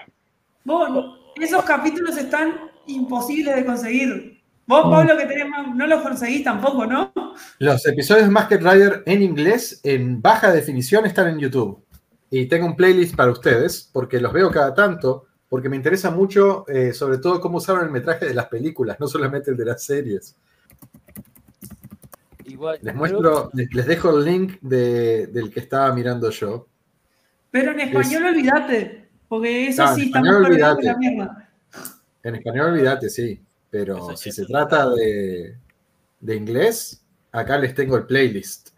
Vos, 0.64 0.90
esos 1.36 1.64
capítulos 1.64 2.18
están 2.18 2.54
imposibles 2.88 3.56
de 3.56 3.66
conseguir. 3.66 4.42
Vos, 4.66 4.84
Pablo, 4.84 5.16
que 5.18 5.26
tenés 5.26 5.48
más, 5.48 5.74
no 5.76 5.88
los 5.88 6.02
conseguís 6.02 6.44
tampoco, 6.44 6.86
¿no? 6.86 7.14
Los 7.60 7.86
episodios 7.88 8.26
de 8.26 8.32
Masked 8.32 8.62
Rider 8.62 9.04
en 9.06 9.22
inglés, 9.22 9.80
en 9.84 10.22
baja 10.22 10.52
definición, 10.52 11.06
están 11.06 11.30
en 11.30 11.40
YouTube. 11.40 11.82
Y 12.30 12.48
tengo 12.48 12.66
un 12.66 12.76
playlist 12.76 13.16
para 13.16 13.32
ustedes, 13.32 13.90
porque 13.94 14.20
los 14.20 14.34
veo 14.34 14.52
cada 14.52 14.74
tanto, 14.74 15.28
porque 15.48 15.70
me 15.70 15.78
interesa 15.78 16.12
mucho, 16.12 16.66
eh, 16.68 16.92
sobre 16.92 17.20
todo, 17.20 17.40
cómo 17.40 17.60
usaron 17.60 17.86
el 17.86 17.92
metraje 17.92 18.26
de 18.26 18.34
las 18.34 18.48
películas, 18.48 19.00
no 19.00 19.08
solamente 19.08 19.52
el 19.52 19.58
de 19.58 19.66
las 19.66 19.84
series. 19.84 20.36
Igual, 22.48 22.80
Les 22.82 22.96
muestro, 22.96 23.50
les 23.54 23.74
les 23.74 23.86
dejo 23.86 24.18
el 24.18 24.26
link 24.26 24.60
de- 24.62 25.28
del 25.28 25.52
que 25.52 25.60
estaba 25.60 25.94
mirando 25.94 26.30
yo. 26.30 26.68
Pero 27.52 27.72
en 27.72 27.80
español 27.82 28.26
olvídate, 28.26 29.10
porque 29.28 29.68
eso 29.70 29.88
sí, 29.96 30.04
estamos 30.08 30.30
perdiendo 30.30 30.48
olvídate. 30.50 30.84
la 30.84 30.98
mierda. 30.98 31.50
En 32.24 32.36
español, 32.36 32.72
olvídate, 32.74 33.10
sí. 33.10 33.42
Pero 33.70 33.98
Eso- 33.98 34.16
si 34.18 34.32
se 34.32 34.46
trata 34.46 34.90
de, 34.90 35.56
de 36.22 36.36
inglés, 36.36 37.04
acá 37.32 37.58
les 37.58 37.74
tengo 37.76 37.98
el 37.98 38.06
playlist. 38.06 38.70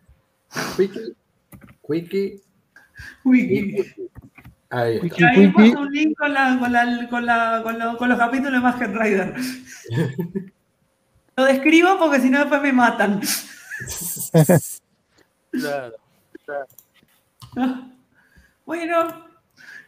Quickie, 0.76 1.14
Quickie, 1.88 2.42
Uy, 3.24 3.86
ahí 4.72 4.96
está. 5.04 5.18
y 5.22 5.24
ahí 5.24 5.48
Wiki. 5.56 5.76
un 5.76 5.92
link 5.92 6.18
con, 6.18 6.34
la, 6.34 6.58
con, 6.60 6.72
la, 6.72 7.08
con, 7.10 7.26
la, 7.26 7.62
con, 7.64 7.80
lo- 7.80 7.98
con 7.98 8.10
los 8.10 8.18
capítulos 8.18 8.54
de 8.54 8.60
Masked 8.60 8.96
Rider. 8.98 9.34
Lo 11.38 11.46
describo 11.46 11.98
porque 12.00 12.20
si 12.20 12.30
no 12.30 12.40
después 12.40 12.62
me 12.62 12.74
matan. 12.74 13.22
Claro. 15.52 15.96
Bueno, 18.66 19.26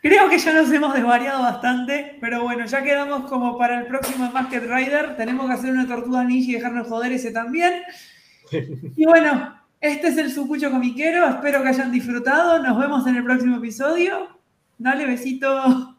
creo 0.01 0.27
que 0.27 0.39
ya 0.39 0.53
nos 0.53 0.71
hemos 0.71 0.95
desvariado 0.95 1.43
bastante, 1.43 2.17
pero 2.19 2.41
bueno, 2.41 2.65
ya 2.65 2.81
quedamos 2.81 3.29
como 3.29 3.59
para 3.59 3.79
el 3.79 3.85
próximo 3.85 4.31
Masked 4.31 4.63
Rider. 4.63 5.15
Tenemos 5.17 5.45
que 5.45 5.53
hacer 5.53 5.71
una 5.71 5.87
tortuga 5.87 6.23
ninja 6.23 6.49
y 6.49 6.53
dejarnos 6.55 6.87
joder 6.87 7.11
ese 7.11 7.31
también. 7.31 7.83
Y 8.97 9.05
bueno, 9.05 9.55
este 9.79 10.07
es 10.07 10.17
el 10.17 10.31
Sucucho 10.31 10.71
Comiquero. 10.71 11.27
Espero 11.27 11.61
que 11.61 11.69
hayan 11.69 11.91
disfrutado. 11.91 12.61
Nos 12.61 12.77
vemos 12.79 13.05
en 13.05 13.17
el 13.17 13.23
próximo 13.23 13.57
episodio. 13.57 14.39
Dale, 14.77 15.05
besito. 15.05 15.95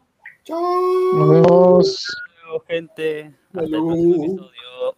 Nos 0.49 1.29
vemos. 1.29 2.07
Luego, 2.43 2.65
gente. 2.67 3.33
Hasta 3.53 3.63
el 3.63 3.69
próximo 3.71 4.15
episodio. 4.23 4.97